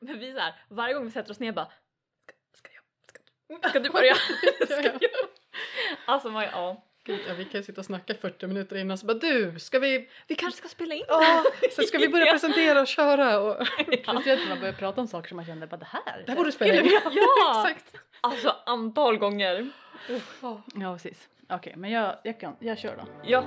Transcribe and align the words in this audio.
Men 0.00 0.18
vi 0.18 0.32
så 0.32 0.38
här, 0.38 0.54
varje 0.68 0.94
gång 0.94 1.04
vi 1.04 1.10
sätter 1.10 1.30
oss 1.30 1.40
ner 1.40 1.52
bara 1.52 1.68
Ska, 2.54 2.68
jag? 2.72 2.82
Ska, 3.60 3.68
ska 3.68 3.80
du 3.80 3.90
börja? 3.90 4.14
ska 4.64 4.82
jag? 4.82 5.00
Alltså 6.06 6.30
man, 6.30 6.42
ja. 6.44 6.84
Gud, 7.04 7.20
ja, 7.28 7.34
vi 7.34 7.44
kan 7.44 7.60
ju 7.60 7.64
sitta 7.64 7.80
och 7.80 7.84
snacka 7.84 8.14
40 8.14 8.46
minuter 8.46 8.76
innan 8.76 8.98
så 8.98 9.06
bara 9.06 9.18
du, 9.18 9.58
ska 9.58 9.78
vi, 9.78 10.08
Vi 10.26 10.34
kanske 10.34 10.58
ska 10.58 10.68
spela 10.68 10.94
in 10.94 11.04
ja, 11.08 11.44
så 11.76 11.82
ska 11.82 11.98
vi 11.98 12.08
börja 12.08 12.26
Ja. 12.26 12.32
presentera 12.32 12.80
och 12.80 12.86
köra 12.86 13.40
och 13.40 13.66
Speciellt 13.66 14.40
när 14.42 14.48
man 14.48 14.60
börjar 14.60 14.74
prata 14.74 15.00
om 15.00 15.08
saker 15.08 15.28
som 15.28 15.36
man 15.36 15.46
kände 15.46 15.66
bara 15.66 15.76
det 15.76 15.88
här. 15.92 16.22
det 16.26 16.32
här 16.32 16.36
borde 16.36 16.52
spela 16.52 16.80
in. 16.82 17.00
Ja! 17.10 17.66
Exakt. 17.70 17.96
Alltså 18.20 18.56
antal 18.66 19.16
gånger. 19.18 19.68
Ja. 20.42 20.62
Ja 20.74 20.92
precis. 20.92 21.28
Okej 21.48 21.74
men 21.76 21.90
jag, 21.90 22.16
jag 22.24 22.40
kan, 22.40 22.56
jag 22.60 22.78
kör 22.78 22.96
då. 22.96 23.04
Ja. 23.24 23.44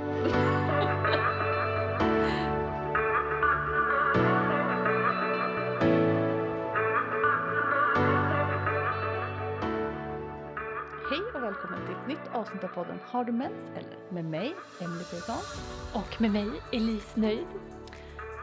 Välkommen 11.62 11.88
till 11.88 11.96
ett 11.96 12.08
nytt 12.08 12.36
avsnitt 12.36 12.64
av 12.64 12.68
podden 12.68 13.00
Har 13.06 13.24
du 13.24 13.32
mens 13.32 13.70
eller? 13.70 13.98
Med 14.10 14.26
mig, 14.26 14.56
Emelie 14.80 15.04
Persson. 15.04 15.36
Och 15.94 16.22
med 16.22 16.32
mig 16.32 16.50
Elise 16.72 17.20
Nöjd. 17.20 17.48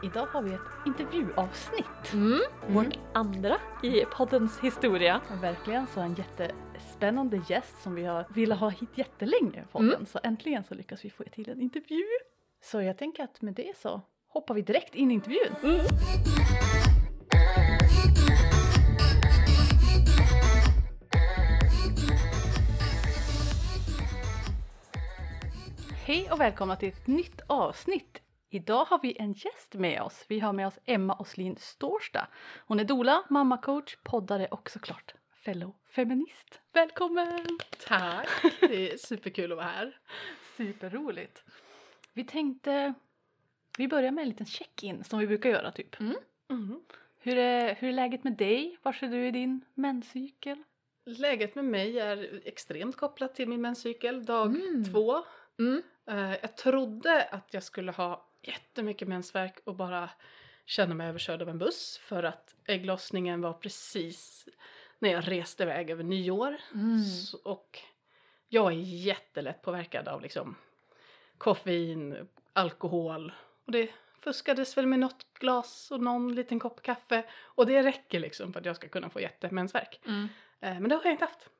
Idag 0.05 0.27
har 0.27 0.43
vi 0.43 0.53
ett 0.53 0.61
intervjuavsnitt. 0.87 2.13
Mm. 2.13 2.41
Vårt 2.67 2.99
andra 3.15 3.57
i 3.83 4.05
poddens 4.05 4.61
historia. 4.61 5.21
Verkligen 5.41 5.87
så 5.87 6.01
en 6.01 6.15
jättespännande 6.15 7.43
gäst 7.49 7.83
som 7.83 7.95
vi 7.95 8.05
har 8.05 8.27
velat 8.35 8.59
ha 8.59 8.69
hit 8.69 8.91
jättelänge 8.95 9.61
i 9.61 9.73
podden. 9.73 9.95
Mm. 9.95 10.07
Så 10.07 10.21
äntligen 10.23 10.65
så 10.65 10.75
lyckas 10.75 11.05
vi 11.05 11.11
få 11.11 11.25
till 11.25 11.51
en 11.51 11.61
intervju. 11.61 12.05
Så 12.63 12.83
jag 12.83 12.99
tänker 12.99 13.25
att 13.25 13.43
med 13.43 13.55
det 13.55 13.77
så 13.77 14.01
hoppar 14.29 14.55
vi 14.55 14.63
direkt 14.63 14.95
in 14.95 15.11
i 15.11 15.15
intervjun. 15.15 15.55
Mm. 15.63 15.80
Hej 26.09 26.30
och 26.30 26.40
välkomna 26.40 26.76
till 26.76 26.88
ett 26.88 27.06
nytt 27.06 27.40
avsnitt. 27.46 28.23
Idag 28.51 28.84
har 28.84 29.01
vi 29.02 29.16
en 29.18 29.32
gäst 29.32 29.74
med 29.74 30.02
oss. 30.02 30.24
Vi 30.28 30.40
har 30.40 30.52
med 30.52 30.66
oss 30.66 30.78
Emma 30.84 31.14
Oslin 31.14 31.56
Stårsta. 31.56 32.28
Hon 32.66 32.80
är 32.80 32.84
doula, 32.84 33.24
mammacoach, 33.30 33.96
poddare 34.02 34.46
och 34.46 34.70
såklart 34.70 35.14
fellow 35.45 35.74
feminist. 35.90 36.60
Välkommen! 36.73 37.46
Tack, 37.86 38.29
det 38.60 38.92
är 38.92 38.96
superkul 38.96 39.52
att 39.52 39.56
vara 39.56 39.66
här. 39.66 39.98
Superroligt. 40.56 41.45
Vi 42.12 42.24
tänkte, 42.24 42.95
vi 43.79 43.88
börjar 43.88 44.10
med 44.10 44.23
en 44.23 44.29
liten 44.29 44.46
check-in 44.46 45.04
som 45.04 45.18
vi 45.18 45.26
brukar 45.26 45.51
göra 45.51 45.73
typ. 45.73 46.01
Mm. 46.01 46.80
Hur 47.18 47.38
är, 47.38 47.74
hur 47.74 47.88
är 47.88 47.92
läget 47.92 48.24
med 48.24 48.32
dig? 48.32 48.79
Var 48.82 49.04
är 49.04 49.09
du 49.09 49.26
i 49.26 49.30
din 49.30 49.64
menscykel? 49.74 50.62
Läget 51.04 51.54
med 51.54 51.64
mig 51.64 51.98
är 51.98 52.40
extremt 52.45 52.96
kopplat 52.96 53.34
till 53.34 53.48
min 53.48 53.60
menscykel, 53.60 54.24
dag 54.24 54.46
Mm. 54.46 54.84
två. 54.84 55.24
Mm. 55.59 55.82
Eh, 56.09 56.34
jag 56.42 56.56
trodde 56.56 57.24
att 57.24 57.54
jag 57.54 57.62
skulle 57.62 57.92
ha 57.92 58.26
jättemycket 58.42 59.09
mensvärk 59.09 59.59
och 59.64 59.74
bara 59.74 60.10
känna 60.64 60.95
mig 60.95 61.09
överkörd 61.09 61.42
av 61.42 61.48
en 61.48 61.59
buss 61.59 61.98
för 61.98 62.23
att 62.23 62.54
ägglossningen 62.64 63.40
var 63.40 63.52
precis 63.52 64.48
när 64.98 65.10
jag 65.10 65.28
reste 65.28 65.62
iväg 65.62 65.91
över 65.91 66.04
nyår. 66.04 66.56
Mm. 66.75 67.04
Så, 67.04 67.38
och 67.42 67.78
jag 68.48 68.72
är 68.72 68.76
jättelätt 68.76 69.62
påverkad 69.62 70.09
av 70.09 70.22
liksom 70.22 70.56
koffein, 71.38 72.28
alkohol 72.53 73.32
och 73.64 73.72
det 73.72 73.91
fuskades 74.20 74.76
väl 74.76 74.86
med 74.86 74.98
något 74.98 75.26
glas 75.38 75.91
och 75.91 76.00
någon 76.00 76.34
liten 76.34 76.59
kopp 76.59 76.82
kaffe 76.82 77.25
och 77.42 77.66
det 77.66 77.82
räcker 77.82 78.20
liksom 78.20 78.53
för 78.53 78.60
att 78.60 78.66
jag 78.66 78.76
ska 78.76 78.88
kunna 78.88 79.10
få 79.10 79.20
jättemensvärk. 79.20 80.00
Mm. 80.06 80.28
Eh, 80.60 80.81
men 80.81 80.88
det 80.88 80.94
har 80.94 81.04
jag 81.04 81.12
inte 81.12 81.25
haft. 81.25 81.50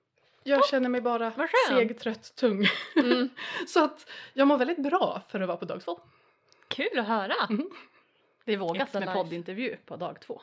Jag 0.49 0.69
känner 0.69 0.89
mig 0.89 1.01
bara 1.01 1.33
seg, 1.69 1.99
trött, 1.99 2.35
tung. 2.37 2.67
Mm. 2.97 3.29
Så 3.67 3.85
att 3.85 4.11
jag 4.35 4.49
mår 4.49 4.59
väldigt 4.59 4.83
bra 4.83 5.23
för 5.29 5.41
att 5.41 5.49
vara 5.49 5.59
på 5.59 5.65
dag 5.65 5.81
två. 5.85 6.01
Kul 6.69 6.99
att 6.99 7.07
höra. 7.07 7.35
Mm. 7.51 7.71
Det 8.45 8.53
är 8.53 8.57
vågat 8.57 8.95
med 8.95 9.13
poddintervju 9.13 9.77
på 9.87 9.97
dag 9.97 10.21
två. 10.21 10.41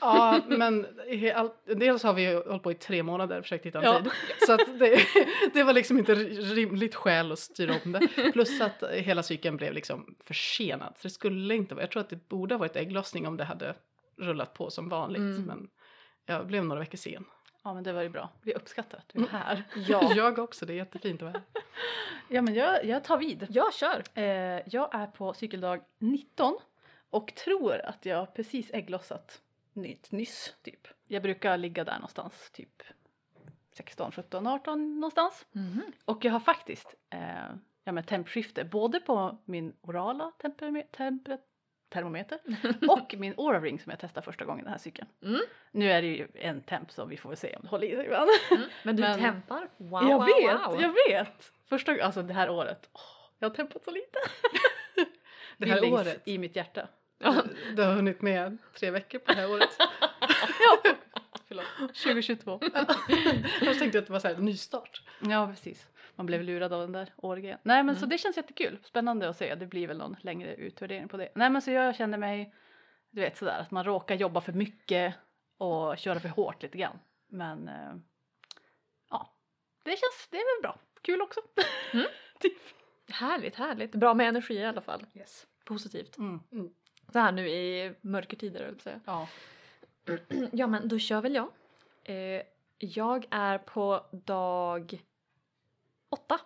Ja, 0.00 0.40
men 0.46 0.86
all, 1.34 1.50
dels 1.64 2.02
har 2.02 2.12
vi 2.14 2.22
ju 2.22 2.34
hållit 2.34 2.62
på 2.62 2.70
i 2.72 2.74
tre 2.74 3.02
månader 3.02 3.38
och 3.38 3.44
försökt 3.44 3.66
hitta 3.66 3.78
en 3.78 3.84
Ja. 3.84 4.02
tid. 4.02 4.12
Så 4.46 4.52
att 4.52 4.78
det, 4.78 5.00
det 5.52 5.62
var 5.62 5.72
liksom 5.72 5.98
inte 5.98 6.14
rimligt 6.14 6.94
skäl 6.94 7.32
att 7.32 7.38
styra 7.38 7.74
om 7.84 7.92
det. 7.92 8.32
Plus 8.32 8.60
att 8.60 8.82
hela 8.92 9.22
cykeln 9.22 9.56
blev 9.56 9.72
liksom 9.72 10.16
försenad. 10.24 10.94
Så 10.96 11.02
det 11.02 11.10
skulle 11.14 11.54
inte 11.54 11.74
vara, 11.74 11.82
jag 11.82 11.90
tror 11.90 12.00
att 12.00 12.08
det 12.10 12.28
borde 12.28 12.54
ha 12.54 12.58
varit 12.58 12.76
ägglossning 12.76 13.26
om 13.26 13.36
det 13.36 13.44
hade 13.44 13.74
rullat 14.18 14.54
på 14.54 14.70
som 14.70 14.88
vanligt. 14.88 15.20
Mm. 15.20 15.42
Men 15.42 15.68
jag 16.26 16.46
blev 16.46 16.64
några 16.64 16.80
veckor 16.80 16.98
sen. 16.98 17.24
Ja 17.66 17.74
men 17.74 17.84
det 17.84 17.92
var 17.92 18.02
ju 18.02 18.08
bra. 18.08 18.28
Vi 18.42 18.54
uppskattar 18.54 18.98
att 18.98 19.08
du 19.08 19.22
är 19.22 19.26
här. 19.26 19.62
Ja. 19.88 20.12
Jag 20.14 20.38
också, 20.38 20.66
det 20.66 20.72
är 20.72 20.76
jättefint 20.76 21.22
att 21.22 21.32
vara 21.32 21.32
här. 21.32 21.62
Ja 22.28 22.42
men 22.42 22.54
jag, 22.54 22.84
jag 22.84 23.04
tar 23.04 23.18
vid. 23.18 23.46
Jag 23.50 23.74
kör. 23.74 24.02
Eh, 24.14 24.24
jag 24.66 24.94
är 24.94 25.06
på 25.06 25.34
cykeldag 25.34 25.80
19 25.98 26.56
och 27.10 27.34
tror 27.34 27.80
att 27.80 28.06
jag 28.06 28.34
precis 28.34 28.70
ägglossat 28.74 29.42
nytt, 29.72 30.12
nyss 30.12 30.54
typ. 30.62 30.88
Jag 31.06 31.22
brukar 31.22 31.56
ligga 31.58 31.84
där 31.84 31.94
någonstans 31.94 32.50
typ 32.52 32.82
16, 33.72 34.12
17, 34.12 34.46
18 34.46 35.00
någonstans. 35.00 35.46
Mhm. 35.52 35.82
Och 36.04 36.24
jag 36.24 36.32
har 36.32 36.40
faktiskt 36.40 36.94
eh, 37.10 37.20
ja, 37.84 37.92
men 37.92 38.04
tempskifte 38.04 38.64
både 38.64 39.00
på 39.00 39.38
min 39.44 39.72
orala 39.80 40.32
temperame- 40.38 40.90
temper- 40.96 41.38
termometer 41.88 42.38
och 42.88 43.14
min 43.18 43.34
Oura 43.36 43.60
Ring 43.60 43.80
som 43.80 43.90
jag 43.90 43.98
testade 44.00 44.24
första 44.24 44.44
gången 44.44 44.64
den 44.64 44.72
här 44.72 44.78
cykeln. 44.78 45.08
Mm. 45.22 45.40
Nu 45.72 45.90
är 45.92 46.02
det 46.02 46.08
ju 46.08 46.28
en 46.34 46.60
temp 46.60 46.92
så 46.92 47.04
vi 47.04 47.16
får 47.16 47.28
väl 47.28 47.38
se 47.38 47.56
om 47.56 47.62
det 47.62 47.68
håller 47.68 47.86
i 47.86 47.96
sig 47.96 48.04
ibland. 48.04 48.30
Mm. 48.50 48.62
Men 48.82 48.96
du 48.96 49.02
Men- 49.02 49.20
tempar? 49.20 49.68
Wow, 49.76 50.02
jag 50.08 50.18
wow, 50.18 50.26
vet, 50.26 50.66
wow. 50.66 50.82
jag 50.82 50.94
vet! 51.08 51.52
Första 51.68 52.04
alltså 52.04 52.22
det 52.22 52.34
här 52.34 52.50
året, 52.50 52.88
åh, 52.92 53.00
jag 53.38 53.48
har 53.48 53.54
tempat 53.54 53.84
så 53.84 53.90
lite. 53.90 54.18
Det 55.58 55.66
här 55.66 55.76
Feelings 55.76 56.00
året, 56.00 56.22
i 56.24 56.38
mitt 56.38 56.56
hjärta. 56.56 56.88
du 57.76 57.82
har 57.82 57.92
hunnit 57.94 58.22
med 58.22 58.58
tre 58.78 58.90
veckor 58.90 59.18
på 59.18 59.32
det 59.32 59.38
här 59.38 59.50
året. 59.50 59.68
Förlåt. 61.48 61.66
2022. 61.78 62.60
Jag 63.60 63.78
tänkte 63.78 63.98
att 63.98 64.06
det 64.06 64.12
var 64.12 64.20
så 64.20 64.28
här 64.28 64.36
nystart. 64.36 65.02
Ja 65.20 65.46
precis. 65.48 65.86
Man 66.16 66.26
blev 66.26 66.42
lurad 66.42 66.72
av 66.72 66.80
den 66.80 66.92
där 66.92 67.12
årgrejen. 67.16 67.58
Nej 67.62 67.82
men 67.82 67.94
så 67.94 67.98
Mm. 68.00 68.08
det 68.08 68.18
känns 68.18 68.36
jättekul. 68.36 68.78
Spännande 68.82 69.28
att 69.28 69.36
se. 69.36 69.54
Det 69.54 69.66
blir 69.66 69.86
väl 69.88 69.98
någon 69.98 70.16
längre 70.20 70.54
utvärdering 70.54 71.08
på 71.08 71.16
det. 71.16 71.28
Nej 71.34 71.50
men 71.50 71.62
så 71.62 71.70
jag 71.70 71.96
känner 71.96 72.18
mig, 72.18 72.54
du 73.10 73.20
vet 73.20 73.36
sådär 73.36 73.58
att 73.60 73.70
man 73.70 73.84
råkar 73.84 74.14
jobba 74.14 74.40
för 74.40 74.52
mycket 74.52 75.14
och 75.58 75.98
köra 75.98 76.20
för 76.20 76.28
hårt 76.28 76.62
lite 76.62 76.78
grann. 76.78 76.98
Men 77.28 77.68
eh, 77.68 77.94
ja, 79.10 79.34
det 79.82 79.90
känns, 79.90 80.28
det 80.30 80.36
är 80.36 80.56
väl 80.56 80.62
bra. 80.62 80.78
Kul 81.02 81.22
också. 81.22 81.40
Härligt, 83.12 83.54
härligt. 83.54 83.92
Bra 83.94 84.14
med 84.14 84.28
energi 84.28 84.54
i 84.54 84.64
alla 84.64 84.80
fall. 84.80 85.06
Yes. 85.14 85.46
Positivt. 85.64 86.18
Mm. 86.18 86.40
Så 87.12 87.18
här 87.18 87.32
nu 87.32 87.48
i 87.48 87.94
mörkertider 88.00 88.60
höll 88.64 88.72
jag 88.72 88.80
säga. 88.82 89.00
Ja. 89.06 89.28
Ja 90.52 90.66
men 90.66 90.88
då 90.88 90.98
kör 90.98 91.20
väl 91.20 91.34
jag. 91.34 91.48
Eh, 92.04 92.42
jag 92.78 93.26
är 93.30 93.58
på 93.58 94.06
dag 94.12 95.00
åtta. 96.08 96.40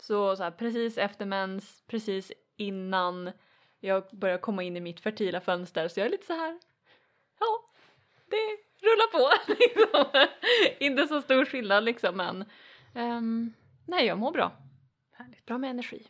Så, 0.00 0.36
så 0.36 0.42
här, 0.42 0.50
precis 0.50 0.98
efter 0.98 1.26
mens, 1.26 1.82
precis 1.86 2.32
innan 2.56 3.32
jag 3.80 4.04
börjar 4.10 4.38
komma 4.38 4.62
in 4.62 4.76
i 4.76 4.80
mitt 4.80 5.00
fertila 5.00 5.40
fönster 5.40 5.88
så 5.88 6.00
jag 6.00 6.06
är 6.06 6.10
lite 6.10 6.26
så 6.26 6.32
här. 6.32 6.58
ja, 7.40 7.70
det 8.26 8.58
rullar 8.80 9.10
på 9.12 9.52
liksom. 9.58 10.26
Inte 10.78 11.06
så 11.06 11.22
stor 11.22 11.44
skillnad 11.44 11.84
liksom 11.84 12.16
men 12.16 12.44
um, 12.94 13.54
nej 13.86 14.06
jag 14.06 14.18
mår 14.18 14.32
bra. 14.32 14.52
Härligt. 15.12 15.46
Bra 15.46 15.58
med 15.58 15.70
energi. 15.70 16.06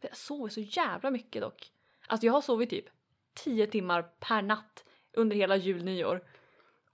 Jag 0.00 0.16
sover 0.16 0.48
så 0.48 0.60
jävla 0.60 1.10
mycket 1.10 1.42
dock. 1.42 1.72
Alltså 2.06 2.26
jag 2.26 2.32
har 2.32 2.40
sovit 2.40 2.70
typ 2.70 2.86
10 3.34 3.66
timmar 3.66 4.02
per 4.02 4.42
natt 4.42 4.84
under 5.12 5.36
hela 5.36 5.56
jul, 5.56 5.84
nyår 5.84 6.24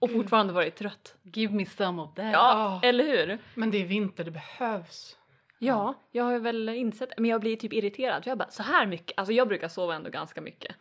och 0.01 0.11
fortfarande 0.13 0.53
varit 0.53 0.77
trött. 0.77 1.15
Give 1.23 1.55
me 1.55 1.67
some 1.67 2.03
of 2.03 2.15
that. 2.15 2.25
Ja, 2.33 2.81
Ja. 2.83 2.89
eller 2.89 3.05
hur? 3.05 3.39
Men 3.55 3.71
det 3.71 3.79
är 3.83 3.87
vinter, 3.87 4.25
det 4.25 4.31
behövs. 4.31 5.17
Ja, 5.59 5.95
jag 6.11 6.25
har 6.25 6.39
väl 6.39 6.69
insett, 6.69 7.13
men 7.19 7.31
jag 7.31 7.41
blir 7.41 7.57
typ 7.57 7.73
irriterad 7.73 8.23
för 8.25 8.31
jag 8.31 8.39
bara 8.39 8.51
så 8.51 8.63
här 8.63 8.87
mycket, 8.87 9.19
alltså 9.19 9.33
jag 9.33 9.49
brukar 9.49 9.69
sova 9.69 9.95
ändå 9.95 10.11
ganska 10.11 10.41
mycket. 10.41 10.77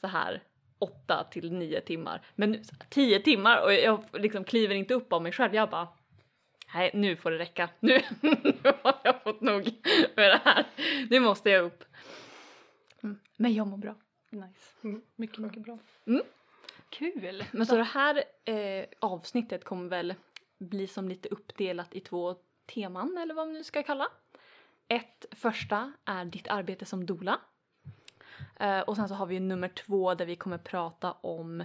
Så 0.00 0.06
här 0.06 0.42
8 0.78 1.24
till 1.30 1.52
9 1.52 1.80
timmar. 1.80 2.22
Men 2.34 2.50
nu, 2.50 2.62
10 2.90 3.20
timmar 3.20 3.62
och 3.64 3.72
jag 3.74 4.04
liksom 4.12 4.44
kliver 4.44 4.74
inte 4.74 4.94
upp 4.94 5.12
av 5.12 5.22
mig 5.22 5.32
själv. 5.32 5.54
Jag 5.54 5.70
bara 5.70 5.88
nej 6.74 6.90
nu 6.94 7.16
får 7.16 7.30
det 7.30 7.38
räcka. 7.38 7.68
Nu, 7.80 8.00
nu 8.20 8.72
har 8.82 8.94
jag 9.04 9.22
fått 9.22 9.40
nog 9.40 9.64
med 10.16 10.30
det 10.30 10.40
här. 10.44 10.64
Nu 11.10 11.20
måste 11.20 11.50
jag 11.50 11.64
upp. 11.64 11.84
Mm. 13.02 13.18
Men 13.36 13.54
jag 13.54 13.66
mår 13.66 13.78
bra. 13.78 13.94
Nice. 14.30 14.74
Mm. 14.84 15.02
Mycket, 15.16 15.38
mycket 15.38 15.62
bra. 15.62 15.78
Mm. 16.06 16.22
Kul. 16.90 17.44
Men 17.52 17.66
så 17.66 17.76
det 17.76 17.82
här 17.82 18.24
eh, 18.44 18.84
avsnittet 19.00 19.64
kommer 19.64 19.88
väl 19.88 20.14
bli 20.58 20.86
som 20.86 21.08
lite 21.08 21.28
uppdelat 21.28 21.94
i 21.94 22.00
två 22.00 22.36
teman 22.74 23.18
eller 23.18 23.34
vad 23.34 23.46
man 23.46 23.54
nu 23.54 23.64
ska 23.64 23.82
kalla. 23.82 24.08
Ett 24.88 25.26
första 25.30 25.92
är 26.04 26.24
ditt 26.24 26.48
arbete 26.48 26.84
som 26.84 27.06
doula. 27.06 27.40
Eh, 28.60 28.80
och 28.80 28.96
sen 28.96 29.08
så 29.08 29.14
har 29.14 29.26
vi 29.26 29.40
nummer 29.40 29.68
två 29.68 30.14
där 30.14 30.26
vi 30.26 30.36
kommer 30.36 30.58
prata 30.58 31.12
om 31.12 31.64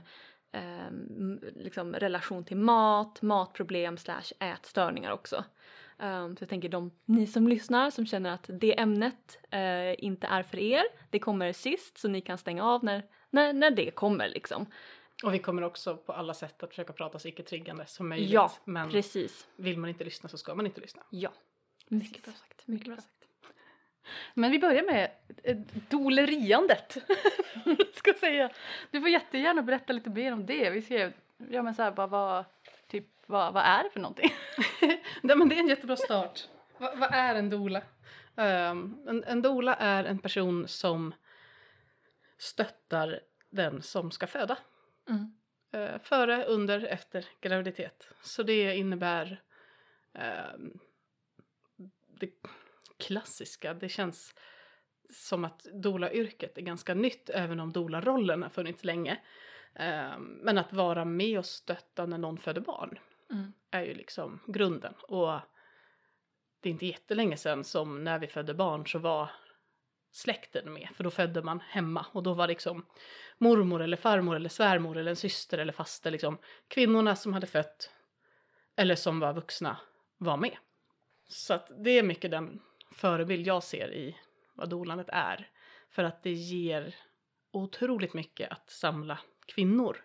ehm, 0.52 1.40
liksom 1.56 1.94
relation 1.94 2.44
till 2.44 2.58
mat, 2.58 3.22
matproblem 3.22 3.98
slash 3.98 4.34
ätstörningar 4.40 5.12
också. 5.12 5.44
Ehm, 6.00 6.38
så 6.38 6.42
jag 6.42 6.50
tänker 6.50 6.70
de, 6.70 6.92
ni 7.06 7.28
som 7.28 7.48
lyssnar 7.48 7.90
som 7.90 8.06
känner 8.06 8.30
att 8.34 8.50
det 8.54 8.80
ämnet 8.80 9.38
eh, 9.50 10.04
inte 10.06 10.28
är 10.28 10.44
för 10.44 10.58
er, 10.58 10.84
det 11.10 11.20
kommer 11.20 11.54
sist 11.54 11.98
så 11.98 12.08
ni 12.08 12.22
kan 12.22 12.38
stänga 12.38 12.64
av 12.64 12.84
när, 12.84 13.04
när, 13.30 13.54
när 13.54 13.72
det 13.72 13.92
kommer 13.92 14.30
liksom. 14.30 14.66
Och 15.24 15.34
vi 15.34 15.40
kommer 15.40 15.62
också 15.62 15.98
på 15.98 16.14
alla 16.14 16.34
sätt 16.34 16.64
att 16.64 16.70
försöka 16.70 16.94
prata 16.94 17.20
så 17.20 17.28
icke-triggande 17.28 17.86
som 17.86 18.10
möjligt. 18.10 18.30
Ja, 18.30 18.52
men 18.66 18.90
Precis. 18.90 19.48
vill 19.56 19.78
man 19.78 19.90
inte 19.90 20.04
lyssna 20.04 20.30
så 20.30 20.38
ska 20.38 20.56
man 20.56 20.66
inte 20.66 20.82
lyssna. 20.82 21.04
Ja. 21.10 21.34
Mycket 21.88 22.24
bra 22.24 22.34
sagt. 22.34 22.68
Mycket 22.68 22.88
bra 22.88 22.96
sagt. 22.96 23.10
Men 24.34 24.52
vi 24.52 24.60
börjar 24.60 24.84
med 24.84 25.12
eh, 25.44 25.58
doleriandet. 25.90 26.98
ska 27.94 28.14
säga. 28.14 28.50
Du 28.92 29.02
får 29.02 29.10
jättegärna 29.10 29.62
berätta 29.62 29.94
lite 29.94 30.10
mer 30.10 30.34
om 30.34 30.46
det. 30.46 30.70
Vi 30.70 30.82
skrev, 30.82 31.14
ja 31.50 31.62
men 31.64 31.76
så 31.76 31.84
här, 31.84 31.92
bara 31.92 32.08
vad, 32.08 32.46
typ, 32.88 33.08
vad, 33.26 33.54
vad 33.54 33.64
är 33.64 33.84
det 33.84 33.90
för 33.90 34.00
någonting? 34.00 34.34
Nej, 35.22 35.38
men 35.38 35.50
det 35.50 35.56
är 35.56 35.60
en 35.60 35.68
jättebra 35.68 35.96
start. 35.96 36.48
Va, 36.78 36.94
vad 36.96 37.14
är 37.14 37.36
en 37.36 37.50
doula? 37.50 37.82
Ehm, 38.36 38.98
en, 39.08 39.24
en 39.24 39.42
doula 39.42 39.76
är 39.76 40.04
en 40.04 40.20
person 40.20 40.68
som 40.68 41.14
stöttar 42.38 43.20
den 43.50 43.82
som 43.82 44.12
ska 44.12 44.28
föda. 44.28 44.58
Mm. 45.10 45.34
Eh, 45.72 46.00
före, 46.00 46.46
under, 46.46 46.84
efter 46.84 47.26
graviditet. 47.42 48.08
Så 48.22 48.44
det 48.44 48.76
innebär 48.76 49.42
ehm, 50.14 50.80
det 52.20 52.30
klassiska. 52.98 53.74
Det 53.74 53.90
känns 53.90 54.36
som 55.10 55.46
att 55.46 55.64
doula-yrket 55.74 56.58
är 56.58 56.62
ganska 56.62 56.94
nytt 56.94 57.30
även 57.30 57.60
om 57.60 57.72
doula-rollen 57.72 58.44
har 58.44 58.50
funnits 58.50 58.84
länge. 58.84 59.20
Ehm, 59.76 60.24
men 60.24 60.58
att 60.58 60.74
vara 60.74 61.06
med 61.06 61.40
och 61.40 61.46
stötta 61.46 62.06
när 62.06 62.18
någon 62.18 62.38
föder 62.38 62.62
barn 62.62 63.00
Mm. 63.32 63.54
är 63.72 63.82
ju 63.84 63.94
liksom 63.94 64.40
grunden. 64.48 64.94
Och 65.02 65.40
det 66.60 66.70
är 66.70 66.72
inte 66.72 66.86
jättelänge 66.86 67.38
sedan 67.38 67.64
som 67.64 68.04
när 68.04 68.20
vi 68.20 68.28
födde 68.28 68.54
barn 68.54 68.88
så 68.88 69.00
var 69.00 69.32
släkten 70.14 70.74
med. 70.74 70.90
För 70.96 71.04
då 71.04 71.12
födde 71.12 71.42
man 71.42 71.60
hemma 71.60 72.06
och 72.12 72.24
då 72.24 72.34
var 72.34 72.48
liksom 72.48 72.86
mormor 73.38 73.82
eller 73.82 73.98
farmor 73.98 74.36
eller 74.36 74.50
svärmor 74.50 74.98
eller 74.98 75.10
en 75.10 75.16
syster 75.16 75.58
eller 75.58 75.74
faster 75.74 76.12
liksom 76.12 76.38
kvinnorna 76.68 77.16
som 77.16 77.34
hade 77.34 77.48
fött 77.48 77.92
eller 78.76 78.96
som 78.96 79.20
var 79.20 79.34
vuxna 79.34 79.78
var 80.18 80.38
med. 80.38 80.58
Så 81.28 81.54
att 81.54 81.72
det 81.84 81.90
är 81.90 82.04
mycket 82.04 82.32
den 82.32 82.62
förebild 82.92 83.48
jag 83.48 83.64
ser 83.64 83.94
i 83.94 84.18
vad 84.54 84.70
dolandet 84.70 85.10
är. 85.10 85.50
För 85.90 86.04
att 86.04 86.24
det 86.24 86.32
ger 86.32 86.96
otroligt 87.52 88.14
mycket 88.14 88.52
att 88.52 88.70
samla 88.70 89.20
kvinnor 89.46 90.04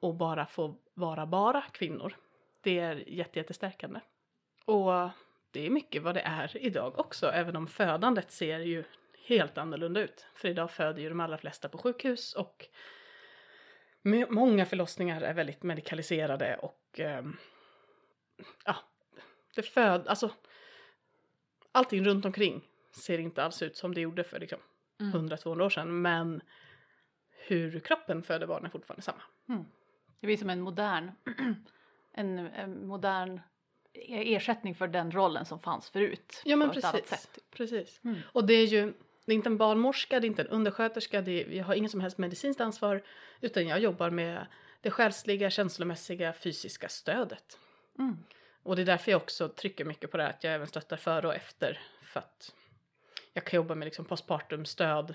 och 0.00 0.14
bara 0.14 0.46
få 0.46 0.76
vara 0.94 1.26
bara 1.26 1.62
kvinnor. 1.62 2.16
Det 2.62 2.78
är 2.78 3.08
jätte, 3.08 3.38
jättestärkande. 3.38 4.00
Och 4.64 5.10
det 5.50 5.66
är 5.66 5.70
mycket 5.70 6.02
vad 6.02 6.14
det 6.14 6.20
är 6.20 6.56
idag 6.56 6.98
också, 6.98 7.26
även 7.26 7.56
om 7.56 7.66
födandet 7.66 8.30
ser 8.30 8.58
ju 8.58 8.84
helt 9.26 9.58
annorlunda 9.58 10.00
ut. 10.00 10.26
För 10.34 10.48
idag 10.48 10.70
föder 10.70 11.02
ju 11.02 11.08
de 11.08 11.20
allra 11.20 11.38
flesta 11.38 11.68
på 11.68 11.78
sjukhus 11.78 12.34
och 12.34 12.66
många 14.28 14.66
förlossningar 14.66 15.20
är 15.20 15.34
väldigt 15.34 15.62
medikaliserade 15.62 16.56
och 16.56 17.00
ehm, 17.00 17.36
ja, 18.64 18.76
det 19.54 19.62
föd, 19.62 20.08
alltså 20.08 20.30
allting 21.72 22.04
runt 22.04 22.24
omkring 22.24 22.64
ser 22.90 23.18
inte 23.18 23.44
alls 23.44 23.62
ut 23.62 23.76
som 23.76 23.94
det 23.94 24.00
gjorde 24.00 24.24
för 24.24 24.40
liksom 24.40 24.58
Mm. 25.00 25.28
100-200 25.28 25.64
år 25.64 25.70
sedan, 25.70 26.02
men 26.02 26.40
hur 27.30 27.80
kroppen 27.80 28.22
föder 28.22 28.46
barn 28.46 28.64
är 28.64 28.68
fortfarande 28.68 29.02
samma. 29.02 29.22
Det 30.20 30.26
blir 30.26 30.36
som 30.36 30.50
en 30.50 30.60
modern, 30.60 31.10
en, 32.12 32.38
en 32.38 32.86
modern 32.86 33.40
e- 33.92 34.34
ersättning 34.34 34.74
för 34.74 34.88
den 34.88 35.12
rollen 35.12 35.44
som 35.44 35.60
fanns 35.60 35.90
förut. 35.90 36.42
Ja 36.44 36.56
men 36.56 36.70
precis. 36.70 36.90
sätt. 37.08 37.32
typ. 37.34 37.50
precis. 37.50 38.00
Mm. 38.04 38.20
Och 38.32 38.46
det 38.46 38.54
är 38.54 38.66
ju, 38.66 38.92
det 39.26 39.32
är 39.32 39.36
inte 39.36 39.48
en 39.48 39.56
barnmorska, 39.56 40.20
det 40.20 40.26
är 40.26 40.28
inte 40.28 40.42
en 40.42 40.48
undersköterska, 40.48 41.20
det 41.20 41.42
är, 41.42 41.50
jag 41.50 41.64
har 41.64 41.74
ingen 41.74 41.90
som 41.90 42.00
helst 42.00 42.18
medicinskt 42.18 42.60
ansvar, 42.60 43.02
utan 43.40 43.68
jag 43.68 43.80
jobbar 43.80 44.10
med 44.10 44.46
det 44.80 44.90
själsliga, 44.90 45.50
känslomässiga, 45.50 46.32
fysiska 46.32 46.88
stödet. 46.88 47.58
Mm. 47.98 48.16
Och 48.62 48.76
det 48.76 48.82
är 48.82 48.86
därför 48.86 49.10
jag 49.10 49.22
också 49.22 49.48
trycker 49.48 49.84
mycket 49.84 50.10
på 50.10 50.16
det 50.16 50.22
här, 50.22 50.30
att 50.30 50.44
jag 50.44 50.54
även 50.54 50.66
stöttar 50.66 50.96
före 50.96 51.26
och 51.26 51.34
efter, 51.34 51.80
för 52.02 52.20
att 52.20 52.54
jag 53.32 53.44
kan 53.44 53.56
jobba 53.56 53.74
med 53.74 53.86
liksom 53.86 54.04
postpartum-stöd 54.04 55.14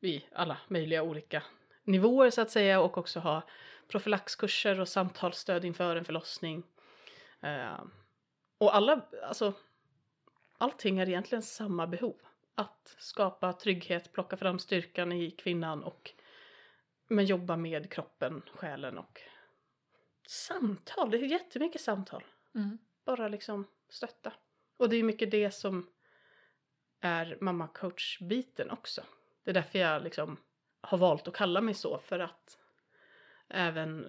i 0.00 0.24
alla 0.32 0.56
möjliga 0.68 1.02
olika 1.02 1.42
nivåer 1.84 2.30
så 2.30 2.40
att 2.40 2.50
säga 2.50 2.80
och 2.80 2.98
också 2.98 3.20
ha 3.20 3.42
profylaxkurser 3.88 4.80
och 4.80 4.88
samtalsstöd 4.88 5.64
inför 5.64 5.96
en 5.96 6.04
förlossning. 6.04 6.62
Eh, 7.40 7.80
och 8.58 8.76
alla, 8.76 9.00
alltså 9.22 9.52
allting 10.58 10.98
är 10.98 11.08
egentligen 11.08 11.42
samma 11.42 11.86
behov. 11.86 12.16
Att 12.58 12.96
skapa 12.98 13.52
trygghet, 13.52 14.12
plocka 14.12 14.36
fram 14.36 14.58
styrkan 14.58 15.12
i 15.12 15.30
kvinnan 15.30 15.84
och 15.84 16.12
men 17.08 17.24
jobba 17.24 17.56
med 17.56 17.92
kroppen, 17.92 18.42
själen 18.54 18.98
och 18.98 19.20
samtal. 20.26 21.10
Det 21.10 21.16
är 21.18 21.22
jättemycket 21.22 21.80
samtal. 21.80 22.24
Mm. 22.54 22.78
Bara 23.04 23.28
liksom 23.28 23.66
stötta. 23.88 24.32
Och 24.76 24.88
det 24.88 24.96
är 24.96 25.02
mycket 25.02 25.30
det 25.30 25.50
som 25.50 25.90
är 27.00 27.38
mamma 27.40 27.68
coach-biten 27.68 28.70
också. 28.70 29.02
Det 29.44 29.50
är 29.50 29.54
därför 29.54 29.78
jag 29.78 30.02
liksom 30.02 30.36
har 30.80 30.98
valt 30.98 31.28
att 31.28 31.34
kalla 31.34 31.60
mig 31.60 31.74
så 31.74 31.98
för 31.98 32.18
att 32.18 32.58
även 33.48 34.06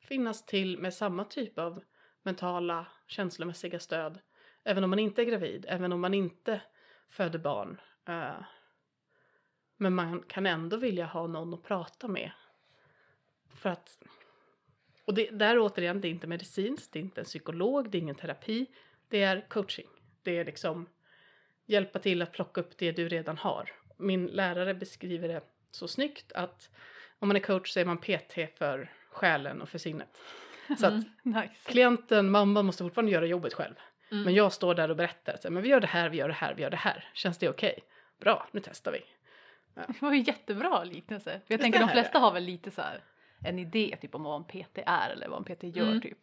finnas 0.00 0.46
till 0.46 0.78
med 0.78 0.94
samma 0.94 1.24
typ 1.24 1.58
av 1.58 1.82
mentala, 2.22 2.86
känslomässiga 3.06 3.80
stöd. 3.80 4.18
Även 4.64 4.84
om 4.84 4.90
man 4.90 4.98
inte 4.98 5.22
är 5.22 5.26
gravid, 5.26 5.66
även 5.68 5.92
om 5.92 6.00
man 6.00 6.14
inte 6.14 6.60
föder 7.10 7.38
barn. 7.38 7.80
eh, 8.08 8.44
men 9.76 9.94
man 9.94 10.22
kan 10.22 10.46
ändå 10.46 10.76
vilja 10.76 11.06
ha 11.06 11.26
någon 11.26 11.54
att 11.54 11.62
prata 11.62 12.08
med. 12.08 12.30
För 13.48 13.70
att 13.70 13.98
och 15.04 15.14
det, 15.14 15.30
där 15.30 15.58
återigen, 15.58 16.00
det 16.00 16.08
är 16.08 16.10
inte 16.10 16.26
medicinskt, 16.26 16.92
det 16.92 16.98
är 16.98 17.00
inte 17.00 17.20
en 17.20 17.24
psykolog, 17.24 17.90
det 17.90 17.98
är 17.98 18.02
ingen 18.02 18.14
terapi. 18.14 18.66
Det 19.08 19.22
är 19.22 19.48
coaching. 19.48 19.86
Det 20.22 20.38
är 20.38 20.44
liksom 20.44 20.86
hjälpa 21.66 21.98
till 21.98 22.22
att 22.22 22.32
plocka 22.32 22.60
upp 22.60 22.78
det 22.78 22.92
du 22.92 23.08
redan 23.08 23.38
har. 23.38 23.72
Min 23.96 24.26
lärare 24.26 24.74
beskriver 24.74 25.28
det 25.28 25.40
så 25.70 25.88
snyggt 25.88 26.32
att 26.32 26.70
om 27.18 27.28
man 27.28 27.36
är 27.36 27.40
coach 27.40 27.70
så 27.72 27.80
är 27.80 27.84
man 27.84 27.98
PT 27.98 28.58
för 28.58 28.92
själen 29.10 29.60
och 29.62 29.68
för 29.68 29.78
sinnet. 29.78 30.20
Så 30.78 30.86
att 30.86 30.92
Mm. 30.92 31.04
Nice. 31.22 31.70
klienten, 31.70 32.30
mamman 32.30 32.66
måste 32.66 32.82
fortfarande 32.84 33.12
göra 33.12 33.26
jobbet 33.26 33.54
själv. 33.54 33.74
Mm. 34.10 34.24
Men 34.24 34.34
jag 34.34 34.52
står 34.52 34.74
där 34.74 34.90
och 34.90 34.96
berättar 34.96 35.34
att 35.34 35.44
men 35.52 35.62
vi 35.62 35.68
gör 35.68 35.80
det 35.80 35.86
här, 35.86 36.08
vi 36.08 36.16
gör 36.16 36.28
det 36.28 36.34
här, 36.34 36.54
vi 36.54 36.62
gör 36.62 36.70
det 36.70 36.76
här. 36.76 37.08
Känns 37.14 37.38
det 37.38 37.48
okej? 37.48 37.78
Bra, 38.20 38.46
nu 38.50 38.60
testar 38.60 38.92
vi. 38.92 39.00
Det 39.74 40.02
var 40.02 40.12
ju 40.12 40.20
jättebra 40.20 40.84
liknelse. 40.84 41.30
Jag 41.30 41.40
Visst 41.46 41.60
tänker 41.62 41.78
är 41.78 41.86
de 41.86 41.92
flesta 41.92 42.18
har 42.18 42.32
väl 42.32 42.44
lite 42.44 42.70
så 42.70 42.82
här 42.82 43.00
en 43.44 43.58
idé 43.58 43.96
typ 44.00 44.14
om 44.14 44.22
vad 44.22 44.36
en 44.36 44.44
PT 44.44 44.78
är 44.86 45.10
eller 45.10 45.28
vad 45.28 45.38
en 45.48 45.56
PT 45.56 45.62
gör 45.76 45.86
Mm. 45.86 46.00
typ. 46.00 46.18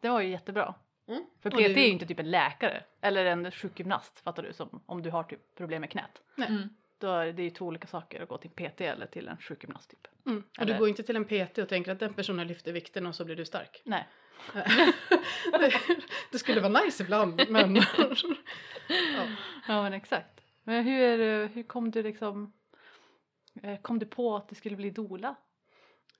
Det 0.00 0.08
var 0.08 0.20
ju 0.20 0.28
jättebra. 0.30 0.74
Mm. 1.08 1.24
För 1.42 1.50
PT 1.50 1.56
det- 1.56 1.64
är 1.64 1.86
ju 1.86 1.92
inte 1.92 2.06
typ 2.06 2.18
en 2.20 2.30
läkare 2.30 2.82
eller 3.00 3.24
en 3.24 3.50
sjukgymnast 3.50 4.20
fattar 4.20 4.42
du 4.42 4.52
som 4.52 4.80
om 4.86 5.02
du 5.02 5.10
har 5.10 5.22
typ 5.22 5.54
problem 5.54 5.80
med 5.80 5.90
knät. 5.90 6.22
Nej. 6.34 6.48
Mm. 6.48 6.68
Då 6.98 7.08
är 7.10 7.32
det 7.32 7.42
ju 7.42 7.50
två 7.50 7.64
olika 7.66 7.86
saker 7.86 8.22
att 8.22 8.28
gå 8.28 8.38
till 8.38 8.50
PT 8.50 8.80
eller 8.80 9.06
till 9.06 9.28
en 9.28 9.36
sjukgymnast 9.36 9.90
typ. 9.90 10.08
Mm. 10.26 10.42
Och 10.56 10.62
Eller- 10.62 10.72
du 10.72 10.78
går 10.78 10.88
inte 10.88 11.02
till 11.02 11.16
en 11.16 11.24
PT 11.24 11.58
och 11.58 11.68
tänker 11.68 11.92
att 11.92 12.00
den 12.00 12.14
personen 12.14 12.46
lyfter 12.48 12.72
vikten 12.72 13.06
och 13.06 13.14
så 13.14 13.24
blir 13.24 13.36
du 13.36 13.44
stark. 13.44 13.82
Nej. 13.84 14.08
det, 15.52 15.72
det 16.32 16.38
skulle 16.38 16.60
vara 16.60 16.82
nice 16.84 17.02
ibland 17.02 17.42
men 17.48 17.76
ja. 17.76 17.84
Ja 19.68 19.82
men 19.82 19.92
exakt. 19.92 20.40
Men 20.64 20.84
hur, 20.84 21.46
hur 21.48 21.62
kom 21.62 21.90
du 21.90 22.02
liksom 22.02 22.52
eh, 23.62 23.80
kom 23.80 23.98
du 23.98 24.06
på 24.06 24.36
att 24.36 24.48
du 24.48 24.54
skulle 24.54 24.76
bli 24.76 24.90
dola? 24.90 25.34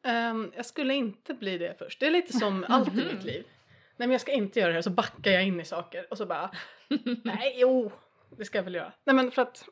Ehm, 0.02 0.52
jag 0.56 0.66
skulle 0.66 0.94
inte 0.94 1.34
bli 1.34 1.58
det 1.58 1.78
först. 1.78 2.00
Det 2.00 2.06
är 2.06 2.10
lite 2.10 2.32
som 2.32 2.64
allt 2.68 2.88
i 2.94 2.96
mitt 2.96 3.24
liv. 3.24 3.44
Nej 3.96 4.08
men 4.08 4.10
jag 4.10 4.20
ska 4.20 4.32
inte 4.32 4.60
göra 4.60 4.68
det 4.68 4.74
här 4.74 4.82
så 4.82 4.90
backar 4.90 5.30
jag 5.30 5.44
in 5.44 5.60
i 5.60 5.64
saker 5.64 6.06
och 6.10 6.18
så 6.18 6.26
bara 6.26 6.50
nej 7.24 7.54
jo 7.56 7.92
det 8.36 8.44
ska 8.44 8.58
jag 8.58 8.62
väl 8.64 8.74
göra. 8.74 8.92
Nej 9.04 9.16
men 9.16 9.30
för 9.30 9.42
att 9.42 9.68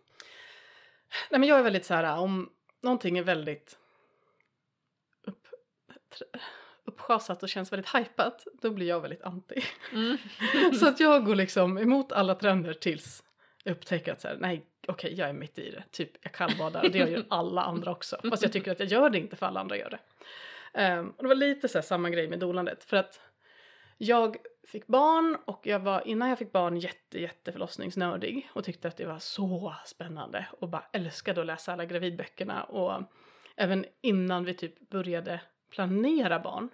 nej 1.30 1.40
men 1.40 1.48
jag 1.48 1.58
är 1.58 1.62
väldigt 1.62 1.84
så 1.84 1.94
här 1.94 2.18
om 2.18 2.50
någonting 2.82 3.18
är 3.18 3.22
väldigt 3.22 3.78
upp, 5.24 5.46
uppschasat 6.84 7.42
och 7.42 7.48
känns 7.48 7.72
väldigt 7.72 7.94
hypat 7.94 8.46
då 8.62 8.70
blir 8.70 8.88
jag 8.88 9.00
väldigt 9.00 9.22
anti. 9.22 9.64
Mm. 9.92 10.18
så 10.80 10.88
att 10.88 11.00
jag 11.00 11.24
går 11.24 11.34
liksom 11.34 11.78
emot 11.78 12.12
alla 12.12 12.34
trender 12.34 12.72
tills 12.72 13.22
jag 13.62 13.72
upptäcker 13.72 14.12
att 14.12 14.20
så 14.20 14.28
här, 14.28 14.36
nej 14.40 14.66
okej 14.86 15.14
jag 15.14 15.28
är 15.28 15.32
mitt 15.32 15.58
i 15.58 15.70
det. 15.70 15.84
Typ 15.90 16.10
jag 16.20 16.32
kallbadar 16.32 16.84
och 16.84 16.90
det 16.90 16.98
gör 16.98 17.06
ju 17.06 17.24
alla 17.30 17.62
andra 17.62 17.90
också. 17.90 18.20
Fast 18.30 18.42
jag 18.42 18.52
tycker 18.52 18.72
att 18.72 18.80
jag 18.80 18.88
gör 18.88 19.10
det 19.10 19.18
inte 19.18 19.36
för 19.36 19.46
alla 19.46 19.60
andra 19.60 19.76
gör 19.76 19.90
det. 19.90 19.98
Ehm, 20.80 21.10
och 21.10 21.22
det 21.22 21.28
var 21.28 21.34
lite 21.34 21.68
så 21.68 21.78
här 21.78 21.82
samma 21.82 22.10
grej 22.10 22.28
med 22.28 22.38
dolandet. 22.38 22.84
För 22.84 22.96
att 22.96 23.20
jag 23.98 24.36
fick 24.66 24.86
barn 24.86 25.36
och 25.44 25.66
jag 25.66 25.80
var 25.80 26.08
innan 26.08 26.28
jag 26.28 26.38
fick 26.38 26.52
barn 26.52 26.76
jätte, 26.76 27.20
jätte 27.20 27.52
förlossningsnördig 27.52 28.50
och 28.52 28.64
tyckte 28.64 28.88
att 28.88 28.96
det 28.96 29.06
var 29.06 29.18
så 29.18 29.74
spännande 29.84 30.46
och 30.60 30.68
bara 30.68 30.84
älskade 30.92 31.40
att 31.40 31.46
läsa 31.46 31.72
alla 31.72 31.84
gravidböckerna 31.84 32.64
och 32.64 33.02
även 33.56 33.84
innan 34.00 34.44
vi 34.44 34.54
typ 34.54 34.90
började 34.90 35.40
planera 35.70 36.40
barn 36.40 36.68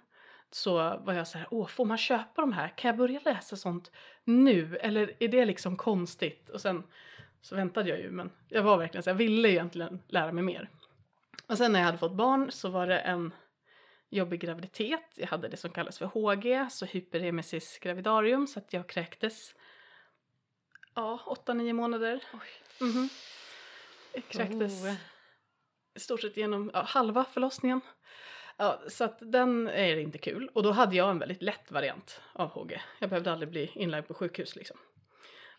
så 0.51 0.73
var 0.97 1.13
jag 1.13 1.27
så 1.27 1.37
här, 1.37 1.47
åh 1.51 1.67
får 1.67 1.85
man 1.85 1.97
köpa 1.97 2.41
de 2.41 2.53
här? 2.53 2.77
Kan 2.77 2.89
jag 2.89 2.97
börja 2.97 3.19
läsa 3.25 3.55
sånt 3.55 3.91
nu? 4.23 4.77
Eller 4.77 5.13
är 5.19 5.27
det 5.27 5.45
liksom 5.45 5.77
konstigt? 5.77 6.49
Och 6.49 6.61
sen 6.61 6.83
så 7.41 7.55
väntade 7.55 7.89
jag 7.89 7.99
ju 7.99 8.11
men 8.11 8.31
jag 8.49 8.63
var 8.63 8.77
verkligen 8.77 9.03
så 9.03 9.09
jag 9.09 9.15
ville 9.15 9.49
egentligen 9.49 10.01
lära 10.07 10.31
mig 10.31 10.43
mer. 10.43 10.69
Och 11.47 11.57
sen 11.57 11.71
när 11.71 11.79
jag 11.79 11.85
hade 11.85 11.97
fått 11.97 12.15
barn 12.15 12.51
så 12.51 12.69
var 12.69 12.87
det 12.87 12.99
en 12.99 13.31
jobbig 14.15 14.39
graviditet. 14.39 15.13
Jag 15.15 15.27
hade 15.27 15.47
det 15.47 15.57
som 15.57 15.69
kallas 15.71 15.97
för 15.97 16.05
HG, 16.05 16.67
så 16.71 16.85
hyperemesis 16.85 17.79
gravidarium, 17.79 18.47
så 18.47 18.59
att 18.59 18.73
jag 18.73 18.87
kräktes 18.87 19.55
ja, 20.95 21.19
åtta, 21.25 21.53
nio 21.53 21.73
månader. 21.73 22.23
Mhm. 22.81 23.09
Jag 24.13 24.23
kräktes 24.27 24.83
Oh. 24.83 24.93
i 25.95 25.99
stort 25.99 26.21
sett 26.21 26.37
genom 26.37 26.71
ja, 26.73 26.81
halva 26.81 27.25
förlossningen. 27.25 27.81
Ja, 28.57 28.81
så 28.87 29.03
att 29.03 29.17
den 29.21 29.67
är 29.67 29.97
inte 29.97 30.17
kul. 30.17 30.49
Och 30.53 30.63
då 30.63 30.71
hade 30.71 30.95
jag 30.95 31.09
en 31.09 31.19
väldigt 31.19 31.41
lätt 31.41 31.71
variant 31.71 32.21
av 32.33 32.49
HG. 32.49 32.81
Jag 32.99 33.09
behövde 33.09 33.31
aldrig 33.31 33.49
bli 33.49 33.71
inlagd 33.75 34.07
på 34.07 34.13
sjukhus 34.13 34.55
liksom. 34.55 34.77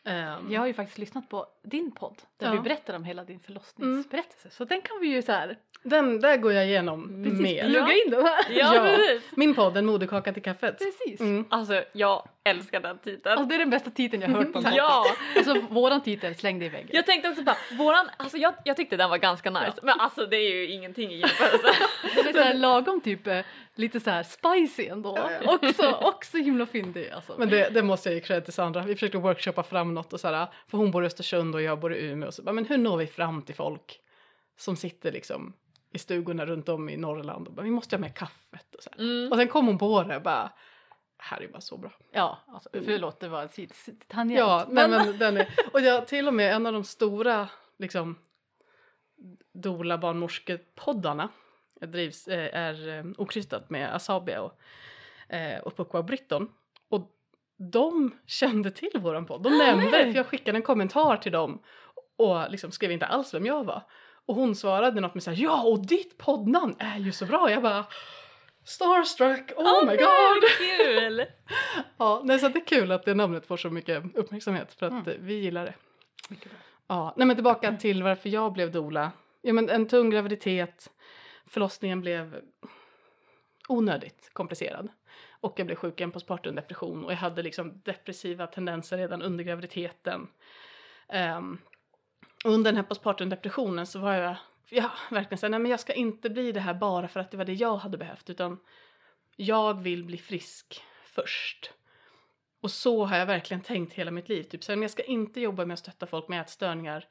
Ehm, 0.04 0.52
Jag 0.52 0.60
har 0.60 0.66
ju 0.66 0.74
faktiskt 0.74 0.98
lyssnat 0.98 1.28
på 1.28 1.46
din 1.62 1.94
podd 1.94 2.22
där 2.36 2.46
Ja. 2.46 2.52
du 2.52 2.60
berättar 2.60 2.94
om 2.94 3.04
hela 3.04 3.24
din 3.24 3.40
förlossningsberättelse. 3.40 4.50
Så 4.50 4.64
den 4.64 4.82
kan 4.82 5.00
vi 5.00 5.06
ju 5.08 5.22
så 5.22 5.32
här 5.32 5.58
Den 5.86 6.20
där 6.20 6.36
går 6.36 6.52
jag 6.52 6.66
igenom 6.66 7.22
precis 7.24 7.40
mer. 7.40 7.64
plugga 7.64 7.92
in 7.92 8.10
den 8.10 8.22
här. 8.26 8.44
Ja, 8.50 8.74
Ja. 8.74 8.80
precis. 8.96 9.22
Min 9.36 9.54
podd, 9.54 9.76
En 9.76 9.86
moderkaka 9.86 10.32
till 10.32 10.42
kaffet. 10.42 10.78
Precis. 10.78 11.20
Mm. 11.20 11.44
Alltså 11.50 11.84
jag 11.92 12.28
älskar 12.44 12.80
den 12.80 12.98
titeln. 12.98 13.32
Alltså 13.32 13.44
det 13.48 13.54
är 13.54 13.58
den 13.58 13.70
bästa 13.70 13.90
titeln 13.90 14.22
jag 14.22 14.28
har 14.28 14.36
hört 14.36 14.52
på 14.52 14.62
podd. 14.62 14.72
ja, 14.76 15.06
Alltså 15.36 15.60
våran 15.70 16.02
titel, 16.02 16.34
släng 16.34 16.58
det 16.58 16.64
i 16.64 16.68
väggen. 16.68 16.90
jag 16.92 17.06
tänkte 17.06 17.28
också 17.28 17.42
bara, 17.42 17.56
våran, 17.78 18.06
alltså 18.16 18.36
jag, 18.36 18.54
jag 18.64 18.76
tyckte 18.76 18.96
den 18.96 19.10
var 19.10 19.18
ganska 19.18 19.50
nice, 19.50 19.78
men 19.82 20.00
alltså 20.00 20.26
det 20.26 20.36
är 20.36 20.54
ju 20.54 20.66
ingenting 20.70 21.10
i 21.12 21.16
jämförelse. 21.18 21.68
Den 22.16 22.26
är 22.28 22.32
så 22.32 22.38
här 22.38 22.54
lagom 22.54 23.00
typ 23.00 23.26
eh, 23.26 23.40
lite 23.74 24.00
så 24.00 24.10
här 24.10 24.22
spicy 24.22 24.86
ändå. 24.86 25.14
Ja, 25.18 25.30
ja. 25.44 25.54
Också, 25.54 25.90
också 26.02 26.36
himla 26.36 26.66
fyndig 26.66 27.10
alltså. 27.10 27.34
Men 27.38 27.48
det, 27.50 27.68
det 27.74 27.82
måste 27.82 28.08
jag 28.08 28.14
ge 28.14 28.20
cred 28.20 28.44
till 28.44 28.52
Sandra. 28.52 28.82
Vi 28.82 28.94
försökte 28.94 29.18
workshoppa 29.18 29.62
fram 29.62 29.94
något 29.94 30.12
och 30.12 30.20
så 30.20 30.28
här, 30.28 30.46
för 30.70 30.78
hon 30.78 30.90
bor 30.90 31.02
i 31.04 31.06
Östersund 31.06 31.54
och 31.54 31.62
jag 31.62 31.80
bor 31.80 31.94
i 31.94 32.04
Umeå. 32.06 32.26
Och 32.28 32.34
så 32.34 32.42
bara, 32.42 32.52
men 32.52 32.64
hur 32.66 32.78
når 32.78 32.96
vi 32.96 33.06
fram 33.06 33.42
till 33.42 33.54
folk 33.54 34.00
som 34.56 34.76
sitter 34.76 35.12
liksom 35.12 35.52
i 35.94 35.98
stugorna 35.98 36.46
runt 36.46 36.68
om 36.68 36.88
i 36.88 36.96
Norrland 36.96 37.48
och 37.48 37.54
bara, 37.54 37.62
vi 37.62 37.70
måste 37.70 37.96
ha 37.96 38.00
med 38.00 38.14
kaffet 38.14 38.74
och 38.74 38.82
så. 38.82 38.90
Mm. 38.98 39.32
Och 39.32 39.38
sen 39.38 39.48
kom 39.48 39.66
hon 39.66 39.78
på 39.78 40.02
det 40.02 40.20
bara, 40.20 40.52
det 41.16 41.22
här 41.22 41.42
är 41.42 41.48
bara 41.48 41.60
så 41.60 41.76
bra. 41.76 41.92
Ja, 42.10 42.38
alltså, 42.46 42.68
förlåt 42.72 43.20
det 43.20 43.28
var 43.28 43.42
en 43.42 43.68
tangent. 44.08 44.38
Ja, 44.38 44.66
men, 44.68 44.90
men 44.90 45.18
den 45.18 45.36
är, 45.36 45.48
och 45.72 45.80
jag 45.80 46.06
till 46.06 46.28
och 46.28 46.34
med 46.34 46.54
en 46.54 46.66
av 46.66 46.72
de 46.72 46.84
stora 46.84 47.48
liksom 47.78 48.16
doula 49.52 49.98
barnmorskepoddarna 49.98 51.28
drivs, 51.80 52.28
eh, 52.28 52.60
är 52.60 52.88
eh, 52.88 53.04
okrystat 53.18 53.70
med 53.70 53.94
Asabia 53.94 54.42
och, 54.42 54.60
eh, 55.34 55.60
och 55.60 55.76
Pukwa 55.76 56.02
Britton. 56.02 56.50
Och 56.88 57.10
de 57.56 58.14
kände 58.26 58.70
till 58.70 59.00
våran 59.00 59.26
podd. 59.26 59.42
De 59.42 59.58
nämnde 59.58 59.90
det, 59.90 60.12
för 60.12 60.18
jag 60.18 60.26
skickade 60.26 60.58
en 60.58 60.62
kommentar 60.62 61.16
till 61.16 61.32
dem 61.32 61.62
och 62.16 62.50
liksom 62.50 62.70
skrev 62.70 62.92
inte 62.92 63.06
alls 63.06 63.34
vem 63.34 63.46
jag 63.46 63.64
var. 63.64 63.82
Och 64.26 64.34
hon 64.34 64.54
svarade 64.54 65.00
något 65.00 65.14
med 65.14 65.22
såhär, 65.22 65.42
ja 65.42 65.62
och 65.62 65.86
ditt 65.86 66.18
poddnamn 66.18 66.76
är 66.78 66.98
ju 66.98 67.12
så 67.12 67.26
bra. 67.26 67.50
Jag 67.50 67.62
bara, 67.62 67.84
starstruck, 68.64 69.52
oh, 69.56 69.86
my 69.86 69.96
god! 69.96 70.42
Kul! 70.58 71.24
Ja, 71.98 72.20
nej, 72.24 72.38
så 72.38 72.48
det 72.48 72.58
är 72.58 72.66
kul 72.66 72.92
att 72.92 73.04
det 73.04 73.14
namnet 73.14 73.46
får 73.46 73.56
så 73.56 73.70
mycket 73.70 74.16
uppmärksamhet 74.16 74.72
för 74.72 74.86
att 74.86 74.92
Mm. 74.92 75.08
eh, 75.08 75.14
vi 75.18 75.34
gillar 75.34 75.64
det. 75.64 75.74
Ja, 76.86 77.14
nej 77.16 77.26
men 77.26 77.36
tillbaka 77.36 77.76
till 77.76 78.02
varför 78.02 78.28
jag 78.28 78.52
blev 78.52 78.72
doula. 78.72 79.12
Ja 79.42 79.52
men 79.52 79.70
en 79.70 79.86
tung 79.88 80.10
graviditet, 80.10 80.90
förlossningen 81.46 82.00
blev 82.00 82.40
onödigt 83.68 84.30
komplicerad. 84.32 84.88
Och 85.40 85.54
jag 85.58 85.66
blev 85.66 85.76
sjuk 85.76 86.00
i 86.00 86.02
en 86.04 86.10
postpartum 86.10 86.54
depression 86.54 87.04
och 87.04 87.12
jag 87.12 87.16
hade 87.16 87.42
liksom 87.42 87.80
depressiva 87.84 88.46
tendenser 88.46 88.98
redan 88.98 89.22
under 89.22 89.44
graviditeten. 89.44 90.26
Um, 91.38 91.58
under 92.44 92.72
den 92.72 92.76
här 92.76 92.82
postpartum 92.82 93.28
depressionen 93.28 93.86
så 93.86 93.98
var 93.98 94.14
jag, 94.14 94.36
ja 94.68 94.90
verkligen 95.10 95.38
såhär, 95.38 95.50
nej 95.50 95.60
men 95.60 95.70
jag 95.70 95.80
ska 95.80 95.92
inte 95.92 96.30
bli 96.30 96.52
det 96.52 96.60
här 96.60 96.74
bara 96.74 97.08
för 97.08 97.20
att 97.20 97.30
det 97.30 97.36
var 97.36 97.44
det 97.44 97.52
jag 97.52 97.76
hade 97.76 97.98
behövt 97.98 98.30
utan 98.30 98.58
jag 99.36 99.82
vill 99.82 100.04
bli 100.04 100.18
frisk 100.18 100.82
först. 101.04 101.72
Och 102.60 102.70
så 102.70 103.04
har 103.04 103.16
jag 103.16 103.26
verkligen 103.26 103.60
tänkt 103.60 103.92
hela 103.92 104.10
mitt 104.10 104.28
liv. 104.28 104.42
Typ 104.42 104.64
så 104.64 104.72
här, 104.72 104.76
men 104.76 104.82
jag 104.82 104.90
ska 104.90 105.02
inte 105.02 105.40
jobba 105.40 105.64
med 105.64 105.74
att 105.74 105.80
stötta 105.80 106.06
folk 106.06 106.28
med 106.28 106.40
ätstörningar. 106.40 107.08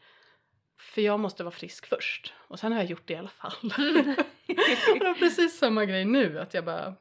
För 0.78 1.02
jag 1.02 1.20
måste 1.20 1.44
vara 1.44 1.52
frisk 1.52 1.86
först. 1.86 2.34
Och 2.38 2.60
sen 2.60 2.72
har 2.72 2.80
jag 2.80 2.90
gjort 2.90 3.08
det 3.08 3.14
i 3.14 3.18
alla 3.18 3.30
fall. 3.30 3.54
det 3.68 5.04
var 5.04 5.20
precis 5.20 5.58
samma 5.58 5.86
grej 5.86 6.06
nu. 6.06 6.40
Att 6.40 6.54
jag 6.54 6.66
bara... 6.66 6.96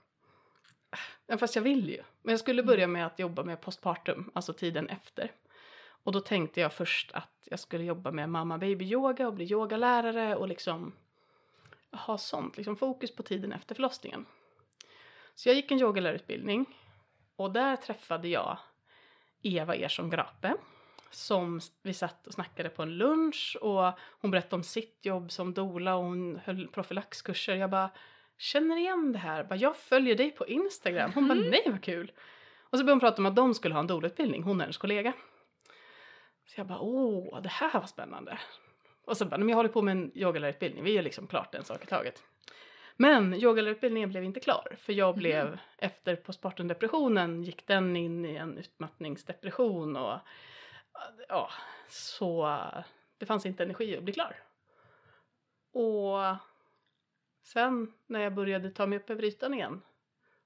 Ja, 1.26 1.38
fast 1.38 1.56
jag 1.56 1.62
vill 1.62 1.88
ju. 1.88 2.02
Men 2.22 2.32
jag 2.32 2.40
skulle 2.40 2.62
börja 2.62 2.86
med 2.86 3.06
att 3.06 3.18
jobba 3.18 3.44
med 3.44 3.60
postpartum. 3.60 4.30
Alltså 4.34 4.52
tiden 4.52 4.88
efter. 4.88 5.30
Och 6.02 6.12
då 6.12 6.20
tänkte 6.20 6.60
jag 6.60 6.72
först 6.72 7.12
att 7.12 7.28
jag 7.44 7.58
skulle 7.58 7.84
jobba 7.84 8.10
med 8.10 8.28
mamma 8.28 8.58
baby 8.58 8.84
yoga 8.84 9.26
och 9.26 9.34
bli 9.34 9.52
yogalärare 9.52 10.36
och 10.36 10.48
liksom 10.48 10.92
ha 11.92 12.18
sånt, 12.18 12.56
liksom 12.56 12.76
fokus 12.76 13.14
på 13.14 13.22
tiden 13.22 13.52
efter 13.52 13.74
förlossningen. 13.74 14.26
Så 15.34 15.48
jag 15.48 15.56
gick 15.56 15.70
en 15.70 15.80
yogalärarutbildning 15.80 16.66
och 17.36 17.52
där 17.52 17.76
träffade 17.76 18.28
jag 18.28 18.58
Eva 19.42 19.74
Ersson 19.74 20.10
Grape 20.10 20.54
som 21.10 21.60
vi 21.82 21.94
satt 21.94 22.26
och 22.26 22.32
snackade 22.32 22.68
på 22.68 22.82
en 22.82 22.96
lunch 22.96 23.56
och 23.60 23.92
hon 24.20 24.30
berättade 24.30 24.56
om 24.56 24.62
sitt 24.62 24.98
jobb 25.02 25.32
som 25.32 25.54
doula 25.54 25.94
och 25.94 26.04
hon 26.04 26.40
höll 26.44 26.68
profylaxkurser. 26.68 27.54
Jag 27.54 27.70
bara 27.70 27.90
känner 28.38 28.76
igen 28.76 29.12
det 29.12 29.18
här, 29.18 29.44
bara, 29.44 29.56
jag 29.56 29.76
följer 29.76 30.16
dig 30.16 30.30
på 30.30 30.46
Instagram. 30.46 31.12
Hon 31.14 31.28
bara 31.28 31.38
nej 31.38 31.62
vad 31.66 31.82
kul. 31.82 32.12
Och 32.60 32.78
så 32.78 32.84
började 32.84 32.92
hon 32.92 33.00
prata 33.00 33.22
om 33.22 33.26
att 33.26 33.36
de 33.36 33.54
skulle 33.54 33.74
ha 33.74 33.80
en 33.80 33.86
doulautbildning, 33.86 34.42
hon 34.42 34.56
och 34.56 34.62
hennes 34.62 34.78
kollega. 34.78 35.12
Så 36.46 36.60
jag 36.60 36.66
bara 36.66 36.80
åh, 36.80 37.42
det 37.42 37.48
här 37.48 37.80
var 37.80 37.86
spännande. 37.86 38.38
Och 39.04 39.16
så 39.16 39.24
bara, 39.24 39.38
men 39.38 39.48
jag 39.48 39.56
håller 39.56 39.68
på 39.68 39.82
med 39.82 39.92
en 39.92 40.18
yogalärarutbildning, 40.18 40.84
vi 40.84 40.98
är 40.98 41.02
liksom 41.02 41.26
klart 41.26 41.54
en 41.54 41.64
sak 41.64 41.82
i 41.84 41.86
taget. 41.86 42.22
Men 42.96 43.34
yogalärarutbildningen 43.34 44.08
blev 44.10 44.24
inte 44.24 44.40
klar 44.40 44.76
för 44.78 44.92
jag 44.92 45.16
blev 45.16 45.58
efter 45.78 46.16
postpartumdepressionen 46.16 47.42
gick 47.42 47.66
den 47.66 47.96
in 47.96 48.24
i 48.24 48.36
en 48.36 48.58
utmattningsdepression 48.58 49.96
och 49.96 50.18
ja, 51.28 51.50
så 51.88 52.58
det 53.18 53.26
fanns 53.26 53.46
inte 53.46 53.62
energi 53.62 53.96
att 53.96 54.02
bli 54.02 54.12
klar. 54.12 54.36
Och 55.72 56.36
sen 57.42 57.92
när 58.06 58.20
jag 58.20 58.34
började 58.34 58.70
ta 58.70 58.86
mig 58.86 58.98
upp 58.98 59.10
över 59.10 59.24
ytan 59.24 59.54
igen 59.54 59.82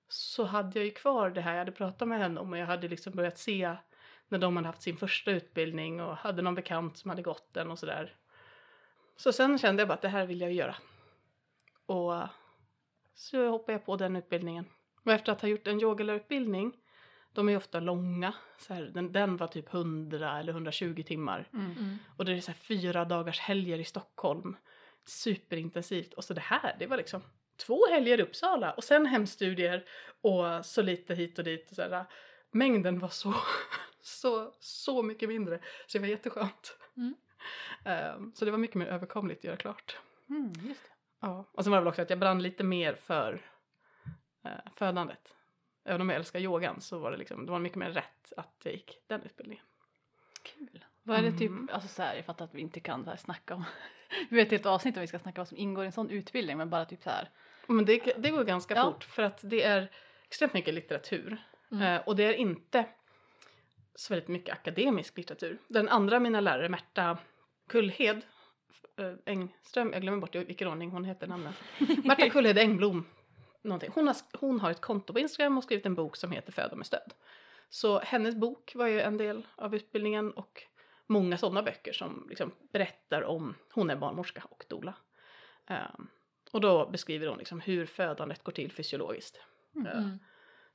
så 0.09 0.45
hade 0.45 0.79
jag 0.79 0.87
ju 0.87 0.91
kvar 0.91 1.31
det 1.31 1.41
här 1.41 1.53
jag 1.53 1.59
hade 1.59 1.73
pratat 1.73 2.09
med 2.09 2.19
henne 2.19 2.41
om 2.41 2.53
och 2.53 2.59
jag 2.59 2.67
hade 2.67 2.88
liksom 2.88 3.12
börjat 3.12 3.38
se 3.38 3.76
när 4.28 4.38
de 4.38 4.56
hade 4.56 4.68
haft 4.68 4.83
sin 4.83 4.97
första 4.97 5.30
utbildning 5.30 6.00
och 6.00 6.16
hade 6.16 6.42
någon 6.42 6.54
bekant 6.54 6.99
som 6.99 7.11
hade 7.11 7.23
gått 7.23 7.54
den 7.54 7.71
och 7.71 7.78
sådär. 7.78 8.16
Så 9.16 9.33
sen 9.33 9.59
kände 9.59 9.80
jag 9.80 9.88
bara 9.88 9.95
att 9.95 10.02
det 10.02 10.09
här 10.09 10.26
vill 10.26 10.40
jag 10.40 10.52
göra. 10.52 10.76
Och 11.87 12.12
så 13.14 13.49
hoppade 13.49 13.73
jag 13.73 13.87
på 13.87 13.97
den 13.97 14.16
utbildningen. 14.16 14.64
Och 15.04 15.12
efter 15.12 15.33
att 15.33 15.40
ha 15.40 15.49
gjort 15.49 15.66
en 15.66 15.80
yogalärarutbildning, 15.80 16.73
de 17.33 17.49
är 17.49 17.52
ju 17.52 17.56
ofta 17.56 17.80
långa, 17.80 18.35
så 18.59 18.75
här, 18.75 18.83
den, 18.83 19.12
den 19.12 19.37
var 19.37 19.47
typ 19.47 19.75
100 19.75 20.38
eller 20.38 20.52
120 20.52 21.02
timmar. 21.06 21.49
Mm. 21.52 21.71
Mm. 21.71 21.99
Och 22.16 22.25
det 22.25 22.33
är 22.33 22.40
så 22.40 22.50
här 22.50 22.59
fyra 22.59 23.04
dagars 23.04 23.40
helger 23.40 23.78
i 23.78 23.85
Stockholm. 23.85 24.56
Superintensivt. 25.04 26.14
Och 26.14 26.25
så 26.25 26.35
det 26.35 26.40
här, 26.40 26.76
det 26.78 26.87
var 26.87 26.97
liksom 26.97 27.23
två 27.56 27.87
helger 27.90 28.18
i 28.18 28.23
Uppsala 28.23 28.73
och 28.73 28.85
sen 28.85 29.06
hemstudier 29.06 29.85
och 30.21 30.66
så 30.66 30.83
lite 30.83 31.14
hit 31.14 31.38
och 31.38 31.45
dit. 31.45 31.71
Och 31.71 31.76
så 31.76 31.83
här, 31.83 32.04
mängden 32.50 32.99
var 32.99 33.09
så, 33.09 33.35
så, 34.07 34.53
så 34.61 35.03
mycket 35.03 35.29
mindre. 35.29 35.59
Så 35.87 35.99
det 35.99 36.03
var 36.03 36.09
jätteskönt. 36.09 36.77
Mm. 36.97 37.15
Ehm, 37.85 38.33
så 38.35 38.45
det 38.45 38.51
var 38.51 38.59
mycket 38.59 38.77
mer 38.77 38.87
överkomligt 38.87 39.39
att 39.39 39.45
göra 39.45 39.57
klart. 39.57 39.99
Mm, 40.31 40.53
just 40.69 40.83
det. 40.85 40.91
Ja. 41.21 41.45
Och 41.53 41.65
sen 41.65 41.71
var 41.71 41.79
det 41.79 41.81
väl 41.85 41.89
också 41.89 42.03
att 42.03 42.11
jag 42.11 42.19
brann 42.19 42.43
lite 42.43 42.65
mer 42.65 42.95
för 42.95 43.51
eh, 44.45 44.51
födandet. 44.77 45.35
Även 45.85 46.01
om 46.01 46.09
jag 46.09 46.17
älskar 46.17 46.41
yogan 46.41 46.81
så 46.81 46.99
var 46.99 47.11
det 47.11 47.17
liksom, 47.17 47.47
det 47.47 47.53
var 47.53 47.59
mycket 47.59 47.79
mer 47.79 47.91
rätt 47.91 48.33
att 48.37 48.61
jag 48.63 48.73
gick 48.75 48.99
den 49.07 49.23
utbildningen. 49.23 49.65
Kul. 50.43 50.85
Vad 51.03 51.19
är 51.19 51.23
det 51.23 51.33
typ, 51.39 51.51
Mm. 51.51 51.69
alltså 51.73 51.89
så 51.89 52.03
här, 52.03 52.17
jag 52.17 52.25
fattar 52.25 52.45
att 52.45 52.55
vi 52.55 52.61
inte 52.61 52.81
kan 52.81 53.05
så 53.05 53.11
här 53.11 53.17
snacka 53.17 53.55
om, 53.55 53.65
vi 54.31 54.37
vet 54.37 54.53
ett 54.53 54.67
avsnitt 54.67 54.97
om 54.97 55.01
vi 55.01 55.07
ska 55.07 55.19
snacka 55.19 55.41
vad 55.41 55.49
som 55.49 55.57
ingår 55.59 55.85
i 55.85 55.87
en 55.87 55.93
sån 55.93 56.11
utbildning 56.11 56.57
men 56.59 56.71
bara 56.71 56.85
typ 56.85 57.03
så 57.03 57.11
här. 57.11 57.31
Men 57.67 57.85
det, 57.85 57.99
det 58.19 58.31
går 58.31 58.45
ganska 58.45 58.75
Ja. 58.75 58.83
fort 58.93 59.05
för 59.05 59.23
att 59.23 59.41
det 59.43 59.63
är 59.63 59.91
extremt 60.25 60.55
mycket 60.55 60.75
litteratur. 60.75 61.37
Mm. 61.71 61.83
Eh, 61.83 62.01
och 62.07 62.17
det 62.17 62.25
är 62.25 62.33
inte 62.33 62.85
så 63.97 64.15
väldigt 64.15 64.29
mycket 64.29 64.53
akademisk 64.53 65.17
litteratur. 65.17 65.59
Den 65.69 65.88
andra 65.88 66.17
av 66.17 66.23
mina 66.23 66.41
lärare, 66.41 66.69
Märta 66.69 67.19
Kullhed 67.69 68.23
eh, 68.97 69.12
Engström, 69.25 69.93
jag 69.93 70.03
glömmer 70.03 70.19
bort 70.19 70.35
i 70.35 70.45
vilken 70.45 70.69
ordning 70.69 70.91
hon 70.91 71.05
heter 71.05 71.26
namnet. 71.26 71.55
Märta 72.05 72.31
Kullhed 72.31 72.59
Engblom. 72.59 73.07
Någonting. 73.62 73.91
Hon, 73.95 74.07
har, 74.07 74.17
hon 74.33 74.61
har 74.61 74.71
ett 74.71 74.81
konto 74.81 75.12
på 75.12 75.19
Instagram 75.19 75.59
och 75.59 75.65
skrivit 75.65 75.87
en 75.87 75.95
bok 75.95 76.17
som 76.17 76.33
heter 76.33 76.53
Föda 76.53 76.76
med 76.76 76.87
stöd. 76.87 77.15
Så 77.69 77.99
hennes 77.99 78.35
bok 78.35 78.73
var 78.75 78.87
ju 78.87 79.00
en 79.00 79.17
del 79.17 79.47
av 79.57 79.75
utbildningen 79.75 80.31
och 80.31 80.62
många 81.07 81.38
sådana 81.38 81.62
böcker 81.62 81.93
som 81.93 82.26
liksom 82.29 82.53
berättar 82.73 83.23
om, 83.23 83.55
hon 83.73 83.91
är 83.91 83.97
barnmorska 83.97 84.43
och 84.50 84.65
doula. 84.69 84.95
Ehm, 85.67 86.09
Och 86.53 86.61
då 86.61 86.87
beskriver 86.87 87.26
hon 87.26 87.38
liksom 87.38 87.61
hur 87.61 87.87
födandet 87.87 88.43
går 88.43 88.53
till 88.53 88.73
fysiologiskt. 88.73 89.41
Mm. 89.76 90.19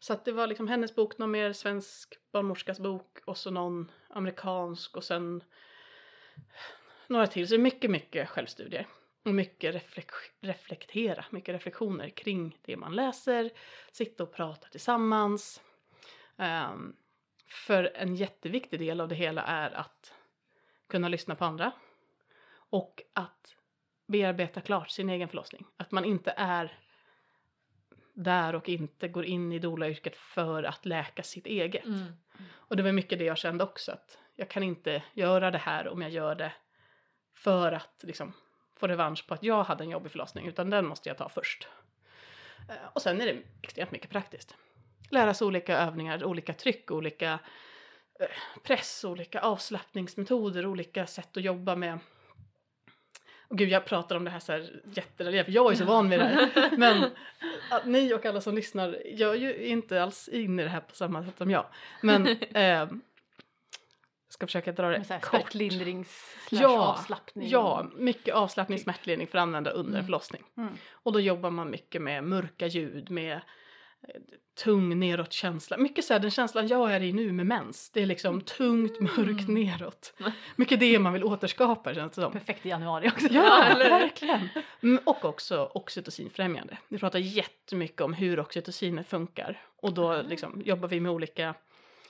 Så 0.03 0.13
att 0.13 0.25
det 0.25 0.31
var 0.31 0.47
liksom 0.47 0.67
hennes 0.67 0.95
bok, 0.95 1.17
någon 1.17 1.31
mer 1.31 1.53
svensk 1.53 2.19
barnmorskas 2.31 2.79
bok 2.79 3.17
och 3.25 3.37
så 3.37 3.51
någon 3.51 3.91
amerikansk 4.09 4.97
och 4.97 5.03
sen 5.03 5.43
några 7.07 7.27
till. 7.27 7.47
Så 7.47 7.53
det 7.53 7.59
är 7.59 7.63
mycket, 7.63 7.91
mycket 7.91 8.29
självstudier. 8.29 8.87
Och 9.25 9.33
mycket 9.33 9.75
reflek- 9.75 10.31
reflektera, 10.39 11.25
mycket 11.29 11.53
reflektioner 11.53 12.09
kring 12.09 12.57
det 12.61 12.77
man 12.77 12.95
läser. 12.95 13.49
Sitta 13.91 14.23
och 14.23 14.33
prata 14.33 14.67
tillsammans. 14.67 15.61
Um, 16.35 16.95
för 17.47 17.91
en 17.95 18.15
jätteviktig 18.15 18.79
del 18.79 19.01
av 19.01 19.07
det 19.07 19.15
hela 19.15 19.41
är 19.43 19.71
att 19.71 20.13
kunna 20.87 21.07
lyssna 21.07 21.35
på 21.35 21.45
andra. 21.45 21.71
Och 22.53 23.01
att 23.13 23.55
bearbeta 24.07 24.61
klart 24.61 24.89
sin 24.89 25.09
egen 25.09 25.27
förlossning. 25.27 25.65
Att 25.77 25.91
man 25.91 26.05
inte 26.05 26.33
är 26.37 26.77
där 28.13 28.55
och 28.55 28.69
inte 28.69 29.07
går 29.07 29.25
in 29.25 29.51
i 29.51 29.59
doula-yrket 29.59 30.15
för 30.15 30.63
att 30.63 30.85
läka 30.85 31.23
sitt 31.23 31.45
eget. 31.45 31.85
Mm. 31.85 32.05
Och 32.53 32.75
det 32.75 32.83
var 32.83 32.91
mycket 32.91 33.19
det 33.19 33.25
jag 33.25 33.37
kände 33.37 33.63
också 33.63 33.91
att 33.91 34.17
jag 34.35 34.49
kan 34.49 34.63
inte 34.63 35.03
göra 35.13 35.51
det 35.51 35.57
här 35.57 35.87
om 35.87 36.01
jag 36.01 36.11
gör 36.11 36.35
det 36.35 36.53
för 37.33 37.71
att 37.71 38.03
liksom 38.03 38.33
få 38.75 38.87
revansch 38.87 39.27
på 39.27 39.33
att 39.33 39.43
jag 39.43 39.63
hade 39.63 39.83
en 39.83 39.89
jobbig 39.89 40.11
förlossning 40.11 40.47
utan 40.47 40.69
den 40.69 40.85
måste 40.85 41.09
jag 41.09 41.17
ta 41.17 41.29
först. 41.29 41.67
Eh, 42.69 42.75
Och 42.93 43.01
sen 43.01 43.21
är 43.21 43.25
det 43.25 43.37
extremt 43.63 43.91
mycket 43.91 44.09
praktiskt. 44.09 44.55
Lära 45.09 45.33
sig 45.33 45.47
olika 45.47 45.77
övningar, 45.77 46.23
olika 46.23 46.53
tryck, 46.53 46.91
olika 46.91 47.39
eh, 48.19 48.27
press, 48.63 49.03
olika 49.03 49.41
avslappningsmetoder, 49.41 50.65
olika 50.65 51.07
sätt 51.07 51.37
att 51.37 51.43
jobba 51.43 51.75
med 51.75 51.99
och 53.51 53.57
gud, 53.57 53.69
jag 53.69 53.85
pratar 53.85 54.15
om 54.15 54.23
det 54.23 54.31
här 54.31 54.39
så 54.39 54.51
här 54.51 54.81
jätterelief, 54.93 55.45
för 55.45 55.51
jag 55.53 55.71
är 55.71 55.75
så 55.75 55.85
van 55.85 56.09
vid 56.09 56.19
det 56.19 56.25
här. 56.25 56.69
Men 56.77 57.09
ni 57.85 58.13
och 58.13 58.25
alla 58.25 58.41
som 58.41 58.55
lyssnar 58.55 58.97
gör 59.05 59.33
ju 59.33 59.55
inte 59.65 60.03
alls 60.03 60.27
in 60.27 60.59
i 60.59 60.63
det 60.63 60.69
här 60.69 60.79
på 60.81 60.95
samma 60.95 61.25
sätt 61.25 61.37
som 61.37 61.51
jag. 61.51 61.65
Men 62.01 62.27
eh, 62.55 62.89
ska 64.29 64.47
försöka 64.47 64.71
dra 64.71 64.87
det 64.89 65.05
här 65.09 65.19
kort. 65.19 65.39
smärtlindrings 65.41 66.35
Ja, 66.49 66.87
avslappning. 66.87 67.49
Ja, 67.49 67.85
mycket 67.95 68.35
avslappning, 68.35 68.79
smärtlindring 68.79 69.27
för 69.27 69.37
att 69.37 69.41
använda 69.41 69.71
under 69.71 69.89
en 69.91 69.95
Mm. 69.95 70.05
förlossning. 70.05 70.43
Mm. 70.57 70.73
Och 70.91 71.13
då 71.13 71.19
jobbar 71.19 71.49
man 71.49 71.69
mycket 71.69 72.01
med 72.01 72.23
mörka 72.23 72.67
ljud, 72.67 73.11
med 73.11 73.39
tung 74.63 74.99
neråt 74.99 75.33
känsla. 75.33 75.77
Mycket 75.77 76.05
så 76.05 76.13
här, 76.13 76.19
den 76.19 76.31
känslan 76.31 76.67
jag 76.67 76.93
är 76.93 77.01
i 77.01 77.13
nu 77.13 77.31
med 77.31 77.45
mens. 77.45 77.89
Det 77.89 78.01
är 78.01 78.05
liksom 78.05 78.41
tungt, 78.41 78.99
mörkt 78.99 79.47
Mm. 79.49 79.53
neråt. 79.63 80.13
Mycket 80.55 80.79
det 80.79 80.99
man 80.99 81.13
vill 81.13 81.23
återskapa 81.23 81.93
känns 81.93 82.11
det 82.15 82.21
som. 82.21 82.31
Perfekt 82.31 82.65
i 82.65 82.69
januari 82.69 83.09
också. 83.09 83.27
Ja, 83.31 83.63
eller 83.63 83.89
verkligen. 83.99 84.49
Mm, 84.83 84.99
Och 85.05 85.25
också 85.25 85.71
oxytocinfrämjande. 85.73 86.77
Vi 86.87 86.97
pratar 86.97 87.19
jättemycket 87.19 88.01
om 88.01 88.13
hur 88.13 88.39
oxytocinet 88.39 89.07
funkar. 89.07 89.61
Och 89.75 89.93
då 89.93 90.21
liksom 90.21 90.61
jobbar 90.65 90.87
vi 90.87 90.99
med 90.99 91.11
olika, 91.11 91.41
ja, 91.43 91.53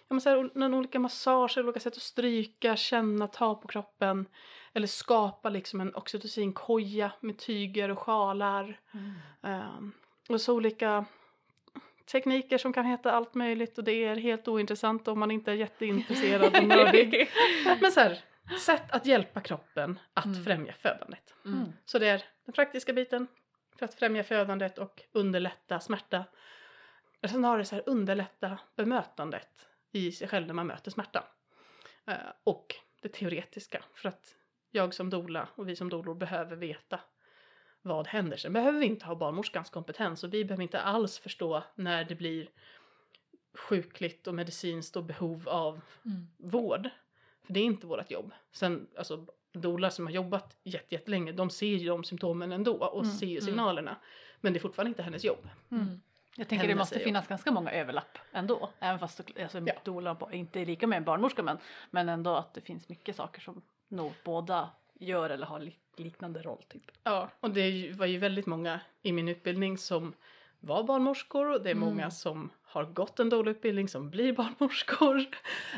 men 0.09 0.21
så 0.21 0.29
här, 0.29 0.37
ol- 0.37 0.73
olika 0.75 0.99
massager, 0.99 1.63
olika 1.63 1.79
sätt 1.79 1.95
att 1.95 2.01
stryka, 2.01 2.75
känna, 2.75 3.27
ta 3.27 3.55
på 3.55 3.67
kroppen. 3.67 4.25
Eller 4.73 4.87
skapa 4.87 5.49
liksom 5.49 5.81
en 5.81 5.95
oxytocinkoja 5.95 7.11
med 7.19 7.37
tyger 7.37 7.89
och 7.89 7.99
sjalar. 7.99 8.79
Mm. 8.93 9.11
Ehm, 9.43 9.91
och 10.29 10.41
så 10.41 10.53
olika 10.55 11.05
tekniker 12.05 12.57
som 12.57 12.73
kan 12.73 12.85
heta 12.85 13.11
allt 13.11 13.33
möjligt 13.33 13.77
och 13.77 13.83
det 13.83 13.91
är 14.05 14.15
helt 14.15 14.47
ointressant 14.47 15.07
om 15.07 15.19
man 15.19 15.31
inte 15.31 15.51
är 15.51 15.55
jätteintresserad 15.55 16.43
och 16.55 16.63
nördig. 16.67 17.29
Men 17.81 17.91
så 17.91 17.99
här, 17.99 18.19
sätt 18.59 18.91
att 18.91 19.05
hjälpa 19.05 19.41
kroppen 19.41 19.99
att 20.13 20.25
Mm. 20.25 20.43
främja 20.43 20.73
födandet. 20.73 21.33
Mm. 21.45 21.73
Så 21.85 21.99
det 21.99 22.07
är 22.07 22.23
den 22.45 22.53
praktiska 22.53 22.93
biten 22.93 23.27
för 23.79 23.85
att 23.85 23.93
främja 23.93 24.23
födandet 24.23 24.77
och 24.77 25.01
underlätta 25.11 25.79
smärta. 25.79 26.25
Och 27.23 27.29
sen 27.29 27.43
har 27.43 27.57
det 27.57 27.65
så 27.65 27.75
här 27.75 27.83
underlätta 27.85 28.57
bemötandet 28.75 29.67
i 29.91 30.11
sig 30.11 30.27
själv 30.27 30.47
när 30.47 30.53
man 30.53 30.67
möter 30.67 30.91
smärta. 30.91 31.23
Eh, 32.07 32.15
och 32.43 32.75
det 33.01 33.09
teoretiska 33.09 33.83
för 33.93 34.09
att 34.09 34.35
jag 34.71 34.93
som 34.93 35.09
doula 35.09 35.47
och 35.55 35.69
vi 35.69 35.75
som 35.75 35.89
doulor 35.89 36.15
behöver 36.15 36.55
veta 36.55 36.99
vad 37.81 38.07
händer. 38.07 38.37
Sen 38.37 38.53
behöver 38.53 38.79
vi 38.79 38.85
inte 38.85 39.05
ha 39.05 39.15
barnmorskans 39.15 39.69
kompetens 39.69 40.23
och 40.23 40.33
vi 40.33 40.45
behöver 40.45 40.63
inte 40.63 40.81
alls 40.81 41.19
förstå 41.19 41.63
när 41.75 42.03
det 42.03 42.15
blir 42.15 42.49
sjukligt 43.53 44.27
och 44.27 44.35
medicinskt 44.35 44.95
och 44.95 45.03
behov 45.03 45.49
av 45.49 45.81
Mm. 46.05 46.27
vård. 46.37 46.89
För 47.45 47.53
det 47.53 47.59
är 47.59 47.63
inte 47.63 47.87
vårt 47.87 48.11
jobb. 48.11 48.31
Sen, 48.51 48.87
alltså 48.97 49.25
doula 49.53 49.89
som 49.91 50.05
har 50.05 50.13
jobbat 50.13 50.57
jätte- 50.63 50.95
jättelänge, 50.95 51.31
de 51.31 51.49
ser 51.49 51.65
ju 51.67 51.87
de 51.89 52.03
symptomen 52.03 52.51
ändå 52.51 52.73
och 52.73 53.03
Mm, 53.03 53.15
ser 53.15 53.25
ju 53.27 53.31
mm. 53.37 53.45
signalerna. 53.45 53.95
Men 54.41 54.53
det 54.53 54.59
är 54.59 54.61
fortfarande 54.61 54.89
inte 54.89 55.03
hennes 55.03 55.23
jobb. 55.23 55.49
Mm. 55.71 56.01
Jag 56.35 56.47
tänker 56.47 56.63
det 56.63 56.67
Händer 56.69 56.81
måste 56.81 56.99
finnas 56.99 57.27
ganska 57.27 57.51
många 57.51 57.71
överlapp 57.71 58.17
ändå. 58.31 58.69
Även 58.79 58.99
fast 58.99 59.17
så- 59.17 59.41
alltså, 59.43 59.59
Ja. 59.65 59.73
doula 59.83 60.17
inte 60.31 60.59
är 60.61 60.65
lika 60.65 60.87
med 60.87 60.97
en 60.97 61.03
barnmorska 61.03 61.43
men, 61.43 61.57
men 61.89 62.09
ändå 62.09 62.35
att 62.35 62.53
det 62.53 62.61
finns 62.61 62.89
mycket 62.89 63.15
saker 63.15 63.41
som 63.41 63.61
nog 63.87 64.13
båda 64.23 64.69
gör 65.01 65.29
eller 65.29 65.45
har 65.45 65.59
lik- 65.59 65.79
liknande 65.95 66.41
roll 66.41 66.63
typ. 66.69 66.91
Ja, 67.03 67.29
och 67.39 67.51
det 67.51 67.91
var 67.95 68.05
ju 68.05 68.17
väldigt 68.17 68.45
många 68.45 68.79
i 69.01 69.11
min 69.11 69.27
utbildning 69.27 69.77
som 69.77 70.13
var 70.59 70.83
barnmorskor 70.83 71.51
och 71.51 71.61
det 71.63 71.69
är 71.69 71.75
Mm. 71.75 71.89
många 71.89 72.11
som 72.11 72.49
har 72.63 72.83
gått 72.85 73.19
en 73.19 73.29
doula-utbildning 73.29 73.87
som 73.87 74.09
blir 74.09 74.33
barnmorskor. 74.41 75.25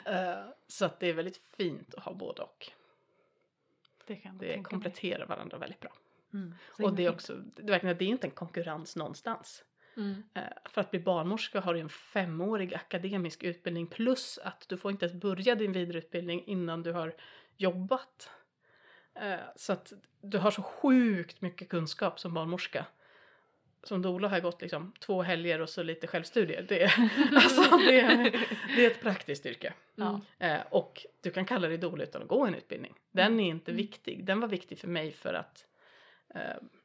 Eh, 0.05 0.33
så 0.67 0.85
att 0.85 0.99
det 0.99 1.07
är 1.09 1.13
väldigt 1.13 1.37
fint 1.57 1.93
att 1.93 2.03
ha 2.03 2.13
både 2.13 2.41
och. 2.41 2.71
Det 4.05 4.15
kan 4.15 4.37
Det 4.37 4.63
kompletterar 4.63 5.25
varandra 5.25 5.57
väldigt 5.57 5.79
bra. 5.79 5.91
Mm. 6.33 6.55
Och 6.83 6.93
det 6.95 7.05
är 7.05 7.09
också, 7.09 7.35
det 7.35 7.63
verkligen, 7.71 7.97
det 7.97 8.05
är 8.05 8.09
inte 8.09 8.27
en 8.27 8.31
konkurrens 8.31 8.95
någonstans. 8.95 9.63
Mm. 9.97 10.23
Eh, 10.33 10.41
För 10.65 10.81
att 10.81 10.91
bli 10.91 10.99
barnmorska 10.99 11.59
har 11.59 11.73
du 11.73 11.79
en 11.79 11.89
femårig 11.89 12.73
akademisk 12.75 13.43
utbildning 13.43 13.87
plus 13.87 14.37
att 14.43 14.65
du 14.69 14.77
får 14.77 14.91
inte 14.91 15.05
ens 15.05 15.21
börja 15.21 15.55
din 15.55 15.71
vidareutbildning 15.73 16.43
innan 16.45 16.83
du 16.83 16.91
har 16.91 17.13
jobbat. 17.57 18.29
Eh, 19.15 19.39
Så 19.55 19.73
att 19.73 19.93
du 20.21 20.37
har 20.37 20.51
så 20.51 20.61
sjukt 20.61 21.41
mycket 21.41 21.69
kunskap 21.69 22.19
som 22.19 22.33
barnmorska. 22.33 22.85
Som 23.83 24.01
doula 24.01 24.27
har 24.27 24.39
gått 24.39 24.61
liksom 24.61 24.93
två 24.99 25.21
helger 25.21 25.61
och 25.61 25.69
så 25.69 25.83
lite 25.83 26.07
självstudier. 26.07 26.65
Det 26.69 26.83
är, 26.83 26.93
alltså 27.35 27.77
det 27.77 27.99
är, 27.99 28.31
det 28.75 28.85
är 28.85 28.91
ett 28.91 29.01
praktiskt 29.01 29.45
yrke. 29.45 29.73
Mm. 29.97 30.61
Och 30.69 31.05
du 31.21 31.31
kan 31.31 31.45
kalla 31.45 31.67
dig 31.67 31.77
doula 31.77 32.03
utan 32.03 32.21
att 32.21 32.27
gå 32.27 32.45
en 32.45 32.55
utbildning. 32.55 32.93
Den 33.11 33.39
är 33.39 33.49
inte 33.49 33.71
Mm. 33.71 33.77
viktig. 33.77 34.25
Den 34.25 34.39
var 34.39 34.47
viktig 34.47 34.79
för 34.79 34.87
mig 34.87 35.11
för 35.11 35.33
att 35.33 35.65
eh, 36.35 36.41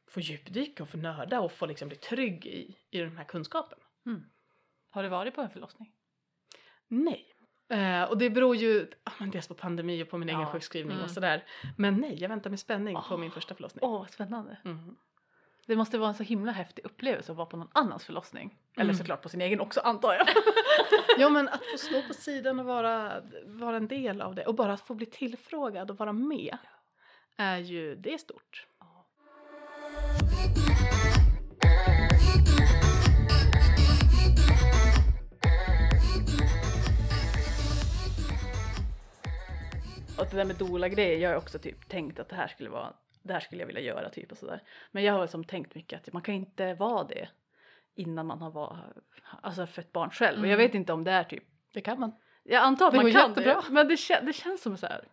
få 0.07 0.19
djupdyka 0.19 0.83
och 0.83 0.89
få 0.89 0.97
nörda 0.97 1.39
och 1.39 1.51
få 1.51 1.65
liksom 1.65 1.87
bli 1.87 1.97
trygg 1.97 2.45
i, 2.45 2.77
i 2.89 2.99
den 2.99 3.17
här 3.17 3.23
kunskapen. 3.25 3.79
Mm. 4.05 4.25
Har 4.89 5.03
du 5.03 5.09
varit 5.09 5.35
på 5.35 5.41
en 5.41 5.49
förlossning? 5.49 5.91
Nej. 6.87 7.35
Eh, 7.69 8.03
och 8.03 8.17
det 8.17 8.29
beror 8.29 8.55
ju 8.55 8.87
ah, 9.03 9.11
men 9.19 9.31
dels 9.31 9.47
på 9.47 9.53
pandemi 9.53 10.03
och 10.03 10.09
på 10.09 10.17
min 10.17 10.29
egen 10.29 10.41
Ja. 10.41 10.51
sjukskrivning 10.51 10.93
Mm. 10.93 11.05
och 11.05 11.11
sådär. 11.11 11.43
Men 11.77 11.95
nej, 11.95 12.15
jag 12.21 12.29
väntar 12.29 12.49
med 12.49 12.59
spänning 12.59 12.95
på 12.95 13.03
Åh. 13.11 13.17
min 13.17 13.31
första 13.31 13.55
förlossning. 13.55 13.79
Åh, 13.83 13.99
vad 13.99 14.09
spännande. 14.09 14.57
Mm. 14.65 14.95
Det 15.65 15.75
måste 15.75 15.97
vara 15.97 16.09
en 16.09 16.15
så 16.15 16.23
himla 16.23 16.51
häftig 16.51 16.85
upplevelse 16.85 17.31
att 17.31 17.37
vara 17.37 17.45
på 17.47 17.57
någon 17.57 17.69
annans 17.71 18.05
förlossning. 18.05 18.57
Eller 18.75 18.83
Mm. 18.83 18.95
såklart 18.95 19.21
på 19.21 19.29
sin 19.29 19.41
egen 19.41 19.59
också 19.59 19.79
antar 19.79 20.13
jag. 20.13 20.27
Ja 21.17 21.29
men 21.29 21.47
att 21.49 21.65
få 21.65 21.77
stå 21.77 22.01
på 22.07 22.13
sidan 22.13 22.59
och 22.59 22.65
vara, 22.65 23.21
vara 23.45 23.77
en 23.77 23.87
del 23.87 24.21
av 24.21 24.35
det 24.35 24.45
och 24.45 24.55
bara 24.55 24.73
att 24.73 24.81
få 24.81 24.93
bli 24.93 25.05
tillfrågad 25.05 25.91
och 25.91 25.97
vara 25.97 26.13
med 26.13 26.57
är 27.37 27.57
ju, 27.57 27.95
det 27.95 28.13
är 28.13 28.17
stort. 28.17 28.65
Och 40.19 40.25
det 40.31 40.37
där 40.37 40.45
med 40.45 40.55
doula-grejer, 40.55 41.17
jag 41.17 41.29
har 41.29 41.35
också 41.37 41.59
typ 41.59 41.89
tänkt 41.89 42.19
att 42.19 42.29
det 42.29 42.35
här 42.35 42.47
skulle 42.47 42.69
vara, 42.69 42.93
det 43.23 43.33
här 43.33 43.39
skulle 43.39 43.61
jag 43.61 43.67
vilja 43.67 43.81
göra 43.81 44.09
typ 44.09 44.31
och 44.31 44.37
sådär. 44.37 44.63
Men 44.91 45.03
jag 45.03 45.13
har 45.13 45.27
som 45.27 45.43
tänkt 45.43 45.75
mycket 45.75 45.99
att 46.07 46.13
man 46.13 46.21
kan 46.21 46.35
inte 46.35 46.73
vara 46.73 47.03
det 47.03 47.29
innan 47.95 48.25
man 48.25 48.41
har 48.41 48.51
var, 48.51 48.93
alltså 49.41 49.67
fött 49.67 49.91
barn 49.91 50.09
själv. 50.09 50.39
Och 50.41 50.47
jag 50.47 50.53
Mm. 50.53 50.65
vet 50.67 50.75
inte 50.75 50.93
om 50.93 51.03
det 51.03 51.11
är 51.11 51.23
typ, 51.23 51.43
Det 51.73 51.81
kan 51.81 51.99
man. 51.99 52.11
jag 52.43 52.63
antar 52.63 52.85
att 52.87 52.91
Det 52.93 53.01
man 53.03 53.11
kan 53.11 53.29
jättebra. 53.29 53.53
det. 53.67 53.73
Men 53.73 53.87
det, 53.87 53.97
kän, 53.97 54.25
det 54.25 54.33
känns 54.33 54.61
som 54.61 54.77
så 54.77 54.87
här. 54.87 55.03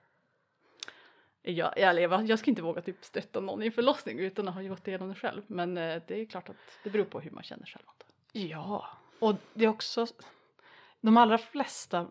Jag, 1.42 1.78
jag, 1.78 2.26
jag, 2.28 2.38
ska 2.38 2.50
inte 2.50 2.62
våga 2.62 2.80
typ 2.82 3.04
stötta 3.04 3.40
någon 3.40 3.62
i 3.62 3.66
en 3.66 3.72
förlossning 3.72 4.18
utan 4.18 4.48
att 4.48 4.54
ha 4.54 4.62
gått 4.62 4.88
igenom 4.88 5.08
det 5.08 5.14
själv. 5.14 5.42
Men 5.46 5.78
eh, 5.78 6.02
det 6.06 6.20
är 6.20 6.26
klart 6.26 6.48
att 6.48 6.56
det 6.84 6.90
beror 6.90 7.04
på 7.04 7.20
hur 7.20 7.30
man 7.30 7.42
känner 7.42 7.66
själv. 7.66 7.84
Ja, 8.32 8.86
och 9.18 9.34
det 9.54 9.64
är 9.64 9.68
också, 9.68 10.06
de 11.00 11.16
allra 11.16 11.38
flesta 11.38 12.06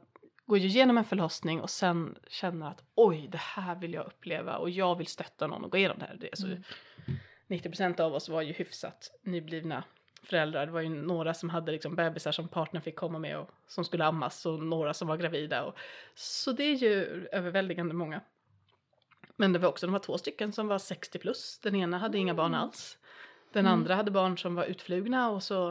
går 0.46 0.58
ju 0.58 0.68
igenom 0.68 0.98
en 0.98 1.04
förlossning 1.04 1.62
och 1.62 1.70
sen 1.70 2.16
känner 2.28 2.68
att 2.70 2.84
oj, 2.96 3.28
det 3.32 3.38
här 3.38 3.76
vill 3.76 3.94
jag 3.94 4.06
uppleva 4.06 4.58
och 4.58 4.70
jag 4.70 4.96
vill 4.96 5.08
stötta 5.08 5.48
någon 5.48 5.64
och 5.64 5.72
gå 5.72 5.78
igenom 5.78 6.00
det 6.00 6.06
här. 6.06 6.16
Det 6.20 6.30
så, 6.38 6.46
Mm. 6.48 6.64
90% 7.48 8.00
av 8.00 8.14
oss 8.14 8.30
var 8.30 8.42
ju 8.42 8.54
hyfsat 8.54 9.12
nyblivna 9.22 9.84
föräldrar. 10.24 10.66
Det 10.66 10.72
var 10.72 10.82
ju 10.82 10.90
några 10.90 11.34
som 11.34 11.50
hade 11.50 11.72
liksom 11.72 11.96
bebisar 11.96 12.32
som 12.32 12.48
partnern 12.48 12.82
fick 12.82 12.96
komma 12.96 13.20
med 13.20 13.38
och 13.40 13.50
som 13.68 13.86
skulle 13.86 14.06
ammas 14.06 14.46
och 14.46 14.60
några 14.64 14.94
som 14.94 15.08
var 15.08 15.18
gravida. 15.18 15.64
Och, 15.64 15.76
så 16.16 16.52
det 16.52 16.64
är 16.64 16.76
ju 16.76 17.28
överväldigande 17.32 17.94
många. 17.94 18.22
Men 19.36 19.54
det 19.54 19.60
var 19.60 19.70
också 19.70 19.86
de 19.88 19.94
var 19.94 20.00
två 20.00 20.18
stycken 20.18 20.52
som 20.54 20.68
var 20.68 20.78
60 20.80 21.20
plus. 21.20 21.60
Den 21.64 21.76
ena 21.76 21.98
hade 21.98 22.18
inga 22.18 22.34
barn 22.34 22.54
alls. 22.56 22.98
Den 23.54 23.66
Mm. 23.66 23.74
andra 23.80 23.96
hade 23.96 24.12
barn 24.12 24.38
som 24.38 24.56
var 24.56 24.64
utflugna 24.66 25.30
och 25.30 25.44
så, 25.44 25.70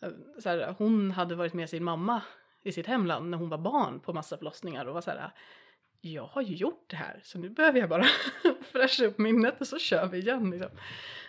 eh, 0.00 0.10
så 0.42 0.48
här, 0.48 0.74
hon 0.78 1.10
hade 1.10 1.34
varit 1.34 1.52
med 1.54 1.70
sin 1.70 1.84
mamma 1.84 2.22
i 2.62 2.72
sitt 2.72 2.86
hemland 2.86 3.30
när 3.30 3.38
hon 3.38 3.48
var 3.48 3.58
barn 3.58 4.00
på 4.00 4.12
massa 4.12 4.36
förlossningar 4.36 4.86
och 4.86 4.94
var 4.94 5.00
så 5.00 5.10
här 5.10 5.30
jag 6.04 6.26
har 6.26 6.42
ju 6.42 6.54
gjort 6.54 6.84
det 6.90 6.96
här 6.96 7.20
så 7.24 7.38
nu 7.38 7.50
behöver 7.50 7.80
jag 7.80 7.88
bara 7.88 8.04
fräscha 8.72 9.04
upp 9.04 9.18
minnet 9.18 9.60
och 9.60 9.66
så 9.66 9.78
kör 9.78 10.06
vi 10.06 10.18
igen. 10.18 10.50
Liksom. 10.50 10.70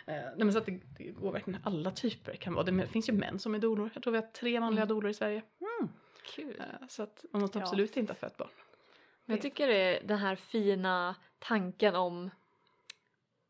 Eh, 0.07 0.13
nej 0.15 0.33
men 0.37 0.53
så 0.53 0.57
att 0.59 0.65
det, 0.65 0.79
det 0.97 1.03
går 1.03 1.31
verkligen 1.31 1.59
alla 1.63 1.91
typer 1.91 2.35
kan 2.35 2.53
vara. 2.53 2.63
Det, 2.65 2.71
det 2.71 2.87
finns 2.87 3.09
ju 3.09 3.13
män 3.13 3.39
som 3.39 3.55
är 3.55 3.59
dolor. 3.59 3.89
Jag 3.93 4.03
tror 4.03 4.11
vi 4.11 4.17
har 4.19 4.27
tre 4.27 4.59
manliga 4.59 4.85
Mm. 4.85 5.07
i 5.09 5.13
Sverige. 5.13 5.41
Kul. 6.35 6.59
Eh, 6.59 6.87
så 6.87 7.03
att 7.03 7.25
man 7.31 7.41
måste 7.41 7.59
Ja. 7.59 7.63
absolut 7.63 7.97
inte 7.97 8.13
ha 8.13 8.17
fött 8.17 8.37
barn. 8.37 8.49
Men 9.25 9.35
jag 9.35 9.41
tycker 9.41 9.67
det 9.67 9.75
är 9.97 10.07
den 10.07 10.17
här 10.17 10.35
fina 10.35 11.15
tanken 11.39 11.95
om 11.95 12.29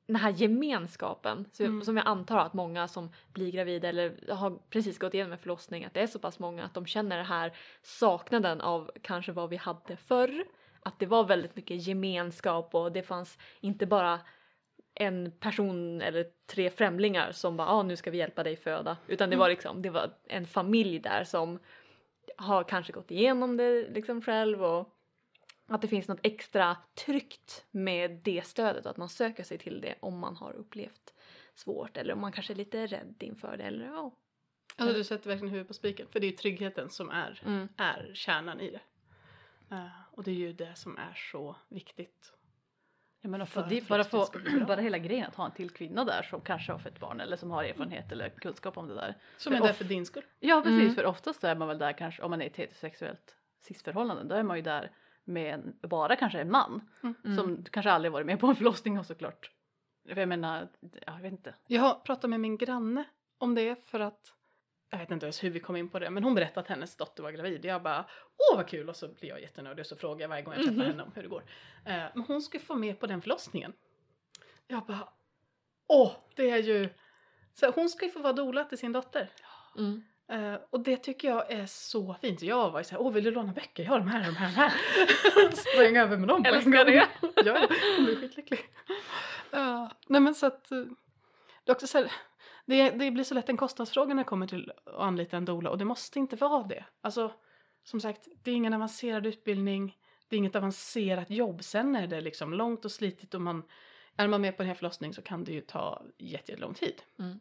den 0.07 0.15
här 0.15 0.31
gemenskapen 0.31 1.45
så- 1.51 1.63
Mm. 1.63 1.81
som 1.81 1.97
jag 1.97 2.07
antar 2.07 2.37
att 2.37 2.53
många 2.53 2.87
som 2.87 3.09
blir 3.33 3.51
gravida 3.51 3.89
eller 3.89 4.31
har 4.33 4.59
precis 4.69 4.97
gått 4.99 5.13
igenom 5.13 5.31
en 5.31 5.37
förlossning 5.37 5.85
att 5.85 5.93
det 5.93 6.01
är 6.01 6.07
så 6.07 6.19
pass 6.19 6.39
många 6.39 6.63
att 6.63 6.73
de 6.73 6.85
känner 6.85 7.17
den 7.17 7.25
här 7.25 7.53
saknaden 7.81 8.61
av 8.61 8.91
kanske 9.01 9.31
vad 9.31 9.49
vi 9.49 9.55
hade 9.55 9.95
förr. 9.97 10.45
Att 10.85 10.99
det 10.99 11.05
var 11.05 11.23
väldigt 11.23 11.55
mycket 11.55 11.87
gemenskap 11.87 12.75
och 12.75 12.91
det 12.91 13.03
fanns 13.03 13.37
inte 13.61 13.85
bara 13.85 14.19
en 14.95 15.31
person 15.39 16.01
eller 16.01 16.25
tre 16.47 16.69
främlingar 16.69 17.31
som 17.31 17.57
bara 17.57 17.67
ah, 17.67 17.83
nu 17.83 17.95
ska 17.95 18.11
vi 18.11 18.17
hjälpa 18.17 18.43
dig 18.43 18.55
föda 18.55 18.97
utan 19.07 19.29
det 19.29 19.35
var 19.35 19.49
liksom 19.49 19.81
det 19.81 19.89
var 19.89 20.09
en 20.27 20.47
familj 20.47 20.99
där 20.99 21.23
som 21.23 21.59
har 22.37 22.63
kanske 22.63 22.93
gått 22.93 23.11
igenom 23.11 23.57
det 23.57 23.89
liksom 23.89 24.21
själv 24.21 24.63
och 24.63 24.89
att 25.67 25.82
det 25.82 25.88
finns 25.88 26.08
något 26.08 26.19
extra 26.23 26.78
tryggt 27.06 27.65
med 27.71 28.12
det 28.23 28.45
stödet 28.47 28.86
och 28.86 28.91
att 28.91 28.97
man 28.97 29.10
söker 29.10 29.43
sig 29.43 29.58
till 29.58 29.82
det 29.82 29.95
om 29.99 30.19
man 30.19 30.36
har 30.36 30.54
upplevt 30.54 31.13
svårt 31.56 31.97
eller 31.97 32.13
om 32.13 32.21
man 32.21 32.32
kanske 32.32 32.54
är 32.54 32.58
lite 32.58 32.88
rädd 32.88 33.15
inför 33.19 33.58
det 33.58 33.63
eller 33.63 33.86
ja. 33.86 34.12
Alltså 34.76 34.97
du 34.97 35.04
sätter 35.04 35.30
verkligen 35.30 35.49
huvudet 35.52 35.67
på 35.67 35.73
spiken. 35.73 36.08
För 36.12 36.19
det 36.19 36.26
är 36.28 36.32
ju 36.32 36.38
tryggheten 36.38 36.89
som 36.89 37.10
är, 37.10 37.41
Mm. 37.45 37.67
är 37.78 38.12
kärnan 38.13 38.60
i 38.60 38.71
det. 38.71 38.82
Eh, 39.76 39.88
och 40.12 40.23
det 40.23 40.32
är 40.32 40.36
ju 40.36 40.54
det 40.54 40.76
som 40.76 40.97
är 40.97 41.13
så 41.32 41.56
viktigt. 41.69 42.34
Ja, 43.21 43.30
men 43.30 43.47
För 43.47 43.63
för 43.63 43.88
bara, 43.89 44.04
få, 44.04 44.28
bara 44.67 44.82
hela 44.82 44.97
grejen 44.97 45.28
att 45.28 45.36
ha 45.36 45.45
en 45.45 45.52
till 45.52 45.69
kvinna 45.69 46.04
där 46.06 46.23
som 46.23 46.41
kanske 46.41 46.71
har 46.71 46.80
fött 46.80 46.99
barn 46.99 47.19
eller 47.21 47.38
som 47.38 47.52
har 47.52 47.63
erfarenhet 47.63 48.12
eller 48.12 48.30
kunskap 48.30 48.78
om 48.78 48.88
det 48.88 48.95
där. 48.95 49.17
Som 49.38 49.52
För 49.54 49.58
är 49.60 49.67
där 49.67 49.73
för 49.73 49.84
din 49.86 50.06
skull. 50.06 50.23
Ja 50.39 50.62
precis, 50.63 50.82
Mm. 50.82 50.95
för 50.95 51.06
oftast 51.06 51.43
är 51.43 51.56
man 51.56 51.67
väl 51.67 51.78
där 51.78 51.93
kanske 51.93 52.21
om 52.23 52.32
man 52.32 52.41
är 52.41 52.45
i 52.45 52.49
ett 52.49 52.58
heterosexuellt 52.58 53.36
cisförhållande 53.60 54.23
då 54.23 54.36
är 54.36 54.43
man 54.43 54.58
ju 54.58 54.63
där 54.63 54.91
med 55.23 55.53
en, 55.53 55.75
bara 55.81 56.15
kanske 56.15 56.39
en 56.41 56.51
man 56.51 56.89
Mm. 57.03 57.36
som 57.38 57.65
kanske 57.71 57.91
aldrig 57.91 58.12
varit 58.12 58.25
med 58.27 58.39
på 58.39 58.47
en 58.47 58.55
förlossning 58.55 58.99
och 58.99 59.05
såklart. 59.05 59.51
För 60.07 60.17
jag 60.17 60.29
menar, 60.29 60.67
ja, 60.81 60.88
jag 61.05 61.21
vet 61.21 61.31
inte. 61.31 61.55
Jag 61.67 61.81
har 61.81 61.95
pratat 61.95 62.29
med 62.29 62.39
min 62.39 62.57
granne 62.57 63.03
om 63.38 63.55
det 63.55 63.86
för 63.88 63.99
att 63.99 64.33
jag 64.89 64.97
vet 64.99 65.12
inte 65.12 65.25
ens 65.25 65.43
hur 65.43 65.49
vi 65.49 65.59
kom 65.59 65.75
in 65.75 65.89
på 65.89 65.99
det 65.99 66.09
men 66.09 66.23
hon 66.23 66.36
berättade 66.36 66.59
att 66.59 66.67
hennes 66.67 66.95
dotter 66.95 67.23
var 67.23 67.31
gravid. 67.31 67.65
Jag 67.65 67.81
bara 67.83 68.05
åh 68.51 68.57
vad 68.57 68.67
kul 68.67 68.89
och 68.89 68.95
så 68.95 69.07
blir 69.07 69.29
jag 69.29 69.41
jättenödig 69.41 69.79
och 69.81 69.86
så 69.88 69.95
frågar 69.95 70.21
jag 70.21 70.29
varje 70.29 70.41
gång 70.41 70.53
jag 70.53 70.63
träffar 70.63 70.75
Mhm. 70.77 70.86
henne 70.88 71.03
om 71.03 71.12
hur 71.15 71.21
det 71.23 71.27
går. 71.29 71.43
Eh, 71.86 72.03
men 72.13 72.23
hon 72.27 72.41
ska 72.41 72.59
få 72.59 72.75
med 72.75 72.99
på 72.99 73.07
den 73.07 73.21
förlossningen. 73.21 73.73
Jag 74.67 74.86
bara 74.86 75.09
åh 75.88 76.12
det 76.36 76.49
är 76.49 76.57
ju 76.57 76.89
så 77.53 77.71
hon 77.71 77.89
ska 77.89 78.05
ju 78.05 78.12
få 78.12 78.19
vara 78.19 78.33
doula 78.33 78.63
till 78.63 78.77
sin 78.77 78.91
dotter. 78.91 79.29
Mm. 79.77 80.03
Eh, 80.31 80.55
och 80.69 80.79
det 80.79 80.97
tycker 80.97 81.27
jag 81.27 81.51
är 81.51 81.65
så 81.65 82.15
fint. 82.21 82.39
Så 82.39 82.45
jag 82.45 82.71
var 82.71 82.79
ju 82.79 82.83
såhär, 82.83 83.01
åh 83.01 83.12
vill 83.13 83.23
du 83.23 83.31
låna 83.31 83.53
böcker? 83.53 83.83
Jag 83.83 83.89
har 83.91 83.99
de 83.99 84.07
här, 84.07 84.25
de 84.25 84.36
här, 84.36 84.47
de 84.49 84.55
här. 84.55 85.51
Sprang 85.55 85.97
över 85.97 86.17
med 86.17 86.27
dem 86.27 86.43
på 86.43 86.49
en 86.49 86.63
gång. 86.63 86.71
det. 86.86 87.07
ja, 87.45 87.67
hon 87.97 88.05
blir 88.05 88.15
skitlycklig. 88.15 88.59
Ja, 89.51 89.89
nej 90.07 90.21
men 90.21 90.36
så 90.36 90.45
att, 90.45 90.71
eh, 90.71 90.77
det 91.63 91.71
är 91.71 91.75
också 91.75 91.88
så 91.88 91.97
här, 91.97 92.12
det, 92.65 92.89
det 92.89 93.12
blir 93.12 93.23
så 93.23 93.33
lätt 93.33 93.49
en 93.49 93.57
kostnadsfråga 93.57 94.13
när 94.13 94.23
det 94.23 94.27
kommer 94.27 94.47
till 94.47 94.71
att 94.86 94.93
anlita 94.99 95.38
en 95.38 95.45
doula 95.45 95.69
och 95.69 95.77
det 95.77 95.86
måste 95.86 96.19
inte 96.19 96.36
vara 96.36 96.63
det. 96.67 96.86
Alltså, 97.01 97.31
som 97.83 98.01
sagt, 98.01 98.27
det 98.43 98.51
är 98.51 98.55
ingen 98.55 98.73
avancerad 98.73 99.25
utbildning, 99.25 99.97
det 100.27 100.36
är 100.36 100.38
inget 100.38 100.55
avancerat 100.55 101.29
jobb. 101.29 101.63
Sen 101.63 101.95
är 101.95 102.07
det 102.07 102.21
liksom 102.21 102.53
långt 102.53 102.86
och 102.86 102.91
slitigt 102.91 103.33
och 103.33 103.41
man, 103.41 103.63
är 104.17 104.27
man 104.27 104.41
med 104.41 104.57
på 104.57 104.63
en 104.63 104.67
hel 104.67 104.77
förlossning 104.77 105.13
så 105.13 105.21
kan 105.21 105.43
det 105.43 105.51
ju 105.51 105.62
ta 105.62 106.03
jätte- 106.17 106.51
jättelång 106.51 106.73
tid. 106.73 107.01
Mm. 107.19 107.39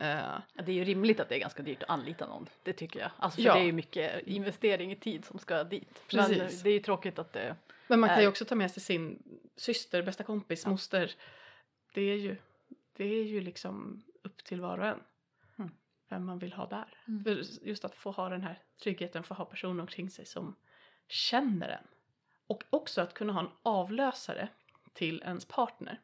Eh, 0.00 0.08
Ja, 0.08 0.62
Det 0.62 0.72
är 0.72 0.76
ju 0.76 0.84
rimligt 0.84 1.20
att 1.20 1.28
det 1.28 1.34
är 1.34 1.38
ganska 1.40 1.62
dyrt 1.62 1.82
att 1.82 1.90
anlita 1.90 2.26
någon. 2.26 2.48
Det 2.62 2.72
tycker 2.72 3.00
jag. 3.00 3.10
Alltså 3.16 3.36
för 3.36 3.48
Ja. 3.48 3.54
det 3.54 3.60
är 3.60 3.64
ju 3.64 3.72
mycket 3.72 4.26
investering 4.26 4.92
i 4.92 4.96
tid 4.96 5.24
som 5.24 5.38
ska 5.38 5.64
dit. 5.64 6.02
Precis. 6.08 6.38
Men 6.38 6.50
det 6.62 6.70
är 6.70 6.74
ju 6.74 6.80
tråkigt 6.80 7.18
att 7.18 7.32
det... 7.32 7.56
Men 7.86 8.00
man 8.00 8.08
kan 8.08 8.20
ju 8.22 8.28
också 8.28 8.44
ta 8.44 8.54
med 8.54 8.70
sig 8.70 8.82
sin 8.82 9.22
syster, 9.56 10.02
bästa 10.02 10.24
kompis, 10.24 10.62
Ja. 10.64 10.70
moster. 10.70 11.12
Det 11.94 12.00
är 12.02 12.16
ju, 12.16 12.36
det 12.96 13.04
är 13.04 13.24
ju 13.24 13.40
liksom 13.40 14.02
upp 14.22 14.44
till 14.44 14.60
var 14.60 14.78
och 14.78 14.86
en. 14.86 15.00
Mm. 15.58 15.70
Vem 16.08 16.24
man 16.26 16.38
vill 16.38 16.52
ha 16.52 16.66
där. 16.66 16.98
Mm. 17.08 17.24
För 17.24 17.42
just 17.68 17.84
att 17.84 17.94
få 17.94 18.10
ha 18.10 18.28
den 18.28 18.42
här 18.42 18.58
tryggheten, 18.82 19.22
få 19.22 19.34
ha 19.34 19.44
personer 19.44 19.80
omkring 19.80 20.10
sig 20.10 20.26
som 20.26 20.54
känner 21.08 21.68
en. 21.68 21.86
Och 22.46 22.64
också 22.70 23.00
att 23.00 23.14
kunna 23.14 23.32
ha 23.32 23.40
en 23.40 23.50
avlösare 23.62 24.48
till 24.92 25.22
ens 25.26 25.44
partner 25.44 26.00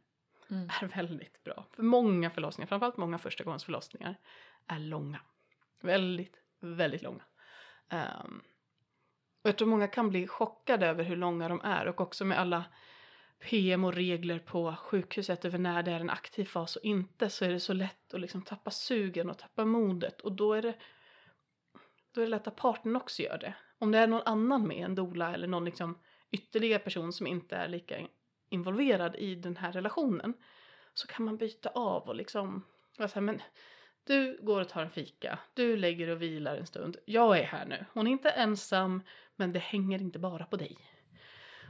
Mm. 0.51 0.69
är 0.83 0.87
väldigt 0.87 1.45
bra. 1.45 1.67
För 1.73 1.83
många 1.83 2.31
förlossningar, 2.31 2.67
framförallt 2.67 2.97
många 2.97 3.19
förstagångsförlossningar, 3.19 4.17
är 4.67 4.79
långa. 4.79 5.21
Väldigt, 5.81 6.37
väldigt 6.61 7.03
långa. 7.03 7.23
Ehm, 7.89 8.43
och 9.43 9.49
jag 9.49 9.59
tror 9.59 9.69
många 9.69 9.89
kan 9.89 10.09
bli 10.09 10.27
chockade 10.27 10.87
över 10.87 11.05
hur 11.05 11.17
långa 11.17 11.49
de 11.49 11.61
är 11.61 11.87
och 11.87 12.01
också 12.01 12.25
med 12.25 12.39
alla 12.39 12.65
PM 13.39 13.85
och 13.85 13.95
regler 13.95 14.39
på 14.39 14.77
sjukhuset 14.77 15.45
över 15.45 15.59
när 15.59 15.83
det 15.83 15.93
är 15.93 16.01
en 16.01 16.11
aktiv 16.11 16.45
fas 16.45 16.77
och 16.77 16.85
inte 16.85 17.31
så 17.31 17.45
är 17.45 17.49
det 17.49 17.61
så 17.61 17.73
lätt 17.73 18.15
att 18.15 18.21
liksom 18.21 18.43
tappa 18.43 18.71
sugen 18.71 19.31
och 19.31 19.39
tappa 19.39 19.65
modet 19.65 20.21
och 20.21 20.33
då 20.33 20.53
är 20.53 20.63
det 20.63 20.75
då 22.13 22.21
är 22.21 22.25
det 22.25 22.31
lätt 22.31 22.47
att 22.47 22.57
partnern 22.57 22.97
också 22.97 23.23
gör 23.23 23.39
det. 23.39 23.55
Om 23.79 23.93
det 23.93 23.99
är 23.99 24.07
någon 24.07 24.23
annan 24.27 24.67
med, 24.67 24.85
en 24.85 24.95
dola 24.95 25.35
eller 25.35 25.47
någon 25.47 25.65
liksom 25.65 25.99
ytterligare 26.31 26.79
person 26.79 27.13
som 27.13 27.27
inte 27.27 27.57
är 27.57 27.69
lika 27.69 27.99
involverad 28.55 29.17
i 29.17 29.35
den 29.35 29.57
här 29.57 29.73
relationen 29.73 30.35
så 30.95 31.07
kan 31.07 31.25
man 31.25 31.37
byta 31.37 31.69
av 31.69 32.09
och 32.09 32.15
liksom 32.15 32.65
vara 32.99 33.09
så 33.09 33.15
här, 33.15 33.21
men 33.21 33.43
du 34.05 34.39
går 34.43 34.61
och 34.61 34.69
tar 34.69 34.83
en 34.83 34.91
fika, 34.91 35.39
du 35.55 35.77
lägger 35.77 36.09
och 36.09 36.23
vilar 36.23 36.57
en 36.57 36.67
stund, 36.67 36.97
jag 37.05 37.39
är 37.39 37.45
här 37.45 37.67
nu. 37.67 37.85
Hon 37.93 38.07
är 38.07 38.11
inte 38.11 38.31
ensam, 38.31 39.03
men 39.37 39.53
det 39.53 39.59
hänger 39.59 39.99
inte 40.01 40.19
bara 40.19 40.47
på 40.47 40.57
dig. 40.57 40.77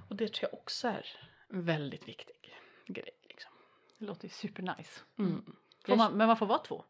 Och 0.08 0.16
det 0.16 0.32
tror 0.32 0.48
jag 0.52 0.60
också 0.60 0.88
är 0.88 1.06
en 1.48 1.64
väldigt 1.64 2.08
viktig 2.08 2.56
grej. 2.86 3.10
Liksom. 3.22 3.52
Det 3.98 4.04
låter 4.04 4.24
ju 4.24 4.30
supernice. 4.30 5.00
Mm. 5.18 5.56
Man, 5.88 6.16
men 6.16 6.26
man 6.26 6.36
får 6.36 6.46
vara 6.46 6.58
två? 6.58 6.84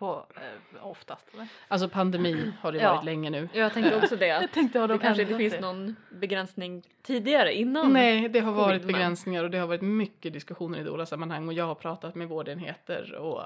På, 0.00 0.26
eh, 0.36 0.86
oftast 0.86 1.26
eller? 1.34 1.48
Alltså 1.68 1.88
pandemi 1.88 2.52
har 2.60 2.72
det 2.72 2.78
Ja. 2.78 2.94
varit 2.94 3.04
länge 3.04 3.30
nu. 3.30 3.48
Jag 3.52 3.72
tänkte 3.72 3.96
också 3.96 4.16
det 4.16 4.26
Jag 4.42 4.52
tänkte 4.52 4.78
har 4.78 4.88
det 4.88 4.94
de 4.94 4.98
kanske 5.00 5.22
inte 5.22 5.36
finns 5.36 5.60
någon 5.60 5.96
begränsning 6.10 6.82
tidigare 7.02 7.54
innan. 7.54 7.92
Nej, 7.92 8.28
det 8.28 8.40
har 8.40 8.52
varit 8.52 8.84
begränsningar 8.84 9.44
och 9.44 9.50
det 9.50 9.58
har 9.58 9.66
varit 9.66 9.82
mycket 9.82 10.32
diskussioner 10.32 10.78
i 10.80 10.82
DOLA-sammanhang 10.82 11.46
och 11.48 11.54
jag 11.54 11.66
har 11.66 11.74
pratat 11.74 12.14
med 12.14 12.28
vårdenheter 12.28 13.14
och 13.14 13.42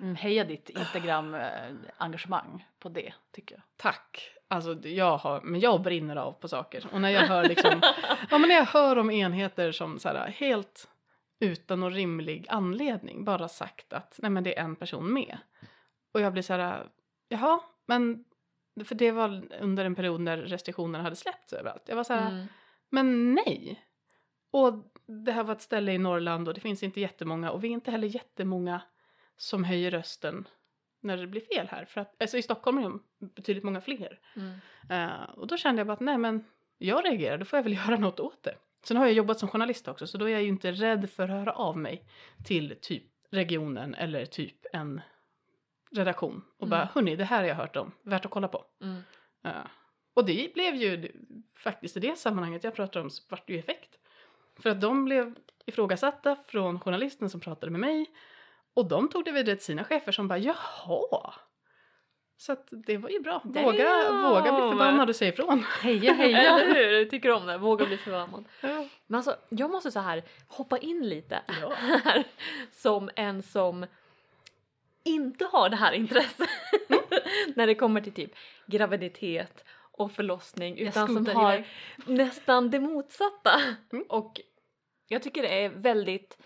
Mm, 0.00 0.16
heja 0.16 0.44
ditt 0.44 0.70
Instagram-engagemang 0.70 2.64
på 2.78 2.88
det 2.88 3.12
tycker 3.32 3.54
jag. 3.54 3.62
tack. 3.76 4.30
Alltså 4.48 4.74
det- 4.74 4.90
jag 4.92 5.16
har, 5.16 5.40
men 5.40 5.60
jag 5.60 5.82
brinner 5.82 6.16
av 6.16 6.32
på 6.32 6.48
saker 6.48 6.86
och 6.92 7.00
när 7.00 7.08
jag 7.10 7.20
hör 7.22 7.48
liksom, 7.48 7.80
ja 8.30 8.38
men 8.38 8.48
när 8.48 8.54
jag 8.56 8.64
hör 8.64 8.98
om 8.98 9.10
enheter 9.10 9.72
som 9.72 9.98
så 9.98 10.08
här, 10.08 10.28
helt 10.28 10.88
utan 11.44 11.80
någon 11.80 11.94
rimlig 11.94 12.46
anledning 12.48 13.24
bara 13.24 13.48
sagt 13.48 13.92
att 13.92 14.18
nej 14.22 14.30
men 14.30 14.44
det 14.44 14.58
är 14.58 14.64
en 14.64 14.76
person 14.76 15.12
med. 15.12 15.38
Och 16.12 16.20
jag 16.20 16.32
blir 16.32 16.42
så 16.42 16.52
här, 16.52 16.86
jaha, 17.28 17.60
men 17.86 18.24
för 18.84 18.94
det 18.94 19.10
var 19.10 19.42
under 19.60 19.84
en 19.84 19.94
period 19.94 20.20
när 20.20 20.36
restriktionerna 20.36 21.04
hade 21.04 21.16
släppts 21.16 21.52
överallt. 21.52 21.82
Jag 21.86 21.96
var 21.96 22.04
så 22.04 22.12
här, 22.12 22.30
Mm. 22.30 22.46
Men 22.90 23.34
nej. 23.34 23.84
Och 24.50 24.74
det 25.06 25.32
här 25.32 25.44
var 25.44 25.54
ett 25.54 25.62
ställe 25.62 25.92
i 25.92 25.98
Norrland 25.98 26.48
och 26.48 26.54
det 26.54 26.60
finns 26.60 26.82
inte 26.82 27.00
jättemånga 27.00 27.50
och 27.50 27.64
vi 27.64 27.68
är 27.68 27.72
inte 27.72 27.90
heller 27.90 28.08
jättemånga 28.08 28.80
som 29.36 29.64
höjer 29.64 29.90
rösten 29.90 30.48
när 31.00 31.16
det 31.16 31.26
blir 31.26 31.40
fel 31.40 31.68
här. 31.70 31.84
För 31.84 32.00
att, 32.00 32.22
alltså 32.22 32.36
i 32.38 32.42
Stockholm 32.42 32.78
är 32.78 32.82
de 32.82 33.02
betydligt 33.18 33.64
många 33.64 33.80
fler. 33.80 34.20
Mm. 34.36 34.58
Eh, 34.90 35.22
och 35.22 35.46
då 35.46 35.56
kände 35.56 35.80
jag 35.80 35.86
bara 35.86 35.92
att 35.92 36.00
nej 36.00 36.18
men 36.18 36.44
jag 36.78 37.04
reagerar, 37.04 37.38
då 37.38 37.44
får 37.44 37.56
jag 37.56 37.64
väl 37.64 37.72
göra 37.86 37.96
något 37.96 38.20
åt 38.20 38.42
det. 38.42 38.54
Sen 38.84 38.96
har 38.96 39.04
jag 39.04 39.12
jobbat 39.14 39.38
som 39.38 39.48
journalist 39.48 39.88
också 39.88 40.06
så 40.06 40.18
då 40.18 40.24
är 40.24 40.32
jag 40.32 40.42
ju 40.42 40.48
inte 40.48 40.72
rädd 40.72 41.10
för 41.10 41.22
att 41.22 41.30
höra 41.30 41.52
av 41.52 41.78
mig 41.78 42.06
till 42.44 42.76
typ 42.80 43.04
regionen 43.30 43.94
eller 43.94 44.26
typ 44.26 44.66
en 44.72 45.00
redaktion 45.90 46.44
och 46.58 46.68
bara 46.68 46.80
Mm. 46.82 46.88
hörni 46.94 47.16
det 47.16 47.24
här 47.24 47.38
har 47.40 47.48
jag 47.48 47.54
hört 47.54 47.76
om, 47.76 47.92
värt 48.02 48.24
att 48.24 48.30
kolla 48.30 48.48
på. 48.48 48.64
Mm. 48.82 49.02
Ja. 49.42 49.52
Och 50.14 50.24
det 50.26 50.54
blev 50.54 50.74
ju 50.74 51.12
faktiskt 51.58 51.96
i 51.96 52.00
det 52.00 52.18
sammanhanget 52.18 52.64
jag 52.64 52.74
pratar 52.74 53.00
om 53.00 53.10
så 53.10 53.22
vart 53.28 53.46
det 53.46 53.52
ju 53.52 53.58
effekt. 53.58 53.98
För 54.60 54.70
att 54.70 54.80
de 54.80 55.04
blev 55.04 55.34
ifrågasatta 55.66 56.36
från 56.46 56.80
journalisten 56.80 57.30
som 57.30 57.40
pratade 57.40 57.72
med 57.72 57.80
mig 57.80 58.06
och 58.74 58.88
de 58.88 59.08
tog 59.08 59.24
det 59.24 59.32
vidare 59.32 59.56
till 59.56 59.64
sina 59.64 59.84
chefer 59.84 60.12
som 60.12 60.28
bara 60.28 60.38
jaha. 60.38 61.34
Så 62.36 62.52
att 62.52 62.68
det 62.70 62.96
var 62.96 63.10
ju 63.10 63.20
bra. 63.20 63.40
Våga, 63.44 64.12
våga 64.12 64.52
bli 64.52 64.60
förbannad 64.70 65.08
och 65.08 65.16
säga 65.16 65.32
ifrån. 65.32 65.64
Heja 65.82 66.12
heja! 66.14 66.38
Eller 66.40 66.74
hur? 66.74 66.98
Jag 66.98 67.10
tycker 67.10 67.30
om 67.30 67.46
det. 67.46 67.58
Våga 67.58 67.86
bli 67.86 67.96
förbannad. 67.96 68.44
Ja. 68.60 68.86
Men 69.06 69.16
alltså, 69.16 69.36
jag 69.48 69.70
måste 69.70 69.90
så 69.90 70.00
här 70.00 70.22
hoppa 70.48 70.78
in 70.78 71.08
lite 71.08 71.42
Ja. 71.60 71.72
här 72.04 72.24
som 72.72 73.10
en 73.16 73.42
som 73.42 73.86
inte 75.04 75.44
har 75.52 75.68
det 75.68 75.76
här 75.76 75.92
intresset 75.92 76.48
när 77.54 77.66
det 77.66 77.74
kommer 77.74 78.00
till 78.00 78.12
typ 78.12 78.32
graviditet 78.66 79.64
och 79.92 80.12
förlossning 80.12 80.78
utan 80.78 81.06
som 81.06 81.26
har 81.26 81.54
iväg. 81.54 81.66
nästan 82.06 82.70
det 82.70 82.80
motsatta. 82.80 83.60
Mm. 83.92 84.04
Och 84.08 84.40
jag 85.08 85.22
tycker 85.22 85.42
det 85.42 85.64
är 85.64 85.68
väldigt, 85.68 86.38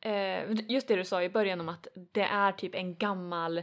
eh, 0.00 0.52
just 0.68 0.88
det 0.88 0.96
du 0.96 1.04
sa 1.04 1.22
i 1.22 1.28
början 1.28 1.60
om 1.60 1.68
att 1.68 1.86
det 2.12 2.22
är 2.22 2.52
typ 2.52 2.74
en 2.74 2.96
gammal 2.96 3.62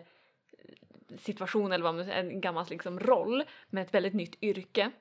situation 1.17 1.71
eller 1.71 1.83
vad 1.83 1.95
man 1.95 2.05
säger, 2.05 2.19
en 2.23 2.41
gammal 2.41 2.65
liksom 2.69 2.99
roll 2.99 3.43
med 3.69 3.83
ett 3.83 3.93
väldigt 3.93 4.13
nytt 4.13 4.43
yrke. 4.43 4.91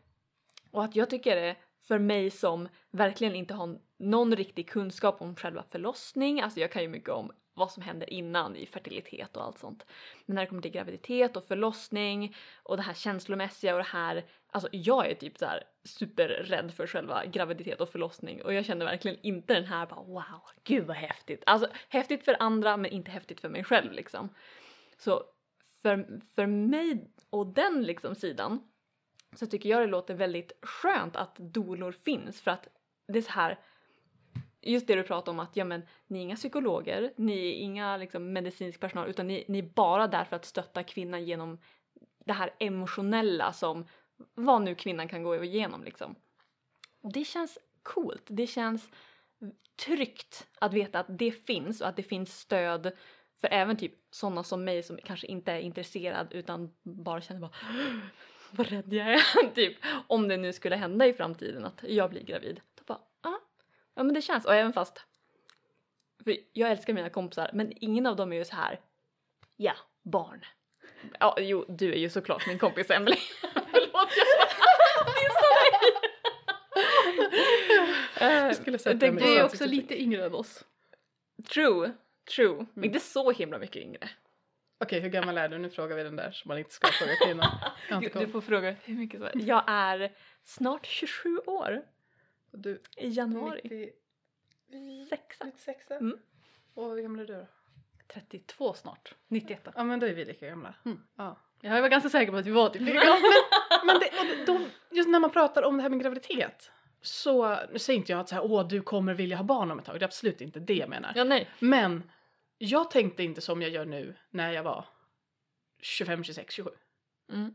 Och 0.71 0.85
att 0.85 0.97
jag 0.97 1.11
tycker 1.11 1.37
det 1.37 1.57
för 1.89 1.99
mig 1.99 2.31
som 2.31 2.69
verkligen 2.91 3.35
inte 3.35 3.55
har 3.55 3.79
någon 3.99 4.37
riktig 4.37 4.69
kunskap 4.69 5.23
om 5.23 5.37
själva 5.37 5.65
förlossning, 5.71 6.41
alltså 6.41 6.61
jag 6.61 6.73
kan 6.73 6.83
ju 6.83 6.89
mycket 6.89 7.11
om 7.11 7.33
vad 7.55 7.71
som 7.71 7.83
händer 7.83 8.13
innan 8.13 8.57
i 8.57 8.67
fertilitet 8.67 9.37
och 9.37 9.45
allt 9.45 9.59
sånt. 9.59 9.87
Men 10.27 10.35
när 10.35 10.43
det 10.43 10.49
kommer 10.49 10.63
till 10.63 10.71
graviditet 10.71 11.37
och 11.37 11.45
förlossning 11.45 12.37
och 12.63 12.77
det 12.77 12.83
här 12.83 12.95
känslomässiga 12.95 13.73
och 13.73 13.79
det 13.79 13.89
här, 13.89 14.25
alltså 14.51 14.69
jag 14.73 15.11
är 15.11 15.15
typ 15.15 15.39
så 15.39 15.47
här 15.47 15.65
superrädd 15.85 16.75
för 16.75 16.87
själva 16.87 17.25
graviditet 17.27 17.81
och 17.81 17.89
förlossning 17.89 18.43
och 18.43 18.55
jag 18.55 18.65
känner 18.65 18.87
verkligen 18.87 19.19
inte 19.23 19.55
den 19.55 19.65
här 19.65 19.87
bara 19.87 20.03
wow, 20.03 20.41
gud 20.65 20.87
vad 20.87 20.97
häftigt. 20.97 21.43
Alltså 21.47 21.69
häftigt 21.89 22.25
för 22.25 22.37
andra 22.41 22.77
men 22.77 22.91
inte 22.91 23.11
häftigt 23.11 23.41
för 23.41 23.49
mig 23.49 23.65
själv 23.65 23.93
liksom. 23.93 24.29
Så 24.97 25.25
för, 25.85 26.21
för 26.35 26.47
mig 26.47 27.11
och 27.31 27.47
den 27.47 27.83
liksom 27.83 28.15
sidan 28.15 28.69
så 29.33 29.47
tycker 29.47 29.69
jag 29.69 29.81
det 29.81 29.87
låter 29.87 30.15
väldigt 30.15 30.53
skönt 30.63 31.17
att 31.17 31.37
dolor 31.37 31.93
finns 31.93 32.41
för 32.41 32.51
att 32.51 32.69
det 33.09 33.19
är 33.19 33.23
så 33.23 33.31
här 33.31 33.59
just 34.61 34.87
det 34.87 34.95
du 34.95 35.03
pratar 35.03 35.33
om 35.33 35.41
att 35.41 35.57
ja 35.57 35.65
men 35.65 35.83
ni 36.07 36.19
är 36.19 36.23
inga 36.23 36.37
psykologer, 36.37 37.13
ni 37.17 37.49
är 37.49 37.53
inga 37.53 37.97
liksom 37.97 38.33
medicinsk 38.33 38.81
personal 38.81 39.09
utan 39.09 39.27
ni, 39.27 39.45
ni 39.49 39.59
är 39.59 39.71
bara 39.75 40.07
där 40.07 40.25
för 40.25 40.37
att 40.37 40.45
stötta 40.45 40.83
kvinnan 40.83 41.25
genom 41.25 41.59
det 42.25 42.33
här 42.33 42.55
emotionella 42.59 43.53
som 43.53 43.87
vad 44.35 44.63
nu 44.63 44.75
kvinnan 44.75 45.09
kan 45.09 45.23
gå 45.23 45.45
igenom 45.45 45.85
liksom. 45.85 46.15
Och 47.01 47.13
det 47.13 47.25
känns 47.25 47.59
coolt, 47.83 48.25
det 48.27 48.47
känns 48.47 48.91
tryggt 49.87 50.47
att 50.59 50.73
veta 50.73 51.01
att 51.01 51.19
det 51.19 51.31
finns 51.31 51.81
och 51.81 51.89
att 51.89 51.97
det 51.97 52.03
finns 52.03 52.39
stöd 52.39 52.93
för 53.45 53.53
även 53.55 53.77
typ 53.77 53.93
sådana 54.11 54.45
som 54.45 54.65
mig 54.65 54.83
som 54.83 54.99
kanske 55.05 55.27
inte 55.27 55.53
är 55.53 55.59
intresserad 55.59 56.29
utan 56.33 56.71
bara 56.83 57.21
känner 57.21 57.41
bara 57.41 57.51
vad 58.51 58.67
rädd 58.69 58.93
jag 58.93 59.13
är 59.13 59.51
typ 59.55 59.77
om 60.07 60.29
det 60.29 60.37
nu 60.37 60.53
skulle 60.53 60.77
hända 60.77 61.07
i 61.07 61.13
framtiden 61.13 61.65
att 61.65 61.85
jag 61.89 62.11
blir 62.11 62.23
gravid. 62.23 62.61
Då 62.75 62.83
bara 62.87 62.99
ah, 63.21 63.41
ja 63.95 64.03
men 64.03 64.15
det 64.15 64.23
känns 64.23 64.45
och 64.45 64.55
även 64.55 64.73
fast 64.73 65.05
för 66.25 66.37
jag 66.53 66.71
älskar 66.71 66.93
mina 66.93 67.11
kompisar 67.11 67.51
men 67.53 67.73
ingen 67.77 68.07
av 68.07 68.17
dem 68.17 68.33
är 68.33 68.37
ju 68.37 68.45
så 68.45 68.57
här 68.57 68.81
ja 69.57 69.75
barn. 70.03 70.45
Ja 71.21 71.37
jo 71.39 71.65
du 71.69 71.93
är 71.93 71.99
ju 71.99 72.11
såklart 72.11 72.47
min 72.47 72.59
kompis 72.59 72.91
Emelie. 72.91 73.19
Förlåt 73.43 74.13
jag 74.17 75.07
dissar 75.07 75.71
dig. 75.81 76.01
Eh, 78.21 78.47
Jag 78.47 78.57
skulle 78.57 78.79
det- 78.95 79.13
mig 79.13 79.25
Du 79.25 79.39
är 79.39 79.45
också 79.45 79.67
lite 79.67 80.03
yngre 80.03 80.25
än 80.27 80.35
oss. 80.35 80.65
True, 81.55 81.93
true. 82.25 82.67
Men 82.75 82.85
inte 82.85 83.01
så 83.01 83.31
himla 83.31 83.59
mycket 83.59 83.83
yngre. 83.83 84.09
Okej, 84.79 85.01
hur 85.01 85.09
gammal 85.09 85.39
är 85.39 85.49
du? 85.49 85.59
Nu 85.59 85.71
frågar 85.71 85.97
vi 85.97 86.03
den 86.03 86.17
där 86.17 86.31
som 86.31 86.49
man 86.49 86.59
inte 86.59 86.71
ska 86.71 86.89
fråga 86.89 87.13
kvinnan. 87.25 87.51
Du, 88.19 88.29
får 88.29 88.41
fråga 88.41 88.71
hur 88.85 88.95
mycket 88.95 89.19
som 89.21 89.27
helst. 89.27 89.47
Jag 89.47 89.65
är 89.67 90.13
snart 90.45 90.87
27 90.87 91.39
år 91.47 91.83
Du, 92.53 92.83
i 92.97 93.09
januari. 93.09 93.93
90, 94.69 95.07
Sexa. 95.09 95.45
96 95.45 95.91
Mm. 95.91 96.19
Och 96.75 96.91
hur 96.91 97.03
gammal 97.03 97.21
är 97.21 97.27
du 97.27 97.35
då? 97.35 97.47
32 98.13 98.75
snart. 98.75 99.15
91. 99.29 99.69
Ja 99.75 99.85
men 99.85 100.01
då 100.01 100.07
är 100.07 100.15
vi 100.15 100.25
lika 100.25 100.47
gamla. 100.49 100.75
Mm. 100.85 101.01
Ja. 101.17 101.41
Jag 101.61 101.83
var 101.83 101.89
ganska 101.89 102.09
säker 102.11 102.33
på 102.33 102.39
att 102.39 102.47
vi 102.47 102.51
var 102.51 102.69
typ 102.69 102.83
lika 102.83 103.05
Ja, 103.05 103.19
men, 103.85 103.87
men 103.87 104.01
det, 104.01 104.41
och 104.41 104.47
då, 104.47 104.67
just 104.91 105.09
när 105.09 105.21
man 105.21 105.31
pratar 105.31 105.63
om 105.63 105.77
det 105.77 105.83
här 105.83 105.91
med 105.91 106.01
graviditet 106.01 106.71
så, 107.05 107.57
nu 107.73 107.79
säger 107.79 107.99
inte 107.99 108.13
jag 108.13 108.21
att 108.21 108.29
så 108.29 108.35
här, 108.35 108.45
åh 108.45 108.69
du 108.69 108.81
kommer 108.83 109.15
vilja 109.15 109.37
ha 109.37 109.45
barn 109.45 109.71
om 109.71 109.79
ett 109.79 109.85
tag, 109.85 109.95
det 110.01 110.03
är 110.03 110.09
absolut 110.09 110.41
inte 110.41 110.61
det 110.61 110.75
jag 110.75 110.89
menar. 110.89 111.13
Ja 111.17 111.25
nej. 111.25 111.49
Men 111.59 112.11
jag 112.59 112.91
tänkte 112.91 113.23
inte 113.23 113.41
som 113.41 113.63
jag 113.63 113.71
gör 113.71 113.85
nu 113.85 114.17
när 114.31 114.53
jag 114.53 114.63
var 114.63 114.85
25, 115.83 116.25
26, 116.25 116.55
27. 116.55 116.71
Mm. 117.33 117.53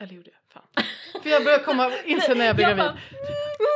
Eller 0.00 0.12
gjorde 0.14 0.30
jag? 0.30 0.40
Fan. 0.62 0.84
För 1.22 1.30
jag 1.30 1.44
började 1.44 1.64
komma, 1.64 1.92
inse 2.04 2.34
när 2.34 2.44
jag 2.46 2.56
blev 2.56 2.68
gravid. 2.76 2.84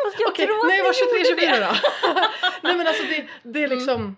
Fast 0.04 0.20
jag 0.20 0.28
Okej, 0.30 0.44
att 0.44 0.66
när 0.68 0.76
jag 0.76 0.84
var 0.84 0.90
ni 0.90 1.24
23, 1.24 1.30
gjorde 1.30 1.42
24 1.42 1.52
det. 1.52 1.66
då. 1.66 2.20
Nej 2.62 2.76
men 2.76 2.86
alltså 2.86 3.02
det, 3.02 3.28
det 3.42 3.62
är 3.62 3.66
Mm. 3.66 3.78
liksom, 3.78 4.16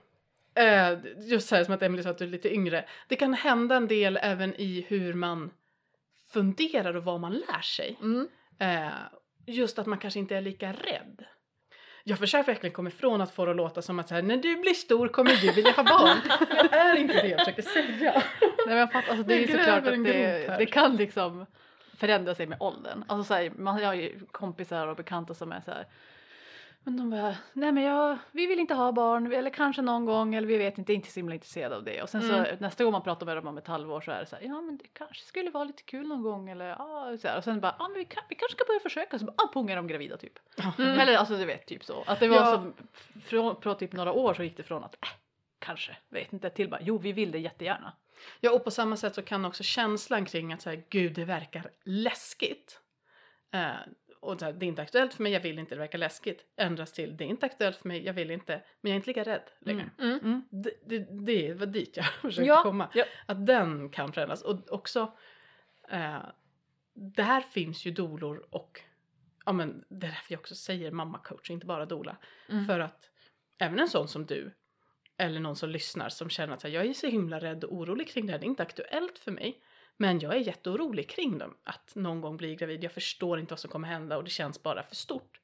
eh, 0.54 0.98
just 1.30 1.48
så 1.48 1.56
här 1.56 1.64
som 1.64 1.74
att 1.74 1.82
Emily 1.82 2.02
sa 2.02 2.10
att 2.10 2.18
du 2.18 2.24
är 2.24 2.28
lite 2.28 2.54
yngre. 2.54 2.84
Det 3.08 3.16
kan 3.16 3.34
hända 3.34 3.76
en 3.76 3.88
del 3.88 4.18
även 4.22 4.54
i 4.60 4.84
hur 4.88 5.14
man 5.14 5.50
funderar 6.32 6.94
och 6.96 7.04
vad 7.04 7.20
man 7.20 7.32
lär 7.32 7.60
sig. 7.60 7.96
Mm. 8.00 8.28
Eh, 8.58 8.88
just 9.46 9.78
att 9.78 9.86
man 9.86 9.98
kanske 9.98 10.20
inte 10.20 10.36
är 10.36 10.40
lika 10.40 10.72
rädd. 10.72 11.24
Jag 12.04 12.18
försöker 12.18 12.46
verkligen 12.46 12.74
komma 12.74 12.88
ifrån 12.88 13.20
att 13.20 13.34
få 13.34 13.44
det 13.44 13.50
att 13.50 13.56
låta 13.56 13.82
som 13.82 13.98
att 13.98 14.08
så 14.08 14.14
här, 14.14 14.22
när 14.22 14.36
du 14.36 14.56
blir 14.56 14.74
stor 14.74 15.08
kommer 15.08 15.30
du 15.30 15.52
vilja 15.52 15.72
ha 15.72 15.84
barn. 15.84 16.18
Det 16.70 16.76
är 16.76 16.96
inte 16.96 17.22
det 17.22 17.28
jag 17.28 17.38
försöker 17.38 17.62
säga. 17.62 18.12
Nej, 18.40 18.66
men 18.66 18.76
jag 18.76 18.92
fattar, 18.92 19.08
alltså, 19.08 19.22
det 19.24 19.34
är 19.34 19.38
ju 19.38 19.46
såklart 19.46 19.86
att 19.86 20.04
det, 20.04 20.56
det 20.58 20.66
kan 20.66 20.96
liksom 20.96 21.46
förändra 21.96 22.34
sig 22.34 22.46
med 22.46 22.58
åldern. 22.60 23.04
Alltså 23.08 23.24
så 23.24 23.34
här, 23.34 23.50
man 23.56 23.84
har 23.84 23.94
ju 23.94 24.20
kompisar 24.32 24.86
och 24.86 24.96
bekanta 24.96 25.34
som 25.34 25.52
är 25.52 25.60
så 25.60 25.70
här. 25.70 25.86
Men 26.84 26.96
de 26.96 27.10
bara, 27.10 27.36
nej 27.52 27.72
men 27.72 27.82
jag, 27.84 28.18
vi 28.32 28.46
vill 28.46 28.58
inte 28.58 28.74
ha 28.74 28.92
barn, 28.92 29.32
eller 29.32 29.50
kanske 29.50 29.82
någon 29.82 30.04
gång, 30.04 30.34
eller 30.34 30.48
vi 30.48 30.58
vet 30.58 30.78
inte, 30.78 30.92
inte 30.92 31.10
så 31.10 31.20
himla 31.20 31.34
intresserade 31.34 31.76
av 31.76 31.84
det. 31.84 32.02
Och 32.02 32.08
sen 32.08 32.22
så 32.22 32.34
Mm. 32.34 32.56
nästa 32.60 32.84
gång 32.84 32.92
man 32.92 33.02
pratar 33.02 33.26
med 33.26 33.36
dem 33.36 33.46
om 33.46 33.58
ett 33.58 33.66
halvår 33.66 34.00
så 34.00 34.10
är 34.10 34.20
det 34.20 34.26
så 34.26 34.36
här, 34.36 34.42
ja 34.42 34.60
men 34.60 34.76
det 34.76 34.88
kanske 34.92 35.24
skulle 35.24 35.50
vara 35.50 35.64
lite 35.64 35.82
kul 35.82 36.08
någon 36.08 36.22
gång 36.22 36.48
eller 36.50 36.64
ja, 36.68 37.16
så 37.20 37.28
här. 37.28 37.38
Och 37.38 37.44
sen 37.44 37.60
bara, 37.60 37.76
ja 37.78 37.88
men 37.88 37.98
vi, 37.98 38.04
kan, 38.04 38.22
vi 38.28 38.34
kanske 38.34 38.56
ska 38.56 38.64
börja 38.66 38.80
försöka, 38.80 39.18
så 39.18 39.24
bara, 39.24 39.34
ah, 39.36 39.70
är 39.72 39.76
de 39.76 39.86
gravida 39.86 40.16
typ. 40.16 40.32
Mm. 40.78 41.00
Eller 41.00 41.16
alltså 41.16 41.36
du 41.36 41.44
vet, 41.44 41.66
typ 41.66 41.84
så. 41.84 42.02
Att 42.06 42.20
det 42.20 42.28
var 42.28 42.36
Ja. 42.36 42.52
som, 42.54 42.72
från, 43.24 43.56
på 43.60 43.74
typ 43.74 43.92
några 43.92 44.12
år 44.12 44.34
så 44.34 44.42
gick 44.42 44.56
det 44.56 44.62
från 44.62 44.84
att, 44.84 44.94
äh, 44.94 45.08
kanske, 45.58 45.96
vet 46.08 46.32
inte, 46.32 46.50
till 46.50 46.70
bara, 46.70 46.80
jo 46.82 46.98
vi 46.98 47.12
vill 47.12 47.30
det 47.30 47.38
jättegärna. 47.38 47.92
Ja, 48.40 48.52
och 48.52 48.64
på 48.64 48.70
samma 48.70 48.96
sätt 48.96 49.14
så 49.14 49.22
kan 49.22 49.44
också 49.44 49.62
känslan 49.62 50.24
kring 50.24 50.52
att 50.52 50.62
så 50.62 50.70
här, 50.70 50.82
gud 50.90 51.14
det 51.14 51.24
verkar 51.24 51.70
läskigt. 51.84 52.80
Eh, 53.52 53.70
och 54.20 54.38
så 54.38 54.44
här, 54.44 54.52
det 54.52 54.66
är 54.66 54.68
inte 54.68 54.82
aktuellt 54.82 55.14
för 55.14 55.22
mig, 55.22 55.32
jag 55.32 55.40
vill 55.40 55.58
inte, 55.58 55.74
det 55.74 55.78
verkar 55.78 55.98
läskigt. 55.98 56.44
Ändras 56.56 56.92
till, 56.92 57.16
det 57.16 57.24
är 57.24 57.28
inte 57.28 57.46
aktuellt 57.46 57.76
för 57.76 57.88
mig, 57.88 58.04
jag 58.04 58.12
vill 58.12 58.30
inte, 58.30 58.62
men 58.80 58.90
jag 58.90 58.94
är 58.94 58.96
inte 58.96 59.10
lika 59.10 59.24
rädd 59.24 59.50
längre. 59.60 59.90
Mm. 59.98 60.18
Mm. 60.18 60.42
Det, 60.50 60.70
det, 60.86 60.98
det 61.26 61.54
var 61.54 61.66
dit 61.66 61.96
jag 61.96 62.06
försökte 62.20 62.48
Ja, 62.48 62.62
komma. 62.62 62.88
ja. 62.94 63.04
Att 63.26 63.46
den 63.46 63.90
kan 63.90 64.12
förändras. 64.12 64.42
Och 64.42 64.72
också, 64.72 65.12
eh, 65.90 66.22
där 66.94 67.40
finns 67.40 67.84
ju 67.86 67.90
dolor 67.90 68.46
och, 68.50 68.80
ja 69.44 69.52
men 69.52 69.84
det 69.88 70.06
är 70.06 70.10
därför 70.10 70.32
jag 70.32 70.40
också 70.40 70.54
säger 70.54 70.90
mammacoach, 70.90 71.50
inte 71.50 71.66
bara 71.66 71.86
dola. 71.86 72.16
Mm. 72.48 72.66
För 72.66 72.80
att 72.80 73.10
även 73.58 73.78
en 73.78 73.88
sån 73.88 74.08
som 74.08 74.26
du, 74.26 74.54
eller 75.16 75.40
någon 75.40 75.56
som 75.56 75.70
lyssnar 75.70 76.08
som 76.08 76.30
känner 76.30 76.54
att 76.54 76.62
här, 76.62 76.70
jag 76.70 76.86
är 76.86 76.92
så 76.92 77.06
himla 77.06 77.40
rädd 77.40 77.64
och 77.64 77.72
orolig 77.76 78.08
kring 78.08 78.26
det 78.26 78.32
här, 78.32 78.38
det 78.38 78.44
är 78.46 78.48
inte 78.48 78.62
aktuellt 78.62 79.18
för 79.18 79.30
mig. 79.32 79.62
Men 80.00 80.18
jag 80.20 80.32
är 80.34 80.38
jätteorolig 80.38 81.08
kring 81.10 81.38
dem, 81.38 81.56
att 81.64 81.94
någon 81.94 82.20
gång 82.20 82.36
bli 82.36 82.56
gravid, 82.56 82.84
jag 82.84 82.92
förstår 82.92 83.40
inte 83.40 83.52
vad 83.52 83.58
som 83.58 83.70
kommer 83.70 83.88
hända 83.88 84.16
och 84.16 84.24
det 84.24 84.30
känns 84.30 84.62
bara 84.62 84.82
för 84.82 84.94
stort. 84.96 85.40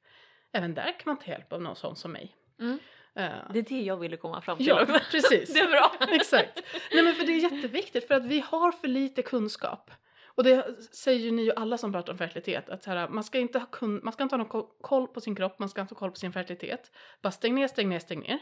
Även 0.51 0.73
där 0.73 0.83
kan 0.83 1.03
man 1.05 1.17
ta 1.19 1.25
hjälp 1.31 1.53
av 1.53 1.61
någon 1.61 1.75
sån 1.75 1.95
som 1.95 2.11
mig. 2.11 2.35
Mm. 2.59 2.79
Eh, 3.15 3.31
Det 3.53 3.59
är 3.59 3.63
det 3.63 3.81
jag 3.81 3.97
ville 3.97 4.17
komma 4.17 4.41
fram 4.41 4.57
till 4.57 4.67
ja, 4.67 4.85
precis. 5.11 5.53
Det 5.53 5.59
är 5.59 5.67
bra. 5.67 5.95
Exakt. 6.15 6.63
Nej 6.93 7.03
men 7.03 7.13
för 7.15 7.23
det 7.25 7.31
är 7.31 7.51
jätteviktigt 7.51 8.07
för 8.07 8.13
att 8.15 8.25
vi 8.25 8.39
har 8.39 8.71
för 8.71 8.87
lite 8.87 9.21
kunskap. 9.21 9.91
Och 10.25 10.43
det 10.43 10.83
säger 10.95 11.19
ju 11.19 11.31
ni 11.31 11.41
ju 11.43 11.51
alla 11.55 11.77
som 11.77 11.91
pratar 11.91 12.11
om 12.13 12.17
fertilitet 12.17 12.69
att 12.69 12.85
här, 12.85 13.07
man, 13.09 13.23
ska 13.23 13.39
inte 13.39 13.59
ha 13.59 13.65
kun, 13.65 13.99
man 14.03 14.13
ska 14.13 14.23
inte 14.23 14.33
ha 14.33 14.37
någon 14.37 14.47
ko- 14.49 14.75
koll 14.81 15.07
på 15.07 15.21
sin 15.21 15.35
kropp, 15.35 15.59
man 15.59 15.69
ska 15.69 15.81
inte 15.81 15.93
ha 15.93 15.99
koll 15.99 16.11
på 16.11 16.15
sin 16.17 16.33
fertilitet. 16.33 16.91
Bara 17.21 17.31
stäng 17.31 17.55
ner, 17.55 17.67
stäng 17.67 17.89
ner, 17.89 17.99
stäng 17.99 18.19
ner. 18.19 18.39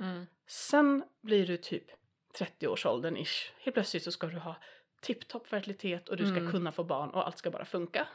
Mm. 0.00 0.26
Sen 0.46 1.04
blir 1.22 1.46
du 1.46 1.56
typ 1.56 1.84
30-årsåldern 2.38 3.16
ish. 3.16 3.52
Helt 3.58 3.74
plötsligt 3.74 4.02
så 4.02 4.12
ska 4.12 4.26
du 4.26 4.38
ha 4.38 4.56
tipptopp 5.00 5.46
fertilitet 5.46 6.08
och 6.08 6.16
du 6.16 6.26
ska 6.26 6.36
Mm. 6.36 6.52
kunna 6.52 6.72
få 6.72 6.84
barn 6.84 7.10
och 7.10 7.26
allt 7.26 7.38
ska 7.38 7.50
bara 7.50 7.64
funka. 7.64 8.08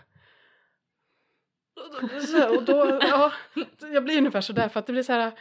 Så- 2.28 2.50
Och 2.58 2.64
då, 2.64 3.00
ja, 3.02 3.32
jag 3.80 4.04
blir 4.04 4.18
ungefär 4.18 4.42
sådär 4.42 4.70
för 4.70 4.80
att 4.80 4.86
det 4.88 4.94
blir 4.94 5.04
så 5.04 5.14
här. 5.14 5.32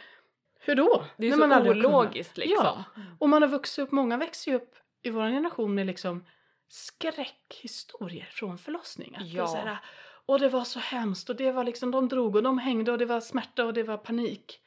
Hur 0.59 0.75
då? 0.75 1.05
Det 1.17 1.25
är 1.25 1.29
När 1.29 1.37
så 1.37 1.47
man 1.47 1.67
ologiskt 1.67 2.37
liksom. 2.37 2.65
Ja. 2.65 2.83
Och 3.19 3.29
man 3.29 3.41
har 3.41 3.49
vuxit 3.49 3.83
upp, 3.83 3.91
många 3.91 4.17
växer 4.17 4.51
ju 4.51 4.57
upp 4.57 4.75
i 5.01 5.09
vår 5.09 5.27
generation 5.29 5.75
med 5.75 5.87
liksom 5.87 6.25
skräckhistorier 6.67 8.25
från 8.31 8.57
förlossning. 8.57 9.15
Att 9.15 9.23
det 9.23 9.29
är 9.31 9.35
Ja. 9.37 9.47
så 9.47 9.57
här, 9.57 9.77
och 10.25 10.39
det 10.39 10.49
var 10.49 10.63
så 10.63 10.79
hemskt 10.79 11.29
och 11.29 11.35
det 11.35 11.51
var 11.51 11.63
liksom, 11.63 11.91
de 11.91 12.07
drog 12.07 12.35
och 12.35 12.43
de 12.43 12.57
hängde 12.57 12.91
och 12.91 12.97
det 12.97 13.05
var 13.05 13.19
smärta 13.19 13.65
och 13.65 13.73
det 13.73 13.83
var 13.83 13.97
panik. 13.97 14.59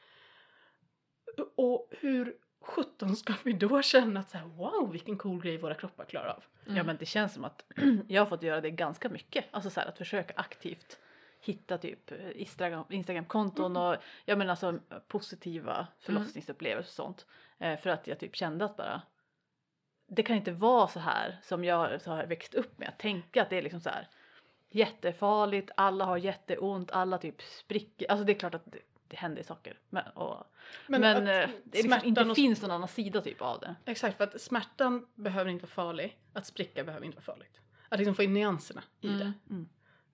Och 1.57 1.87
hur 1.91 2.35
sjutton 2.65 3.15
ska 3.15 3.33
vi 3.43 3.53
då 3.53 3.81
känna 3.81 4.19
att 4.19 4.29
så 4.29 4.37
här, 4.37 4.45
wow 4.45 4.91
vilken 4.91 5.17
cool 5.17 5.41
grej 5.41 5.57
våra 5.57 5.75
kroppar 5.75 6.05
klarar 6.05 6.27
av? 6.27 6.43
Mm. 6.65 6.77
Ja 6.77 6.83
men 6.83 6.97
det 6.97 7.05
känns 7.05 7.33
som 7.33 7.45
att 7.45 7.65
jag 8.07 8.21
har 8.21 8.25
fått 8.25 8.43
göra 8.43 8.61
det 8.61 8.71
ganska 8.71 9.09
mycket. 9.09 9.45
Alltså 9.51 9.69
så 9.69 9.79
här, 9.79 9.87
att 9.87 9.97
försöka 9.97 10.33
aktivt 10.37 10.99
hitta 11.41 11.77
typ 11.77 12.11
eh, 12.11 12.17
Instagram, 12.41 12.85
Instagramkonton 12.89 13.77
och 13.77 13.95
jag 14.25 14.37
menar 14.37 14.51
alltså 14.51 14.79
positiva 15.07 15.87
förlossningsupplevelser 15.99 16.89
och 16.89 17.07
sånt. 17.07 17.25
Eh, 17.57 17.79
för 17.79 17.89
att 17.89 18.07
jag 18.07 18.19
typ 18.19 18.35
kände 18.35 18.65
att 18.65 18.77
bara 18.77 19.01
det 20.07 20.23
kan 20.23 20.35
inte 20.35 20.51
vara 20.51 20.87
så 20.87 20.99
här 20.99 21.37
som 21.43 21.63
jag 21.63 22.01
så 22.01 22.11
har 22.11 22.25
växt 22.25 22.53
upp 22.53 22.79
med 22.79 22.89
att 22.89 22.99
tänka 22.99 23.41
att 23.41 23.49
det 23.49 23.57
är 23.57 23.61
liksom 23.61 23.81
så 23.81 23.89
här 23.89 24.07
jättefarligt, 24.69 25.71
alla 25.77 26.05
har 26.05 26.17
jätteont, 26.17 26.91
alla 26.91 27.17
typ 27.17 27.41
spricker. 27.41 28.11
Alltså 28.11 28.25
det 28.25 28.31
är 28.31 28.39
klart 28.39 28.55
att 28.55 28.75
det, 29.07 29.15
händer 29.15 29.43
saker. 29.43 29.79
Men, 29.89 30.07
och, 30.07 30.43
men, 30.87 31.03
att 31.03 31.17
eh, 31.17 31.23
det 31.63 31.83
liksom 31.83 31.99
inte 32.03 32.21
och- 32.21 32.35
finns 32.35 32.61
någon 32.61 32.71
annan 32.71 32.87
sida 32.87 33.21
typ 33.21 33.41
av 33.41 33.59
det. 33.59 33.75
Exakt, 33.85 34.17
för 34.17 34.23
att 34.23 34.41
smärtan 34.41 35.07
behöver 35.15 35.51
inte 35.51 35.63
vara 35.63 35.71
farlig, 35.71 36.19
att 36.33 36.45
spricka 36.45 36.83
behöver 36.83 37.05
inte 37.05 37.15
vara 37.15 37.25
farligt. 37.25 37.61
Att 37.89 37.99
liksom 37.99 38.15
få 38.15 38.23
in 38.23 38.33
nyanserna 38.33 38.83
i 39.01 39.07
det. 39.07 39.33
Mm. 39.49 39.69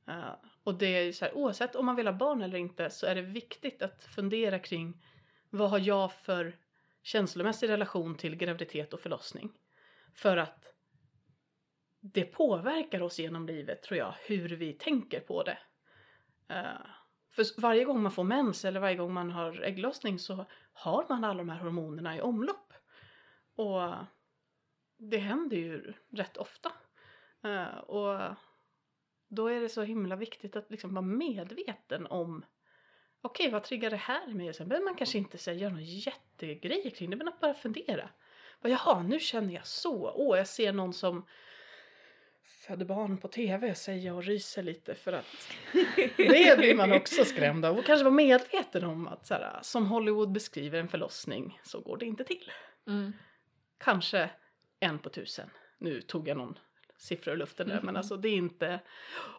Uh, 0.10 0.34
och 0.64 0.76
det 0.76 0.86
är 0.86 1.12
så 1.12 1.26
här, 1.26 1.38
oavsett 1.38 1.76
om 1.76 1.86
man 1.86 1.96
vill 1.96 2.08
ha 2.08 2.14
barn 2.14 2.42
eller 2.42 2.58
inte 2.58 2.90
så 2.90 3.06
är 3.06 3.16
det 3.16 3.22
viktigt 3.22 3.82
att 3.82 4.04
fundera 4.04 4.60
kring 4.60 5.06
vad 5.50 5.70
har 5.70 5.80
jag 5.80 6.14
för 6.14 6.58
känslomässig 7.04 7.70
relation 7.70 8.16
till 8.16 8.36
graviditet 8.36 8.94
och 8.94 9.00
förlossning? 9.00 9.52
För 10.14 10.38
att 10.38 10.74
det 12.00 12.24
påverkar 12.24 13.02
oss 13.02 13.20
genom 13.20 13.48
livet 13.48 13.84
tror 13.84 13.98
jag, 13.98 14.16
hur 14.26 14.50
vi 14.50 14.74
tänker 14.74 15.20
på 15.20 15.44
det. 15.44 15.58
Uh, 16.52 16.86
för 17.32 17.62
varje 17.62 17.84
gång 17.84 18.02
man 18.02 18.12
får 18.12 18.24
mens 18.24 18.66
eller 18.66 18.80
varje 18.80 18.96
gång 18.96 19.14
man 19.14 19.32
har 19.32 19.62
ägglossning 19.62 20.20
så 20.20 20.46
har 20.74 21.06
man 21.10 21.24
alla 21.24 21.38
de 21.38 21.50
här 21.50 21.60
hormonerna 21.60 22.18
i 22.18 22.22
omlopp. 22.22 22.74
Och 23.56 23.94
det 24.98 25.18
händer 25.18 25.58
ju 25.58 25.94
rätt 26.12 26.38
ofta. 26.38 26.72
Eh, 27.44 27.78
och 27.78 28.36
då 29.28 29.48
är 29.48 29.62
det 29.62 29.70
så 29.70 29.84
himla 29.84 30.16
viktigt 30.16 30.56
att 30.56 30.72
liksom 30.72 30.94
vara 30.94 31.06
medveten 31.06 32.08
om 32.08 32.46
okej, 33.22 33.52
vad 33.52 33.64
triggar 33.64 33.90
det 33.90 33.96
här 33.96 34.30
i 34.30 34.34
mig? 34.34 34.50
Och 34.50 34.56
sen 34.56 34.68
behöver 34.68 34.86
man 34.86 34.96
kanske 34.96 35.18
inte 35.18 35.38
säga 35.38 35.70
några 35.70 35.82
jättegrejer 35.82 36.90
kring 36.90 37.10
det, 37.10 37.16
men 37.16 37.28
att 37.28 37.40
bara 37.40 37.54
fundera. 37.54 38.10
Bara, 38.62 38.70
Jaha, 38.70 39.04
nu 39.04 39.20
känner 39.20 39.54
jag 39.54 39.68
så. 39.68 40.12
Åh, 40.16 40.38
jag 40.38 40.48
ser 40.48 40.74
någon 40.74 40.94
som 40.94 41.26
föder 42.60 42.86
barn 42.86 43.18
på 43.18 43.28
tv, 43.28 43.76
säger 43.76 44.06
jag 44.06 44.16
och 44.16 44.24
ryser 44.24 44.64
lite 44.64 44.96
för 44.96 45.14
att 45.14 45.26
det 46.18 46.58
blir 46.58 46.76
man 46.76 46.92
också 46.92 47.26
skrämd 47.26 47.66
av. 47.66 47.78
Och 47.78 47.86
kanske 47.86 48.04
vara 48.04 48.14
medveten 48.14 48.84
om 48.84 49.08
att 49.08 49.28
så 49.28 49.34
här, 49.34 49.60
som 49.62 49.86
Hollywood 49.86 50.32
beskriver 50.32 50.80
en 50.80 50.88
förlossning 50.88 51.60
så 51.64 51.80
går 51.80 51.98
det 51.98 52.06
inte 52.06 52.24
till. 52.24 52.52
Mm. 52.88 53.14
Kanske 53.78 54.30
en 54.80 55.00
på 55.00 55.10
tusen. 55.10 55.50
Nu 55.80 56.02
tog 56.02 56.28
jag 56.28 56.38
någon 56.38 56.58
siffra 56.98 57.34
ur 57.34 57.38
luften 57.38 57.68
där, 57.68 57.82
men 57.82 57.98
alltså 57.98 58.18
det 58.18 58.30
är 58.30 58.36
inte 58.36 58.80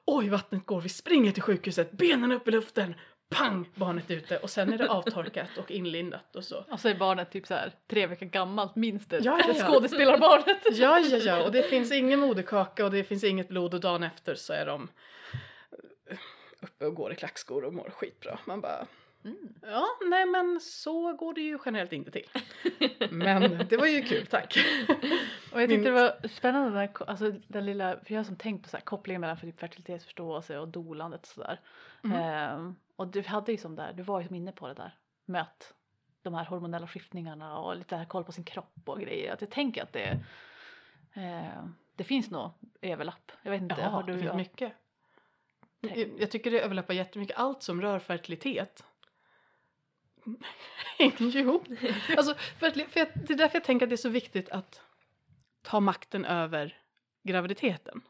oj 0.04 0.28
vattnet 0.28 0.66
går, 0.66 0.80
vi 0.80 0.88
springer 0.88 1.32
till 1.32 1.42
sjukhuset, 1.42 1.92
benen 1.92 2.32
upp 2.32 2.48
i 2.48 2.50
luften, 2.50 2.94
pang, 3.32 3.68
barnet 3.74 4.10
är 4.10 4.14
ute 4.14 4.38
och 4.38 4.50
sen 4.50 4.72
är 4.72 4.78
det 4.78 4.88
avtorkat 4.88 5.58
och 5.58 5.70
inlindat 5.70 6.36
och 6.36 6.44
så. 6.44 6.64
Och 6.70 6.80
så 6.80 6.88
är 6.88 6.94
barnet 6.94 7.30
typ 7.30 7.46
så 7.46 7.54
här 7.54 7.72
tre 7.90 8.06
veckor 8.06 8.26
gammalt 8.26 8.76
minst 8.76 9.10
det, 9.10 9.18
Ja, 9.18 9.38
ja, 9.46 9.52
det 9.52 9.58
ja. 9.58 9.66
skådespelarbarnet. 9.68 10.58
Ja, 10.72 10.98
ja, 10.98 11.16
ja, 11.16 11.42
och 11.44 11.52
det 11.52 11.62
finns 11.62 11.92
ingen 11.92 12.20
moderkaka 12.20 12.84
och 12.84 12.90
det 12.90 13.04
finns 13.04 13.24
inget 13.24 13.48
blod 13.48 13.74
och 13.74 13.80
dagen 13.80 14.02
efter 14.02 14.34
så 14.34 14.52
är 14.52 14.66
de 14.66 14.88
eh, 16.10 16.18
uppe 16.60 16.86
och 16.86 16.94
går 16.94 17.12
i 17.12 17.16
klackskor 17.16 17.64
och 17.64 17.74
mår 17.74 17.90
skitbra. 17.90 18.38
Man 18.44 18.60
bara, 18.60 18.86
Mm. 19.24 19.36
ja, 19.62 19.86
nej 20.10 20.26
men 20.26 20.60
så 20.60 21.12
går 21.12 21.34
det 21.34 21.40
ju 21.40 21.58
generellt 21.64 21.92
inte 21.92 22.10
till. 22.10 22.28
Men 23.10 23.66
det 23.68 23.76
var 23.76 23.86
ju 23.86 24.02
kul, 24.02 24.26
tack. 24.26 24.58
Och 25.52 25.62
jag 25.62 25.68
tyckte 25.68 25.74
Min- 25.76 25.84
det 25.84 25.90
var 25.90 26.28
spännande 26.28 26.68
den, 26.70 26.78
här 26.78 26.90
alltså 27.06 27.30
den 27.48 27.66
lilla, 27.66 27.96
för 28.04 28.12
jag 28.14 28.18
har 28.18 28.24
som 28.24 28.36
tänkt 28.36 28.62
på 28.62 28.68
så 28.68 28.76
här 28.76 28.84
kopplingen 28.84 29.20
mellan 29.20 29.36
typ 29.40 29.60
fertilitetsförståelse 29.60 30.58
och 30.58 30.68
dolandet 30.68 31.20
och 31.22 31.26
sådär. 31.28 31.60
Mm. 32.04 32.16
Ehm, 32.20 32.76
och 33.02 33.08
du 33.08 33.22
hade 33.22 33.52
ju 33.52 33.58
som 33.58 33.76
där, 33.76 33.92
du 33.92 34.02
var 34.02 34.20
ju 34.20 34.26
som 34.26 34.36
inne 34.36 34.52
på 34.52 34.68
det 34.68 34.74
där 34.74 34.98
med 35.24 35.42
att 35.42 35.74
de 36.22 36.34
här 36.34 36.44
hormonella 36.44 36.86
skiftningarna 36.88 37.58
och 37.58 37.76
lite 37.76 37.96
här 37.96 38.04
koll 38.04 38.24
på 38.24 38.32
sin 38.32 38.44
kropp 38.44 38.74
och 38.84 39.00
grejer. 39.00 39.32
Att 39.32 39.40
jag 39.40 39.50
tänker 39.50 39.82
att 39.82 39.92
det, 39.92 40.24
eh, 41.14 41.64
det 41.96 42.04
finns 42.04 42.30
nog 42.30 42.50
överlapp. 42.80 43.32
Jag 43.42 43.50
vet 43.50 43.62
inte, 43.62 43.76
Ja, 43.80 43.88
har 43.88 44.02
det 44.02 44.12
du 44.12 44.18
finns 44.18 44.28
ja, 44.30 44.36
mycket. 44.36 44.72
tänkt? 45.80 46.20
Jag, 46.20 46.30
tycker 46.30 46.50
det 46.50 46.60
överlappar 46.60 46.94
jättemycket. 46.94 47.36
Allt 47.36 47.62
som 47.62 47.82
rör 47.82 47.98
fertilitet. 47.98 48.84
Hänger 50.98 51.36
ihop. 51.36 51.64
Alltså, 52.16 52.34
fertili- 52.34 52.88
för 52.88 53.00
jag, 53.00 53.08
det 53.14 53.32
är 53.32 53.36
därför 53.38 53.56
jag 53.56 53.64
tänker 53.64 53.86
att 53.86 53.90
det 53.90 53.94
är 53.94 53.96
så 53.96 54.08
viktigt 54.08 54.48
att 54.50 54.80
ta 55.62 55.80
makten 55.80 56.24
över 56.24 56.78
graviditeten. 57.22 58.00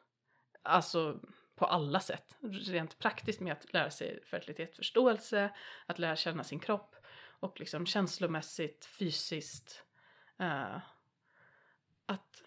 Alltså 0.62 1.20
på 1.54 1.66
alla 1.66 2.00
sätt. 2.00 2.36
Rent 2.42 2.98
praktiskt 2.98 3.40
med 3.40 3.52
att 3.52 3.72
lära 3.72 3.90
sig 3.90 4.24
fertilitetsförståelse, 4.24 5.50
att 5.86 5.98
lära 5.98 6.16
känna 6.16 6.44
sin 6.44 6.58
kropp 6.60 6.96
och 7.40 7.60
liksom 7.60 7.86
känslomässigt, 7.86 8.84
fysiskt. 8.84 9.84
eh, 10.38 10.76
att 12.06 12.42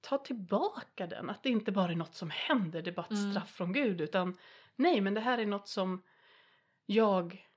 ta 0.00 0.18
tillbaka 0.18 1.06
den. 1.06 1.30
Att 1.30 1.42
det 1.42 1.48
inte 1.48 1.72
bara 1.72 1.92
är 1.92 1.96
något 1.96 2.14
som 2.14 2.30
händer, 2.30 2.82
det 2.82 2.90
är 2.90 2.94
bara 2.94 3.06
ett 3.06 3.10
Mm. 3.10 3.32
straff 3.32 3.50
från 3.50 3.72
Gud. 3.72 4.00
Utan 4.00 4.38
nej, 4.76 5.00
men 5.00 5.14
det 5.14 5.20
här 5.20 5.38
är 5.38 5.46
något 5.46 5.68
som 5.68 6.02
jag 6.86 7.48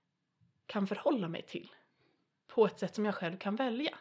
kan 0.65 0.87
förhålla 0.87 1.27
mig 1.27 1.41
till. 1.41 1.71
På 2.47 2.65
ett 2.65 2.79
sätt 2.79 2.95
som 2.95 3.05
jag 3.05 3.15
själv 3.15 3.37
kan 3.37 3.55
välja. 3.55 3.97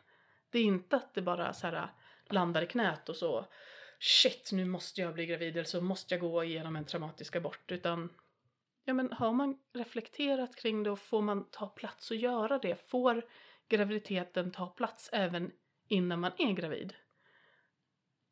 Det 0.51 0.59
är 0.59 0.65
inte 0.65 0.97
att 0.97 1.15
det 1.15 1.23
bara 1.23 1.53
så 1.53 1.67
här, 1.67 1.89
landar 2.31 2.63
i 2.63 2.67
knät 2.67 3.09
och 3.09 3.17
så 3.17 3.47
shit, 4.05 4.51
nu 4.53 4.65
måste 4.65 5.01
jag 5.01 5.15
bli 5.15 5.27
gravid 5.27 5.57
eller 5.57 5.65
så 5.65 5.81
måste 5.81 6.15
jag 6.15 6.21
gå 6.21 6.45
igenom 6.45 6.77
en 6.77 6.85
traumatisk 6.85 7.37
abort. 7.37 7.73
Utan 7.73 8.09
ja, 8.85 8.95
men 8.95 9.13
har 9.13 9.33
man 9.33 9.59
reflekterat 9.73 10.57
kring 10.57 10.83
det 10.83 10.91
och 10.91 10.99
får 10.99 11.23
man 11.23 11.51
ta 11.51 11.67
plats 11.67 12.11
och 12.11 12.17
göra 12.17 12.59
det? 12.59 12.89
Får 12.91 13.23
graviditeten 13.69 14.53
ta 14.53 14.67
plats 14.67 15.11
även 15.13 15.53
innan 15.89 16.21
man 16.21 16.33
är 16.39 16.53
gravid? 16.53 16.95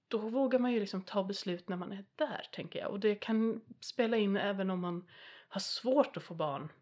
Då 0.08 0.18
vågar 0.18 0.58
man 0.58 0.72
ju 0.72 0.80
liksom 0.80 1.02
ta 1.02 1.24
beslut 1.24 1.68
när 1.68 1.76
man 1.76 1.92
är 1.92 2.04
där, 2.16 2.46
tänker 2.52 2.78
jag. 2.78 2.90
Och 2.90 3.00
det 3.00 3.14
kan 3.14 3.60
spela 3.80 4.16
in 4.16 4.36
även 4.36 4.70
om 4.70 4.80
man 4.80 5.08
har 5.48 5.60
svårt 5.60 6.16
att 6.16 6.22
få 6.22 6.34
barn. 6.34 6.72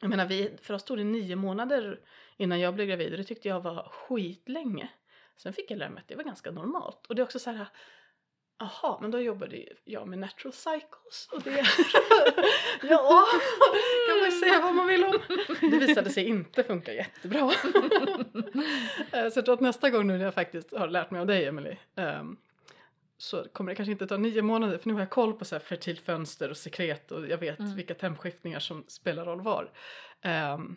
Jag 0.00 0.10
menar, 0.10 0.26
vi, 0.26 0.56
för 0.62 0.74
oss 0.74 0.84
tog 0.84 0.98
det 0.98 1.04
nio 1.04 1.36
månader 1.36 2.00
innan 2.36 2.60
jag 2.60 2.74
blev 2.74 2.86
gravid 2.86 3.12
och 3.12 3.18
det 3.18 3.24
tyckte 3.24 3.48
jag 3.48 3.60
var 3.60 3.88
skitlänge. 3.92 4.90
Sen 5.36 5.52
fick 5.52 5.70
jag 5.70 5.78
lära 5.78 5.90
mig 5.90 6.00
att 6.00 6.08
det 6.08 6.16
var 6.16 6.24
ganska 6.24 6.50
normalt. 6.50 7.06
Och 7.06 7.14
det 7.14 7.22
är 7.22 7.24
också 7.24 7.38
så 7.38 7.50
här, 7.50 7.66
aha, 8.60 8.98
men 9.02 9.10
då 9.10 9.20
jobbade 9.20 9.64
jag 9.84 10.08
med 10.08 10.18
natural 10.18 10.52
cycles 10.52 11.28
och 11.32 11.42
det, 11.42 11.50
ja, 12.82 13.26
kan 14.08 14.20
man 14.20 14.32
säga 14.32 14.60
vad 14.60 14.74
man 14.74 14.86
vill 14.86 15.04
om. 15.04 15.18
Det 15.60 15.78
visade 15.78 16.10
sig 16.10 16.24
inte 16.24 16.62
funka 16.64 16.92
jättebra. 16.94 17.52
Eh, 19.12 19.28
så 19.28 19.38
jag 19.38 19.44
tror 19.44 19.54
att 19.54 19.60
nästa 19.60 19.90
gång 19.90 20.06
nu 20.06 20.18
när 20.18 20.24
jag 20.24 20.34
faktiskt 20.34 20.76
har 20.76 20.88
lärt 20.88 21.10
mig 21.10 21.20
av 21.20 21.26
dig 21.26 21.46
Emily 21.46 21.76
ehm, 21.96 22.36
så 23.18 23.44
kommer 23.52 23.70
det 23.72 23.76
kanske 23.76 23.92
inte 23.92 24.06
ta 24.06 24.16
nio 24.16 24.42
månader 24.42 24.78
för 24.78 24.88
nu 24.88 24.94
har 24.94 25.00
jag 25.00 25.10
koll 25.10 25.32
på 25.32 25.44
så 25.44 25.54
här 25.54 25.60
fertilt 25.60 26.00
fönster 26.00 26.50
och 26.50 26.56
sekret 26.56 27.12
och 27.12 27.28
jag 27.28 27.38
vet 27.38 27.58
Mm. 27.58 27.76
vilka 27.76 27.94
tempskiftningar 27.94 28.58
som 28.60 28.84
spelar 28.88 29.24
roll 29.24 29.40
var. 29.40 29.70
Ehm, 30.22 30.76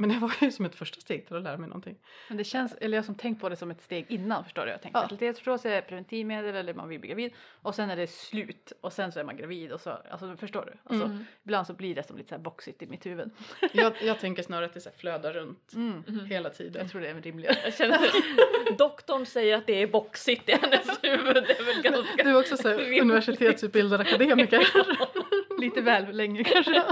men 0.00 0.10
det 0.10 0.18
var 0.18 0.32
ju 0.40 0.50
som 0.50 0.64
ett 0.64 0.74
första 0.74 1.00
steg 1.00 1.26
till 1.26 1.36
att 1.36 1.42
lära 1.42 1.56
mig 1.56 1.68
någonting. 1.68 1.96
Men 2.28 2.36
det 2.36 2.44
känns, 2.44 2.74
eller 2.80 2.98
jag 2.98 3.04
som 3.04 3.14
tänkt 3.14 3.40
på 3.40 3.48
det 3.48 3.56
som 3.56 3.70
ett 3.70 3.82
steg 3.82 4.06
innan 4.08 4.44
förstår 4.44 4.64
du. 4.64 4.70
Jag 4.70 4.82
tänker 4.82 4.98
Ja. 4.98 5.02
fertilitetsförståelse, 5.02 5.82
preventivmedel 5.88 6.54
eller 6.54 6.74
man 6.74 6.88
vill 6.88 7.00
bli 7.00 7.08
gravid 7.08 7.32
och 7.62 7.74
sen 7.74 7.90
är 7.90 7.96
det 7.96 8.06
slut 8.06 8.72
och 8.80 8.92
sen 8.92 9.12
så 9.12 9.20
är 9.20 9.24
man 9.24 9.36
gravid 9.36 9.72
och 9.72 9.80
så, 9.80 9.90
alltså 10.10 10.36
förstår 10.36 10.64
du? 10.64 10.94
Alltså, 10.94 11.06
Mm. 11.06 11.24
Ibland 11.44 11.66
så 11.66 11.72
blir 11.72 11.94
det 11.94 12.02
som 12.06 12.16
lite 12.16 12.28
så 12.28 12.34
här 12.34 12.42
boxigt 12.42 12.82
i 12.82 12.86
mitt 12.86 13.06
huvud. 13.06 13.30
Jag, 13.72 13.92
jag 14.02 14.18
tänker 14.20 14.42
snarare 14.42 14.66
att 14.66 14.74
det 14.74 14.80
så 14.80 14.88
här 14.88 14.96
flödar 14.96 15.32
runt 15.32 15.72
Mm. 15.74 16.04
hela 16.26 16.50
tiden. 16.50 16.82
Jag 16.82 16.90
tror 16.90 17.00
det 17.00 17.08
är 17.08 17.14
rimligare. 17.22 17.56
Jag 17.64 17.74
känner 17.74 17.94
att 17.94 18.78
doktorn 18.78 19.26
säger 19.26 19.56
att 19.56 19.66
det 19.66 19.82
är 19.82 19.86
boxigt 19.86 20.48
i 20.48 20.52
hennes 20.52 20.98
huvud. 21.02 21.34
Det 21.34 21.58
är 21.58 21.64
väl 21.74 21.82
ganska... 21.82 22.22
Du 22.24 22.30
är 22.30 22.38
också 22.40 22.56
så 22.56 22.68
här, 22.68 23.00
universitetsutbildad 23.00 24.00
akademiker. 24.00 24.68
lite 25.60 25.80
väl 25.80 26.16
länge 26.16 26.44
kanske. 26.44 26.82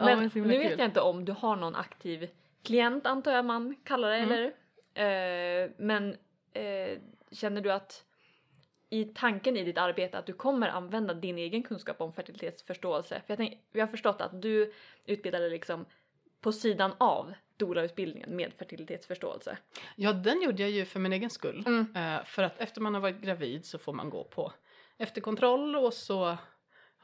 Men 0.00 0.30
himla 0.30 0.48
nu 0.48 0.54
kul. 0.60 0.68
vet 0.68 0.78
jag 0.78 0.88
inte 0.88 1.00
om 1.00 1.24
du 1.24 1.32
har 1.32 1.56
någon 1.56 1.74
aktiv 1.74 2.28
klient 2.62 3.06
antar 3.06 3.32
jag 3.32 3.44
man 3.44 3.76
kallar 3.84 4.10
det 4.10 4.16
Mm. 4.16 4.32
eller? 4.32 4.52
Eh, 5.64 5.70
men 5.76 6.16
eh, 6.52 6.98
känner 7.30 7.60
du 7.60 7.72
att 7.72 8.04
i 8.90 9.04
tanken 9.04 9.56
i 9.56 9.64
ditt 9.64 9.78
arbete 9.78 10.18
att 10.18 10.26
du 10.26 10.32
kommer 10.32 10.68
använda 10.68 11.14
din 11.14 11.38
egen 11.38 11.62
kunskap 11.62 12.00
om 12.00 12.12
fertilitetsförståelse? 12.12 13.14
För 13.26 13.32
jag, 13.32 13.36
tänk, 13.38 13.58
jag 13.72 13.80
har 13.86 13.90
förstått 13.90 14.20
att 14.20 14.42
du 14.42 14.72
utbildade 15.06 15.48
liksom 15.48 15.84
på 16.40 16.52
sidan 16.52 16.92
av 16.98 17.32
doula-utbildningen 17.56 18.36
med 18.36 18.52
fertilitetsförståelse. 18.58 19.58
Ja, 19.96 20.12
den 20.12 20.42
gjorde 20.42 20.62
jag 20.62 20.70
ju 20.70 20.84
för 20.84 21.00
min 21.00 21.12
egen 21.12 21.30
skull. 21.30 21.64
Mm. 21.66 21.86
Eh, 21.96 22.24
för 22.24 22.42
att 22.42 22.58
efter 22.58 22.80
man 22.80 22.94
har 22.94 23.00
varit 23.00 23.20
gravid 23.20 23.64
så 23.66 23.78
får 23.78 23.92
man 23.92 24.10
gå 24.10 24.24
på 24.24 24.52
efterkontroll 24.98 25.76
och 25.76 25.94
så 25.94 26.36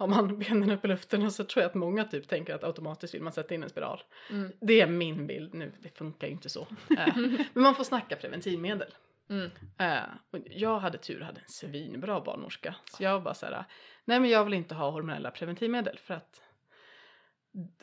har 0.00 0.06
man 0.06 0.38
benen 0.38 0.70
upp 0.70 0.84
i 0.84 0.88
luften 0.88 1.22
och 1.22 1.32
så 1.32 1.44
tror 1.44 1.62
jag 1.62 1.68
att 1.68 1.74
många 1.74 2.04
typ 2.04 2.28
tänker 2.28 2.54
att 2.54 2.64
automatiskt 2.64 3.14
vill 3.14 3.22
man 3.22 3.32
sätta 3.32 3.54
in 3.54 3.62
en 3.62 3.68
spiral. 3.70 4.02
Mm. 4.30 4.52
Det 4.60 4.80
är 4.80 4.86
min 4.86 5.26
bild 5.26 5.54
nu, 5.54 5.72
det 5.80 5.98
funkar 5.98 6.26
ju 6.26 6.32
inte 6.32 6.48
så. 6.48 6.66
Eh, 6.98 7.16
men 7.52 7.62
man 7.62 7.74
får 7.74 7.84
snacka 7.84 8.16
preventivmedel. 8.16 8.94
Mm. 9.30 9.50
Eh, 9.78 9.98
jag 10.44 10.78
hade 10.78 10.98
tur, 10.98 11.20
hade 11.20 11.40
en 11.40 11.48
svinbra 11.48 12.20
barnmorska. 12.20 12.74
Så 12.90 13.02
jag 13.02 13.22
bara 13.22 13.34
så 13.34 13.46
här, 13.46 13.64
nej 14.04 14.20
men 14.20 14.30
jag 14.30 14.44
vill 14.44 14.54
inte 14.54 14.74
ha 14.74 14.90
hormonella 14.90 15.30
preventivmedel 15.30 15.98
för 15.98 16.14
att 16.14 16.42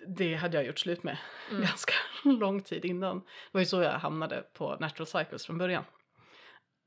det 0.07 0.35
hade 0.35 0.57
jag 0.57 0.65
gjort 0.65 0.79
slut 0.79 1.03
med 1.03 1.17
Mm. 1.51 1.61
ganska 1.61 1.93
lång 2.23 2.61
tid 2.61 2.85
innan. 2.85 3.19
Det 3.19 3.25
var 3.51 3.59
ju 3.61 3.65
så 3.65 3.81
jag 3.81 3.91
hamnade 3.91 4.43
på 4.53 4.77
Natural 4.79 5.07
Cycles 5.07 5.45
från 5.45 5.57
början. 5.57 5.83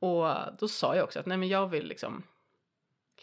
Och 0.01 0.27
då 0.59 0.69
sa 0.69 0.97
jag 0.97 1.05
också 1.05 1.21
att 1.21 1.27
nej 1.27 1.37
men 1.37 1.49
jag 1.49 1.67
vill 1.69 1.87
liksom 1.87 2.23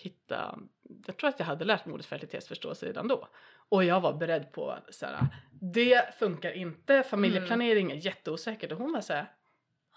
hitta, 0.03 0.59
jag 1.05 1.17
tror 1.17 1.29
att 1.29 1.39
jag 1.39 1.45
hade 1.45 1.65
lärt 1.65 1.85
mig 1.85 1.93
ordet 1.93 2.05
fertilitetsförståelse 2.05 2.85
redan 2.85 3.07
då. 3.07 3.27
Och 3.69 3.83
jag 3.83 4.01
var 4.01 4.13
beredd 4.13 4.51
på 4.51 4.77
så 4.89 5.05
här, 5.05 5.27
det 5.61 6.15
funkar 6.19 6.51
inte, 6.51 7.03
familjeplanering 7.03 7.91
är 7.91 7.95
jätteosäkert. 7.95 8.71
Och 8.71 8.77
hon 8.77 8.91
var 8.93 9.01
så 9.01 9.13
här, 9.13 9.31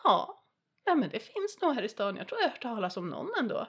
ja, 0.05 0.44
nej 0.86 0.96
men 0.96 1.09
det 1.11 1.18
finns 1.18 1.59
nog 1.62 1.74
här 1.74 1.82
i 1.82 1.88
stan, 1.88 2.16
jag 2.16 2.28
tror 2.28 2.40
jag 2.40 2.46
har 2.46 2.51
hört 2.53 2.62
talas 2.62 2.96
om 2.96 3.09
någon 3.09 3.30
ändå. 3.40 3.66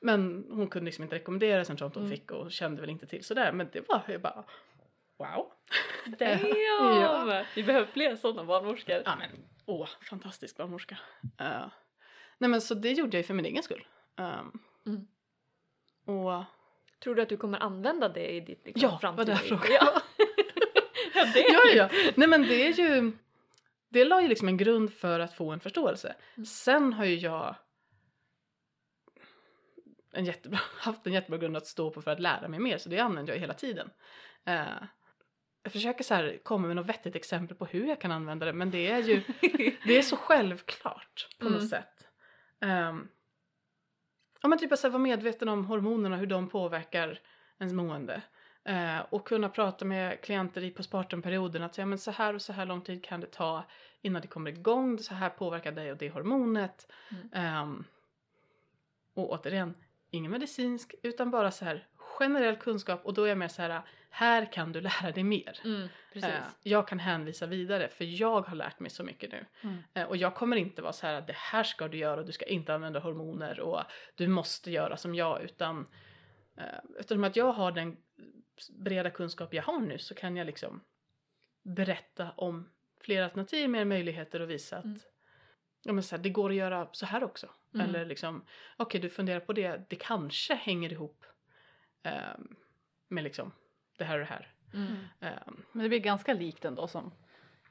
Men 0.00 0.46
hon 0.50 0.68
kunde 0.68 0.84
liksom 0.86 1.04
inte 1.04 1.16
rekommendera 1.16 1.64
sen 1.64 1.74
att 1.74 1.94
hon 1.94 2.04
Mm. 2.04 2.10
fick 2.10 2.30
och 2.30 2.52
kände 2.52 2.80
väl 2.80 2.90
inte 2.90 3.06
till 3.06 3.24
sådär. 3.24 3.52
Men 3.52 3.68
det 3.72 3.88
var 3.88 4.02
ju 4.08 4.18
bara, 4.18 4.44
wow. 5.18 5.52
Damn! 6.18 6.38
Ja. 7.00 7.44
Vi 7.54 7.62
behöver 7.62 7.86
fler 7.86 8.16
sådana 8.16 8.44
barnmorskor. 8.44 9.02
Ja 9.04 9.16
men, 9.16 9.30
åh, 9.66 9.88
fantastisk 10.10 10.56
barnmorska. 10.56 10.98
Uh, 11.40 11.66
nej 12.38 12.50
men 12.50 12.60
så 12.60 12.74
det 12.74 12.90
gjorde 12.92 13.16
jag 13.16 13.22
ju 13.22 13.26
för 13.26 13.34
min 13.34 13.44
egen 13.46 13.62
skull. 13.62 13.86
Um, 14.16 14.62
Mm. 14.86 15.06
Och 16.10 16.44
Tror 17.02 17.14
du 17.14 17.22
att 17.22 17.28
du 17.28 17.36
kommer 17.36 17.58
använda 17.58 18.08
det 18.08 18.28
i 18.30 18.40
ditt 18.40 18.66
liksom, 18.66 18.90
Ja, 18.90 18.98
framtida 18.98 19.32
är 19.32 19.36
frågan. 19.36 19.66
Ja. 19.70 20.02
ja, 21.14 21.24
det 21.34 21.40
ja, 21.40 21.60
ja. 21.74 22.10
Nej 22.14 22.28
men 22.28 22.42
det 22.42 22.66
är 22.66 22.72
ju, 22.72 23.12
det 23.88 24.04
la 24.04 24.22
ju 24.22 24.28
liksom 24.28 24.48
en 24.48 24.56
grund 24.56 24.92
för 24.92 25.20
att 25.20 25.34
få 25.34 25.50
en 25.50 25.60
förståelse. 25.60 26.16
Mm. 26.36 26.46
Sen 26.46 26.92
har 26.92 27.04
ju 27.04 27.14
jag 27.14 27.56
en 30.12 30.24
jättebra, 30.24 30.60
haft 30.78 31.06
en 31.06 31.12
jättebra 31.12 31.38
grund 31.38 31.56
att 31.56 31.66
stå 31.66 31.90
på 31.90 32.02
för 32.02 32.10
att 32.10 32.20
lära 32.20 32.48
mig 32.48 32.60
mer 32.60 32.78
så 32.78 32.88
det 32.88 32.98
använder 32.98 33.32
jag 33.32 33.40
hela 33.40 33.54
tiden. 33.54 33.90
Eh, 34.46 34.64
jag 35.62 35.72
försöker 35.72 36.04
så 36.04 36.14
här 36.14 36.38
komma 36.42 36.66
med 36.66 36.76
något 36.76 36.86
vettigt 36.86 37.16
exempel 37.16 37.56
på 37.56 37.64
hur 37.66 37.86
jag 37.86 38.00
kan 38.00 38.12
använda 38.12 38.46
det 38.46 38.52
men 38.52 38.70
det 38.70 38.86
är 38.90 38.98
ju 38.98 39.22
det 39.86 39.98
är 39.98 40.02
så 40.02 40.16
självklart 40.16 41.28
på 41.38 41.46
Mm. 41.46 41.58
något 41.58 41.68
sätt. 41.70 42.06
Um, 42.60 43.08
ja 44.40 44.48
men 44.48 44.58
typ 44.58 44.72
att 44.72 44.84
vara 44.84 44.98
medveten 44.98 45.48
om 45.48 45.64
hormonerna, 45.64 46.16
hur 46.16 46.26
de 46.26 46.48
påverkar 46.48 47.20
ens 47.58 47.72
mående. 47.72 48.22
Eh, 48.64 49.00
och 49.10 49.26
kunna 49.26 49.48
prata 49.48 49.84
med 49.84 50.20
klienter 50.20 50.64
i 50.64 50.70
postpartumperioden 50.70 51.62
att 51.62 51.74
säga 51.74 51.86
men 51.86 51.98
så 51.98 52.10
här 52.10 52.34
och 52.34 52.42
så 52.42 52.52
här 52.52 52.66
lång 52.66 52.80
tid 52.80 53.04
kan 53.04 53.20
det 53.20 53.26
ta 53.26 53.64
innan 54.02 54.22
det 54.22 54.28
kommer 54.28 54.50
igång, 54.50 54.98
så 54.98 55.14
här 55.14 55.30
påverkar 55.30 55.72
dig 55.72 55.90
och 55.90 55.96
det 55.96 56.08
hormonet. 56.08 56.92
Mm. 57.10 57.28
Ehm, 57.32 57.84
och 59.14 59.30
återigen, 59.30 59.74
ingen 60.10 60.30
medicinsk 60.30 60.94
utan 61.02 61.30
bara 61.30 61.50
så 61.50 61.64
här 61.64 61.86
generell 62.20 62.56
kunskap 62.56 63.06
och 63.06 63.14
då 63.14 63.24
är 63.24 63.28
jag 63.28 63.38
mer 63.38 63.48
så 63.48 63.62
här 63.62 63.82
här 64.10 64.52
kan 64.52 64.72
du 64.72 64.80
lära 64.80 65.12
dig 65.12 65.24
mer. 65.24 65.60
Mm, 65.64 65.88
precis. 66.12 66.30
Eh, 66.30 66.42
jag 66.62 66.88
kan 66.88 66.98
hänvisa 66.98 67.46
vidare 67.46 67.88
för 67.88 68.04
jag 68.04 68.40
har 68.40 68.54
lärt 68.54 68.80
mig 68.80 68.90
så 68.90 69.04
mycket 69.04 69.32
nu. 69.32 69.46
Mm. 69.60 69.78
Eh, 69.94 70.04
och 70.04 70.16
jag 70.16 70.34
kommer 70.34 70.56
inte 70.56 70.82
vara 70.82 70.92
så 70.92 71.06
här 71.06 71.14
att 71.14 71.26
det 71.26 71.36
här 71.36 71.62
ska 71.62 71.88
du 71.88 71.98
göra 71.98 72.20
och 72.20 72.26
du 72.26 72.32
ska 72.32 72.44
inte 72.44 72.74
använda 72.74 73.00
hormoner 73.00 73.60
och 73.60 73.80
du 74.14 74.28
måste 74.28 74.70
göra 74.70 74.96
som 74.96 75.14
jag 75.14 75.42
utan 75.42 75.86
eh, 76.56 76.64
eftersom 76.98 77.24
att 77.24 77.36
jag 77.36 77.52
har 77.52 77.72
den 77.72 77.96
breda 78.70 79.10
kunskap 79.10 79.54
jag 79.54 79.62
har 79.62 79.80
nu 79.80 79.98
så 79.98 80.14
kan 80.14 80.36
jag 80.36 80.46
liksom 80.46 80.80
berätta 81.62 82.30
om 82.36 82.70
fler 83.00 83.22
alternativ, 83.22 83.70
mer 83.70 83.84
möjligheter 83.84 84.40
och 84.40 84.50
visa 84.50 84.78
att 84.78 84.84
Mm. 84.84 84.98
ja, 85.82 85.92
men 85.92 86.02
så 86.02 86.16
här, 86.16 86.22
det 86.22 86.30
går 86.30 86.50
att 86.50 86.56
göra 86.56 86.88
så 86.92 87.06
här 87.06 87.24
också. 87.24 87.50
Mm. 87.74 87.86
Eller 87.86 88.04
liksom, 88.04 88.44
okej 88.76 89.00
du 89.00 89.10
funderar 89.10 89.40
på 89.40 89.52
det, 89.52 89.86
det 89.88 89.96
kanske 89.96 90.54
hänger 90.54 90.92
ihop 90.92 91.24
ehm, 92.02 92.56
med 93.08 93.24
liksom 93.24 93.52
det 93.98 94.04
här 94.04 94.14
och 94.14 94.20
det 94.20 94.24
här. 94.32 94.52
Mm. 94.74 94.96
Ehm, 95.20 95.62
Men 95.72 95.82
det 95.82 95.88
blir 95.88 95.98
ganska 95.98 96.32
likt 96.34 96.64
ändå 96.64 96.86
som, 96.88 97.12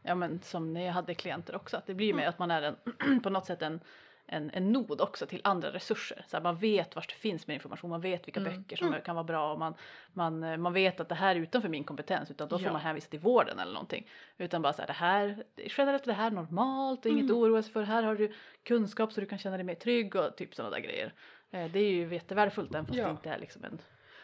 ja, 0.01 0.15
men 0.15 0.41
som 0.41 0.73
när 0.73 0.85
jag 0.85 0.93
hade 0.93 1.13
klienter 1.13 1.55
också. 1.55 1.77
Att 1.77 1.85
det 1.87 1.93
blir 1.93 2.13
mer 2.13 2.21
Mm. 2.23 2.29
att 2.29 2.39
man 2.39 2.51
är 2.51 2.61
en, 2.61 3.21
på 3.23 3.29
något 3.29 3.45
sätt 3.45 3.61
en, 3.61 3.79
en, 4.25 4.51
en 4.53 4.71
nod 4.71 5.01
också 5.01 5.25
till 5.25 5.41
andra 5.43 5.73
resurser. 5.73 6.25
Så 6.27 6.37
här, 6.37 6.43
man 6.43 6.57
vet 6.57 6.95
var 6.95 7.05
det 7.07 7.13
finns 7.13 7.47
mer 7.47 7.55
information, 7.55 7.89
man 7.89 8.01
vet 8.01 8.27
vilka 8.27 8.39
Mm. 8.39 8.53
böcker 8.61 8.75
som 8.77 8.87
Mm. 8.87 9.01
kan 9.01 9.15
vara 9.15 9.23
bra 9.23 9.53
och 9.53 9.59
man, 9.59 9.73
man, 10.13 10.43
eh, 10.43 10.57
man 10.57 10.73
vet 10.73 10.99
att 10.99 11.09
det 11.09 11.15
här 11.15 11.35
är 11.35 11.39
utanför 11.39 11.69
min 11.69 11.83
kompetens 11.83 12.31
utan 12.31 12.47
då 12.47 12.57
får 12.57 12.65
Ja. 12.67 12.71
man 12.71 12.81
hänvisa 12.81 13.09
till 13.09 13.19
vården 13.19 13.59
eller 13.59 13.73
någonting. 13.73 14.09
Utan 14.37 14.61
bara 14.61 14.73
så 14.73 14.81
här, 14.81 14.87
det 14.87 14.93
här, 14.93 15.43
generellt 15.57 16.03
är 16.03 16.07
det 16.07 16.13
här 16.13 16.31
normalt 16.31 17.05
och 17.05 17.11
inget 17.11 17.23
Mm. 17.23 17.35
att 17.35 17.41
oroa 17.41 17.63
sig 17.63 17.71
för. 17.73 17.83
Här 17.83 18.03
har 18.03 18.15
du 18.15 18.33
kunskap 18.63 19.13
så 19.13 19.21
du 19.21 19.27
kan 19.27 19.39
känna 19.39 19.57
dig 19.57 19.63
mer 19.65 19.75
trygg 19.75 20.15
och 20.15 20.37
typ 20.37 20.55
sådana 20.55 20.75
där 20.75 20.81
grejer. 20.81 21.13
Eh, 21.51 21.71
Det 21.71 21.79
är 21.79 21.91
ju 21.91 22.13
jättevärdefullt 22.13 22.71
även 22.75 22.85
fast 22.85 22.97
Ja. 22.99 23.05
det 23.05 23.11
inte 23.11 23.29
är 23.29 23.39
liksom 23.39 23.63
en 23.63 23.79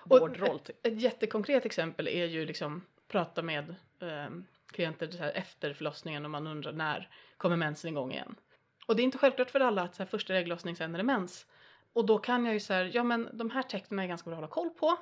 vårdroll. 0.05 0.59
Typ. 0.59 0.85
Ett 0.85 1.01
jättekonkret 1.01 1.65
exempel 1.65 2.07
är 2.07 2.25
ju 2.25 2.45
liksom 2.45 2.85
prata 3.07 3.41
med 3.41 3.75
ehm, 4.01 4.45
klienter 4.71 5.11
så 5.11 5.17
här 5.17 5.31
efter 5.31 5.73
förlossningen 5.73 6.25
och 6.25 6.31
man 6.31 6.47
undrar 6.47 6.71
när 6.71 7.09
kommer 7.37 7.55
mensen 7.55 7.89
igång 7.89 8.11
igen. 8.11 8.35
Och 8.87 8.95
det 8.95 9.01
är 9.01 9.03
inte 9.03 9.17
självklart 9.17 9.49
för 9.49 9.59
alla 9.59 9.81
att 9.81 9.95
så 9.95 10.03
här, 10.03 10.09
första 10.09 10.35
ägglossning 10.35 10.75
sen 10.75 10.93
är 10.93 10.97
det 10.97 11.03
mens. 11.03 11.45
Och 11.93 12.05
då 12.05 12.17
kan 12.17 12.45
jag 12.45 12.53
ju 12.53 12.59
säga, 12.59 12.87
ja 12.87 13.03
men 13.03 13.29
de 13.33 13.49
här 13.49 13.63
tecknen 13.63 13.99
är 13.99 14.07
ganska 14.07 14.29
bra 14.29 14.33
att 14.33 14.37
hålla 14.37 14.53
koll 14.53 14.69
på. 14.69 14.97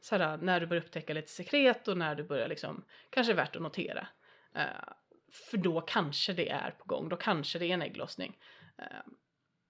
Så 0.00 0.16
här, 0.16 0.36
när 0.36 0.60
du 0.60 0.66
börjar 0.66 0.82
upptäcka 0.82 1.14
lite 1.14 1.30
sekret 1.30 1.88
och 1.88 1.98
när 1.98 2.14
du 2.14 2.22
börjar 2.22 2.48
liksom, 2.48 2.84
kanske 3.10 3.32
är 3.32 3.36
värt 3.36 3.56
att 3.56 3.62
notera. 3.62 4.06
Eh, 4.54 4.64
för 5.50 5.56
då 5.56 5.80
kanske 5.80 6.32
det 6.32 6.50
är 6.50 6.70
på 6.70 6.84
gång, 6.84 7.08
då 7.08 7.16
kanske 7.16 7.58
det 7.58 7.66
är 7.66 7.74
en 7.74 7.82
ägglossning. 7.82 8.38
Eh, 8.78 8.84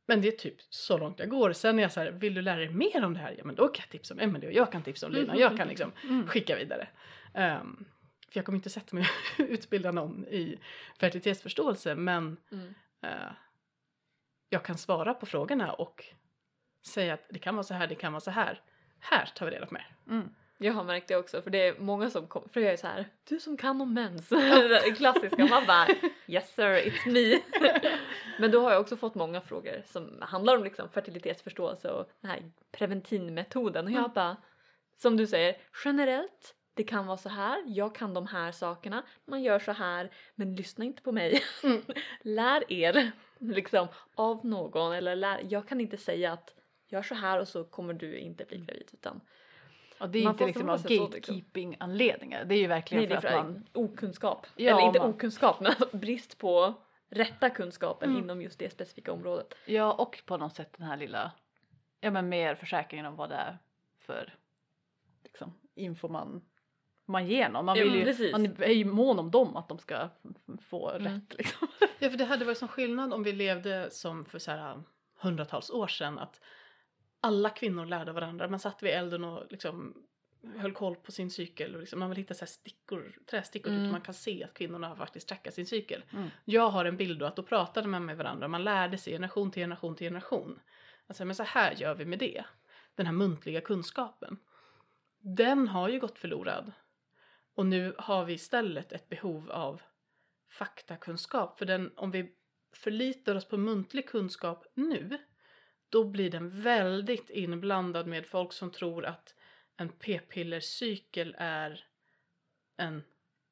men 0.08 0.20
det 0.20 0.28
är 0.28 0.32
typ 0.32 0.56
så 0.70 0.98
långt 0.98 1.18
jag 1.18 1.28
går. 1.28 1.52
Sen 1.52 1.78
är 1.78 1.82
jag 1.82 1.92
så 1.92 2.00
här, 2.00 2.10
vill 2.10 2.34
du 2.34 2.42
lära 2.42 2.56
dig 2.56 2.68
mer 2.68 3.04
om 3.04 3.14
det 3.14 3.20
här? 3.20 3.34
Ja 3.38 3.44
men 3.44 3.54
då 3.54 3.68
kan 3.68 3.82
jag 3.82 3.90
tipsa 3.90 4.14
om 4.14 4.20
Emelie 4.20 4.48
och 4.48 4.54
jag 4.54 4.72
kan 4.72 4.82
tipsa 4.82 5.06
om 5.06 5.12
Lina. 5.12 5.36
Jag 5.36 5.56
kan 5.56 5.68
liksom 5.68 5.92
Mm. 6.04 6.26
skicka 6.28 6.56
vidare. 6.56 6.88
Ehm, 7.34 7.84
för 8.32 8.38
jag 8.38 8.44
kommer 8.44 8.56
inte 8.58 8.70
sätta 8.70 8.96
mig 8.96 9.06
och 9.38 9.44
utbilda 9.48 9.92
någon 9.92 10.26
i 10.26 10.58
fertilitetsförståelse 11.00 11.94
men 11.94 12.36
Mm. 12.52 12.74
eh, 13.02 13.30
jag 14.48 14.64
kan 14.64 14.78
svara 14.78 15.14
på 15.14 15.26
frågorna 15.26 15.72
och 15.72 16.04
säga 16.86 17.14
att 17.14 17.26
det 17.30 17.38
kan 17.38 17.54
vara 17.56 17.64
så 17.64 17.74
här, 17.74 17.86
det 17.86 17.94
kan 17.94 18.12
vara 18.12 18.20
så 18.20 18.30
här. 18.30 18.60
Här 19.00 19.26
tar 19.26 19.46
vi 19.46 19.52
reda 19.52 19.66
på 19.66 19.74
mer. 19.74 19.96
Mm. 20.08 20.34
Jag 20.60 20.72
har 20.72 20.84
märkt 20.84 21.08
det 21.08 21.16
också 21.16 21.42
för 21.42 21.50
det 21.50 21.68
är 21.68 21.74
många 21.78 22.10
som 22.10 22.26
kommer, 22.26 22.48
för 22.48 22.60
jag 22.60 22.72
är 22.72 22.76
så 22.76 22.86
här, 22.86 23.08
du 23.28 23.40
som 23.40 23.56
kan 23.56 23.80
om 23.80 23.94
mens. 23.94 24.28
det 24.84 24.94
klassiska, 24.96 25.46
man 25.46 25.66
bara 25.66 25.86
yes 26.26 26.54
sir 26.54 26.64
it's 26.64 27.06
me. 27.12 27.40
Men 28.38 28.50
då 28.50 28.60
har 28.60 28.70
jag 28.72 28.80
också 28.80 28.96
fått 28.96 29.14
många 29.14 29.40
frågor 29.40 29.82
som 29.86 30.18
handlar 30.22 30.56
om 30.56 30.64
liksom 30.64 30.88
fertilitetsförståelse 30.88 31.90
och 31.90 32.10
den 32.20 32.30
här 32.30 32.50
preventinmetoden 32.72 33.84
och 33.86 33.90
jag 33.92 33.98
Mm. 33.98 34.10
bara, 34.14 34.36
som 34.96 35.16
du 35.16 35.26
säger, 35.26 35.56
generellt 35.84 36.54
det 36.74 36.84
kan 36.84 37.06
vara 37.06 37.16
så 37.16 37.28
här, 37.28 37.62
jag 37.66 37.94
kan 37.94 38.14
de 38.14 38.26
här 38.26 38.52
sakerna, 38.52 39.02
man 39.26 39.42
gör 39.42 39.58
så 39.58 39.72
här, 39.72 40.10
men 40.34 40.56
lyssna 40.56 40.84
inte 40.84 41.02
på 41.02 41.12
mig. 41.12 41.42
Mm. 41.64 41.82
lär 42.22 42.72
er 42.72 43.10
liksom 43.38 43.88
av 44.14 44.46
någon 44.46 44.92
eller 44.92 45.16
lär, 45.16 45.40
jag 45.50 45.68
kan 45.68 45.80
inte 45.80 45.96
säga 45.96 46.32
att 46.32 46.54
gör 46.88 47.02
så 47.02 47.14
här 47.14 47.40
och 47.40 47.48
så 47.48 47.64
kommer 47.64 47.94
du 47.94 48.18
inte 48.18 48.44
bli 48.44 48.58
gravid 48.58 48.88
utan 48.92 49.20
Och 50.00 50.08
det 50.10 50.18
är 50.18 50.24
Man 50.24 50.32
inte 50.34 50.46
liksom 50.46 50.68
av 50.68 50.82
gatekeeping-anledningar. 50.82 52.44
Det 52.44 52.54
är 52.54 52.58
ju 52.58 52.66
verkligen 52.66 53.00
Nej, 53.02 53.08
det 53.08 53.14
är 53.14 53.20
för 53.20 53.28
för 53.28 53.36
att 53.38 53.44
man... 53.44 53.66
okunskap. 53.72 54.46
Ja, 54.56 54.70
Eller 54.76 54.86
inte 54.86 54.98
man- 54.98 55.10
okunskap 55.10 55.60
men 55.60 55.74
brist 56.00 56.38
på 56.38 56.74
rätta 57.10 57.50
kunskapen 57.50 58.10
Mm. 58.10 58.22
inom 58.22 58.42
just 58.42 58.58
det 58.58 58.70
specifika 58.72 59.12
området. 59.12 59.54
Ja, 59.66 59.92
och 59.92 60.22
på 60.26 60.36
något 60.36 60.54
sätt 60.54 60.72
den 60.78 60.86
här 60.86 60.96
lilla, 60.96 61.32
ja 62.00 62.10
men 62.10 62.28
mer 62.28 62.54
försäkringen 62.54 63.06
om 63.06 63.16
vad 63.16 63.28
det 63.28 63.34
är 63.34 63.58
för 63.98 64.34
liksom, 65.24 65.54
info 65.74 66.08
man, 66.08 66.42
man 67.06 67.26
ger 67.26 67.48
någon. 67.48 67.64
Man, 67.64 67.74
vill 67.78 67.94
ju, 67.94 68.04
precis. 68.04 68.32
man 68.32 68.46
är 68.58 68.68
ju 68.72 68.84
mån 68.84 69.18
om 69.18 69.30
dem 69.30 69.56
att 69.56 69.68
de 69.68 69.78
ska 69.78 70.08
få 70.68 70.90
Mm. 70.90 71.12
rätt 71.14 71.34
liksom. 71.38 71.68
Ja, 71.98 72.10
för 72.10 72.18
det 72.18 72.24
hade 72.24 72.44
varit 72.44 72.58
som 72.58 72.68
skillnad 72.68 73.12
om 73.14 73.22
vi 73.22 73.32
levde 73.32 73.90
som 73.90 74.24
för 74.24 74.38
så 74.38 74.50
här 74.50 74.82
hundratals 75.20 75.70
år 75.70 75.86
sedan 75.86 76.18
att 76.18 76.40
alla 77.20 77.50
kvinnor 77.50 77.86
lärde 77.86 78.12
varandra. 78.12 78.48
Man 78.48 78.60
satt 78.60 78.82
vid 78.82 78.90
elden 78.90 79.24
och 79.24 79.46
liksom 79.50 79.94
höll 80.56 80.72
koll 80.72 80.96
på 80.96 81.12
sin 81.12 81.30
cykel. 81.30 81.74
Och 81.74 81.80
liksom, 81.80 81.98
man 81.98 82.08
vill 82.08 82.18
hitta 82.18 82.34
så 82.34 82.46
stickor, 82.46 83.16
trästickor 83.30 83.70
Mm. 83.70 83.80
mm. 83.80 83.92
man 83.92 84.00
kan 84.00 84.14
se 84.14 84.44
att 84.44 84.54
kvinnorna 84.54 84.88
har 84.88 84.96
faktiskt 84.96 85.28
trackat 85.28 85.54
sin 85.54 85.66
cykel. 85.66 86.04
Mm. 86.12 86.28
Jag 86.44 86.70
har 86.70 86.84
en 86.84 86.96
bild 86.96 87.18
då 87.18 87.26
att 87.26 87.36
då 87.36 87.42
pratade 87.42 87.88
man 87.88 88.04
med 88.04 88.16
varandra. 88.16 88.48
Man 88.48 88.64
lärde 88.64 88.98
sig 88.98 89.12
generation 89.12 89.50
till 89.50 89.62
generation 89.62 89.96
till 89.96 90.06
generation. 90.06 90.60
Alltså, 91.06 91.24
men 91.24 91.34
så 91.34 91.42
här 91.42 91.74
gör 91.74 91.94
vi 91.94 92.04
med 92.04 92.18
det. 92.18 92.44
Den 92.94 93.06
här 93.06 93.12
muntliga 93.12 93.60
kunskapen. 93.60 94.38
Den 95.20 95.68
har 95.68 95.88
ju 95.88 96.00
gått 96.00 96.18
förlorad. 96.18 96.72
Och 97.54 97.66
nu 97.66 97.94
har 97.98 98.24
vi 98.24 98.32
istället 98.32 98.92
ett 98.92 99.08
behov 99.08 99.50
av 99.50 99.82
faktakunskap. 100.50 101.58
För 101.58 101.66
den, 101.66 101.92
om 101.96 102.10
vi 102.10 102.32
förlitar 102.72 103.34
oss 103.34 103.48
på 103.48 103.56
muntlig 103.56 104.08
kunskap 104.08 104.66
nu, 104.74 105.18
då 105.88 106.04
blir 106.04 106.30
den 106.30 106.62
väldigt 106.62 107.30
inblandad 107.30 108.06
med 108.06 108.26
folk 108.26 108.52
som 108.52 108.70
tror 108.70 109.04
att 109.04 109.34
en 109.76 109.88
p-pillercykel 109.88 111.36
är 111.38 111.84
en 112.76 113.02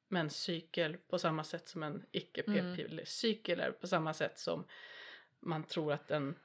menscykel 0.09 0.97
på 0.97 1.19
samma 1.19 1.43
sätt 1.43 1.67
som 1.67 1.83
en 1.83 2.05
icke 2.11 2.43
p-pillercykel 2.43 3.59
är 3.59 3.71
på 3.71 3.87
samma 3.87 4.13
sätt 4.13 4.39
som 4.39 4.65
man 5.39 5.63
tror 5.63 5.93
att 5.93 6.11
en 6.11 6.35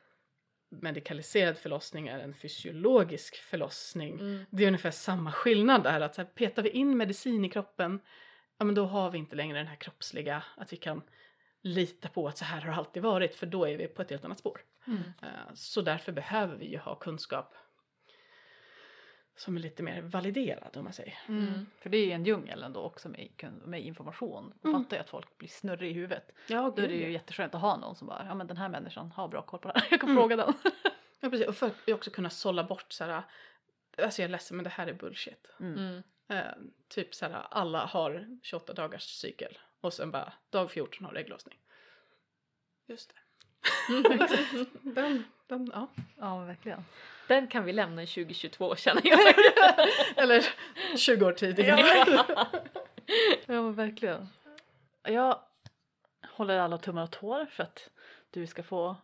medikaliserad 0.68 1.58
förlossning 1.58 2.08
är 2.08 2.18
en 2.18 2.34
fysiologisk 2.34 3.36
förlossning. 3.36 4.20
Mm. 4.20 4.44
Det 4.50 4.62
är 4.62 4.66
ungefär 4.66 4.90
samma 4.90 5.32
skillnad 5.32 5.82
där 5.82 6.00
att 6.00 6.14
så 6.14 6.22
här, 6.22 6.28
petar 6.28 6.62
vi 6.62 6.70
in 6.70 6.96
medicin 6.96 7.44
i 7.44 7.50
kroppen 7.50 8.00
ja 8.62 8.64
men 8.64 8.74
då 8.74 8.84
har 8.84 9.10
vi 9.10 9.18
inte 9.18 9.36
längre 9.36 9.58
den 9.58 9.66
här 9.66 9.76
kroppsliga 9.76 10.42
att 10.56 10.72
vi 10.72 10.76
kan 10.76 11.02
lita 11.62 12.08
på 12.08 12.28
att 12.28 12.38
så 12.38 12.44
här 12.44 12.60
har 12.60 12.68
det 12.70 12.76
alltid 12.76 13.02
varit 13.02 13.34
för 13.34 13.46
då 13.46 13.64
är 13.68 13.76
vi 13.76 13.86
på 13.88 14.02
ett 14.02 14.10
helt 14.10 14.24
annat 14.24 14.38
spår. 14.38 14.60
Mm. 14.86 15.02
Eh, 15.22 15.28
Så 15.54 15.80
därför 15.80 16.12
behöver 16.12 16.56
vi 16.56 16.66
ju 16.66 16.78
ha 16.78 16.94
kunskap 16.94 17.54
som 19.36 19.56
är 19.56 19.60
lite 19.60 19.82
mer 19.82 20.02
validerad 20.02 20.76
om 20.76 20.84
man 20.84 20.92
säger. 20.92 21.18
Mm. 21.28 21.66
För 21.78 21.90
det 21.90 21.96
är 21.98 22.06
ju 22.06 22.12
en 22.12 22.24
djungel 22.24 22.62
ändå 22.62 22.80
också 22.80 23.08
med, 23.08 23.28
med 23.64 23.82
information. 23.82 24.54
Man 24.62 24.72
Mm. 24.72 24.84
fattar 24.84 24.96
ju 24.96 25.00
att 25.00 25.08
folk 25.10 25.38
blir 25.38 25.48
snurriga 25.48 25.90
i 25.90 25.92
huvudet. 25.92 26.30
Ja, 26.48 26.72
Då 26.76 26.82
är 26.82 26.88
det 26.88 26.94
ju 26.94 27.12
jätteskönt 27.12 27.54
att 27.54 27.60
ha 27.60 27.76
någon 27.76 27.96
som 27.96 28.06
bara, 28.06 28.24
ja 28.28 28.34
men 28.34 28.46
den 28.46 28.56
här 28.56 28.68
människan 28.68 29.10
har 29.12 29.28
bra 29.28 29.42
koll 29.42 29.60
på 29.60 29.68
det 29.72 29.78
här. 29.80 29.86
Jag 29.90 30.00
kan 30.00 30.10
Mm. 30.10 30.22
fråga 30.22 30.36
den. 30.36 30.54
ja 31.20 31.30
precis. 31.30 31.46
Och 31.48 31.54
för 31.56 31.66
att 31.66 31.88
också 31.88 32.10
kunna 32.10 32.30
sålla 32.30 32.64
bort 32.64 32.92
så 32.92 33.04
här, 33.04 33.22
alltså 33.98 34.22
jag 34.22 34.28
är 34.28 34.32
ledsen 34.32 34.56
men 34.56 34.64
det 34.64 34.70
här 34.70 34.86
är 34.86 34.92
bullshit. 34.94 35.46
Mm. 35.60 35.78
Mm. 35.78 36.02
Eh, 36.28 36.52
typ 36.88 37.14
så 37.14 37.26
här, 37.26 37.46
alla 37.50 37.84
har 37.86 38.38
28 38.42 38.72
dagars 38.72 39.02
cykel 39.02 39.58
och 39.82 39.92
sen 39.92 40.10
bara 40.10 40.32
dag 40.50 40.70
14 40.70 41.04
har 41.04 41.14
ägglossning. 41.14 41.58
Just 42.86 43.10
det. 43.14 43.18
den, 44.82 45.24
den, 45.46 45.70
ja. 45.74 45.88
Ja 46.16 46.38
verkligen. 46.44 46.84
Den 47.28 47.46
kan 47.48 47.64
vi 47.64 47.72
lämna 47.72 48.02
i 48.02 48.06
2022 48.06 48.76
känner 48.76 49.02
jag. 49.04 49.34
Eller 50.16 50.46
20 50.96 51.26
år 51.26 51.32
tidigare. 51.32 51.82
Ja 53.46 53.62
men 53.62 53.74
verkligen. 53.74 54.28
Jag 55.02 55.38
håller 56.30 56.58
alla 56.58 56.78
tummar 56.78 57.02
och 57.02 57.10
tår 57.10 57.46
för 57.46 57.62
att 57.62 57.90
du 58.30 58.46
ska 58.46 58.62
få 58.62 58.96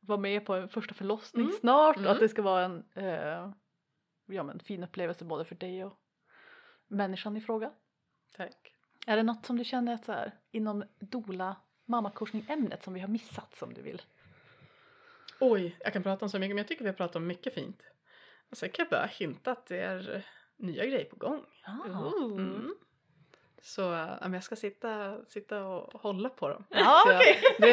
vara 0.00 0.18
med 0.18 0.46
på 0.46 0.54
en 0.54 0.68
första 0.68 0.94
förlossning 0.94 1.44
Mm. 1.44 1.56
snart 1.60 1.96
och 1.96 2.02
Mm. 2.02 2.12
att 2.12 2.20
det 2.20 2.28
ska 2.28 2.42
vara 2.42 2.64
en 2.64 2.84
eh, 2.94 3.52
ja, 4.26 4.42
men 4.42 4.60
fin 4.60 4.84
upplevelse 4.84 5.24
både 5.24 5.44
för 5.44 5.54
dig 5.54 5.84
och 5.84 5.98
människan 6.86 7.36
i 7.36 7.40
fråga. 7.40 7.72
Tack. 8.36 8.72
Är 9.06 9.16
det 9.16 9.22
något 9.22 9.46
som 9.46 9.58
du 9.58 9.64
känner 9.64 9.94
att 9.94 10.04
så 10.04 10.12
här, 10.12 10.32
inom 10.52 10.84
dola 10.98 11.56
mammakorsning-ämnet 11.86 12.84
som 12.84 12.94
vi 12.94 13.00
har 13.00 13.08
missat 13.08 13.54
som 13.56 13.74
du 13.74 13.82
vill? 13.82 14.02
Oj, 15.40 15.76
jag 15.80 15.92
kan 15.92 16.02
prata 16.02 16.24
om 16.24 16.28
så 16.28 16.38
mycket 16.38 16.54
men 16.54 16.58
jag 16.58 16.68
tycker 16.68 16.82
vi 16.84 16.88
har 16.90 16.94
pratat 16.96 17.16
om 17.16 17.26
mycket 17.26 17.54
fint. 17.54 17.82
Och 18.50 18.56
sen 18.56 18.68
kan 18.70 18.82
jag 18.82 18.90
bara 18.90 19.06
hinta 19.06 19.52
att 19.52 19.66
det 19.66 19.78
är 19.80 20.14
eh, 20.16 20.22
nya 20.56 20.86
grejer 20.86 21.04
på 21.04 21.16
gång. 21.16 21.42
Ooh. 21.86 22.32
Mm. 22.32 22.74
Så 23.62 23.94
äh, 23.94 24.08
men 24.20 24.32
jag 24.32 24.44
ska 24.44 24.56
sitta, 24.56 25.24
sitta 25.24 25.64
och 25.64 26.00
hålla 26.00 26.28
på 26.28 26.48
dem. 26.48 26.64
Ja, 26.70 27.02
Så 27.06 27.12
jag- 27.12 27.22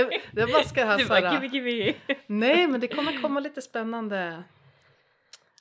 det, 0.09 0.21
det 0.31 0.47
bara 0.53 0.63
ska 0.63 0.85
ha 0.85 0.97
Du 0.97 1.05
bara 1.05 1.29
här, 1.29 1.43
gimme 1.43 1.69
gimme. 1.69 1.93
Nej 2.27 2.67
men 2.67 2.79
det 2.81 2.87
kommer 2.87 3.21
komma 3.21 3.39
lite 3.39 3.61
spännande 3.61 4.43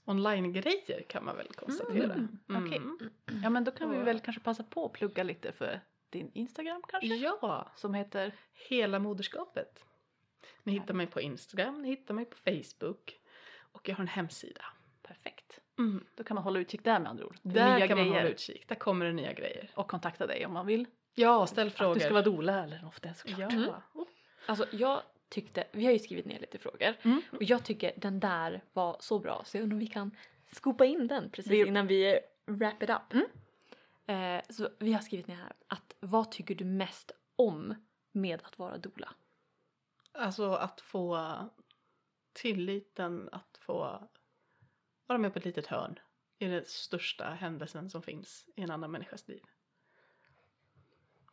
online-grejer 0.04 1.02
kan 1.08 1.24
man 1.24 1.36
väl 1.36 1.48
konstatera. 1.48 2.14
Mm. 2.14 2.38
Mm. 2.48 2.98
Ja 3.42 3.50
men 3.50 3.64
då 3.64 3.70
kan 3.70 3.90
vi 3.90 3.98
väl 3.98 4.20
kanske 4.20 4.42
passa 4.42 4.62
på 4.62 4.86
att 4.86 4.92
plugga 4.92 5.22
lite 5.22 5.52
för 5.52 5.80
din 6.10 6.30
Instagram 6.34 6.82
kanske? 6.88 7.14
Ja, 7.16 7.68
Som 7.76 7.94
heter? 7.94 8.32
hela 8.68 8.98
moderskapet. 8.98 9.84
Ni 10.62 10.72
hittar 10.72 10.94
mig 10.94 11.06
på 11.06 11.20
Instagram, 11.20 11.82
ni 11.82 11.88
hittar 11.88 12.14
mig 12.14 12.24
på 12.24 12.36
Facebook 12.36 13.20
och 13.72 13.88
jag 13.88 13.96
har 13.96 14.02
en 14.02 14.08
hemsida. 14.08 14.64
Perfekt. 15.02 15.60
Mm. 15.78 16.04
Då 16.14 16.24
kan 16.24 16.34
man 16.34 16.44
hålla 16.44 16.58
utkik 16.58 16.84
där 16.84 16.98
med 17.00 17.10
andra 17.10 17.26
ord. 17.26 17.36
Där 17.42 17.78
nya 17.78 17.88
kan 17.88 17.96
man 17.98 18.06
grejer. 18.06 18.20
hålla 18.20 18.32
utkik, 18.32 18.68
där 18.68 18.74
kommer 18.74 19.06
det 19.06 19.12
nya 19.12 19.32
grejer. 19.32 19.70
Och 19.74 19.88
kontakta 19.88 20.26
dig 20.26 20.46
om 20.46 20.52
man 20.52 20.66
vill. 20.66 20.86
Ja, 21.14 21.46
ställ 21.46 21.66
Att 21.66 21.72
frågor. 21.74 21.94
du 21.94 22.00
ska 22.00 22.12
vara 22.12 22.22
doula 22.22 22.64
eller 22.64 22.80
något 22.82 23.06
såklart. 23.16 23.38
Ja. 23.38 23.48
Mm. 23.50 23.72
Alltså 24.46 24.66
jag 24.72 25.02
tyckte, 25.32 25.66
vi 25.72 25.84
har 25.84 25.92
ju 25.92 25.98
skrivit 25.98 26.26
ner 26.26 26.40
lite 26.40 26.58
frågor 26.58 26.94
Mm. 27.02 27.22
och 27.32 27.42
jag 27.42 27.64
tycker 27.64 27.92
den 27.96 28.20
där 28.20 28.64
var 28.72 28.96
så 29.00 29.18
bra 29.18 29.42
så 29.44 29.56
jag 29.56 29.62
undrar 29.62 29.74
om 29.74 29.78
vi 29.78 29.86
kan 29.86 30.16
skopa 30.46 30.84
in 30.84 31.06
den 31.06 31.30
precis 31.30 31.52
Vi- 31.52 31.66
innan 31.66 31.86
vi 31.86 32.20
wrap 32.46 32.82
it 32.82 32.90
up. 32.90 33.12
Mm. 33.12 33.26
Eh, 34.06 34.42
så 34.50 34.68
vi 34.78 34.92
har 34.92 35.00
skrivit 35.00 35.26
ner 35.26 35.34
här 35.36 35.52
att 35.66 35.94
vad 36.00 36.30
tycker 36.30 36.54
du 36.54 36.64
mest 36.64 37.12
om 37.36 37.74
med 38.12 38.42
att 38.44 38.58
vara 38.58 38.78
doula? 38.78 39.14
Alltså 40.12 40.52
att 40.54 40.80
få 40.80 41.34
tilliten 42.32 43.28
att 43.32 43.56
få 43.60 44.08
vara 45.06 45.18
med 45.18 45.32
på 45.32 45.38
ett 45.38 45.44
litet 45.44 45.66
hörn 45.66 45.98
i 46.38 46.46
den 46.46 46.64
största 46.66 47.24
händelsen 47.24 47.90
som 47.90 48.02
finns 48.02 48.48
i 48.56 48.62
en 48.62 48.70
annan 48.70 48.90
människas 48.90 49.28
liv. 49.28 49.42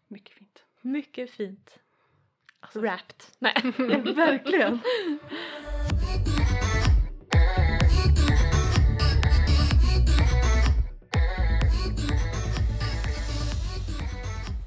Mycket 0.08 0.34
fint. 0.36 0.66
Mycket 0.82 1.32
fint. 1.32 1.80
Wrapped. 2.74 3.24
Nej. 3.40 3.54
Verkligen. 4.16 4.80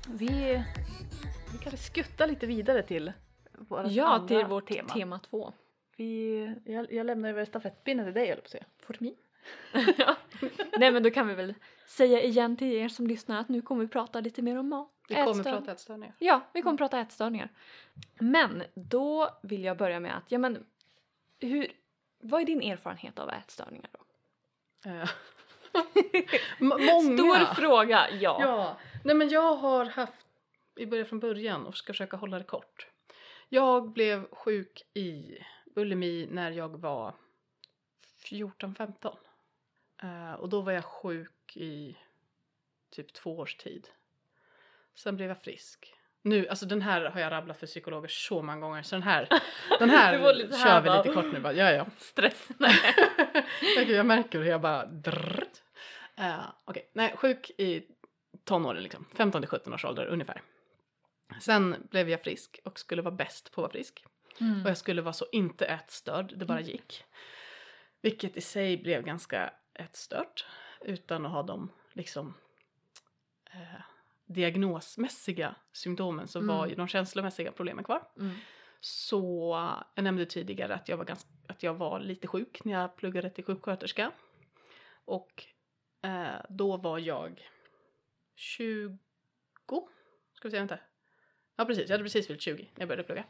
Vi, 0.07 0.63
vi 1.53 1.59
kanske 1.63 1.77
skuttar 1.77 2.27
lite 2.27 2.47
vidare 2.47 2.83
till 2.83 3.13
vårt 3.53 3.87
ja, 3.91 4.25
till 4.29 4.45
vårt 4.45 4.69
tema. 4.69 4.89
tema, 4.89 5.19
två. 5.19 5.53
Vi, 5.97 6.55
jag, 6.65 6.93
jag 6.93 7.07
lämnar 7.07 7.29
över 7.29 7.45
stafettpinnen 7.45 8.07
till 8.07 8.15
dig 8.15 8.29
höll 8.29 8.37
jag 8.37 8.39
på 8.39 8.47
att 8.47 8.51
säga. 8.51 8.65
For 8.79 8.97
me. 9.01 9.13
ja. 9.99 10.17
Nej 10.79 10.93
men 10.93 11.03
då 11.03 11.11
kan 11.11 11.29
vi 11.29 11.35
väl 11.35 11.55
säga 11.87 12.23
igen 12.23 12.57
till 12.57 12.73
er 12.73 12.89
som 12.89 13.07
lyssnar 13.07 13.41
att 13.41 13.49
nu 13.49 13.63
kommer 13.63 13.83
vi 13.83 13.89
prata 13.89 14.21
lite 14.21 14.43
mer 14.43 14.59
om 14.59 14.69
mat. 14.69 14.91
Vi 15.13 15.25
kommer 15.25 15.41
ätstör- 15.43 15.53
prata 15.59 15.73
ätstörningar. 15.73 16.15
Ja, 16.19 16.41
vi 16.53 16.63
kommer 16.63 16.79
prata 16.79 17.01
ätstörningar. 17.01 17.49
Men 18.19 18.63
då 18.75 19.31
vill 19.43 19.65
jag 19.65 19.77
börja 19.77 20.01
med 20.01 20.17
att, 20.17 20.33
ja 20.33 20.39
men, 20.39 20.67
hur, 21.41 21.73
vad 22.21 22.41
är 22.41 22.45
din 22.47 22.63
erfarenhet 22.63 23.19
av 23.19 23.31
ätstörningar 23.31 23.91
då? 23.93 24.01
Eh, 24.91 25.09
Många! 26.59 27.19
Stor 27.19 27.55
fråga, 27.55 28.11
ja. 28.11 28.37
Ja, 28.41 28.77
nej 29.05 29.15
men 29.15 29.29
jag 29.29 29.57
har 29.57 29.85
haft, 29.85 30.27
vi 30.75 30.87
börjar 30.87 31.05
från 31.05 31.21
början 31.21 31.67
och 31.67 31.77
ska 31.77 31.93
försöka 31.93 32.17
hålla 32.17 32.39
det 32.39 32.45
kort. 32.45 32.87
Jag 33.49 33.89
blev 33.93 34.31
sjuk 34.31 34.83
i 34.95 35.39
bulimi 35.75 36.29
när 36.31 36.51
jag 36.51 36.81
var 36.81 37.15
14-15. 38.25 39.17
Eh, 40.03 40.33
och 40.33 40.49
då 40.49 40.61
var 40.61 40.73
jag 40.73 40.85
sjuk 40.85 41.57
i 41.57 41.97
typ 42.91 43.13
två 43.13 43.39
års 43.39 43.57
tid. 43.57 43.89
Sen 44.95 45.17
blev 45.17 45.29
jag 45.29 45.43
frisk. 45.43 45.95
Nu, 46.25 46.49
alltså 46.49 46.67
den 46.67 46.83
här 46.83 47.05
har 47.05 47.21
jag 47.21 47.31
rabblat 47.31 47.59
för 47.59 47.67
psykologer 47.67 48.09
så 48.09 48.43
många 48.43 48.61
gånger 48.61 48.83
så 48.83 48.95
den 48.95 49.03
här, 49.03 49.29
den 49.79 49.91
här 49.91 50.35
lite 50.35 50.59
kör 50.59 50.81
vi 50.81 50.91
lite 50.91 51.23
kort 51.23 51.33
nu 51.33 51.41
bara. 51.41 51.53
Ja, 51.53 51.71
ja. 51.71 51.87
Stress. 51.99 52.49
Nej. 52.59 52.95
jag, 53.89 54.07
märker 54.07 54.39
hur 54.39 54.47
jag 54.47 54.61
bara 54.61 54.87
drrrt. 54.87 55.63
Uh, 56.21 56.45
Okej, 56.65 56.91
nej 56.93 57.15
sjuk 57.17 57.51
i 57.59 57.83
tonåren 58.45 58.83
liksom, 58.83 59.05
15 59.15 59.43
till 59.43 59.49
17 59.49 59.75
års 59.75 59.85
ålder 59.85 60.07
ungefär. 60.07 60.43
Sen 61.41 61.89
blev 61.91 62.09
jag 62.09 62.23
frisk 62.23 62.61
och 62.65 62.79
skulle 62.79 63.03
vara 63.03 63.15
bäst 63.15 63.53
på 63.53 63.61
att 63.61 63.63
vara 63.63 63.73
frisk. 63.73 64.05
Mm. 64.41 64.63
Och 64.63 64.71
jag 64.71 64.79
skulle 64.79 65.03
vara 65.03 65.13
så 65.13 65.27
inte 65.33 65.67
ätstörd, 65.67 66.33
det 66.37 66.45
bara 66.45 66.61
gick. 66.61 67.05
Vilket 68.03 68.37
i 68.37 68.41
sig 68.41 68.77
blev 68.77 69.03
ganska 69.03 69.53
ätstört 69.75 70.47
utan 70.81 71.27
att 71.27 71.33
ha 71.33 71.43
de 71.43 71.71
liksom 71.93 72.35
eh, 73.53 73.81
diagnosmässiga 74.33 75.55
symptomen 75.73 76.29
så 76.29 76.41
var 76.41 76.57
Mm. 76.59 76.69
ju 76.71 76.75
de 76.75 76.89
känslomässiga 76.89 77.53
problemen 77.53 77.85
kvar. 77.85 78.09
Mm. 78.19 78.35
Så 78.81 79.55
jag 79.95 80.05
nämnde 80.05 80.27
tidigare 80.27 80.75
att 80.75 80.89
jag 80.89 80.97
var, 80.97 81.05
ganska, 81.05 81.29
att 81.49 81.63
jag 81.63 81.75
var 81.75 82.01
lite 82.01 82.27
sjuk 82.27 82.65
när 82.65 82.73
jag 82.73 82.97
pluggade 82.97 83.31
till 83.31 83.45
sjuksköterska. 83.45 84.13
Och 85.05 85.45
eh, 86.03 86.41
då 86.49 86.77
var 86.77 86.99
jag 86.99 87.49
20, 88.35 88.99
ska 90.35 90.49
vi 90.49 90.51
säga 90.51 90.63
inte? 90.63 90.81
Ja 91.57 91.65
precis, 91.65 91.89
jag 91.89 91.95
hade 91.95 92.05
precis 92.05 92.27
fyllt 92.27 92.41
20 92.41 92.63
när 92.63 92.81
jag 92.81 92.89
började 92.89 93.03
plugga. 93.05 93.25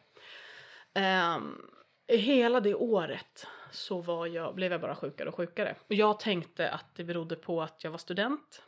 Ehm, 0.95 1.71
hela 2.09 2.61
det 2.61 2.75
året 2.75 3.47
så 3.71 4.01
var 4.01 4.27
jag, 4.27 4.55
blev 4.55 4.73
jag 4.73 4.81
bara 4.81 4.97
sjukare 4.97 5.29
och 5.29 5.35
sjukare. 5.35 5.77
Och 5.89 5.95
jag 5.95 6.21
tänkte 6.21 6.71
att 6.71 6.95
det 6.95 7.05
berodde 7.05 7.37
på 7.37 7.63
att 7.63 7.85
jag 7.85 7.91
var 7.91 7.99
student. 7.99 8.63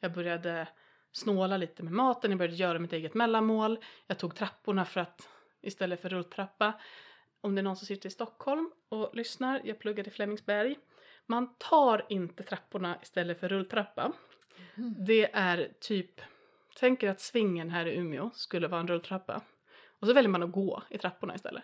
Jag 0.00 0.12
började 0.12 0.68
snåla 1.12 1.56
lite 1.56 1.82
med 1.82 1.92
maten, 1.92 2.30
jag 2.30 2.38
började 2.38 2.56
göra 2.56 2.78
mitt 2.78 2.92
eget 2.92 3.14
mellanmål. 3.14 3.78
Jag 4.06 4.18
tog 4.18 4.34
trapporna 4.34 4.84
för 4.84 5.00
att 5.00 5.28
istället 5.60 6.00
för 6.00 6.08
rulltrappa. 6.08 6.72
Om 7.40 7.54
det 7.54 7.60
är 7.60 7.62
någon 7.62 7.76
som 7.76 7.86
sitter 7.86 8.08
i 8.08 8.12
Stockholm 8.12 8.70
och 8.88 9.10
lyssnar, 9.14 9.60
jag 9.64 9.78
pluggade 9.78 10.10
i 10.10 10.12
Flemingsberg. 10.12 10.76
Man 11.26 11.54
tar 11.58 12.06
inte 12.08 12.42
trapporna 12.42 12.98
istället 13.02 13.40
för 13.40 13.48
rulltrappa. 13.48 14.12
Det 14.98 15.30
är 15.32 15.72
typ, 15.80 16.20
tänk 16.76 17.02
er 17.02 17.08
att 17.08 17.20
svingen 17.20 17.70
här 17.70 17.86
i 17.86 17.96
Umeå 17.96 18.30
skulle 18.34 18.68
vara 18.68 18.80
en 18.80 18.88
rulltrappa. 18.88 19.40
Och 20.00 20.06
så 20.06 20.12
väljer 20.12 20.30
man 20.30 20.42
att 20.42 20.52
gå 20.52 20.82
i 20.90 20.98
trapporna 20.98 21.34
istället. 21.34 21.62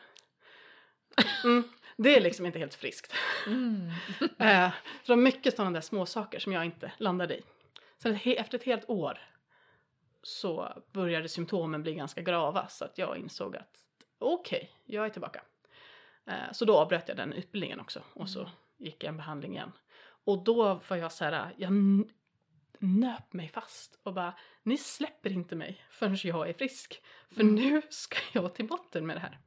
Mm, 1.44 1.62
det 1.96 2.16
är 2.16 2.20
liksom 2.20 2.46
inte 2.46 2.58
helt 2.58 2.74
friskt. 2.74 3.14
Mm. 3.46 3.90
Eh, 4.38 4.70
så 4.70 5.12
det 5.12 5.12
var 5.12 5.16
mycket 5.16 5.56
sådana 5.56 5.70
där 5.70 5.80
små 5.80 6.06
saker 6.06 6.38
som 6.38 6.52
jag 6.52 6.64
inte 6.64 6.92
landade 6.98 7.36
i. 7.36 7.42
Sen 7.98 8.14
ett 8.14 8.26
efter 8.26 8.58
ett 8.58 8.64
helt 8.64 8.90
år 8.90 9.18
så 10.26 10.82
började 10.92 11.28
symptomen 11.28 11.82
bli 11.82 11.94
ganska 11.94 12.22
grava 12.22 12.68
så 12.68 12.84
att 12.84 12.98
jag 12.98 13.18
insåg 13.18 13.56
att 13.56 13.78
okej, 14.18 14.70
jag 14.84 15.06
är 15.06 15.10
tillbaka. 15.10 15.42
Eh, 16.26 16.52
så 16.52 16.64
då 16.64 16.76
avbröt 16.78 17.08
jag 17.08 17.16
den 17.16 17.32
utbildningen 17.32 17.80
också 17.80 18.02
och 18.12 18.28
så 18.30 18.40
Mm. 18.40 18.52
gick 18.76 19.04
jag 19.04 19.08
en 19.08 19.16
behandling 19.16 19.52
igen. 19.52 19.72
Och 20.24 20.44
då 20.44 20.80
var 20.88 20.96
jag 20.96 21.12
så 21.12 21.24
här, 21.24 21.54
jag 21.56 21.72
nöp 22.78 23.32
mig 23.32 23.48
fast 23.48 23.98
och 24.02 24.12
bara, 24.14 24.34
ni 24.62 24.76
släpper 24.76 25.32
inte 25.32 25.56
mig 25.56 25.84
förrän 25.90 26.16
jag 26.22 26.48
är 26.48 26.52
frisk. 26.52 27.02
För 27.30 27.40
Mm. 27.40 27.54
nu 27.54 27.82
ska 27.90 28.16
jag 28.32 28.54
till 28.54 28.66
botten 28.66 29.06
med 29.06 29.16
det 29.16 29.20
här. 29.20 29.38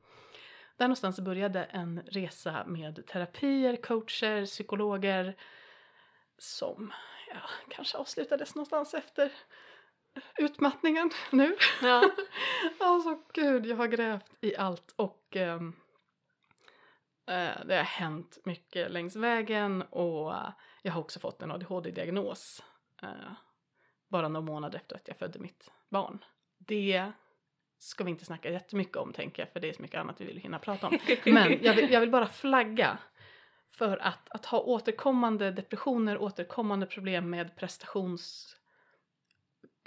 Där 0.78 0.88
någonstans 0.88 1.20
började 1.20 1.64
en 1.64 2.02
resa 2.06 2.64
med 2.68 3.08
terapier, 3.08 3.76
coacher, 3.76 4.46
psykologer 4.46 5.36
som 6.38 6.94
ja, 7.34 7.40
kanske 7.70 7.98
avslutades 7.98 8.56
någonstans 8.56 8.94
efter 8.94 9.32
utmattningen 10.38 11.12
nu. 11.32 11.56
Ja. 11.82 12.12
alltså 12.80 13.20
gud, 13.34 13.66
jag 13.66 13.78
har 13.78 13.88
grävt 13.88 14.32
i 14.42 14.56
allt 14.56 14.94
och 14.96 15.36
ehm, 15.36 15.74
eh, 17.28 17.66
det 17.66 17.76
har 17.76 17.84
hänt 17.84 18.38
mycket 18.44 18.92
längs 18.92 19.16
vägen 19.16 19.82
och 19.82 20.34
jag 20.82 20.92
har 20.92 21.02
också 21.02 21.20
fått 21.20 21.42
en 21.42 21.52
ADHD-diagnos 21.52 22.64
eh, 23.02 23.32
bara 24.08 24.28
några 24.28 24.46
månader 24.46 24.80
efter 24.80 24.96
att 24.96 25.08
jag 25.08 25.18
födde 25.18 25.40
mitt 25.40 25.72
barn. 25.90 26.24
Det 26.58 27.12
ska 27.80 28.04
vi 28.04 28.12
inte 28.12 28.26
snacka 28.26 28.50
jättemycket 28.50 28.98
om 28.98 29.14
tänker 29.14 29.42
jag 29.42 29.50
för 29.54 29.60
det 29.60 29.70
är 29.70 29.74
så 29.74 29.82
mycket 29.82 30.00
annat 30.00 30.22
vi 30.22 30.26
vill 30.26 30.38
hinna 30.38 30.60
prata 30.60 30.88
om. 30.88 31.00
Men 31.26 31.64
jag 31.64 31.74
vill, 31.74 31.92
jag 31.92 32.00
vill 32.00 32.12
bara 32.12 32.28
flagga 32.28 32.98
för 33.72 33.98
att, 33.98 34.30
att 34.30 34.46
ha 34.46 34.60
återkommande 34.60 35.52
depressioner, 35.52 36.18
återkommande 36.18 36.86
problem 36.86 37.30
med 37.30 37.56
prestations 37.56 38.56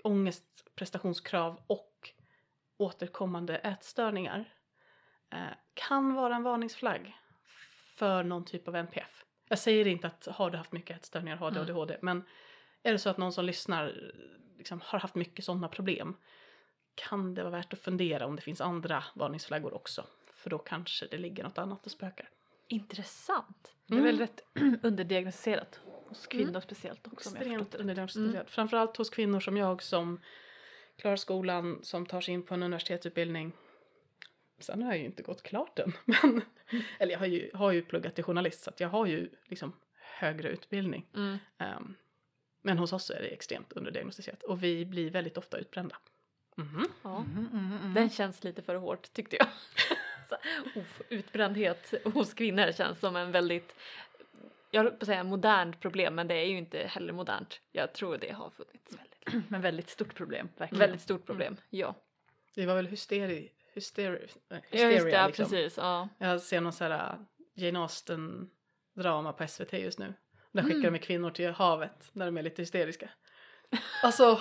ångest, 0.05 0.45
prestationskrav 0.75 1.61
och 1.67 2.11
återkommande 2.77 3.57
ätstörningar 3.57 4.55
eh, 5.31 5.39
kan 5.75 6.15
vara 6.15 6.37
en 6.37 6.43
varningsflagg 6.43 7.17
för 7.97 8.23
någon 8.25 8.45
typ 8.45 8.69
av 8.69 8.77
NPF. 8.77 9.25
Jag 9.49 9.59
säger 9.59 9.87
inte 9.87 10.07
att 10.07 10.27
har 10.27 10.51
du 10.51 10.57
haft 10.59 10.73
mycket 10.73 10.97
ätstörningar, 10.97 11.37
har 11.37 11.51
du 11.51 11.61
Mm. 11.61 11.71
ADHD, 11.71 11.97
men 12.03 12.25
är 12.83 12.93
det 12.93 12.99
så 12.99 13.11
att 13.11 13.19
någon 13.19 13.33
som 13.33 13.45
lyssnar 13.45 14.13
liksom, 14.59 14.81
har 14.85 14.99
haft 14.99 15.15
mycket 15.15 15.45
sådana 15.45 15.69
problem 15.69 16.17
kan 16.95 17.35
det 17.35 17.43
vara 17.43 17.51
värt 17.51 17.73
att 17.73 17.79
fundera 17.79 18.27
om 18.27 18.37
det 18.37 18.43
finns 18.43 18.61
andra 18.61 19.05
varningsflaggor 19.15 19.75
också. 19.75 20.05
För 20.35 20.51
då 20.51 20.59
kanske 20.59 21.07
det 21.07 21.19
ligger 21.19 21.45
något 21.45 21.59
annat 21.59 21.87
och 21.87 21.93
spökar. 21.93 22.29
Intressant. 22.69 23.73
Det 23.87 23.97
är 23.97 24.01
väl 24.01 24.15
Mm. 24.15 24.21
rätt 24.27 24.41
underdiagnostiserat 24.85 25.81
hos 26.13 26.27
kvinnor 26.27 26.61
speciellt 26.61 27.07
också 27.13 27.37
Extremt 27.37 27.75
underdiagnostiserat. 27.75 28.35
Mm. 28.35 28.47
Framförallt 28.47 28.97
hos 28.97 29.11
kvinnor 29.11 29.41
som 29.41 29.57
jag 29.57 29.83
som 29.83 30.21
klarar 30.97 31.17
skolan, 31.17 31.79
som 31.83 32.07
tar 32.07 32.21
sig 32.21 32.35
in 32.35 32.43
på 32.43 32.55
en 32.55 32.63
universitetsutbildning. 32.63 33.53
Sen 34.59 34.83
har 34.83 34.91
jag 34.91 34.99
ju 34.99 35.05
inte 35.05 35.23
gått 35.23 35.43
klart 35.43 35.77
den. 35.77 35.93
Men, 36.05 36.43
eller 36.99 37.13
jag 37.13 37.19
har 37.19 37.27
ju, 37.27 37.51
har 37.55 37.73
ju 37.73 37.83
pluggat 37.83 38.15
till 38.15 38.25
journalist 38.25 38.63
så 38.63 38.71
att 38.71 38.81
jag 38.81 38.89
har 38.89 39.07
ju 39.07 39.29
liksom 39.47 39.73
högre 40.19 40.49
utbildning. 40.49 41.07
Mm. 41.15 41.39
Ehm, 41.59 41.95
men 42.63 42.79
hos 42.79 42.93
oss 42.93 43.11
är 43.11 43.23
det 43.23 43.29
extremt 43.29 43.73
underdiagnostiserat 43.73 44.43
och 44.43 44.63
vi 44.63 44.85
blir 44.85 45.11
väldigt 45.11 45.39
ofta 45.39 45.59
utbrända. 45.59 45.97
Mhm. 46.57 46.87
Ja. 47.03 47.19
Mhm. 47.19 47.95
Den 47.95 48.11
känns 48.11 48.45
lite 48.45 48.63
för 48.63 48.75
hårt 48.75 49.13
tyckte 49.13 49.37
jag. 49.37 49.47
Så, 50.29 50.37
utbrändhet 51.09 51.95
hos 52.05 52.35
kvinnor 52.35 52.73
känns 52.73 53.01
som 53.01 53.17
en 53.17 53.33
väldigt, 53.33 53.75
jag 54.75 54.83
höll 54.83 54.91
på 54.93 54.97
att 55.01 55.07
säga 55.07 55.25
modernt 55.25 55.81
problem 55.81 56.15
men 56.15 56.29
det 56.29 56.35
är 56.35 56.45
ju 56.47 56.59
inte 56.59 56.79
heller 56.79 57.13
modernt. 57.13 57.61
Jag 57.73 57.93
tror 57.93 58.17
det 58.19 58.31
har 58.33 58.51
funnits 58.51 58.93
väldigt, 58.99 59.51
Men 59.51 59.61
väldigt 59.61 59.89
stort 59.91 60.15
problem, 60.15 60.49
verkligen. 60.57 60.81
väldigt 60.81 61.01
stort 61.01 61.27
problem. 61.27 61.57
Ja. 61.71 61.95
Det 62.55 62.67
var 62.67 62.75
väl 62.75 62.87
hysteri, 62.87 63.53
hysteri, 63.75 64.17
äh, 64.17 64.29
Ja 64.51 64.57
just 64.59 64.71
det, 64.73 64.89
hysteria 64.89 65.15
ja, 65.21 65.27
liksom. 65.27 65.45
precis. 65.45 65.77
Ja. 65.77 66.09
Jag 66.19 66.41
ser 66.41 66.61
någon 66.61 66.73
sån 66.73 66.91
här 66.93 67.13
äh, 67.13 67.65
Jane 67.65 67.79
Austen 67.79 68.51
drama 68.97 69.33
på 69.33 69.47
SVT 69.47 69.73
just 69.73 69.99
nu. 69.99 70.15
Där 70.53 70.63
skickar 70.63 70.79
Mm. 70.79 70.93
de 70.93 70.99
kvinnor 70.99 71.31
till 71.31 71.51
havet 71.51 72.11
när 72.13 72.27
de 72.27 72.37
är 72.39 72.43
lite 72.43 72.63
hysteriska. 72.63 73.11
Alltså, 74.03 74.41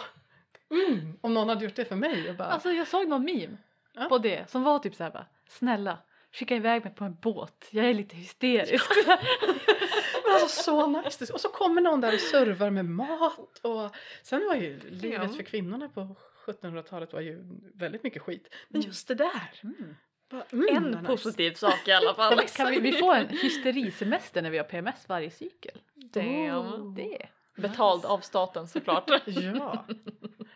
mm, 0.89 1.17
om 1.21 1.33
någon 1.33 1.49
hade 1.49 1.65
gjort 1.65 1.75
det 1.75 1.85
för 1.85 1.95
mig 1.95 2.29
och 2.29 2.35
bara, 2.35 2.47
Alltså 2.47 2.69
jag 2.71 2.87
såg 2.87 3.07
någon 3.07 3.25
meme 3.25 3.57
Ja. 3.93 4.05
på 4.09 4.17
det 4.17 4.49
som 4.49 4.63
var 4.63 4.79
typ 4.79 4.95
såhär 4.95 5.11
bara 5.11 5.25
snälla 5.49 5.97
skicka 6.33 6.55
iväg 6.55 6.83
mig 6.83 6.95
på 6.95 7.03
en 7.03 7.15
båt, 7.15 7.67
jag 7.71 7.85
är 7.89 7.93
lite 7.93 8.15
hysterisk. 8.15 8.85
men 10.25 10.33
alltså 10.41 10.63
så 10.63 10.87
nice. 10.87 11.33
Och 11.33 11.41
så 11.41 11.49
kommer 11.49 11.81
någon 11.81 12.01
där 12.01 12.13
och 12.13 12.19
servar 12.19 12.69
med 12.69 12.85
mat 12.85 13.59
och 13.61 13.95
sen 14.23 14.45
var 14.47 14.55
ju 14.55 14.79
livet 14.89 15.21
Ja. 15.23 15.27
för 15.37 15.43
kvinnorna 15.43 15.89
på 15.89 16.15
1700-talet 16.47 17.13
var 17.13 17.21
ju 17.21 17.43
väldigt 17.75 18.03
mycket 18.03 18.21
skit. 18.21 18.47
Men 18.69 18.81
Mm. 18.81 18.87
just 18.89 19.07
det 19.07 19.15
där. 19.15 19.59
Mm. 19.63 19.95
Bara, 20.29 20.43
mm, 20.51 20.67
En 20.77 20.91
nice. 20.91 21.05
positiv 21.07 21.53
sak 21.53 21.87
i 21.87 21.91
alla 21.91 22.13
fall. 22.13 22.39
Kan 22.55 22.71
vi, 22.71 22.79
vi 22.79 22.91
få 22.91 23.13
en 23.13 23.27
hysterisemester 23.27 24.41
när 24.41 24.49
vi 24.49 24.57
har 24.57 24.65
PMS 24.65 25.09
varje 25.09 25.31
cykel? 25.31 25.81
Damn. 25.95 26.57
Oh. 26.57 26.93
Det. 26.95 27.27
Betald 27.57 28.05
av 28.05 28.19
staten 28.19 28.67
såklart. 28.67 29.09
Ja. 29.25 29.85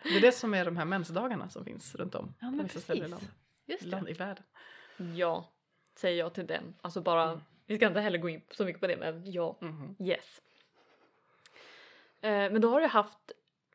Det 0.04 0.18
är 0.18 0.22
det 0.22 0.32
som 0.32 0.54
är 0.54 0.66
de 0.66 0.78
här 0.78 0.86
mensdagarna 0.86 1.50
som 1.50 1.66
finns 1.66 1.96
runt 1.96 2.16
om 2.16 2.34
Ja 2.42 2.54
på 2.58 2.64
vissa 2.64 2.80
ställen 2.80 3.14
i. 3.82 3.86
Land, 3.86 4.10
i 4.10 4.14
världen. 4.14 4.44
ja, 5.16 5.54
säger 5.98 6.20
jag 6.20 6.34
till 6.34 6.48
den. 6.48 6.76
Alltså 6.82 7.02
bara, 7.02 7.24
Mm. 7.24 7.42
Vi 7.66 7.76
ska 7.76 7.88
inte 7.88 8.00
heller 8.00 8.18
gå 8.18 8.30
in 8.30 8.42
så 8.52 8.66
mycket 8.66 8.82
på 8.82 8.88
det 8.88 8.98
men 8.98 9.32
ja. 9.32 9.58
Mhm. 9.62 9.96
Yes. 10.00 10.42
Eh, 12.22 12.52
men 12.52 12.62
då 12.62 12.70
har 12.70 12.82
du 12.82 12.88
haft 12.88 13.32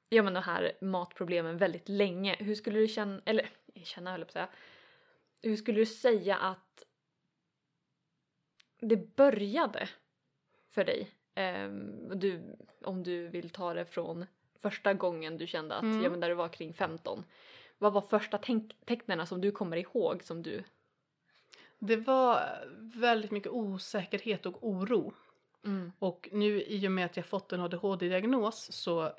ja, 0.08 0.22
men 0.22 0.34
de 0.34 0.42
här 0.42 0.72
matproblemen 0.80 1.58
väldigt 1.58 1.88
länge. 1.88 2.36
Hur 2.38 2.54
skulle 2.54 2.78
du 2.78 2.88
känna, 2.88 3.20
eller 3.24 3.48
känna 3.74 4.10
höll 4.10 4.20
jag 4.20 4.26
på 4.26 4.30
att 4.30 4.32
säga. 4.32 4.48
Hur 5.42 5.56
skulle 5.56 5.78
du 5.80 5.86
säga 5.86 6.36
att 6.36 6.86
det 8.80 9.16
började 9.16 9.88
för 10.70 10.84
dig? 10.84 11.10
Ehm, 11.34 12.18
du, 12.20 12.56
om 12.84 13.02
du 13.02 13.28
vill 13.28 13.50
ta 13.50 13.74
det 13.74 13.84
från 13.84 14.26
första 14.62 14.94
gången 14.94 15.38
du 15.38 15.46
kände 15.46 15.74
att, 15.74 15.82
Mm. 15.82 16.02
ja 16.02 16.10
men 16.10 16.20
där 16.20 16.28
du 16.28 16.34
var 16.34 16.48
kring 16.48 16.74
15. 16.74 17.24
Vad 17.78 17.92
var 17.92 18.00
första 18.00 18.38
tecknen 18.84 19.26
som 19.26 19.40
du 19.40 19.52
kommer 19.52 19.76
ihåg 19.76 20.22
som 20.22 20.42
du... 20.42 20.64
Det 21.80 21.96
var 21.96 22.58
väldigt 22.78 23.30
mycket 23.30 23.52
osäkerhet 23.52 24.46
och 24.46 24.68
oro. 24.68 25.12
Och 25.98 26.28
nu 26.32 26.62
i 26.62 26.88
och 26.88 26.92
med 26.92 27.06
att 27.06 27.16
jag 27.16 27.26
fått 27.26 27.52
en 27.52 27.60
ADHD-diagnos 27.60 28.72
så 28.72 29.12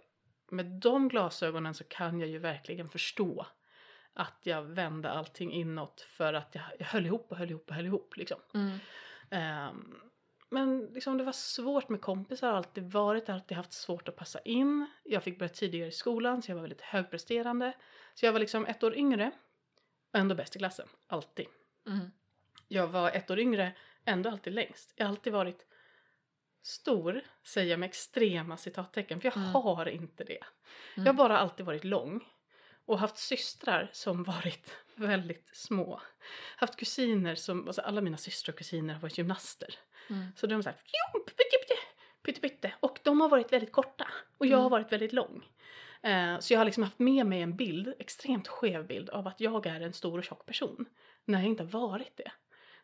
med 0.52 0.66
de 0.66 1.08
glasögonen 1.08 1.74
så 1.74 1.84
kan 1.84 2.20
jag 2.20 2.30
ju 2.30 2.38
verkligen 2.38 2.90
förstå 2.90 3.46
att 4.14 4.40
jag 4.44 4.62
vände 4.62 5.12
allting 5.12 5.52
inåt 5.52 6.02
för 6.02 6.34
att 6.34 6.56
jag, 6.56 6.64
jag 6.80 6.86
höll 6.86 7.06
ihop 7.06 7.32
och 7.32 7.38
höll 7.38 7.50
ihop 7.50 7.70
och 7.70 7.76
höll 7.76 7.86
ihop 7.86 8.18
liksom. 8.18 8.40
Mm. 8.54 8.78
Ehm, 9.30 10.02
men 10.50 10.86
liksom 10.86 11.18
det 11.18 11.24
var 11.24 11.32
svårt 11.32 11.90
med 11.90 12.02
kompisar, 12.02 12.54
alltid 12.54 12.92
varit, 12.92 13.30
alltid 13.30 13.58
haft 13.58 13.74
svårt 13.74 14.08
att 14.08 14.16
passa 14.16 14.40
in. 14.40 14.86
Jag 15.04 15.24
fick 15.24 15.40
börja 15.40 15.50
tidigare 15.50 15.88
i 15.88 15.92
skolan 15.92 16.42
så 16.42 16.52
jag 16.52 16.56
var 16.56 16.62
väldigt 16.62 16.82
högpresterande. 16.82 17.74
Så 18.14 18.26
jag 18.26 18.34
var 18.34 18.40
liksom 18.40 18.66
ett 18.66 18.84
år 18.84 18.96
yngre 18.96 19.32
och 20.14 20.20
ändå 20.20 20.36
bäst 20.36 20.56
i 20.56 20.60
klassen, 20.60 20.88
alltid. 21.08 21.46
Mm. 21.88 22.12
Jag 22.74 22.88
var 22.88 23.12
ett 23.12 23.32
år 23.32 23.40
yngre, 23.40 23.72
ändå 24.06 24.30
alltid 24.30 24.54
längst. 24.54 24.94
Jag 24.96 25.06
har 25.06 25.10
alltid 25.10 25.34
varit 25.34 25.66
stor, 26.64 27.22
säger 27.44 27.72
jag 27.72 27.80
med 27.80 27.88
extrema 27.88 28.58
citattecken, 28.58 29.22
för 29.22 29.28
jag 29.28 29.38
Mm. 29.38 29.50
har 29.50 29.86
inte 29.90 30.24
det. 30.24 30.40
Mm. 30.96 31.06
Jag 31.06 31.14
har 31.14 31.14
bara 31.14 31.38
alltid 31.38 31.66
varit 31.66 31.84
lång 31.84 32.28
och 32.86 33.00
haft 33.00 33.18
systrar 33.18 33.90
som 33.94 34.24
varit 34.24 34.76
väldigt 34.96 35.50
små. 35.54 36.02
Haft 36.58 36.76
kusiner 36.76 37.36
som, 37.36 37.68
alltså 37.68 37.82
alla 37.82 38.02
mina 38.02 38.18
systrar 38.18 38.54
och 38.54 38.58
kusiner 38.58 38.94
har 38.94 39.02
varit 39.02 39.18
gymnaster. 39.18 39.76
Mm. 40.10 40.26
Så 40.36 40.48
de 40.48 40.56
har 40.56 40.62
såhär, 40.62 40.78
fjomp, 40.78 41.26
pytte, 41.26 41.58
pytte, 41.68 41.76
pytte, 42.24 42.42
pytte. 42.42 42.74
Och 42.80 43.00
de 43.04 43.22
har 43.22 43.30
varit 43.30 43.54
väldigt 43.54 43.72
korta 43.72 44.08
och 44.38 44.46
jag 44.46 44.58
har 44.58 44.62
Mm. 44.66 44.72
varit 44.72 44.92
väldigt 44.92 45.14
lång. 45.14 45.46
Eh, 46.02 46.40
så 46.40 46.54
jag 46.54 46.60
har 46.60 46.66
liksom 46.66 46.84
haft 46.84 47.00
med 47.00 47.26
mig 47.26 47.42
en 47.42 47.56
bild, 47.56 47.94
extremt 48.00 48.48
skev 48.48 48.88
bild 48.88 49.10
av 49.10 49.28
att 49.28 49.40
jag 49.40 49.66
är 49.66 49.82
en 49.82 49.94
stor 49.94 50.18
och 50.18 50.24
tjock 50.24 50.46
person. 50.46 50.86
När 51.26 51.40
jag 51.40 51.48
inte 51.48 51.64
har 51.64 51.70
varit 51.70 52.18
det. 52.18 52.32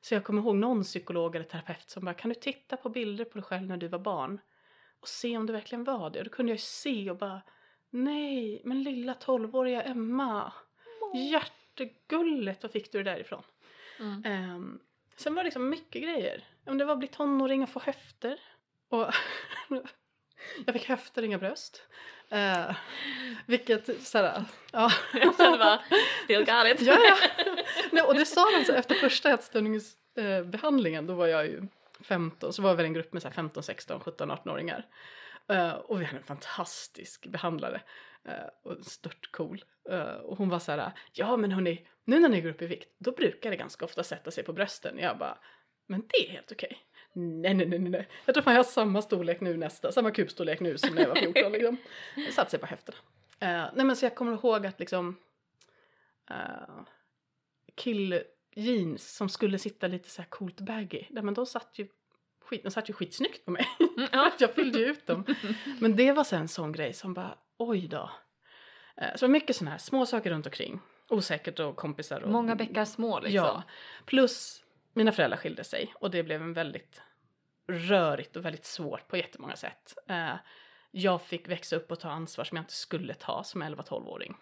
Så 0.02 0.14
jag 0.14 0.24
kommer 0.24 0.42
ihåg 0.42 0.56
någon 0.56 0.84
psykolog 0.84 1.36
eller 1.36 1.46
terapeut 1.46 1.90
som 1.90 2.06
bara, 2.06 2.14
kan 2.14 2.30
du 2.30 2.36
titta 2.36 2.78
på 2.78 2.90
bilder 2.90 3.26
på 3.26 3.34
dig 3.34 3.44
själv 3.44 3.68
när 3.68 3.78
du 3.78 3.88
var 3.88 4.00
barn? 4.00 4.40
Och 5.00 5.08
se 5.08 5.38
om 5.38 5.46
du 5.46 5.54
verkligen 5.54 5.84
var 5.84 6.10
det. 6.10 6.20
Och 6.20 6.26
då 6.26 6.32
kunde 6.32 6.52
jag 6.52 6.56
ju 6.56 6.62
se 6.62 7.10
och 7.10 7.18
bara, 7.18 7.42
nej, 7.90 8.62
men 8.66 8.84
lilla 8.84 9.14
tolvåriga 9.14 9.82
Emma. 9.82 10.54
Hjärtegullet, 11.32 12.64
var 12.64 12.70
fick 12.70 12.92
du 12.92 13.04
det 13.04 13.12
därifrån? 13.12 13.44
Mm. 14.00 14.56
Um, 14.56 14.80
sen 15.16 15.36
var 15.36 15.44
det 15.44 15.48
liksom 15.48 15.70
mycket 15.70 16.04
grejer. 16.04 16.44
Om 16.66 16.78
det 16.78 16.86
var 16.86 16.94
att 16.94 17.00
bli 17.00 17.08
tonåring 17.08 17.64
och 17.64 17.70
få 17.70 17.80
höfter. 17.80 18.40
Och 18.90 19.14
jag 20.66 20.74
fick 20.74 20.90
höfter, 20.90 21.24
inga 21.24 21.38
bröst. 21.38 21.82
Uh, 22.34 22.76
vilket 23.46 24.08
såhär, 24.08 24.44
ja. 24.72 24.92
Jag 25.14 25.38
kände 25.38 25.58
bara, 25.58 25.82
still 26.24 26.46
got 26.46 26.66
it. 26.66 26.82
ja, 26.82 26.98
ja. 27.00 27.18
Nej, 27.92 28.04
och 28.04 28.16
det 28.16 28.26
sa 28.26 28.46
de 28.58 28.66
så 28.66 28.74
efter 28.74 28.96
första 28.96 29.34
ätstörningsbehandlingen, 29.34 31.08
då 31.08 31.14
var 31.14 31.28
jag 31.28 31.46
ju 31.46 31.68
15, 32.02 32.54
så 32.54 32.62
var 32.62 32.76
vi 32.76 32.84
en 32.84 32.94
grupp 32.94 33.14
med 33.14 33.22
så 33.22 33.28
här 33.28 33.36
15, 33.36 33.64
16, 33.64 34.00
17, 34.00 34.32
18-åringar. 34.32 34.86
Uh, 35.52 35.72
och 35.72 36.02
vi 36.02 36.06
hade 36.06 36.18
en 36.18 36.24
fantastisk 36.24 37.28
behandlare. 37.28 37.82
Uh, 38.28 38.72
och 38.72 38.86
stört 38.86 39.32
cool. 39.32 39.64
Eh, 39.90 40.16
och 40.16 40.38
hon 40.38 40.50
var 40.50 40.60
så 40.60 40.72
här, 40.72 40.92
ja 41.14 41.38
men 41.38 41.52
hörni, 41.52 41.88
nu 42.06 42.20
när 42.20 42.30
ni 42.30 42.42
går 42.42 42.50
upp 42.50 42.62
i 42.62 42.68
vikt, 42.68 42.96
då 42.98 43.12
brukar 43.12 43.50
det 43.50 43.56
ganska 43.56 43.86
ofta 43.86 44.04
sätta 44.04 44.32
sig 44.32 44.44
på 44.44 44.54
brösten. 44.54 45.00
Jag 45.00 45.18
bara, 45.18 45.38
Men 45.88 46.04
det 46.08 46.28
är 46.28 46.32
helt 46.32 46.52
okej. 46.52 46.78
Nej, 47.14 47.54
nej, 47.54 47.68
nej, 47.68 47.80
nej. 47.80 48.08
Jag 48.26 48.36
tror 48.36 48.44
fan 48.44 48.54
jag 48.54 48.60
har 48.60 48.64
samma 48.72 49.02
storlek 49.02 49.42
nu 49.42 49.58
nästa, 49.58 49.92
samma 49.92 50.12
kubstorlek 50.12 50.60
nu 50.60 50.78
som 50.78 50.96
när 50.96 51.02
jag 51.02 51.10
var 51.10 51.16
14 51.16 51.52
liksom. 51.52 51.78
Det 52.16 52.32
satte 52.32 52.52
sig 52.52 52.60
på 52.60 52.66
höfterna. 52.66 52.98
Uh, 53.44 53.50
eh, 53.50 53.70
nej 53.76 53.86
men 53.86 53.96
så 53.96 54.06
jag 54.06 54.16
kommer 54.16 54.34
ihåg 54.34 54.66
att 54.66 54.80
liksom 54.80 55.18
uh, 56.32 56.86
killjeans 57.78 59.16
som 59.16 59.30
skulle 59.30 59.60
sitta 59.60 59.88
lite 59.88 60.10
så 60.10 60.22
här 60.22 60.30
coolt 60.30 60.60
baggy, 60.60 61.06
nej 61.10 61.24
men 61.24 61.34
de 61.34 61.46
satt 61.46 61.80
ju 61.80 61.88
skit, 62.48 62.64
de 62.64 62.72
satt 62.72 62.90
ju 62.90 62.94
skitsnyggt 62.94 63.46
på 63.46 63.52
mig. 63.52 63.68
Mm, 63.80 64.08
ja. 64.12 64.32
jag 64.40 64.54
fyllde 64.54 64.80
ju 64.80 64.86
ut 64.86 65.08
dem. 65.08 65.26
Men 65.80 65.96
det 65.96 66.12
var 66.12 66.24
sen 66.24 66.42
en 66.42 66.48
sån 66.48 66.72
grej 66.72 66.94
som 66.94 67.14
bara, 67.14 67.38
oj 67.58 67.88
då. 67.88 68.12
Uh, 69.02 69.16
så 69.16 69.28
mycket 69.28 69.56
sådana 69.56 69.72
här 69.72 69.78
små 69.78 70.06
saker 70.06 70.30
runt 70.30 70.46
omkring. 70.46 70.80
Osäkert 71.10 71.60
och 71.60 71.76
kompisar. 71.76 72.22
Och, 72.22 72.32
Många 72.32 72.56
bäckar 72.56 72.86
små 72.86 73.20
liksom. 73.20 73.36
Ja. 73.36 73.64
Plus 74.06 74.64
mina 74.94 75.12
föräldrar 75.12 75.38
skilde 75.38 75.64
sig 75.64 75.94
och 75.96 76.12
det 76.12 76.24
blev 76.24 76.42
en 76.42 76.54
väldigt 76.54 77.02
rörigt 77.68 78.36
och 78.36 78.46
väldigt 78.46 78.66
svårt 78.66 79.08
på 79.08 79.18
jättemånga 79.18 79.56
sätt. 79.56 79.98
Eh, 80.08 80.36
jag 80.92 81.22
fick 81.22 81.48
växa 81.48 81.76
upp 81.76 81.92
och 81.92 82.00
ta 82.00 82.10
ansvar 82.10 82.46
som 82.46 82.56
jag 82.56 82.64
inte 82.64 82.74
skulle 82.74 83.14
ta 83.14 83.44
som 83.44 83.64
11-12-åring. 83.64 84.38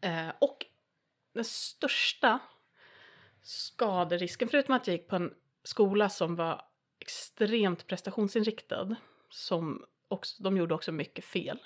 Eh, 0.00 0.28
och 0.38 0.66
den 1.32 1.44
största 1.44 2.38
skaderisken, 3.42 4.48
förutom 4.48 4.74
att 4.74 4.86
jag 4.86 4.96
gick 4.96 5.08
på 5.08 5.16
en 5.16 5.34
skola 5.62 6.08
som 6.08 6.36
var 6.36 6.62
extremt 7.00 7.86
prestationsinriktad, 7.86 8.96
som 9.30 9.84
också, 10.08 10.42
de 10.42 10.56
gjorde 10.56 10.74
också 10.74 10.92
mycket 10.92 11.24
fel. 11.24 11.58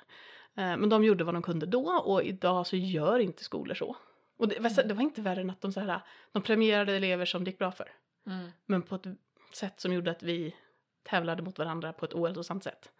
Eh, 0.56 0.76
men 0.76 0.88
de 0.88 1.04
gjorde 1.04 1.24
vad 1.24 1.34
de 1.34 1.42
kunde 1.42 1.66
då 1.66 1.88
och 1.92 2.22
idag 2.22 2.66
så 2.66 2.76
gör 2.76 3.18
inte 3.18 3.44
skolor 3.44 3.74
så. 3.74 3.96
Och 4.36 4.48
det, 4.48 4.58
var- 4.60 4.82
det 4.82 4.94
var 4.94 5.02
inte 5.02 5.22
värre 5.22 5.40
än 5.40 5.50
att 5.50 5.60
de, 5.60 5.72
så 5.72 5.80
här, 5.80 6.00
de 6.32 6.42
premierade 6.42 6.92
elever 6.96 7.24
som 7.24 7.44
det 7.44 7.50
gick 7.50 7.58
bra 7.58 7.72
för. 7.72 7.92
Mm. 8.26 8.50
Men 8.66 8.82
på 8.82 8.94
ett 8.94 9.04
sätt 9.52 9.80
som 9.80 9.92
gjorde 9.92 10.10
att 10.10 10.22
vi 10.22 10.56
tävlade 11.02 11.42
mot 11.42 11.58
varandra 11.58 11.92
på 11.92 12.04
ett 12.04 12.14
ohälsosamt 12.14 12.64
sätt. 12.64 12.92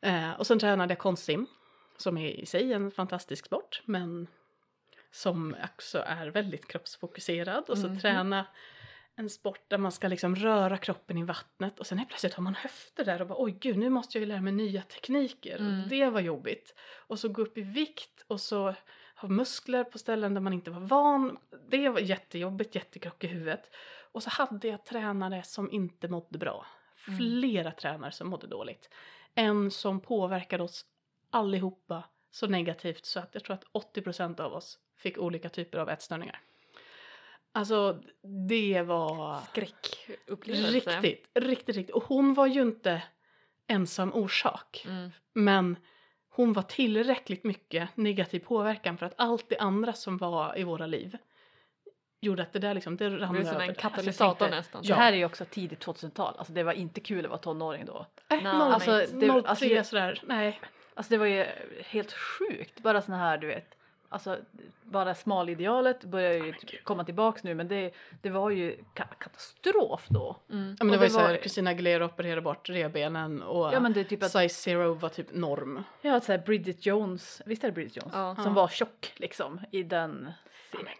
Eh, 0.00 0.32
och 0.32 0.46
sen 0.46 0.58
tränade 0.58 0.92
jag 0.92 0.98
konstsim, 0.98 1.46
som 1.96 2.16
är 2.18 2.28
i 2.30 2.46
sig 2.46 2.72
en 2.72 2.90
fantastisk 2.90 3.46
sport, 3.46 3.82
men 3.84 4.26
som 5.16 5.56
också 5.64 5.98
är 6.06 6.26
väldigt 6.26 6.68
kroppsfokuserad. 6.68 7.64
Och 7.70 7.78
så 7.78 7.88
Mhm. 7.88 8.00
träna 8.00 8.46
en 9.14 9.30
sport 9.30 9.64
där 9.68 9.78
man 9.78 9.92
ska 9.92 10.08
liksom 10.08 10.36
röra 10.36 10.78
kroppen 10.78 11.18
i 11.18 11.24
vattnet 11.24 11.80
och 11.80 11.86
sen 11.86 11.98
helt 11.98 12.10
plötsligt 12.10 12.34
har 12.34 12.42
man 12.42 12.54
höfter 12.54 13.04
där 13.04 13.20
och 13.20 13.26
bara 13.28 13.42
oj 13.42 13.56
gud 13.60 13.78
nu 13.78 13.90
måste 13.90 14.18
jag 14.18 14.20
ju 14.20 14.26
lära 14.26 14.40
mig 14.40 14.52
nya 14.52 14.82
tekniker. 14.82 15.56
Mm. 15.58 15.88
Det 15.88 16.10
var 16.10 16.20
jobbigt. 16.20 16.74
Och 16.96 17.18
så 17.18 17.28
gå 17.28 17.42
upp 17.42 17.58
i 17.58 17.62
vikt 17.62 18.24
och 18.26 18.40
så 18.40 18.74
ha 19.16 19.28
muskler 19.28 19.84
på 19.84 19.98
ställen 19.98 20.34
där 20.34 20.40
man 20.40 20.52
inte 20.52 20.70
var 20.70 20.80
van. 20.80 21.38
Det 21.68 21.88
var 21.88 22.00
jättejobbigt, 22.00 22.74
jättekrock 22.74 23.24
i 23.24 23.26
huvudet. 23.26 23.70
Och 24.12 24.22
så 24.22 24.30
hade 24.30 24.68
jag 24.68 24.84
tränare 24.84 25.42
som 25.42 25.70
inte 25.70 26.08
mådde 26.08 26.38
bra. 26.38 26.66
Mm. 27.08 27.18
Flera 27.18 27.72
tränare 27.72 28.12
som 28.12 28.28
mådde 28.28 28.46
dåligt. 28.46 28.90
En 29.34 29.70
som 29.70 30.00
påverkade 30.00 30.62
oss 30.62 30.84
allihopa 31.30 32.04
så 32.30 32.46
negativt 32.46 33.04
så 33.06 33.20
att 33.20 33.30
jag 33.32 33.44
tror 33.44 33.54
att 33.54 33.64
80% 33.72 34.40
av 34.40 34.52
oss 34.52 34.78
fick 34.96 35.18
olika 35.18 35.48
typer 35.48 35.78
av 35.78 35.88
ätstörningar. 35.88 36.40
Alltså 37.52 38.00
det 38.48 38.82
var 38.82 39.40
Skräckupplevelse. 39.50 40.70
riktigt, 41.00 41.28
riktigt, 41.34 41.76
riktigt. 41.76 41.94
Och 41.96 42.04
hon 42.04 42.34
var 42.34 42.46
ju 42.46 42.62
inte 42.62 43.02
ensam 43.66 44.14
orsak. 44.14 44.84
Mm. 44.88 45.10
Men 45.32 45.76
hon 46.30 46.52
var 46.52 46.62
tillräckligt 46.62 47.44
mycket 47.44 47.88
negativ 47.96 48.40
påverkan 48.40 48.98
för 48.98 49.06
att 49.06 49.14
allt 49.16 49.48
det 49.48 49.58
andra 49.58 49.92
som 49.92 50.18
var 50.18 50.58
i 50.58 50.64
våra 50.64 50.86
liv 50.86 51.16
gjorde 52.20 52.42
att 52.42 52.52
det 52.52 52.58
där 52.58 52.74
liksom, 52.74 52.96
det 52.96 53.08
Det 53.08 53.16
rann 53.18 53.34
var 53.34 53.42
som 53.42 53.50
över. 53.50 53.60
en 53.64 53.68
Alltså, 53.68 53.80
katalysator 53.82 54.38
tänkte, 54.38 54.56
nästan. 54.56 54.80
Ja. 54.84 54.94
Det 54.94 55.00
här 55.00 55.12
är 55.12 55.16
ju 55.16 55.24
också 55.24 55.44
tidigt 55.44 55.86
2000-tal, 55.86 56.34
alltså 56.38 56.52
det 56.52 56.62
var 56.62 56.72
inte 56.72 57.00
kul 57.00 57.24
att 57.24 57.30
vara 57.30 57.38
tonåring 57.40 57.84
då. 57.84 57.98
Äh, 57.98 58.06
Nej, 58.28 58.38
01, 58.40 58.46
alltså, 58.46 58.90
det- 58.90 59.06
03 59.26 59.42
alltså, 59.48 59.64
jag- 59.66 59.86
sådär, 59.86 60.20
nej. 60.26 60.60
Alltså 60.94 61.10
det 61.10 61.18
var 61.18 61.26
ju 61.26 61.46
helt 61.84 62.12
sjukt, 62.12 62.80
bara 62.80 63.02
såna 63.02 63.18
här 63.18 63.38
du 63.38 63.46
vet, 63.46 63.75
alltså 64.08 64.38
bara 64.82 65.14
smalidealet 65.14 66.04
börjar 66.04 66.32
ju 66.32 66.54
komma 66.84 67.04
tillbaks 67.04 67.44
nu 67.44 67.54
men 67.54 67.68
det, 67.68 67.94
det 68.22 68.30
var 68.30 68.50
ju 68.50 68.76
ka- 68.94 69.14
katastrof 69.18 70.06
då. 70.08 70.36
Mm. 70.50 70.76
Ja, 70.78 70.84
men 70.84 70.88
det 70.88 70.94
Och 70.94 70.98
var 70.98 71.04
ju 71.04 71.08
det 71.08 71.10
såhär, 71.10 71.28
var- 71.30 71.36
Christina 71.36 71.70
Aguilera 71.70 72.04
opererade 72.04 72.40
bort 72.40 72.68
revbenen 72.68 73.42
och 73.42 73.72
Ja 73.74 73.80
men 73.80 73.92
det 73.92 74.00
är 74.00 74.04
typ 74.04 74.22
att, 74.22 74.30
size 74.30 74.48
zero 74.54 74.94
var 74.94 75.08
typ 75.08 75.34
norm. 75.34 75.82
ja 76.02 76.20
såhär 76.20 76.38
Bridget 76.38 76.86
Jones, 76.86 77.42
visst 77.46 77.64
är 77.64 77.68
det 77.68 77.72
Bridget 77.74 77.96
Jones? 77.96 78.12
Ja. 78.14 78.34
Som 78.34 78.44
Ja. 78.44 78.50
var 78.52 78.68
tjock 78.68 79.12
liksom 79.16 79.60
i 79.70 79.82
den 79.82 80.32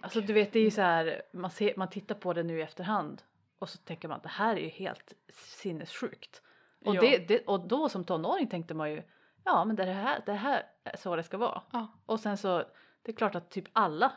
Alltså 0.00 0.20
du 0.20 0.32
vet 0.32 0.52
det 0.52 0.58
är 0.58 0.62
ju 0.64 0.70
så 0.70 0.80
här, 0.82 1.22
man, 1.32 1.50
ser, 1.50 1.72
man 1.76 1.88
tittar 1.90 2.14
på 2.14 2.32
det 2.32 2.42
nu 2.42 2.58
i 2.58 2.62
efterhand 2.62 3.22
och 3.58 3.68
så 3.68 3.78
tänker 3.78 4.08
man 4.08 4.16
att 4.16 4.22
det 4.22 4.28
här 4.28 4.56
är 4.56 4.60
ju 4.60 4.68
helt 4.68 5.12
sinnessjukt. 5.32 6.42
Och, 6.84 6.94
Ja. 6.94 7.00
det, 7.00 7.18
det, 7.28 7.44
och 7.46 7.60
då 7.68 7.88
som 7.88 8.04
tonåring 8.04 8.46
tänkte 8.46 8.74
man 8.74 8.90
ju 8.90 9.02
ja 9.44 9.64
men 9.64 9.76
det 9.76 9.84
här, 9.84 10.20
det 10.26 10.32
här 10.32 10.62
är 10.84 10.96
så 10.96 11.16
det 11.16 11.22
ska 11.22 11.36
vara. 11.38 11.62
Ja. 11.70 11.86
Och 12.06 12.20
sen 12.20 12.36
så, 12.36 12.64
det 13.06 13.12
är 13.12 13.16
klart 13.16 13.34
att 13.34 13.50
typ 13.50 13.64
alla 13.72 14.12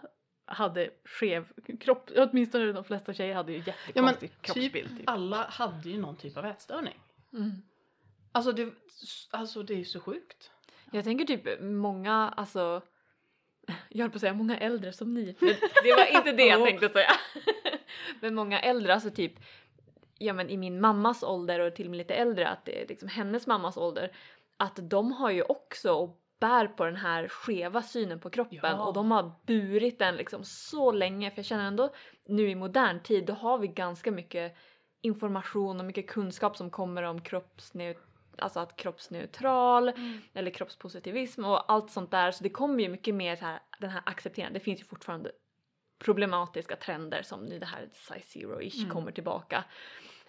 hade 0.46 0.90
skev 1.06 1.48
kropp, 1.80 2.12
åtminstone 2.16 2.72
de 2.72 2.84
flesta 2.84 3.14
tjejer 3.14 3.36
hade 3.36 3.52
ju 3.52 3.58
Ja 3.58 3.64
jättekonstig 3.66 4.30
typ 4.32 4.42
kroppsbild. 4.42 4.98
Typ. 4.98 5.10
alla 5.10 5.44
hade 5.44 5.90
ju 5.90 5.98
någon 5.98 6.16
typ 6.16 6.38
av 6.38 6.46
ätstörning. 6.46 7.00
Mm. 7.34 7.52
Alltså 8.32 8.52
det, 8.52 8.74
alltså 9.32 9.64
det 9.64 9.74
är 9.74 9.78
ju 9.78 9.86
så 9.86 10.00
sjukt. 10.00 10.52
Jag 10.92 11.04
tänker 11.04 11.26
typ 11.26 11.62
många, 11.62 12.34
alltså 12.38 12.82
jag 13.90 14.00
höll 14.00 14.10
på 14.10 14.16
att 14.16 14.22
säga 14.22 14.34
många 14.34 14.58
äldre 14.58 14.94
som 14.94 15.14
ni, 15.14 15.36
men 15.40 15.56
det 15.84 15.94
var 15.94 16.18
inte 16.18 16.32
det 16.32 16.46
jag 16.46 16.64
tänkte 16.68 16.90
säga. 16.90 17.12
men 18.22 18.36
många 18.36 18.60
äldre, 18.60 18.94
alltså 18.94 19.10
typ 19.10 19.34
ja 20.18 20.34
men 20.34 20.50
i 20.50 20.58
min 20.58 20.82
mammas 20.82 21.24
ålder 21.24 21.60
och 21.60 21.76
till 21.76 21.86
och 21.86 21.92
med 21.92 21.98
lite 21.98 22.16
äldre, 22.16 22.48
att 22.48 22.66
det 22.66 22.82
är 22.82 22.88
liksom 22.88 23.10
hennes 23.10 23.48
mammas 23.48 23.78
ålder, 23.78 24.12
att 24.58 24.80
de 24.82 25.12
har 25.12 25.32
ju 25.32 25.44
också 25.44 25.94
och 25.94 26.22
bär 26.40 26.68
på 26.68 26.86
den 26.86 26.96
här 26.96 27.28
skeva 27.28 27.82
synen 27.82 28.20
på 28.20 28.30
kroppen 28.30 28.60
Ja. 28.62 28.86
och 28.88 28.94
de 28.94 29.12
har 29.12 29.32
burit 29.46 30.00
den 30.00 30.16
liksom 30.16 30.44
så 30.44 30.92
länge 30.92 31.32
för 31.32 31.38
jag 31.38 31.46
känner 31.46 31.68
ändå 31.68 31.94
nu 32.26 32.50
i 32.50 32.56
modern 32.56 33.00
tid 33.04 33.26
då 33.26 33.34
har 33.34 33.58
vi 33.58 33.68
ganska 33.68 34.12
mycket 34.12 34.56
information 35.02 35.80
och 35.80 35.86
mycket 35.86 36.10
kunskap 36.10 36.58
som 36.58 36.70
kommer 36.70 37.04
om 37.04 37.22
kroppsneut 37.22 37.98
alltså 38.38 38.60
att 38.60 38.76
kroppsneutral 38.76 39.92
eller 40.34 40.52
kroppspositivism 40.52 41.46
och 41.46 41.72
allt 41.72 41.92
sånt 41.92 42.12
där 42.12 42.32
så 42.32 42.44
det 42.44 42.50
kommer 42.50 42.84
ju 42.84 42.90
mycket 42.90 43.16
mer 43.16 43.36
så 43.36 43.46
här, 43.46 43.60
den 43.80 43.90
här 43.90 44.02
accepterande, 44.06 44.60
det 44.60 44.64
finns 44.64 44.80
ju 44.82 44.86
fortfarande 44.86 45.32
problematiska 46.00 46.76
trender 46.76 47.22
som 47.22 47.46
nu 47.46 47.60
det 47.60 47.66
här 47.66 47.90
size 47.94 48.40
zero-ish 48.40 48.80
Mm. 48.80 48.90
kommer 48.90 49.12
tillbaka. 49.12 49.64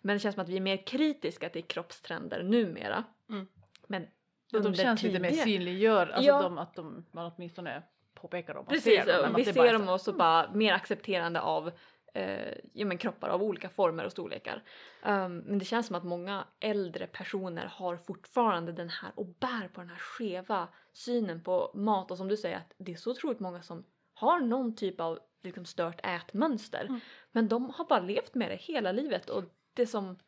Men 0.03 0.17
det 0.17 0.21
känns 0.21 0.35
som 0.35 0.43
att 0.43 0.49
vi 0.49 0.57
är 0.57 0.61
mer 0.61 0.87
kritiska 0.87 1.49
till 1.49 1.65
kroppstrender 1.65 2.43
numera. 2.43 3.05
Mm. 3.29 3.47
Men 3.87 4.07
Ja, 4.53 4.61
de 4.61 4.75
känns 4.75 5.03
lite 5.03 5.21
mer 5.21 5.31
synliggör, 5.31 6.07
alltså 6.07 6.29
Ja. 6.31 6.43
de, 6.43 6.59
att 6.59 6.75
de, 6.75 7.07
man 7.13 7.33
åtminstone 7.37 7.83
påpekar 8.15 8.55
dem. 8.55 8.67
Precis, 8.67 8.85
ser 9.05 9.07
dem, 9.07 9.21
och 9.35 9.41
att 9.41 9.47
vi 9.47 9.53
ser 9.53 9.73
dem 9.73 9.87
så- 9.87 9.95
också 9.95 10.13
bara 10.13 10.53
mer 10.53 10.73
accepterande 10.73 11.41
av 11.41 11.71
eh, 12.15 12.55
ja, 12.73 12.87
men 12.87 12.99
kroppar 12.99 13.29
av 13.29 13.43
olika 13.43 13.69
former 13.69 14.05
och 14.05 14.13
storlekar. 14.13 14.63
Um, 15.05 15.37
men 15.39 15.59
det 15.59 15.65
känns 15.65 15.87
som 15.87 15.97
att 15.97 16.05
många 16.05 16.45
äldre 16.61 17.07
personer 17.07 17.67
har 17.67 17.97
fortfarande 17.97 18.73
den 18.73 18.89
här 18.89 19.13
och 19.15 19.27
bär 19.27 19.69
på 19.69 19.81
den 19.81 19.91
här 19.91 19.97
skeva 19.97 20.69
synen 20.93 21.43
på 21.43 21.71
mat 21.75 22.11
och 22.11 22.17
som 22.17 22.29
du 22.29 22.37
säger 22.37 22.57
att 22.57 22.73
det 22.79 22.93
är 22.93 22.97
så 22.97 23.11
otroligt 23.11 23.41
många 23.41 23.63
som 23.63 23.85
har 24.15 24.41
någon 24.41 24.77
typ 24.77 25.01
av 25.01 25.19
liksom, 25.43 25.65
stört 25.65 26.01
ätmönster. 26.07 26.85
Mm. 26.85 27.01
Men 27.33 27.49
de 27.49 27.71
har 27.71 27.85
bara 27.85 28.01
levt 28.01 28.35
med 28.35 28.51
det 28.51 28.57
hela 28.57 28.93
livet 28.93 29.31
och 29.31 29.45
det 29.75 29.87
som 29.87 30.19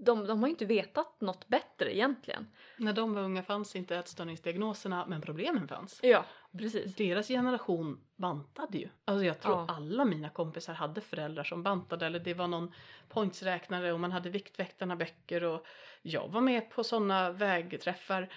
de, 0.00 0.26
de 0.26 0.38
har 0.40 0.46
ju 0.46 0.50
inte 0.50 0.64
vetat 0.66 1.20
något 1.20 1.48
bättre 1.48 1.94
egentligen. 1.96 2.46
När 2.76 2.92
de 2.92 3.14
var 3.14 3.22
unga 3.22 3.42
fanns 3.42 3.76
inte 3.76 3.96
ätstörningsdiagnoserna 3.96 5.06
men 5.06 5.20
problemen 5.20 5.68
fanns. 5.68 6.00
Ja, 6.02 6.24
precis. 6.58 6.94
Deras 6.96 7.28
generation 7.28 8.00
bantade 8.16 8.78
ju. 8.78 8.88
Alltså 9.04 9.24
jag 9.24 9.40
tror 9.40 9.54
Ja. 9.54 9.66
alla 9.68 10.04
mina 10.04 10.30
kompisar 10.30 10.74
hade 10.74 11.00
föräldrar 11.00 11.44
som 11.44 11.62
bantade 11.62 12.06
eller 12.06 12.18
det 12.18 12.34
var 12.34 12.48
någon 12.48 12.72
pointsräknare 13.08 13.92
och 13.92 14.00
man 14.00 14.12
hade 14.12 14.30
Viktväktarna 14.30 14.96
böcker 14.96 15.44
och 15.44 15.66
jag 16.02 16.28
var 16.28 16.40
med 16.40 16.70
på 16.70 16.84
sådana 16.84 17.30
vägträffar. 17.30 18.28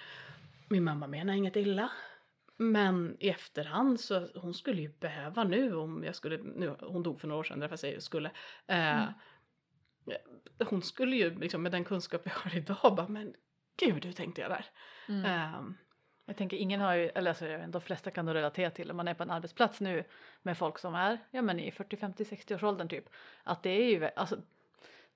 Min 0.68 0.84
mamma 0.84 1.06
menar 1.06 1.34
inget 1.34 1.56
illa. 1.56 1.90
Men 2.56 3.16
i 3.20 3.28
efterhand 3.28 4.00
så 4.00 4.28
hon 4.34 4.54
skulle 4.54 4.82
ju 4.82 4.88
behöva 4.88 5.44
nu 5.44 5.74
om 5.76 6.04
jag 6.04 6.14
skulle, 6.14 6.36
nu, 6.42 6.76
hon 6.80 7.02
dog 7.02 7.20
för 7.20 7.28
några 7.28 7.40
år 7.40 7.44
sedan 7.44 7.60
därför 7.60 7.76
säger 7.76 7.94
jag 7.94 8.02
skulle. 8.02 8.30
Eh, 8.66 9.02
Mm. 9.02 9.12
Hon 10.64 10.82
skulle 10.82 11.16
ju 11.16 11.38
liksom 11.38 11.62
med 11.62 11.72
den 11.72 11.84
kunskap 11.84 12.20
jag 12.24 12.32
har 12.32 12.56
idag 12.56 12.94
bara 12.96 13.08
men 13.08 13.34
gud 13.76 14.04
hur 14.04 14.12
tänkte 14.12 14.40
jag 14.40 14.50
där? 14.50 14.66
Mm. 15.08 15.24
Ehm, 15.24 15.76
Jag 16.26 16.36
tänker 16.36 16.56
ingen 16.56 16.80
har 16.80 16.94
ju, 16.94 17.08
eller 17.08 17.30
alltså, 17.30 17.46
jag 17.46 17.58
vet 17.58 17.66
inte, 17.66 17.78
de 17.78 17.82
flesta 17.84 18.10
kan 18.10 18.24
nog 18.26 18.34
relatera 18.34 18.70
till 18.70 18.90
om 18.90 18.96
man 18.96 19.08
är 19.08 19.14
på 19.14 19.22
en 19.22 19.30
arbetsplats 19.30 19.80
nu 19.80 20.04
med 20.42 20.58
folk 20.58 20.78
som 20.78 20.94
är 20.94 21.18
ja, 21.30 21.42
men 21.42 21.60
i 21.60 21.70
40, 21.70 21.96
50, 21.96 22.24
60 22.24 22.54
års 22.54 22.62
åldern 22.62 22.88
typ. 22.88 23.04
Att 23.44 23.62
det 23.62 23.70
är 23.70 23.90
ju, 23.90 24.08
alltså, 24.16 24.36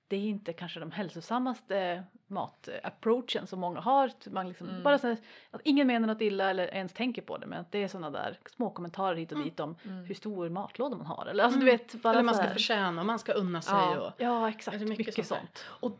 det 0.07 0.15
är 0.15 0.21
inte 0.21 0.53
kanske 0.53 0.79
de 0.79 0.91
hälsosammaste 0.91 2.03
matapproachen 2.27 3.47
som 3.47 3.59
många 3.59 3.79
har. 3.79 4.07
Att 4.07 4.27
Man 4.31 4.47
liksom, 4.49 4.69
Mm. 4.69 4.83
bara 4.83 4.97
så 4.97 5.07
här, 5.07 5.17
att 5.51 5.61
ingen 5.63 5.87
menar 5.87 6.07
något 6.07 6.21
illa 6.21 6.49
eller 6.49 6.67
ens 6.75 6.93
tänker 6.93 7.21
på 7.21 7.37
det 7.37 7.47
men 7.47 7.59
att 7.59 7.71
det 7.71 7.83
är 7.83 7.87
sådana 7.87 8.09
där 8.09 8.39
små 8.55 8.69
kommentarer 8.69 9.15
hit 9.15 9.31
och 9.31 9.35
Mm. 9.37 9.49
dit 9.49 9.59
om 9.59 9.75
Mm. 9.85 10.03
hur 10.05 10.15
stor 10.15 10.49
matlåda 10.49 10.97
man 10.97 11.05
har. 11.05 11.25
Eller 11.25 11.43
alltså 11.43 11.59
Mm. 11.59 11.65
du 11.65 11.71
vet 11.77 12.01
bara 12.01 12.13
Eller 12.13 12.23
man 12.23 12.35
ska 12.35 12.47
förtjäna 12.49 13.01
och 13.01 13.07
man 13.07 13.19
ska 13.19 13.31
unna 13.33 13.61
sig. 13.61 13.73
Ja. 13.75 13.99
Och, 14.07 14.13
Ja 14.17 14.49
exakt, 14.49 14.79
det 14.79 14.85
mycket 14.85 15.07
mycket, 15.07 15.27
sånt 15.27 15.39
sånt. 15.57 15.65
och 15.69 15.91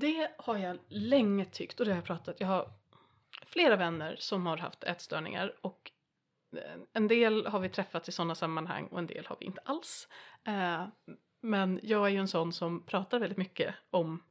det 0.00 0.30
har 0.38 0.56
jag 0.58 0.78
länge 0.88 1.44
tyckt 1.44 1.80
och 1.80 1.86
det 1.86 1.92
har 1.92 1.96
jag 1.98 2.04
pratat. 2.04 2.36
Jag 2.40 2.48
har 2.48 2.70
flera 3.46 3.76
vänner 3.76 4.16
som 4.18 4.46
har 4.46 4.56
haft 4.56 4.84
ätstörningar 4.84 5.52
och 5.60 5.90
eh, 6.56 6.62
en 6.92 7.08
del 7.08 7.46
har 7.46 7.60
vi 7.60 7.68
träffat 7.68 8.08
i 8.08 8.12
sådana 8.12 8.34
sammanhang 8.34 8.86
och 8.86 8.98
en 8.98 9.06
del 9.06 9.26
har 9.26 9.36
vi 9.40 9.46
inte 9.46 9.60
alls. 9.64 10.08
Eh, 10.44 10.84
Men 11.40 11.80
jag 11.82 12.06
är 12.06 12.10
ju 12.10 12.18
en 12.18 12.28
sån 12.28 12.52
som 12.52 12.82
pratar 12.86 13.18
väldigt 13.18 13.38
mycket 13.38 13.74
om 13.90 14.22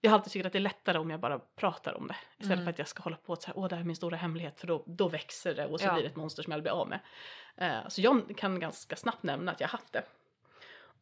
jag 0.00 0.10
har 0.10 0.18
alltid 0.18 0.32
tyckt 0.32 0.46
att 0.46 0.52
det 0.52 0.58
är 0.58 0.60
lättare 0.60 0.98
om 0.98 1.10
jag 1.10 1.20
bara 1.20 1.38
pratar 1.38 1.94
om 1.94 2.06
det 2.06 2.16
istället 2.38 2.52
Mm. 2.58 2.64
för 2.64 2.70
att 2.70 2.78
jag 2.78 2.88
ska 2.88 3.02
hålla 3.02 3.16
på 3.16 3.32
och 3.32 3.42
säga 3.42 3.54
åh 3.56 3.68
det 3.68 3.74
här 3.74 3.82
är 3.82 3.86
min 3.86 3.96
stora 3.96 4.16
hemlighet 4.16 4.60
för 4.60 4.66
då, 4.66 4.84
då 4.86 5.08
växer 5.08 5.54
det 5.54 5.66
och 5.66 5.80
så 5.80 5.86
Ja. 5.86 5.92
blir 5.92 6.02
det 6.02 6.08
ett 6.08 6.16
monster 6.16 6.42
som 6.42 6.50
jag 6.50 6.56
vill 6.58 6.62
bli 6.62 6.70
av 6.70 6.88
med. 6.88 7.00
Eh, 7.56 7.88
så 7.88 8.00
jag 8.00 8.36
kan 8.36 8.60
ganska 8.60 8.96
snabbt 8.96 9.22
nämna 9.22 9.52
att 9.52 9.60
jag 9.60 9.68
har 9.68 9.78
haft 9.78 9.92
det. 9.92 10.02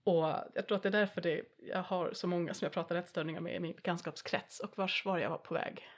Och 0.05 0.24
jag 0.55 0.66
tror 0.68 0.76
att 0.76 0.82
det 0.82 0.88
är 0.88 0.92
därför 0.92 1.20
det, 1.20 1.42
jag 1.59 1.82
har 1.82 2.12
så 2.12 2.26
många 2.26 2.55
som 2.55 2.64
jag 2.66 2.72
pratar 2.72 2.96
ätstörningar 2.96 3.40
med 3.40 3.55
i 3.57 3.61
min 3.61 3.72
bekantskapskrets 3.74 4.61
och 4.61 4.78
vars 4.78 5.05
var 5.05 5.18
jag 5.18 5.30
var 5.30 5.38
på 5.38 5.55
väg. 5.55 5.88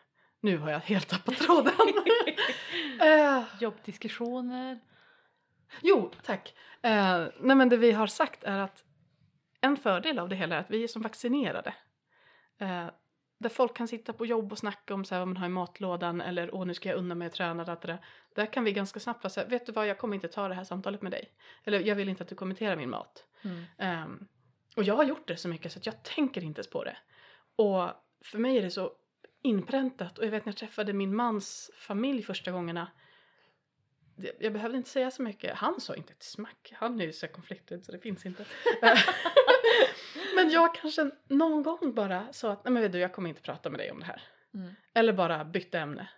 Nu 0.40 0.58
har 0.58 0.70
jag 0.70 0.80
helt 0.80 1.08
tappat 1.08 1.36
tråden. 1.36 1.72
Eh, 3.00 3.42
Jobbdiskussioner. 3.60 4.80
Jo, 5.82 6.10
tack. 6.24 6.54
Eh, 6.82 7.26
nej 7.40 7.56
men 7.56 7.68
det 7.68 7.76
vi 7.76 7.92
har 7.92 8.06
sagt 8.06 8.44
är 8.44 8.58
att 8.58 8.84
en 9.62 9.76
fördel 9.76 10.18
av 10.18 10.28
det 10.28 10.36
hela 10.36 10.56
är 10.56 10.60
att 10.60 10.70
vi 10.70 10.84
är 10.84 10.88
som 10.88 11.02
vaccinerade. 11.02 11.74
Eh, 12.58 12.86
där 13.42 13.48
folk 13.48 13.76
kan 13.76 13.88
sitta 13.88 14.12
på 14.12 14.26
jobb 14.26 14.52
och 14.52 14.58
snacka 14.58 14.94
om 14.94 15.04
så 15.04 15.14
här, 15.14 15.20
vad 15.20 15.28
man 15.28 15.36
har 15.36 15.46
i 15.46 15.50
matlådan 15.50 16.20
eller 16.20 16.54
åh 16.54 16.66
nu 16.66 16.74
ska 16.74 16.88
jag 16.88 16.98
unna 16.98 17.14
mig 17.14 17.26
att 17.26 17.32
träna. 17.32 17.64
Det, 17.64 17.78
det. 17.82 17.98
Där 18.34 18.46
kan 18.46 18.64
vi 18.64 18.72
ganska 18.72 19.00
snabbt 19.00 19.24
vara 19.24 19.30
så 19.30 19.40
här, 19.40 19.48
vet 19.48 19.66
du 19.66 19.72
vad 19.72 19.86
jag 19.86 19.98
kommer 19.98 20.14
inte 20.14 20.28
ta 20.28 20.48
det 20.48 20.54
här 20.54 20.64
samtalet 20.64 21.02
med 21.02 21.12
dig. 21.12 21.32
Eller 21.64 21.80
jag 21.80 21.94
vill 21.94 22.08
inte 22.08 22.22
att 22.22 22.28
du 22.28 22.34
kommenterar 22.34 22.76
min 22.76 22.90
mat. 22.90 23.24
Mm. 23.42 23.64
Ehm, 23.78 24.28
och 24.76 24.82
jag 24.82 24.96
har 24.96 25.04
gjort 25.04 25.28
det 25.28 25.36
så 25.36 25.48
mycket 25.48 25.72
så 25.72 25.78
att 25.78 25.86
jag 25.86 26.02
tänker 26.02 26.44
inte 26.44 26.58
ens 26.58 26.70
på 26.70 26.84
det. 26.84 26.96
Och 27.56 27.88
för 28.24 28.38
mig 28.38 28.58
är 28.58 28.62
det 28.62 28.70
så 28.70 28.92
inpräntat. 29.42 30.18
Och 30.18 30.26
jag 30.26 30.30
vet 30.30 30.44
när 30.44 30.52
jag 30.52 30.58
träffade 30.58 30.92
min 30.92 31.16
mans 31.16 31.70
familj 31.76 32.22
första 32.22 32.50
gångerna. 32.50 32.90
Jag 34.38 34.52
behövde 34.52 34.76
inte 34.78 34.90
säga 34.90 35.10
så 35.10 35.22
mycket. 35.22 35.56
Han 35.56 35.80
sa 35.80 35.94
inte 35.94 36.12
ett 36.12 36.22
smack. 36.22 36.72
Han 36.76 37.00
är 37.00 37.04
ju 37.04 37.12
så 37.12 37.28
konflikträdd 37.28 37.84
så 37.84 37.92
det 37.92 37.98
finns 37.98 38.26
inte. 38.26 38.44
Men 40.36 40.50
jag 40.50 40.74
kanske 40.74 41.10
någon 41.28 41.62
gång 41.62 41.94
bara 41.94 42.32
sa 42.32 42.52
att 42.52 42.64
nej 42.64 42.72
men 42.72 42.82
vet 42.82 42.92
du 42.92 42.98
jag 42.98 43.12
kommer 43.12 43.28
inte 43.28 43.42
prata 43.42 43.70
med 43.70 43.80
dig 43.80 43.90
om 43.90 44.00
det 44.00 44.06
här. 44.06 44.22
Mm. 44.54 44.74
Eller 44.94 45.12
bara 45.12 45.44
bytte 45.44 45.78
ämne. 45.78 46.08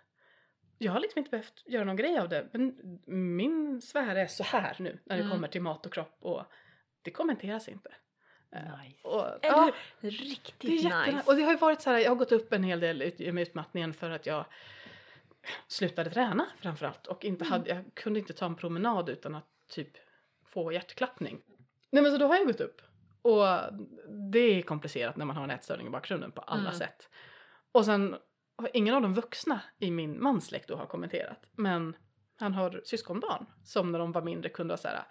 Jag 0.77 0.91
har 0.91 0.99
liksom 0.99 1.19
inte 1.19 1.29
behövt 1.31 1.63
göra 1.65 1.83
någon 1.83 1.95
grej 1.95 2.17
av 2.19 2.29
det. 2.29 2.47
Men 2.53 2.75
min 3.05 3.81
sfär 3.81 4.15
är 4.15 4.27
så 4.27 4.43
här 4.43 4.75
nu 4.79 4.99
när 5.05 5.15
det 5.15 5.21
Mm. 5.21 5.31
kommer 5.35 5.47
till 5.47 5.61
mat 5.61 5.85
och 5.85 5.93
kropp. 5.93 6.17
Och 6.19 6.43
det 7.01 7.11
kommenteras 7.11 7.67
inte. 7.67 7.89
Eh, 8.51 8.79
Nice. 8.81 9.07
Och, 9.07 9.25
Eller 9.25 9.37
ja, 9.41 9.63
hur? 9.65 9.73
det 10.01 10.07
är 10.07 10.11
Riktigt 10.11 10.83
jättenice. 10.83 11.11
nice. 11.11 11.23
Och 11.31 11.35
det 11.35 11.43
har 11.43 11.51
ju 11.51 11.57
varit 11.57 11.81
så 11.81 11.89
här, 11.89 11.99
jag 11.99 12.09
har 12.11 12.15
gått 12.15 12.31
upp 12.31 12.53
en 12.53 12.63
hel 12.63 12.79
del 12.79 13.01
ut, 13.01 13.19
med 13.19 13.41
utmattningen 13.41 13.93
för 13.93 14.09
att 14.09 14.25
jag 14.25 14.45
slutade 15.67 16.09
träna 16.09 16.45
framförallt. 16.61 17.07
Och 17.07 17.25
inte 17.25 17.45
hade, 17.45 17.69
jag 17.69 17.83
kunde 17.93 18.19
inte 18.19 18.33
ta 18.33 18.45
en 18.45 18.55
promenad 18.55 19.09
utan 19.09 19.35
att 19.35 19.47
typ 19.69 19.89
få 20.45 20.71
hjärtklappning. 20.71 21.41
Nej 21.89 22.03
men 22.03 22.11
så 22.11 22.17
då 22.17 22.27
har 22.27 22.35
jag 22.35 22.47
gått 22.47 22.61
upp. 22.61 22.81
Och 23.25 23.45
det 24.31 24.39
är 24.39 24.61
komplicerat 24.61 25.15
när 25.17 25.25
man 25.25 25.35
har 25.35 25.43
en 25.43 25.51
ätstörning 25.51 25.87
i 25.87 25.89
bakgrunden 25.89 26.31
på 26.31 26.41
alla 26.41 26.61
Mm. 26.61 26.73
sätt. 26.73 27.09
Och 27.71 27.85
sen 27.85 28.15
har 28.57 28.69
ingen 28.73 28.95
av 28.95 29.01
de 29.01 29.13
vuxna 29.13 29.61
i 29.79 29.91
min 29.91 30.23
mans 30.23 30.47
släkt 30.47 30.67
då 30.67 30.75
har 30.75 30.85
kommenterat. 30.85 31.45
Men 31.51 31.95
han 32.39 32.53
har 32.53 32.81
syskonbarn 32.85 33.45
som 33.63 33.91
när 33.91 33.99
de 33.99 34.11
var 34.11 34.21
mindre 34.21 34.49
kunde 34.49 34.71
ha 34.73 34.77
så 34.77 34.87
här. 34.87 35.03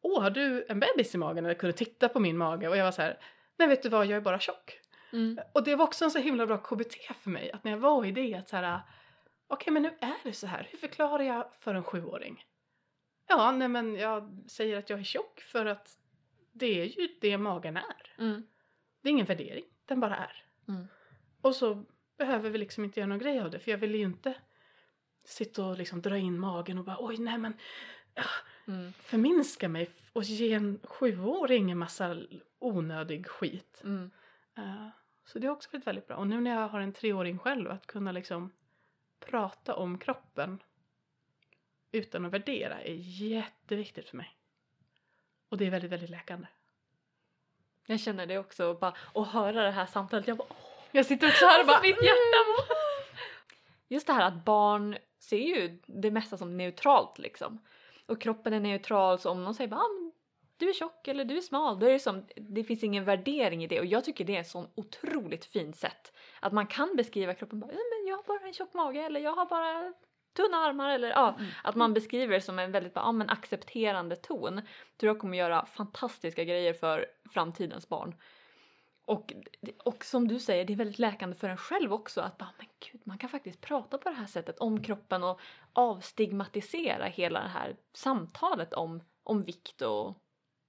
Åh, 0.00 0.22
har 0.22 0.30
du 0.30 0.66
en 0.68 0.80
bebis 0.80 1.14
i 1.14 1.18
magen? 1.18 1.44
Eller 1.44 1.54
kunde 1.54 1.72
titta 1.76 2.08
på 2.08 2.20
min 2.20 2.36
mage 2.38 2.68
och 2.68 2.76
jag 2.76 2.84
var 2.84 2.92
så 2.92 3.02
här. 3.02 3.18
Nej, 3.58 3.68
vet 3.68 3.82
du 3.82 3.88
vad? 3.88 4.06
Jag 4.06 4.16
är 4.16 4.20
bara 4.20 4.38
tjock. 4.38 4.80
Mm. 5.12 5.38
Och 5.54 5.64
det 5.64 5.74
var 5.74 5.84
också 5.84 6.04
en 6.04 6.10
så 6.10 6.18
himla 6.18 6.46
bra 6.46 6.58
KBT 6.58 6.94
för 7.20 7.30
mig. 7.30 7.52
Att 7.52 7.64
när 7.64 7.70
jag 7.72 7.78
var 7.78 8.04
i 8.04 8.12
det 8.12 8.34
att 8.34 8.48
så 8.48 8.56
här. 8.56 8.80
Okej, 9.48 9.72
men 9.72 9.82
nu 9.82 9.88
är 10.00 10.14
det 10.24 10.32
så 10.32 10.46
här. 10.46 10.68
Hur 10.70 10.78
förklarar 10.78 11.22
jag 11.24 11.54
för 11.58 11.74
en 11.74 11.84
sjuåring? 11.84 12.44
Ja, 13.28 13.52
nej 13.52 13.68
men 13.68 13.94
jag 13.96 14.44
säger 14.50 14.76
att 14.78 14.90
jag 14.90 14.98
är 14.98 15.04
tjock 15.04 15.40
för 15.40 15.66
att 15.66 15.88
det 16.58 16.80
är 16.80 16.84
ju 16.84 17.08
det 17.20 17.38
magen 17.38 17.76
är. 17.76 18.14
Mm. 18.18 18.46
Det 19.02 19.08
är 19.08 19.10
ingen 19.10 19.26
värdering, 19.26 19.64
den 19.84 20.00
bara 20.00 20.16
är. 20.16 20.44
Mm. 20.68 20.86
Och 21.40 21.54
så 21.54 21.84
behöver 22.18 22.50
vi 22.50 22.58
liksom 22.58 22.84
inte 22.84 23.00
göra 23.00 23.08
någon 23.08 23.18
grej 23.18 23.40
av 23.40 23.50
det 23.50 23.58
för 23.58 23.70
jag 23.70 23.78
vill 23.78 23.94
ju 23.94 24.02
inte 24.02 24.34
sitta 25.24 25.64
och 25.66 25.78
liksom 25.78 26.02
dra 26.02 26.18
in 26.18 26.38
magen 26.38 26.78
och 26.78 26.84
bara 26.84 26.96
oj 27.00 27.18
nej 27.18 27.38
men 27.38 27.54
ah, 28.14 28.24
Mm. 28.68 28.92
förminska 28.92 29.68
mig 29.68 29.90
och 30.12 30.22
ge 30.22 30.52
en 30.52 30.80
sjuåring 30.84 31.70
en 31.70 31.78
massa 31.78 32.16
onödig 32.58 33.26
skit. 33.26 33.80
Mm. 33.84 34.10
Eh, 34.56 34.88
så 35.24 35.38
det 35.38 35.46
har 35.46 35.54
också 35.54 35.68
varit 35.72 35.86
väldigt 35.86 36.06
bra. 36.06 36.16
Och 36.16 36.26
nu 36.26 36.40
när 36.40 36.50
jag 36.50 36.68
har 36.68 36.80
en 36.80 36.92
treåring 36.92 37.38
själv 37.38 37.70
att 37.70 37.86
kunna 37.86 38.12
liksom 38.12 38.52
prata 39.20 39.74
om 39.74 39.98
kroppen 39.98 40.62
utan 41.92 42.24
att 42.24 42.32
värdera 42.32 42.80
är 42.80 42.94
jätteviktigt 42.94 44.08
för 44.08 44.16
mig. 44.16 44.35
Och 45.48 45.56
det 45.58 45.66
är 45.66 45.70
väldigt, 45.70 45.90
väldigt 45.90 46.10
läkande. 46.10 46.46
Jag 47.86 48.00
känner 48.00 48.26
det 48.26 48.38
också, 48.38 48.74
bara 48.74 48.94
att 49.14 49.28
höra 49.28 49.62
det 49.62 49.70
här 49.70 49.86
samtalet. 49.86 50.28
Jag 50.28 50.36
bara, 50.36 50.48
åh, 50.50 50.56
Jag 50.92 51.06
sitter 51.06 51.28
också 51.28 51.46
här 51.46 51.60
och 51.60 51.66
bara 51.66 51.80
mitt 51.82 52.02
hjärta! 52.02 52.72
Just 53.88 54.06
det 54.06 54.12
här 54.12 54.26
att 54.28 54.44
barn 54.44 54.96
ser 55.18 55.36
ju 55.38 55.78
det 55.86 56.10
mesta 56.10 56.36
som 56.36 56.56
neutralt 56.56 57.18
liksom. 57.18 57.58
Och 58.06 58.20
kroppen 58.20 58.52
är 58.52 58.60
neutral 58.60 59.18
så 59.18 59.30
om 59.30 59.44
någon 59.44 59.54
säger 59.54 59.68
bara 59.68 59.80
ah, 59.80 60.10
du 60.56 60.68
är 60.68 60.72
tjock 60.72 61.08
eller 61.08 61.24
du 61.24 61.36
är 61.36 61.40
smal, 61.40 61.78
då 61.78 61.86
är 61.86 61.92
det 61.92 61.98
som, 61.98 62.26
det 62.36 62.64
finns 62.64 62.84
ingen 62.84 63.04
värdering 63.04 63.64
i 63.64 63.66
det 63.66 63.80
och 63.80 63.86
jag 63.86 64.04
tycker 64.04 64.24
det 64.24 64.36
är 64.36 64.40
ett 64.40 64.48
sånt 64.48 64.72
otroligt 64.74 65.44
fint 65.44 65.76
sätt. 65.76 66.12
Att 66.40 66.52
man 66.52 66.66
kan 66.66 66.96
beskriva 66.96 67.34
kroppen 67.34 67.60
bara, 67.60 67.72
"Ja, 67.72 67.78
men 67.78 68.08
jag 68.08 68.16
har 68.16 68.22
bara 68.22 68.46
en 68.46 68.52
tjock 68.52 68.74
mage 68.74 69.00
eller 69.00 69.20
jag 69.20 69.32
har 69.32 69.46
bara 69.46 69.92
tunna 70.36 70.56
armar 70.56 70.88
eller 70.90 71.08
ja, 71.08 71.34
Mm. 71.38 71.50
att 71.64 71.74
man 71.74 71.94
beskriver 71.94 72.34
det 72.34 72.40
som 72.40 72.58
en 72.58 72.72
väldigt 72.72 72.92
ja, 72.94 73.12
men 73.12 73.30
accepterande 73.30 74.16
ton. 74.16 74.60
Tror 74.96 75.08
jag 75.08 75.18
kommer 75.18 75.38
göra 75.38 75.66
fantastiska 75.66 76.44
grejer 76.44 76.72
för 76.72 77.06
framtidens 77.30 77.88
barn. 77.88 78.14
Och, 79.04 79.32
och 79.84 80.04
som 80.04 80.28
du 80.28 80.38
säger, 80.38 80.64
det 80.64 80.72
är 80.72 80.76
väldigt 80.76 80.98
läkande 80.98 81.36
för 81.36 81.48
en 81.48 81.56
själv 81.56 81.92
också 81.92 82.20
att 82.20 82.38
bara, 82.38 82.50
men 82.58 82.66
gud, 82.92 83.00
man 83.04 83.18
kan 83.18 83.30
faktiskt 83.30 83.60
prata 83.60 83.98
på 83.98 84.08
det 84.08 84.14
här 84.16 84.26
sättet 84.26 84.58
om 84.58 84.82
kroppen 84.82 85.24
och 85.24 85.40
avstigmatisera 85.72 87.04
hela 87.04 87.42
det 87.42 87.48
här 87.48 87.76
samtalet 87.92 88.72
om, 88.74 89.02
om 89.22 89.42
vikt 89.42 89.82
och, 89.82 90.14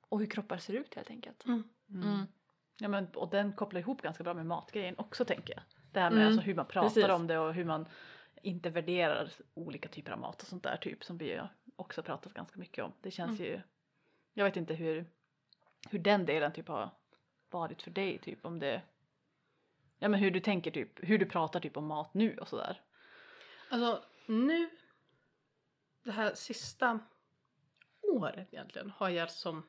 och 0.10 0.20
hur 0.20 0.26
kroppar 0.30 0.58
ser 0.58 0.74
ut 0.74 0.96
helt 0.96 1.10
enkelt. 1.10 1.46
Mm. 1.46 1.64
Mm. 1.90 2.26
Ja, 2.80 2.88
men, 2.88 3.08
och 3.16 3.30
den 3.30 3.54
kopplar 3.54 3.80
ihop 3.82 4.02
ganska 4.02 4.24
bra 4.24 4.34
med 4.34 4.46
matgrejen 4.46 4.96
också 4.98 5.26
tänker 5.26 5.54
jag. 5.54 5.64
Det 5.92 6.00
här 6.00 6.10
med 6.10 6.18
Mm, 6.18 6.28
alltså, 6.28 6.42
hur 6.42 6.56
man 6.56 6.66
pratar 6.66 6.90
precis. 6.90 7.10
om 7.10 7.28
det 7.28 7.38
och 7.40 7.54
hur 7.54 7.66
man 7.66 7.88
inte 8.42 8.70
värderar 8.70 9.32
olika 9.54 9.90
typer 9.90 10.12
av 10.12 10.20
mat 10.20 10.42
och 10.42 10.48
sånt 10.48 10.64
där 10.64 10.78
typ 10.78 11.04
som 11.04 11.18
vi 11.18 11.42
också 11.76 12.04
pratat 12.04 12.34
ganska 12.34 12.60
mycket 12.60 12.84
om. 12.84 12.94
Det 13.02 13.12
känns 13.12 13.40
ju, 13.40 13.62
jag 14.34 14.46
vet 14.46 14.56
inte 14.56 14.74
hur, 14.74 15.06
hur 15.90 16.00
den 16.00 16.26
delen 16.26 16.54
typ 16.54 16.68
har 16.68 16.90
varit 17.50 17.82
för 17.82 17.92
dig 17.92 18.18
typ 18.18 18.46
om 18.46 18.60
det, 18.60 18.82
ja 20.00 20.10
men 20.10 20.20
hur 20.20 20.32
du 20.32 20.40
tänker 20.40 20.72
typ, 20.72 21.10
hur 21.10 21.18
du 21.18 21.26
pratar 21.26 21.60
typ 21.60 21.78
om 21.78 21.86
mat 21.86 22.14
nu 22.14 22.38
och 22.38 22.48
sådär. 22.48 22.82
Alltså 23.70 24.04
nu, 24.26 24.70
det 26.04 26.12
här 26.12 26.34
sista 26.34 27.00
året 28.02 28.54
egentligen, 28.54 28.90
har 28.90 29.10
jag 29.10 29.32
som 29.32 29.64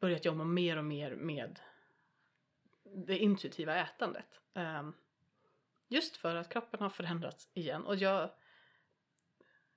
börjat 0.00 0.24
jobba 0.24 0.44
mer 0.44 0.76
och 0.76 0.84
mer 0.84 1.16
med 1.16 1.60
det 2.84 3.18
intuitiva 3.18 3.76
ätandet. 3.76 4.40
Ehm, 4.54 4.94
just 5.90 6.16
för 6.16 6.34
att 6.36 6.48
kroppen 6.48 6.80
har 6.80 6.90
förändrats 6.90 7.48
igen 7.54 7.84
och 7.86 7.96
jag 7.96 8.30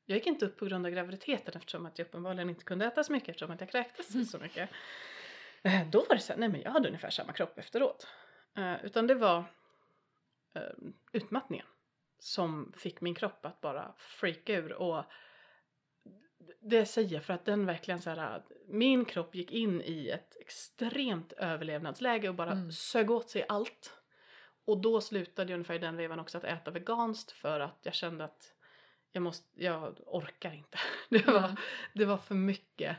jag 0.05 0.15
gick 0.15 0.27
inte 0.27 0.45
upp 0.45 0.57
på 0.57 0.65
grund 0.65 0.85
av 0.85 0.91
graviditeten 0.91 1.53
eftersom 1.57 1.85
att 1.85 1.99
jag 1.99 2.05
uppenbarligen 2.07 2.49
inte 2.49 2.63
kunde 2.63 2.85
äta 2.85 3.03
så 3.03 3.11
mycket 3.11 3.29
eftersom 3.29 3.51
att 3.51 3.59
jag 3.61 3.69
kräktes 3.69 4.31
så 4.31 4.39
mycket. 4.39 4.69
Eh, 5.63 5.87
Då 5.89 6.05
var 6.09 6.15
det 6.15 6.21
så 6.21 6.33
här, 6.33 6.39
nej 6.39 6.49
men 6.49 6.61
jag 6.61 6.71
hade 6.71 6.87
ungefär 6.87 7.09
samma 7.09 7.33
kropp 7.33 7.57
efteråt. 7.59 8.07
Eh, 8.57 8.85
utan 8.85 9.07
det 9.07 9.15
var 9.15 9.37
eh, 10.55 10.61
utmattningen 11.11 11.65
som 12.19 12.73
fick 12.77 13.01
min 13.01 13.15
kropp 13.15 13.45
att 13.45 13.61
bara 13.61 13.93
freaka 13.97 14.53
ur 14.53 14.73
och 14.73 15.03
det 16.61 16.85
säger 16.85 17.19
för 17.19 17.33
att 17.33 17.45
den 17.45 17.65
verkligen 17.65 18.01
så 18.01 18.09
här, 18.09 18.43
min 18.67 19.05
kropp 19.05 19.35
gick 19.35 19.51
in 19.51 19.81
i 19.81 20.09
ett 20.09 20.35
extremt 20.39 21.33
överlevnadsläge 21.33 22.29
och 22.29 22.35
bara 22.35 22.51
Mm. 22.51 22.71
sög 22.71 23.11
åt 23.11 23.29
sig 23.29 23.45
allt. 23.49 23.99
Och 24.65 24.77
då 24.77 25.01
slutade 25.01 25.51
jag 25.51 25.57
ungefär 25.57 25.73
i 25.73 25.79
den 25.79 25.97
vevan 25.97 26.19
också 26.19 26.37
att 26.37 26.43
äta 26.43 26.71
veganskt 26.71 27.31
för 27.31 27.59
att 27.59 27.79
jag 27.83 27.93
kände 27.93 28.23
att 28.23 28.53
jag 29.11 29.23
måste, 29.23 29.63
jag 29.63 29.99
orkar 30.05 30.51
inte. 30.51 30.77
Det 31.09 31.27
var, 31.27 31.43
Mm. 31.43 31.55
det 31.93 32.05
var 32.05 32.17
för 32.17 32.35
mycket 32.35 32.97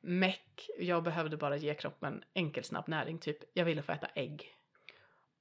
meck. 0.00 0.70
Jag 0.78 1.02
behövde 1.02 1.36
bara 1.36 1.56
ge 1.56 1.74
kroppen 1.74 2.24
enkel 2.34 2.64
snabb 2.64 2.88
näring, 2.88 3.18
typ 3.18 3.38
jag 3.52 3.64
ville 3.64 3.82
få 3.82 3.92
äta 3.92 4.06
ägg. 4.14 4.56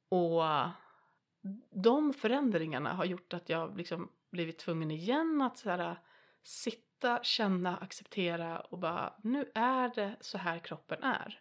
Och 0.09 0.43
de 1.71 2.13
förändringarna 2.13 2.93
har 2.93 3.05
gjort 3.05 3.33
att 3.33 3.49
jag 3.49 3.77
liksom 3.77 4.11
blivit 4.31 4.59
tvungen 4.59 4.91
igen 4.91 5.41
att 5.41 5.57
så 5.57 5.69
här, 5.69 5.95
sitta, 6.43 7.23
känna, 7.23 7.77
acceptera 7.77 8.59
och 8.59 8.79
bara 8.79 9.13
nu 9.23 9.51
är 9.55 9.89
det 9.95 10.15
så 10.21 10.37
här 10.37 10.59
kroppen 10.59 11.03
är. 11.03 11.39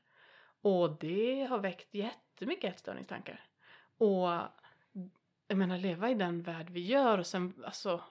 Och 0.61 0.99
det 0.99 1.45
har 1.51 1.59
väckt 1.59 1.95
jättemycket 1.95 2.75
ätstörningstankar. 2.75 3.41
Och 3.99 4.29
jag 5.49 5.59
menar 5.59 5.79
leva 5.79 6.11
i 6.11 6.15
den 6.15 6.43
värld 6.43 6.71
vi 6.71 6.81
gör 6.81 7.19
och 7.19 7.27
sen 7.27 7.65
alltså 7.67 8.03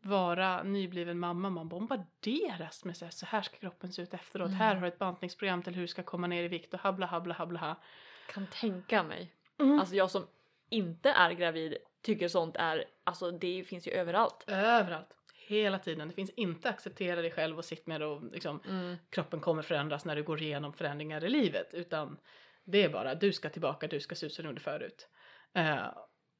vara 0.00 0.62
nybliven 0.62 1.18
mamma, 1.18 1.50
man 1.50 1.68
bombarderas 1.68 2.84
med 2.84 2.96
så 2.96 3.04
här, 3.04 3.12
så 3.12 3.26
här 3.26 3.42
ska 3.42 3.56
kroppen 3.56 3.92
se 3.92 4.02
ut 4.02 4.14
efteråt, 4.14 4.46
Mm. 4.46 4.58
här 4.58 4.74
har 4.74 4.82
du 4.82 4.88
ett 4.88 4.98
bantningsprogram 4.98 5.62
till 5.62 5.74
hur 5.74 5.82
du 5.82 5.88
ska 5.88 6.02
komma 6.02 6.26
ner 6.26 6.44
i 6.44 6.48
vikt 6.48 6.74
och 6.74 6.80
habla 6.80 7.06
habla 7.06 7.34
habla 7.34 7.58
ha. 7.60 7.80
Kan 8.28 8.46
tänka 8.46 9.02
mig. 9.02 9.32
Mm. 9.58 9.78
Alltså 9.80 9.94
jag 9.94 10.10
som 10.10 10.26
inte 10.68 11.10
är 11.10 11.32
gravid 11.32 11.76
tycker 12.02 12.28
sånt 12.28 12.56
är, 12.56 12.84
alltså 13.04 13.30
det 13.30 13.64
finns 13.64 13.86
ju 13.88 13.92
överallt. 13.92 14.44
Överallt, 14.46 15.16
hela 15.34 15.78
tiden. 15.78 16.08
Det 16.08 16.14
finns 16.14 16.30
inte 16.30 16.68
acceptera 16.68 17.22
dig 17.22 17.30
själv 17.30 17.58
och 17.58 17.64
sitt 17.64 17.86
med 17.86 18.02
och 18.02 18.22
liksom 18.24 18.60
Mm. 18.68 18.96
kroppen 19.10 19.40
kommer 19.40 19.62
förändras 19.62 20.04
när 20.04 20.16
du 20.16 20.22
går 20.22 20.42
igenom 20.42 20.72
förändringar 20.72 21.24
i 21.24 21.28
livet 21.28 21.74
utan 21.74 22.16
det 22.64 22.82
är 22.82 22.88
bara 22.88 23.14
du 23.14 23.32
ska 23.32 23.50
tillbaka, 23.50 23.86
du 23.86 24.00
ska 24.00 24.14
se 24.14 24.26
ut 24.26 24.32
som 24.32 24.42
du 24.42 24.48
gjorde 24.48 24.60
förut. 24.60 25.08
Eh, 25.52 25.86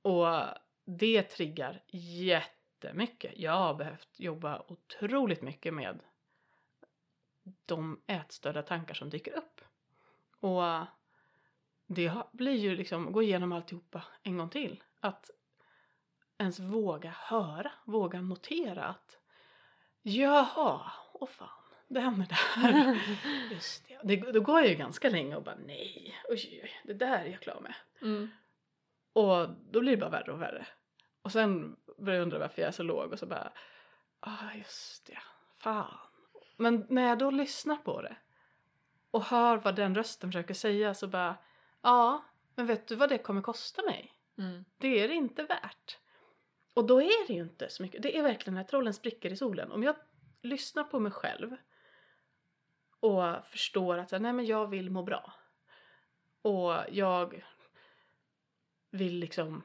och 0.03 0.27
det 0.85 1.23
triggar 1.23 1.83
jättemycket. 1.93 3.33
Jag 3.37 3.53
har 3.53 3.75
behövt 3.75 4.21
jobba 4.21 4.65
otroligt 4.69 5.43
mycket 5.43 5.75
med 5.75 6.01
de 7.67 8.03
ätstörda 8.07 8.63
tankar 8.63 8.95
som 8.95 9.11
dyker 9.11 9.33
upp. 9.33 9.61
Och 10.41 10.87
det 11.87 12.13
blir 12.33 12.57
ju 12.57 12.77
liksom, 12.77 13.13
gå 13.13 13.23
igenom 13.23 13.53
alltihopa 13.53 14.05
en 14.23 14.37
gång 14.37 14.49
till. 14.49 14.83
Att 15.01 15.31
ens 16.39 16.59
våga 16.59 17.11
höra, 17.11 17.73
våga 17.85 18.21
notera 18.21 18.85
att 18.85 19.19
jaha, 20.03 20.93
åh 21.13 21.29
fan, 21.29 21.49
den 21.89 22.21
är 22.21 22.27
där. 22.27 23.01
Just 23.53 23.89
det. 23.89 23.92
Det. 24.03 24.17
Då 24.17 24.41
går 24.41 24.61
jag 24.61 24.69
ju 24.69 24.75
ganska 24.75 25.11
länge 25.11 25.37
och 25.37 25.43
bara 25.43 25.57
nej, 25.67 26.15
oj, 26.29 26.71
det 26.85 26.95
där 26.95 27.25
är 27.25 27.27
jag 27.27 27.41
klar 27.41 27.61
med. 27.61 27.75
Mm. 28.03 28.29
Och 29.13 29.49
då 29.71 29.81
blir 29.81 29.91
det 29.91 29.97
bara 29.97 30.11
värre 30.11 30.33
och 30.33 30.41
värre. 30.41 30.67
Och 31.23 31.33
sen 31.33 31.77
börjar 31.99 32.19
jag 32.19 32.23
undra 32.23 32.39
varför 32.39 32.63
jag 32.63 32.69
är 32.69 32.73
så 32.73 32.83
låg 32.83 33.13
och 33.13 33.19
så 33.19 33.27
bara, 33.27 33.53
ah 34.21 34.55
just 34.59 35.07
det, 35.07 35.19
fan. 35.59 35.99
Men 36.57 36.87
när 36.89 37.09
jag 37.09 37.19
då 37.19 37.31
lyssnar 37.31 37.77
på 37.77 38.03
det 38.03 38.17
och 39.11 39.25
hör 39.25 39.57
vad 39.57 39.77
den 39.77 39.95
rösten 39.95 40.33
försöker 40.33 40.55
säga 40.55 40.95
så 40.95 41.07
bara, 41.07 41.37
ja, 41.83 42.25
men 42.55 42.67
vet 42.67 42.89
du 42.89 42.95
vad 42.95 43.09
det 43.09 43.19
kommer 43.19 43.43
kosta 43.43 43.83
mig? 43.83 44.13
Mm. 44.39 44.65
Det 44.79 45.01
är 45.01 45.09
det 45.09 45.15
inte 45.15 45.43
värt. 45.43 45.99
Och 46.75 46.87
då 46.87 47.03
är 47.03 47.27
det 47.27 47.33
ju 47.33 47.43
inte 47.43 47.69
så 47.69 47.83
mycket. 47.83 48.03
Det 48.03 48.19
är 48.19 48.23
verkligen 48.23 48.55
när 48.55 48.65
trollen 48.65 48.95
spricker 48.95 49.33
i 49.33 49.37
solen. 49.37 49.73
Om 49.73 49.83
jag 49.83 49.97
lyssnar 50.43 50.85
på 50.85 51.01
mig 51.01 51.13
själv 51.13 51.57
och 53.03 53.47
förstår 53.47 53.99
att 53.99 54.11
nej 54.11 54.33
men 54.33 54.47
jag 54.47 54.67
vill 54.67 54.91
må 54.91 55.03
bra. 55.03 55.33
Och 56.43 56.75
jag 56.91 57.45
vill 58.91 59.19
liksom 59.19 59.63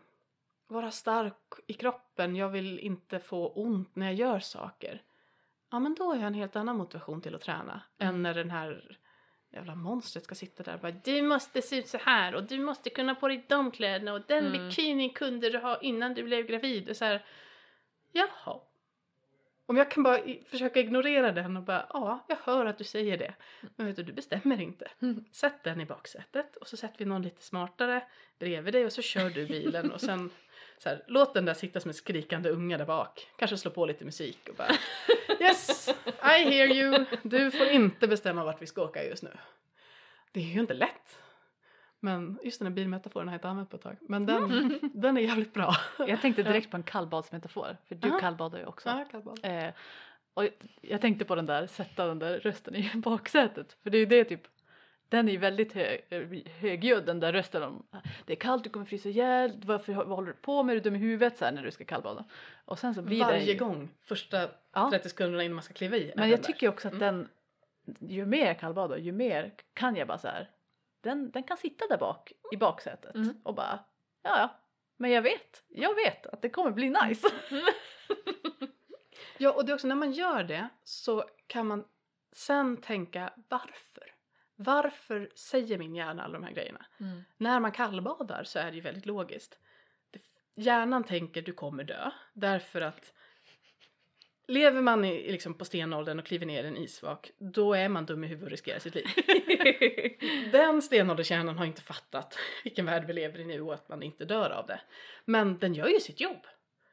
vara 0.67 0.91
stark 0.91 1.35
i 1.67 1.73
kroppen. 1.73 2.35
Jag 2.35 2.49
vill 2.49 2.79
inte 2.79 3.19
få 3.19 3.47
ont 3.49 3.95
när 3.95 4.05
jag 4.05 4.15
gör 4.15 4.39
saker. 4.39 5.01
Ja 5.71 5.79
men 5.79 5.95
då 5.95 6.03
har 6.03 6.15
jag 6.15 6.23
en 6.23 6.33
helt 6.33 6.55
annan 6.55 6.77
motivation 6.77 7.21
till 7.21 7.35
att 7.35 7.41
träna. 7.41 7.81
Än 7.97 8.23
när 8.23 8.33
den 8.33 8.51
här 8.51 8.97
jävla 9.49 9.75
monstret 9.75 10.23
ska 10.23 10.35
sitta 10.35 10.63
där 10.63 10.73
och 10.73 10.79
bara 10.79 10.91
Du 10.91 11.21
måste 11.21 11.61
se 11.61 11.77
ut 11.77 11.87
så 11.87 11.97
här 11.97 12.35
och 12.35 12.43
du 12.43 12.59
måste 12.59 12.89
kunna 12.89 13.15
på 13.15 13.27
dig 13.27 13.45
de 13.49 13.71
kläderna 13.71 14.13
och 14.13 14.21
den 14.27 14.45
Mm. 14.45 14.67
bikinin 14.67 15.13
kunde 15.13 15.49
du 15.49 15.57
ha 15.57 15.79
innan 15.81 16.13
du 16.13 16.23
blev 16.23 16.45
gravid. 16.45 16.89
Och 16.89 16.95
så 16.95 17.05
här, 17.05 17.25
Jaha. 18.11 18.59
Om 19.69 19.77
jag 19.77 19.91
kan 19.91 20.03
bara 20.03 20.19
försöka 20.49 20.79
ignorera 20.79 21.31
den 21.31 21.57
och 21.57 21.63
bara 21.63 21.85
ja, 21.93 22.25
jag 22.27 22.37
hör 22.43 22.65
att 22.65 22.77
du 22.77 22.83
säger 22.83 23.17
det. 23.17 23.33
Men 23.75 23.87
vet 23.87 23.95
du, 23.95 24.03
du 24.03 24.13
bestämmer 24.13 24.61
inte. 24.61 24.87
Mm. 25.01 25.25
Sätt 25.31 25.63
den 25.63 25.81
i 25.81 25.85
baksätet 25.85 26.55
och 26.55 26.67
så 26.67 26.77
sätter 26.77 26.99
vi 26.99 27.05
någon 27.05 27.21
lite 27.21 27.43
smartare 27.43 28.03
bredvid 28.39 28.73
dig 28.73 28.85
och 28.85 28.93
så 28.93 29.01
kör 29.01 29.29
du 29.29 29.45
bilen 29.45 29.91
och 29.91 30.01
sen 30.01 30.29
så 30.77 30.89
här, 30.89 31.03
låt 31.07 31.33
den 31.33 31.45
där 31.45 31.53
sitta 31.53 31.79
som 31.79 31.89
en 31.89 31.93
skrikande 31.93 32.49
unge 32.49 32.77
där 32.77 32.85
bak. 32.85 33.27
Kanske 33.35 33.57
slå 33.57 33.71
på 33.71 33.85
lite 33.85 34.05
musik 34.05 34.49
och 34.49 34.55
bara 34.55 34.71
Yes, 35.39 35.89
I 36.23 36.43
hear 36.43 36.67
you. 36.67 37.05
Du 37.23 37.51
får 37.51 37.67
inte 37.67 38.07
bestämma 38.07 38.43
vart 38.43 38.61
vi 38.61 38.67
ska 38.67 38.81
åka 38.81 39.03
just 39.03 39.23
nu. 39.23 39.37
Det 40.31 40.39
är 40.39 40.43
ju 40.43 40.59
inte 40.59 40.73
lätt. 40.73 41.19
Men 41.99 42.39
just 42.43 42.59
den 42.59 42.67
här 42.67 42.73
bilmetaforen 42.73 43.27
har 43.27 43.33
jag 43.33 43.37
inte 43.37 43.49
använt 43.49 43.69
på 43.69 43.75
ett 43.77 43.83
tag. 43.83 43.97
Men 44.01 44.25
den, 44.25 44.79
den 44.93 45.17
är 45.17 45.21
jävligt 45.21 45.53
bra. 45.53 45.75
Jag 46.07 46.21
tänkte 46.21 46.43
direkt 46.43 46.71
på 46.71 46.77
en 46.77 46.83
kallbadsmetafor, 46.83 47.77
för 47.87 47.95
du 47.95 48.09
Aha. 48.09 48.19
kallbadar 48.19 48.59
ju 48.59 48.65
också. 48.65 48.89
Ja, 48.89 49.05
kallbad. 49.11 49.39
Eh, 49.43 49.69
och 50.33 50.43
jag 50.81 51.01
tänkte 51.01 51.25
på 51.25 51.35
den 51.35 51.45
där, 51.45 51.67
sätta 51.67 52.07
den 52.07 52.19
där 52.19 52.39
rösten 52.39 52.75
i 52.75 52.91
baksätet. 52.95 53.77
För 53.83 53.89
det 53.89 53.97
är 53.97 53.99
ju 53.99 54.05
det 54.05 54.23
typ, 54.23 54.41
den 55.09 55.29
är 55.29 55.37
väldigt 55.37 55.73
hö, 55.73 55.97
högljudd 56.59 57.05
den 57.05 57.19
där 57.19 57.33
rösten 57.33 57.63
om 57.63 57.87
det 58.25 58.33
är 58.33 58.37
kallt, 58.37 58.63
du 58.63 58.69
kommer 58.69 58.85
frysa 58.85 59.09
ihjäl, 59.09 59.61
varför 59.65 59.93
vad 59.93 60.07
håller 60.07 60.27
du 60.27 60.33
på 60.33 60.63
med, 60.63 60.73
är 60.73 60.75
du 60.75 60.81
dum 60.89 60.95
i 60.95 60.99
huvudet 60.99 61.37
så 61.37 61.45
här 61.45 61.51
när 61.51 61.63
du 61.63 61.71
ska 61.71 61.85
kallbada. 61.85 62.25
Och 62.65 62.79
sen 62.79 62.93
så 62.95 63.01
blir 63.01 63.19
Varje 63.19 63.51
ju, 63.53 63.57
gång, 63.59 63.89
första 64.05 64.47
Ja. 64.73 64.89
30 64.91 65.09
sekunderna 65.09 65.43
innan 65.43 65.55
man 65.55 65.63
ska 65.63 65.73
kliva 65.73 65.97
i. 65.97 66.13
Men 66.15 66.29
jag 66.29 66.39
där. 66.39 66.43
tycker 66.43 66.69
också 66.69 66.87
att 66.87 66.93
Mm. 66.93 67.05
den, 67.15 67.29
ju 68.09 68.25
mer 68.25 68.45
jag 68.45 68.59
kallbadar, 68.59 68.97
ju 68.97 69.11
mer 69.11 69.53
kan 69.73 69.95
jag 69.95 70.07
bara 70.07 70.17
så 70.17 70.27
här, 70.27 70.49
den, 71.07 71.31
den 71.31 71.43
kan 71.43 71.57
sitta 71.57 71.87
där 71.87 71.97
bak 71.97 72.31
i 72.51 72.57
baksätet 72.57 73.15
Mm. 73.15 73.41
och 73.43 73.55
bara, 73.55 73.79
ja 74.23 74.39
ja, 74.39 74.59
men 74.97 75.11
jag 75.11 75.21
vet, 75.21 75.63
jag 75.67 75.95
vet 75.95 76.27
att 76.27 76.41
det 76.41 76.49
kommer 76.49 76.71
bli 76.71 76.89
nice. 76.89 77.27
Ja, 79.39 79.51
och 79.53 79.65
det 79.65 79.71
är 79.71 79.73
också 79.73 79.87
när 79.87 79.95
man 79.95 80.11
gör 80.11 80.43
det 80.43 80.69
så 80.83 81.23
kan 81.47 81.67
man 81.67 81.85
sen 82.31 82.77
tänka 82.77 83.33
varför? 83.49 84.13
Varför 84.55 85.31
säger 85.35 85.77
min 85.77 85.95
hjärna 85.95 86.23
alla 86.23 86.33
de 86.33 86.43
här 86.43 86.51
grejerna? 86.51 86.85
Mm. 86.99 87.23
När 87.37 87.59
man 87.59 87.71
kallbadar 87.71 88.43
så 88.43 88.59
är 88.59 88.65
det 88.71 88.75
ju 88.75 88.81
väldigt 88.81 89.05
logiskt. 89.05 89.59
Hjärnan 90.55 91.03
tänker 91.03 91.41
du 91.41 91.53
kommer 91.53 91.83
dö 91.83 92.11
därför 92.33 92.81
att 92.81 93.13
lever 94.47 94.81
man 94.81 95.05
i, 95.05 95.31
liksom 95.31 95.53
på 95.53 95.65
stenåldern 95.65 96.19
och 96.19 96.25
kliver 96.25 96.45
ner 96.45 96.63
i 96.63 96.67
en 96.67 96.77
isvak 96.77 97.31
då 97.37 97.73
är 97.73 97.89
man 97.89 98.05
dum 98.05 98.23
i 98.23 98.27
huvudet 98.27 98.45
och 98.45 98.51
riskerar 98.51 98.79
sitt 98.79 98.95
liv. 98.95 99.05
Den 100.51 100.81
stenåldershjärnan 100.81 101.57
har 101.57 101.65
inte 101.65 101.81
fattat 101.81 102.37
vilken 102.63 102.85
värld 102.85 103.03
vi 103.07 103.13
lever 103.13 103.39
i 103.39 103.45
nu 103.45 103.61
och 103.61 103.73
att 103.73 103.89
man 103.89 104.03
inte 104.03 104.25
dör 104.25 104.49
av 104.49 104.65
det. 104.65 104.81
Men 105.25 105.57
den 105.57 105.73
gör 105.73 105.87
ju 105.87 105.99
sitt 105.99 106.19
jobb. 106.19 106.47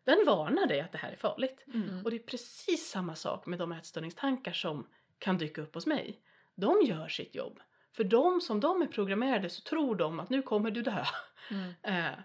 Den 0.05 0.25
varnar 0.27 0.67
dig 0.67 0.81
att 0.81 0.93
det 0.93 0.99
här 0.99 1.13
är 1.13 1.17
farligt. 1.17 1.65
Mm. 1.75 2.05
Och 2.05 2.11
det 2.11 2.17
är 2.17 2.21
precis 2.21 2.91
samma 2.91 3.15
sak 3.15 3.47
med 3.47 3.59
de 3.59 3.73
ätstörningstankar 3.73 4.53
som 4.53 4.87
kan 5.19 5.39
dyka 5.39 5.63
upp 5.63 5.75
hos 5.75 5.87
mig. 5.87 6.21
De 6.55 6.83
gör 6.83 7.09
sitt 7.09 7.35
jobb. 7.35 7.61
För 7.93 8.05
de 8.05 8.41
som 8.41 8.61
de 8.61 8.83
är 8.83 8.87
programmerade 8.87 9.51
så 9.51 9.63
tror 9.63 9.97
de 9.97 10.21
att 10.21 10.31
nu 10.31 10.43
kommer 10.43 10.71
du 10.71 10.83
dö. 10.83 11.05
Mm. 11.51 11.73
Eh, 11.83 12.19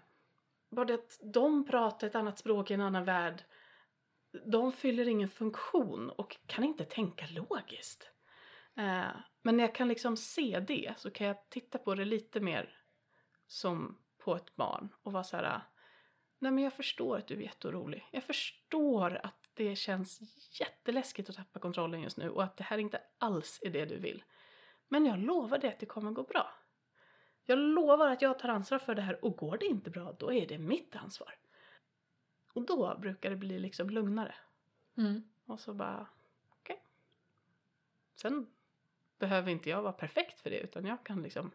bara 0.69 0.86
det 0.86 0.93
att 0.93 1.19
de 1.23 1.65
pratar 1.65 2.07
ett 2.07 2.15
annat 2.15 2.39
språk 2.39 2.71
i 2.71 2.73
en 2.73 2.82
annan 2.82 3.05
värld. 3.05 3.43
De 4.45 4.71
fyller 4.71 5.07
ingen 5.07 5.30
funktion 5.30 6.09
och 6.09 6.38
kan 6.45 6.63
inte 6.63 6.86
tänka 6.86 7.25
logiskt. 7.30 8.11
Eh, 8.77 9.07
men 9.41 9.57
när 9.57 9.63
jag 9.63 9.75
kan 9.75 9.88
liksom 9.88 10.17
se 10.17 10.59
det 10.67 10.93
så 10.97 11.11
kan 11.11 11.27
jag 11.27 11.49
titta 11.49 11.77
på 11.77 11.95
det 11.95 12.05
lite 12.05 12.39
mer 12.39 12.80
som 13.47 13.97
på 14.17 14.36
ett 14.36 14.55
barn 14.55 14.89
och 15.03 15.11
vara 15.11 15.23
så 15.23 15.38
här. 15.38 15.61
Nej 16.39 16.51
men 16.51 16.63
jag 16.63 16.73
förstår 16.73 17.17
att 17.17 17.27
du 17.27 17.36
är 17.36 17.41
jätteorolig. 17.41 18.07
Jag 18.11 18.23
förstår 18.23 19.19
att 19.23 19.49
det 19.53 19.75
känns 19.75 20.19
jätteläskigt 20.59 21.30
att 21.30 21.36
tappa 21.36 21.59
kontrollen 21.59 22.01
just 22.01 22.17
nu 22.17 22.30
och 22.30 22.43
att 22.43 22.57
det 22.57 22.63
här 22.63 22.77
inte 22.77 23.01
alls 23.17 23.59
är 23.61 23.69
det 23.69 23.86
du 23.86 23.97
vill. 23.97 24.23
Men 24.88 25.05
jag 25.05 25.19
lovar 25.19 25.57
dig 25.57 25.69
att 25.69 25.80
det 25.80 25.86
kommer 25.86 26.11
gå 26.11 26.23
bra. 26.23 26.53
Jag 27.43 27.59
lovar 27.59 28.09
att 28.09 28.21
jag 28.21 28.39
tar 28.39 28.49
ansvar 28.49 28.80
för 28.80 28.95
det 28.95 29.01
här 29.01 29.25
och 29.25 29.38
går 29.38 29.57
det 29.57 29.65
inte 29.65 29.89
bra 29.89 30.15
då 30.19 30.34
är 30.34 30.47
det 30.47 30.57
mitt 30.57 30.95
ansvar. 30.95 31.38
Och 32.53 32.61
då 32.61 32.97
brukar 33.01 33.29
det 33.29 33.35
bli 33.35 33.59
liksom 33.59 33.89
lugnare. 33.89 34.35
Mm. 34.97 35.23
Och 35.45 35.59
så 35.59 35.73
bara, 35.73 36.07
okej. 36.49 36.81
Sen 38.15 38.47
behöver 39.19 39.51
inte 39.51 39.69
jag 39.69 39.81
vara 39.81 39.93
perfekt 39.93 40.41
för 40.41 40.49
det 40.49 40.59
utan 40.59 40.85
jag 40.85 41.03
kan 41.03 41.21
liksom 41.23 41.51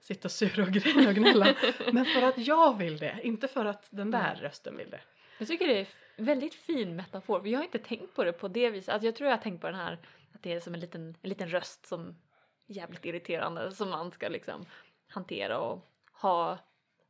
sitta 0.00 0.28
sura 0.28 0.62
och 0.62 0.72
grina 0.72 1.08
och 1.08 1.14
gnälla. 1.14 1.54
Men 1.92 2.04
för 2.04 2.22
att 2.22 2.38
jag 2.38 2.78
vill 2.78 2.98
det, 2.98 3.20
inte 3.22 3.48
för 3.48 3.64
att 3.64 3.88
den 3.90 4.10
där 4.10 4.34
rösten 4.34 4.76
vill 4.76 4.90
det. 4.90 5.00
Jag 5.38 5.48
tycker 5.48 5.66
det 5.66 5.80
är 5.80 5.86
väldigt 6.16 6.54
fin 6.54 6.96
metafor. 6.96 7.40
för 7.40 7.48
Jag 7.48 7.58
har 7.58 7.64
inte 7.64 7.78
tänkt 7.78 8.14
på 8.14 8.24
det 8.24 8.32
på 8.32 8.48
det 8.48 8.70
viset. 8.70 8.88
Alltså 8.88 9.06
jag 9.06 9.16
tror 9.16 9.30
jag 9.30 9.36
har 9.36 9.42
tänkt 9.42 9.60
på 9.60 9.66
den 9.66 9.76
här 9.76 9.98
att 10.34 10.42
det 10.42 10.52
är 10.52 10.60
som 10.60 10.74
en 10.74 10.80
liten, 10.80 11.16
en 11.22 11.28
liten 11.28 11.48
röst 11.48 11.86
som 11.86 12.16
jävligt 12.66 13.04
irriterande 13.04 13.72
som 13.72 13.90
man 13.90 14.10
ska 14.10 14.28
liksom 14.28 14.66
hantera 15.08 15.58
och 15.58 15.90
ha 16.12 16.58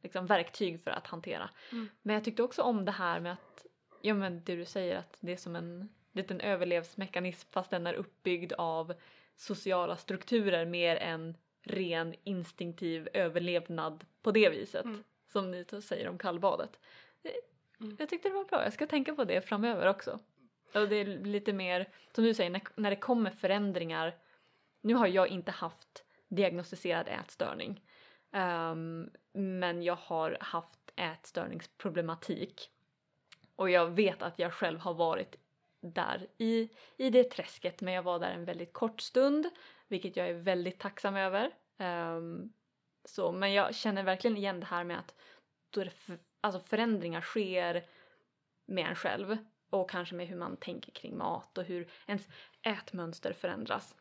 liksom 0.03 0.27
verktyg 0.27 0.81
för 0.81 0.91
att 0.91 1.07
hantera. 1.07 1.51
Mm. 1.73 1.89
Men 2.03 2.15
jag 2.15 2.25
tyckte 2.25 2.43
också 2.43 2.63
om 2.63 2.85
det 2.85 2.93
här 2.93 3.21
med 3.21 3.33
att, 3.33 3.67
ja 4.03 4.15
men 4.15 4.45
det 4.45 4.57
du 4.57 4.65
säger 4.65 4.97
att 4.97 5.17
det 5.21 5.33
är 5.33 5.37
som 5.37 5.57
en 5.57 5.89
liten 6.13 6.41
överlevsmekanism 6.41 7.49
fast 7.53 7.71
den 7.71 7.87
är 7.87 7.95
uppbyggd 7.95 8.53
av 8.53 8.95
sociala 9.37 9.97
strukturer 9.97 10.65
mer 10.67 10.97
än 10.97 11.37
ren 11.63 12.15
instinktiv 12.25 13.09
överlevnad 13.13 14.05
på 14.23 14.31
det 14.31 14.49
viset. 14.49 14.85
Mm. 14.85 15.05
Som 15.27 15.51
ni 15.51 15.65
säger 15.83 16.09
om 16.09 16.19
kallbadet. 16.19 16.81
Det- 17.23 17.41
Mm. 17.81 17.97
Jag 17.99 18.09
tyckte 18.09 18.29
det 18.29 18.35
var 18.35 18.45
bra, 18.45 18.65
jag 18.65 18.73
ska 18.73 18.87
tänka 18.87 19.15
på 19.15 19.25
det 19.25 19.41
framöver 19.41 19.87
också. 19.87 20.19
Och 20.75 20.89
det 20.89 20.97
är 20.97 21.05
lite 21.05 21.53
mer, 21.53 21.89
som 22.13 22.25
du 22.25 22.35
säger, 22.35 22.51
när, 22.51 22.63
när 22.75 22.91
det 22.91 22.97
kommer 22.97 23.31
förändringar. 23.31 24.15
Nu 24.81 24.95
har 24.95 25.07
jag 25.07 25.29
inte 25.29 25.51
haft 25.51 26.05
diagnostiserad 26.29 27.09
ätstörning. 27.09 27.81
Ehm, 28.33 29.11
men 29.33 29.83
jag 29.83 29.97
har 29.97 30.37
haft 30.41 30.93
ätstörningsproblematik. 30.97 32.71
Och 33.57 33.71
jag 33.71 33.87
vet 33.87 34.23
att 34.23 34.39
jag 34.39 34.53
själv 34.53 34.81
har 34.81 34.95
varit 34.95 35.37
där 35.81 36.27
i, 36.39 36.69
i 36.97 37.11
det 37.11 37.25
träsket 37.25 37.81
men 37.81 37.95
jag 37.95 38.03
var 38.03 38.19
där 38.19 38.31
en 38.31 38.45
väldigt 38.45 38.73
kort 38.73 39.01
stund 39.01 39.51
vilket 39.89 40.17
jag 40.17 40.29
är 40.29 40.35
väldigt 40.35 40.79
tacksam 40.79 41.17
över. 41.17 41.51
Um, 41.79 42.53
så, 43.05 43.33
men 43.33 43.53
jag 43.53 43.75
känner 43.75 44.03
verkligen 44.03 44.37
igen 44.37 44.61
det 44.61 44.67
här 44.67 44.85
med 44.85 44.99
att 44.99 45.15
då 45.71 45.85
det 45.85 45.91
för, 45.91 46.19
alltså 46.41 46.61
förändringar 46.61 47.21
sker 47.21 47.85
med 48.67 48.87
en 48.87 48.95
själv 48.95 49.37
och 49.71 49.91
kanske 49.91 50.15
med 50.15 50.27
hur 50.27 50.37
man 50.37 50.57
tänker 50.57 50.93
kring 50.93 51.19
mat 51.19 51.59
och 51.59 51.65
hur 51.65 51.91
ens 52.07 52.29
ätmönster 52.63 53.33
förändras. 53.33 53.97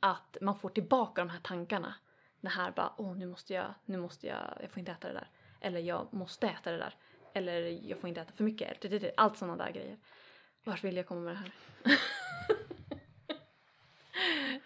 Att 0.00 0.36
man 0.40 0.58
får 0.58 0.68
tillbaka 0.68 1.20
de 1.20 1.30
här 1.30 1.40
tankarna. 1.40 1.94
Det 2.46 2.50
här 2.50 2.70
bara, 2.70 2.92
åh 2.96 3.16
nu 3.16 3.26
måste 3.26 3.54
jag, 3.54 3.74
nu 3.84 3.98
måste 3.98 4.26
jag, 4.26 4.58
jag 4.60 4.70
får 4.70 4.78
inte 4.78 4.92
äta 4.92 5.08
det 5.08 5.14
där. 5.14 5.28
Eller 5.60 5.80
jag 5.80 6.12
måste 6.12 6.48
äta 6.48 6.70
det 6.70 6.78
där. 6.78 6.94
Eller 7.34 7.60
jag 7.62 7.98
får 7.98 8.08
inte 8.08 8.20
äta 8.20 8.32
för 8.32 8.44
mycket. 8.44 8.84
Eller 8.84 9.12
Allt 9.16 9.36
sådana 9.36 9.64
där 9.64 9.72
grejer. 9.72 9.96
Vart 10.64 10.84
vill 10.84 10.96
jag 10.96 11.06
komma 11.06 11.20
med 11.20 11.34
det 11.34 11.38
här? 11.38 11.52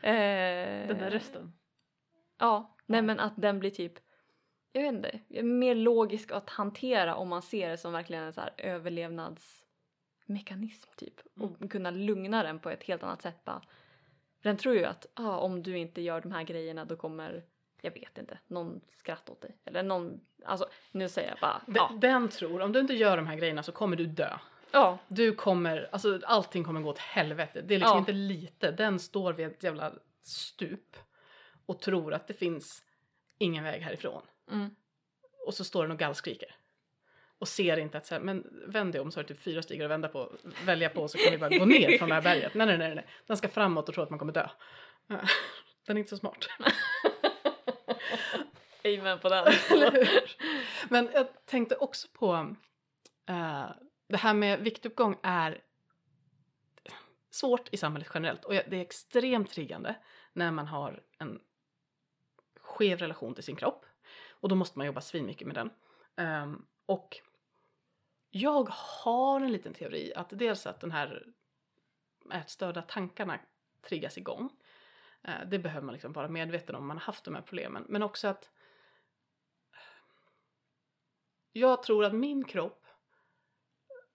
Eh, 0.03 0.89
Den 0.89 0.99
där 0.99 1.11
rösten. 1.11 1.53
Ja, 2.39 2.77
nej 2.87 3.03
men 3.03 3.21
att 3.21 3.33
den 3.37 3.59
blir 3.59 3.71
typ, 3.71 3.93
jag 4.73 4.83
vet 4.83 4.95
inte, 4.95 5.21
mer 5.43 5.75
logisk 5.75 6.31
att 6.31 6.51
hantera 6.51 7.15
om 7.15 7.29
man 7.29 7.43
ser 7.43 7.71
det 7.71 7.79
som 7.79 7.93
verkligen 7.93 8.25
en 8.25 8.33
så 8.33 8.41
här 8.41 8.55
överlevnadsmekanism 8.59 10.91
typ. 10.97 11.15
Och 11.37 11.71
kunna 11.71 11.91
lugna 11.91 12.43
den 12.43 12.59
på 12.59 12.71
ett 12.71 12.83
helt 12.83 13.03
annat 13.03 13.23
sätt 13.23 13.45
bara. 13.45 13.63
Den 14.43 14.57
tror 14.57 14.75
ju 14.75 14.85
att 14.85 15.07
ah, 15.15 15.37
om 15.37 15.63
du 15.63 15.79
inte 15.79 16.03
gör 16.03 16.21
de 16.21 16.33
här 16.33 16.43
grejerna 16.43 16.85
då 16.85 16.97
kommer, 16.97 17.45
jag 17.83 17.91
vet 17.95 18.19
inte, 18.19 18.39
någon 18.47 18.81
skratta 18.97 19.33
åt 19.33 19.41
dig. 19.41 19.57
Eller 19.65 19.83
någon, 19.83 20.21
alltså 20.45 20.69
nu 20.93 21.09
säger 21.09 21.29
jag 21.29 21.39
bara, 21.41 21.63
Den, 21.67 21.75
ja. 21.77 21.93
den 22.01 22.29
tror, 22.29 22.61
om 22.61 22.73
du 22.73 22.81
inte 22.81 22.95
gör 22.95 23.17
de 23.17 23.27
här 23.27 23.37
grejerna 23.37 23.63
så 23.63 23.73
kommer 23.73 23.97
du 23.97 24.07
dö. 24.07 24.39
ja. 24.73 24.99
Du 25.09 25.35
kommer, 25.35 25.89
alltså 25.93 26.21
allting 26.25 26.65
kommer 26.65 26.81
gå 26.81 26.91
åt 26.91 26.99
helvete. 26.99 27.61
Det 27.61 27.75
är 27.75 27.79
liksom 27.79 27.95
Ja. 27.97 27.99
inte 27.99 28.13
lite. 28.13 28.71
Den 28.71 28.99
står 28.99 29.33
vid 29.33 29.47
ett 29.47 29.63
jävla 29.63 29.93
stup 30.23 30.97
och 31.67 31.81
tror 31.81 32.15
att 32.15 32.29
det 32.29 32.35
finns 32.35 32.83
ingen 33.39 33.65
väg 33.65 33.83
härifrån. 33.83 34.23
Mm. 34.51 34.75
Och 35.47 35.55
så 35.55 35.65
står 35.65 35.83
den 35.83 35.91
och 35.93 35.99
gallskriker. 35.99 36.55
Och 37.39 37.49
ser 37.49 37.77
inte 37.77 37.99
att 37.99 38.07
så 38.07 38.15
här, 38.15 38.23
men 38.23 38.47
vänd 38.67 38.93
dig 38.93 39.01
om 39.01 39.13
så 39.13 39.19
har 39.19 39.25
du 39.25 39.35
typ 39.35 39.43
fyra 39.43 39.63
stigar 39.63 39.85
att 39.85 39.91
vända 39.91 40.09
på, 40.09 40.33
välja 40.65 40.89
på 40.89 41.09
så 41.09 41.19
kan 41.19 41.33
vi 41.33 41.39
bara 41.39 41.59
gå 41.59 41.65
ner 41.65 41.99
från 41.99 42.09
det 42.09 42.15
här 42.15 42.23
berget. 42.23 42.55
Nej, 42.55 42.67
nej, 42.67 42.79
nej, 42.79 42.95
nej. 42.95 43.07
Den 43.27 43.37
ska 43.37 43.49
framåt 43.49 43.89
och 43.89 43.95
tro 43.95 44.03
att 44.03 44.11
man 44.11 44.19
kommer 44.19 44.33
dö. 44.33 44.49
Den 45.87 45.97
är 45.97 45.99
inte 45.99 46.11
så 46.11 46.17
smart. 46.17 46.49
Amen 48.85 49.19
på 49.19 49.29
den. 49.29 49.53
Men 50.89 51.09
jag 51.15 51.27
tänkte 51.47 51.77
också 51.77 52.09
på 52.13 52.33
uh, 53.31 53.71
det 54.09 54.17
här 54.17 54.35
med 54.35 54.61
viktuppgång 54.61 55.17
är 55.23 55.61
svårt 57.31 57.69
i 57.73 57.77
samhället 57.77 58.09
generellt 58.15 58.45
och 58.45 58.53
det 58.53 58.77
är 58.77 58.81
extremt 58.81 59.51
triggande 59.51 59.95
när 60.33 60.51
man 60.51 60.67
har 60.67 61.03
en 61.19 61.41
skev 62.61 62.99
relation 62.99 63.35
till 63.35 63.45
sin 63.45 63.57
kropp 63.57 63.87
och 64.31 64.49
då 64.49 64.55
måste 64.55 64.79
man 64.79 64.87
jobba 64.87 65.01
svinmycket 65.01 65.47
med 65.47 65.57
den. 65.57 65.71
Um, 66.27 66.67
och 66.87 67.17
jag 68.31 68.69
har 68.71 69.41
en 69.41 69.53
liten 69.53 69.75
teori 69.75 70.13
att 70.17 70.29
dels 70.31 70.67
att 70.67 70.81
den 70.81 70.93
här 70.93 71.27
ätstörda 72.33 72.83
tankarna 72.83 73.39
triggas 73.83 74.19
igång. 74.19 74.51
Uh, 75.29 75.49
det 75.51 75.59
behöver 75.59 75.87
man 75.87 75.93
liksom 75.93 76.13
vara 76.13 76.29
medveten 76.29 76.75
om 76.75 76.87
man 76.87 76.97
har 76.97 77.05
haft 77.05 77.25
de 77.25 77.35
här 77.35 77.43
problemen. 77.43 77.87
Men 77.89 78.03
också 78.03 78.29
att 78.29 78.51
jag 81.53 81.83
tror 81.83 82.05
att 82.05 82.15
min 82.15 82.45
kropp 82.45 82.87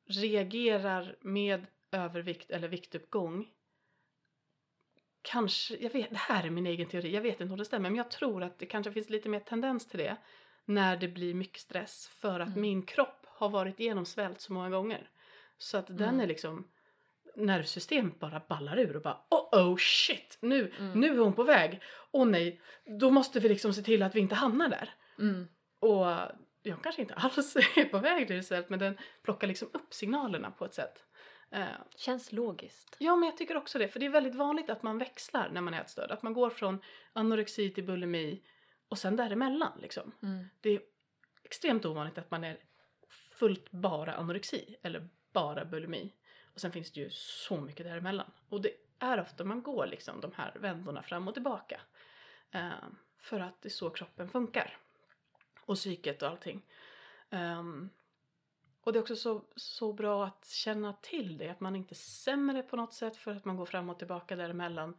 reagerar 0.07 1.15
med 1.21 1.65
övervikt 1.91 2.51
eller 2.51 2.67
viktuppgång. 2.67 3.51
Kanske, 5.21 5.75
jag 5.75 5.89
vet, 5.93 6.09
det 6.09 6.17
här 6.17 6.43
är 6.45 6.49
min 6.49 6.67
egen 6.67 6.88
teori, 6.89 7.13
jag 7.13 7.21
vet 7.21 7.41
inte 7.41 7.51
om 7.53 7.59
det 7.59 7.65
stämmer, 7.65 7.89
men 7.89 7.97
jag 7.97 8.11
tror 8.11 8.43
att 8.43 8.59
det 8.59 8.65
kanske 8.65 8.91
finns 8.91 9.09
lite 9.09 9.29
mer 9.29 9.39
tendens 9.39 9.88
till 9.88 9.99
det 9.99 10.17
när 10.65 10.97
det 10.97 11.07
blir 11.07 11.33
mycket 11.33 11.59
stress 11.61 12.07
för 12.07 12.39
att 12.39 12.47
Mm. 12.49 12.61
min 12.61 12.86
kropp 12.86 13.25
har 13.25 13.49
varit 13.49 13.79
genomsvält 13.79 14.41
så 14.41 14.53
många 14.53 14.69
gånger. 14.69 15.09
Så 15.57 15.77
att 15.77 15.88
den 15.88 16.01
Mm. 16.09 16.19
är 16.19 16.27
liksom, 16.27 16.67
nervsystemet 17.36 18.19
bara 18.19 18.41
ballar 18.49 18.77
ur 18.79 18.95
och 18.95 19.01
bara 19.01 19.21
oh 19.29 19.71
oh 19.71 19.77
shit, 19.77 20.38
nu, 20.41 20.73
Mm. 20.79 20.99
nu 20.99 21.13
är 21.13 21.17
hon 21.19 21.33
på 21.33 21.43
väg. 21.43 21.81
Åh 22.11 22.25
nej, 22.25 22.61
då 22.99 23.11
måste 23.11 23.39
vi 23.39 23.49
liksom 23.49 23.73
se 23.73 23.81
till 23.81 24.03
att 24.03 24.15
vi 24.15 24.19
inte 24.19 24.36
hamnar 24.36 24.69
där. 24.69 24.93
Mm. 25.19 25.47
Och 25.79 26.05
jag 26.66 26.84
kanske 26.84 27.01
inte 27.01 27.13
alls 27.13 27.55
är 27.76 27.86
på 27.86 27.97
väg 27.97 28.28
till 28.28 28.45
svält 28.45 28.70
men 28.70 28.80
den 28.80 28.97
plockar 29.22 29.47
liksom 29.47 29.70
upp 29.74 29.93
signalerna 29.93 30.51
på 30.51 30.66
ett 30.66 30.74
sätt. 30.74 31.05
Eh, 31.51 31.66
Känns 31.95 32.32
logiskt. 32.32 32.95
ja 32.99 33.16
men 33.16 33.30
jag 33.30 33.38
tycker 33.38 33.57
också 33.57 33.80
det 33.80 33.88
för 33.88 33.99
det 33.99 34.05
är 34.05 34.09
väldigt 34.09 34.36
vanligt 34.36 34.70
att 34.70 34.84
man 34.84 34.97
växlar 34.97 35.49
när 35.49 35.61
man 35.61 35.74
är 35.74 35.82
ätstörd. 35.82 36.11
Att 36.11 36.24
man 36.24 36.34
går 36.34 36.49
från 36.49 36.82
anorexi 37.13 37.74
till 37.74 37.84
bulimi 37.84 38.41
och 38.88 38.97
sen 38.97 39.16
däremellan 39.16 39.80
liksom. 39.82 40.11
Mm. 40.24 40.45
Det 40.61 40.70
är 40.70 40.82
extremt 41.43 41.86
ovanligt 41.86 42.18
att 42.18 42.32
man 42.32 42.43
är 42.43 42.57
fullt 43.09 43.72
bara 43.72 44.13
anorexi 44.13 44.76
eller 44.82 45.09
bara 45.34 45.66
bulimi. 45.66 46.13
Och 46.53 46.61
sen 46.61 46.72
finns 46.72 46.91
det 46.91 46.99
ju 46.99 47.09
så 47.11 47.61
mycket 47.61 47.86
däremellan. 47.86 48.32
Och 48.49 48.61
det 48.61 48.72
är 48.99 49.22
ofta 49.22 49.43
man 49.43 49.63
går 49.63 49.88
liksom 49.88 50.22
de 50.22 50.32
här 50.36 50.53
vändorna 50.59 51.03
fram 51.03 51.28
och 51.28 51.34
tillbaka. 51.34 51.82
Eh, 52.51 52.70
för 53.18 53.39
att 53.39 53.61
det 53.61 53.68
är 53.68 53.72
så 53.72 53.89
kroppen 53.89 54.30
funkar. 54.30 54.78
Och 55.66 55.76
psyket 55.76 56.22
och 56.22 56.30
allting. 56.30 56.61
Ehm, 57.30 57.89
och 58.82 58.93
det 58.93 58.99
är 58.99 59.01
också 59.01 59.16
så, 59.16 59.43
så 59.55 59.93
bra 59.93 60.26
att 60.26 60.47
känna 60.47 60.93
till 60.93 61.38
det. 61.38 61.49
Att 61.49 61.59
man 61.59 61.76
inte 61.76 61.93
är 61.93 61.95
sämre 61.95 62.63
på 62.63 62.76
något 62.76 62.93
sätt 62.93 63.18
för 63.18 63.36
att 63.36 63.45
man 63.45 63.57
går 63.57 63.66
fram 63.66 63.89
och 63.89 63.97
tillbaka 63.97 64.36
däremellan. 64.36 64.97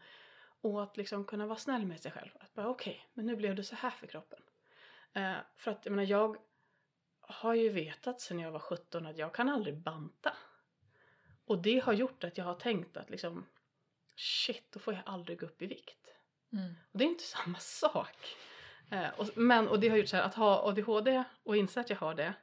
Och 0.60 0.82
att 0.82 0.96
liksom 0.96 1.24
kunna 1.24 1.46
vara 1.46 1.58
snäll 1.58 1.86
med 1.86 2.00
sig 2.00 2.12
själv. 2.12 2.30
Att 2.40 2.54
bara 2.54 2.68
okej, 2.68 3.08
men 3.14 3.26
nu 3.26 3.36
blev 3.36 3.54
det 3.54 3.64
så 3.64 3.76
här 3.76 3.90
för 3.90 4.06
kroppen. 4.06 4.40
Eh, 5.12 5.36
för 5.56 5.70
att 5.70 5.84
jag 5.84 5.92
menar, 5.92 6.08
jag 6.08 6.36
har 7.20 7.54
ju 7.54 7.68
vetat 7.68 8.20
sedan 8.20 8.38
jag 8.38 8.50
var 8.50 8.58
17 8.58 9.06
att 9.06 9.18
jag 9.18 9.34
kan 9.34 9.48
aldrig 9.48 9.76
banta. 9.76 10.36
Och 11.44 11.62
det 11.62 11.78
har 11.78 11.92
gjort 11.92 12.24
att 12.24 12.38
jag 12.38 12.44
har 12.44 12.54
tänkt 12.54 12.96
att 12.96 13.10
liksom 13.10 13.46
shit, 14.16 14.72
då 14.72 14.80
får 14.80 14.94
jag 14.94 15.02
aldrig 15.06 15.40
gå 15.40 15.46
upp 15.46 15.62
i 15.62 15.66
vikt. 15.66 16.08
Mm. 16.52 16.74
Och 16.92 16.98
det 16.98 17.04
är 17.04 17.08
inte 17.08 17.24
samma 17.44 17.58
sak. 17.58 18.36
Eh, 18.90 19.08
och, 19.16 19.28
men, 19.34 19.68
och 19.68 19.80
det 19.80 19.88
har 19.88 19.96
gjort 19.96 20.08
så 20.08 20.16
här 20.16 20.22
att 20.22 20.34
ha 20.34 20.68
ADHD 20.68 21.24
och 21.42 21.56
inse 21.56 21.80
att 21.80 21.90
jag 21.90 21.96
har 21.96 22.14
det. 22.14 22.34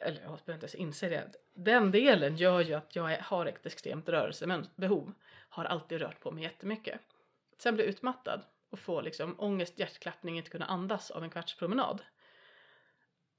Eller 0.00 0.20
jag 0.20 0.30
behöver 0.30 0.54
inte 0.54 0.64
ens 0.64 0.74
inse 0.74 1.08
det. 1.08 1.32
Den 1.54 1.90
delen 1.90 2.36
gör 2.36 2.60
ju 2.60 2.74
att 2.74 2.96
jag 2.96 3.12
är, 3.12 3.20
har 3.20 3.46
ett 3.46 3.66
extremt 3.66 4.08
rörelsebehov. 4.08 5.12
Har 5.48 5.64
alltid 5.64 6.00
rört 6.00 6.20
på 6.20 6.30
mig 6.30 6.42
jättemycket. 6.42 7.00
Sen 7.58 7.74
bli 7.74 7.84
utmattad 7.84 8.42
och 8.70 8.78
få 8.78 9.00
liksom 9.00 9.34
ångest, 9.38 9.78
hjärtklappning, 9.78 10.36
inte 10.36 10.50
kunna 10.50 10.66
andas 10.66 11.10
av 11.10 11.24
en 11.24 11.30
kvarts 11.30 11.56
promenad. 11.56 12.02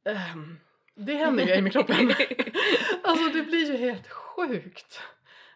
Ehm, 0.04 0.60
det 0.96 1.14
händer 1.14 1.58
i 1.58 1.62
min 1.62 1.72
kroppen. 1.72 1.96
alltså 3.04 3.30
det 3.30 3.44
blir 3.44 3.72
ju 3.72 3.78
helt 3.78 4.08
sjukt. 4.08 5.02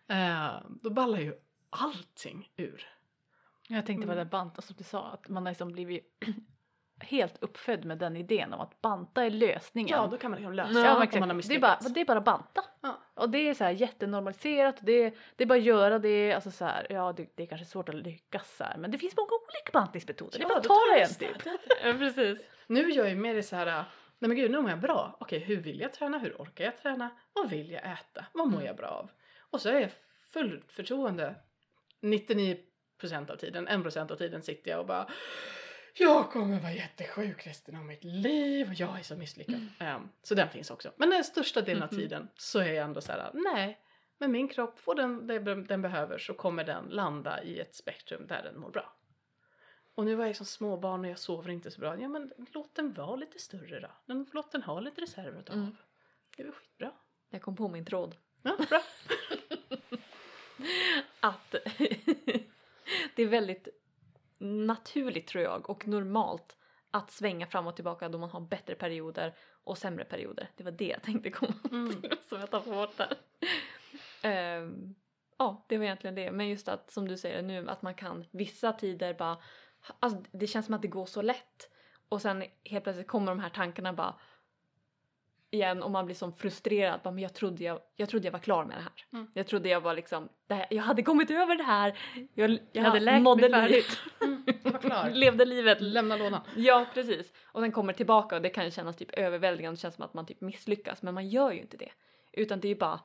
Eh, 0.08 0.56
då 0.82 0.90
ballar 0.90 1.20
ju 1.20 1.34
allting 1.70 2.52
ur. 2.56 2.88
Jag 3.76 3.86
tänkte 3.86 4.08
på 4.08 4.14
Mm. 4.14 4.26
det 4.26 4.30
banta 4.32 4.62
som 4.62 4.76
du 4.78 4.84
sa, 4.84 5.06
att 5.08 5.30
man 5.30 5.46
har 5.46 5.52
liksom 5.52 5.72
blivit 5.72 6.18
helt 7.02 7.44
uppfödd 7.44 7.86
med 7.86 7.98
den 7.98 8.16
idén 8.16 8.54
om 8.54 8.60
att 8.62 8.82
banta 8.82 9.24
är 9.26 9.30
lösningen. 9.30 9.98
Ja, 9.98 10.08
då 10.08 10.18
kan 10.18 10.32
man 10.32 10.38
liksom 10.40 10.54
lösa 10.54 10.70
Ja, 10.80 10.94
om 10.94 11.00
man 11.20 11.22
har 11.22 11.28
det, 11.28 11.32
är 11.32 11.34
misslyckats. 11.34 11.86
bara, 11.86 11.94
det 11.94 12.02
är 12.02 12.06
bara 12.06 12.22
banta. 12.22 12.62
Ja. 12.82 13.00
Och 13.14 13.30
det 13.30 13.38
är 13.50 13.54
så 13.54 13.64
här 13.64 13.72
jättenormaliserat, 13.72 14.76
det, 14.82 15.14
det 15.36 15.44
är 15.44 15.48
bara 15.48 15.58
att 15.58 15.64
göra 15.64 16.00
det, 16.00 16.34
alltså 16.34 16.52
så 16.52 16.66
här, 16.66 16.88
ja 16.90 17.14
det, 17.14 17.28
det 17.36 17.44
är 17.44 17.48
kanske 17.48 17.66
svårt 17.66 17.90
att 17.90 17.96
lyckas 17.96 18.58
så 18.58 18.64
här, 18.64 18.78
men 18.78 18.92
det 18.92 18.98
finns 18.98 19.18
många 19.18 19.28
olika 19.30 19.72
bantningsmetoder, 19.74 20.38
det 20.40 20.44
är 20.46 20.50
bara 20.50 20.58
att 20.58 20.64
ta 20.64 20.80
en 21.00 21.08
typ. 21.10 21.38
Ja, 21.84 21.94
precis. 21.94 22.48
Nu 22.68 22.80
gör 22.92 23.04
jag 23.04 23.10
ju 23.10 23.16
mer 23.16 23.34
det 23.36 23.44
så 23.44 23.56
här, 23.56 23.66
nej 24.20 24.28
men 24.28 24.36
gud 24.38 24.52
nu 24.52 24.62
mår 24.62 24.70
jag 24.70 24.80
bra. 24.80 25.18
Okej, 25.20 25.40
hur 25.40 25.58
vill 25.58 25.80
jag 25.80 25.94
träna? 25.94 26.18
Hur 26.20 26.36
orkar 26.40 26.64
jag 26.66 26.78
träna? 26.78 27.10
Vad 27.34 27.50
vill 27.50 27.72
jag 27.72 27.82
äta? 27.92 28.26
Vad 28.34 28.48
mår 28.48 28.54
Mm. 28.58 28.66
jag 28.68 28.76
bra 28.76 28.88
av? 28.88 29.10
Och 29.40 29.62
så 29.62 29.70
är 29.70 29.80
jag 29.80 29.92
fullt 30.34 30.72
förtroende 30.72 31.36
99% 32.02 32.58
av 33.12 33.36
tiden, 33.36 33.68
1% 33.68 34.12
av 34.12 34.16
tiden 34.16 34.42
sitter 34.44 34.72
jag 34.72 34.80
och 34.80 34.86
bara 34.86 35.10
jag 35.96 36.32
kommer 36.32 36.60
vara 36.60 36.74
jättesjuk 36.74 37.48
resten 37.48 37.76
av 37.76 37.86
mitt 37.86 38.04
liv 38.04 38.68
och 38.68 38.74
jag 38.74 39.00
är 39.00 39.04
så 39.04 39.16
misslyckad. 39.16 39.68
Ehm, 39.80 40.10
så 40.24 40.36
den 40.36 40.50
finns 40.50 40.72
också. 40.72 40.92
Men 40.98 41.10
den 41.10 41.24
största 41.24 41.62
delen 41.62 41.84
av 41.84 41.94
Mhm. 41.94 42.00
tiden 42.02 42.30
så 42.36 42.60
är 42.60 42.74
jag 42.74 42.86
ändå 42.86 43.02
så 43.02 43.12
här, 43.12 43.32
nej, 43.34 43.80
Men 44.18 44.32
min 44.32 44.48
kropp 44.48 44.80
får 44.80 44.96
den 44.96 45.28
det 45.28 45.40
den 45.40 45.82
behöver 45.82 46.18
så 46.18 46.34
kommer 46.34 46.64
den 46.64 46.86
landa 46.86 47.44
i 47.44 47.60
ett 47.60 47.76
spektrum 47.76 48.28
där 48.28 48.44
den 48.44 48.60
mår 48.60 48.70
bra. 48.72 48.96
Och 49.96 50.06
nu 50.06 50.16
var 50.16 50.26
jag 50.26 50.36
som 50.36 50.46
småbarn 50.46 51.06
och 51.06 51.12
jag 51.12 51.20
sover 51.20 51.50
inte 51.50 51.72
så 51.72 51.80
bra. 51.80 52.00
Ja 52.00 52.08
men 52.08 52.32
låt 52.54 52.76
den 52.76 52.94
vara 52.94 53.16
lite 53.16 53.40
större 53.40 53.80
då. 53.80 54.24
Låt 54.34 54.52
den 54.52 54.64
ha 54.64 54.80
lite 54.80 55.02
reserver 55.02 55.40
att 55.40 55.46
ta 55.46 55.54
Mm. 55.54 55.66
av. 55.66 55.76
Det 56.36 56.42
är 56.42 56.46
väl 56.46 56.54
skitbra. 56.56 56.92
Jag 57.30 57.42
kom 57.42 57.56
på 57.56 57.68
min 57.68 57.86
tråd. 57.86 58.16
Ja, 58.42 58.58
bra. 58.70 58.82
Att 61.20 61.56
det 63.16 63.24
är 63.24 63.28
väldigt 63.28 63.68
naturligt 64.38 65.28
tror 65.28 65.44
jag 65.44 65.70
och 65.70 65.88
normalt 65.88 66.58
att 66.92 67.12
svänga 67.12 67.48
fram 67.48 67.68
och 67.68 67.76
tillbaka 67.76 68.10
då 68.10 68.18
man 68.18 68.30
har 68.30 68.42
bättre 68.42 68.76
perioder 68.76 69.36
och 69.64 69.78
sämre 69.78 70.06
perioder. 70.06 70.50
Det 70.56 70.64
var 70.64 70.72
det 70.72 70.88
jag 70.88 71.02
tänkte 71.04 71.30
komma 71.30 71.54
Mm. 71.72 72.02
till 72.02 72.12
som 72.30 72.40
jag 72.40 72.52
tappade 72.52 72.76
bort 72.76 72.98
där. 72.98 73.18
Ehm, 74.22 74.96
ja, 75.38 75.66
det 75.70 75.78
var 75.78 75.86
egentligen 75.86 76.16
det. 76.16 76.32
Men 76.32 76.50
just 76.50 76.68
att 76.68 76.92
som 76.92 77.08
du 77.08 77.18
säger 77.18 77.42
nu 77.42 77.70
att 77.70 77.82
man 77.82 77.96
kan 77.96 78.26
vissa 78.32 78.74
tider 78.74 79.14
bara, 79.14 79.38
alltså 80.00 80.24
det 80.32 80.48
känns 80.48 80.66
som 80.66 80.76
att 80.76 80.82
det 80.82 80.88
går 80.88 81.06
så 81.06 81.22
lätt 81.22 81.70
och 82.10 82.22
sen 82.22 82.44
helt 82.64 82.84
plötsligt 82.84 83.08
kommer 83.08 83.32
de 83.32 83.40
här 83.40 83.50
tankarna 83.50 83.94
bara 83.94 84.16
igen 85.54 85.84
och 85.84 85.92
man 85.92 86.06
blir 86.06 86.16
så 86.16 86.32
frustrerad. 86.32 87.00
Bara, 87.04 87.12
men 87.12 87.24
jag, 87.24 87.34
trodde 87.34 87.64
jag, 87.64 87.80
jag 87.96 88.10
trodde 88.10 88.28
jag 88.28 88.32
var 88.32 88.40
klar 88.40 88.66
med 88.66 88.78
det 88.78 88.82
här. 88.82 89.06
Mm. 89.14 89.32
Jag 89.34 89.48
trodde 89.48 89.70
jag 89.70 89.82
var 89.82 89.94
liksom, 89.94 90.30
här, 90.50 90.68
jag 90.70 90.84
hade 90.84 91.04
kommit 91.04 91.32
över 91.32 91.56
det 91.56 91.64
här. 91.64 92.00
Jag, 92.34 92.52
jag, 92.52 92.60
Jag 92.72 92.84
hade 92.84 93.00
läkt 93.00 93.24
mig 93.24 93.52
färdigt. 93.52 94.00
Mm, 94.24 94.44
jag 94.64 94.72
var 94.72 94.80
klar. 94.80 95.10
levde 95.14 95.46
livet. 95.46 95.82
Lämna 95.82 96.16
lådan. 96.16 96.42
Ja, 96.56 96.86
precis. 96.94 97.34
Och 97.44 97.62
den 97.62 97.72
kommer 97.72 97.94
tillbaka 97.94 98.36
och 98.36 98.42
det 98.42 98.50
kan 98.50 98.72
kännas 98.72 98.96
typ 98.96 99.12
överväldigande, 99.12 99.76
det 99.76 99.82
känns 99.82 99.96
som 99.96 100.04
att 100.04 100.14
man 100.14 100.26
typ 100.26 100.42
misslyckas, 100.42 101.02
men 101.02 101.14
man 101.14 101.30
gör 101.30 101.52
ju 101.52 101.62
inte 101.62 101.78
det. 101.78 101.92
Utan 102.32 102.60
det 102.60 102.68
är 102.68 102.70
ju 102.70 102.76
bara, 102.76 103.00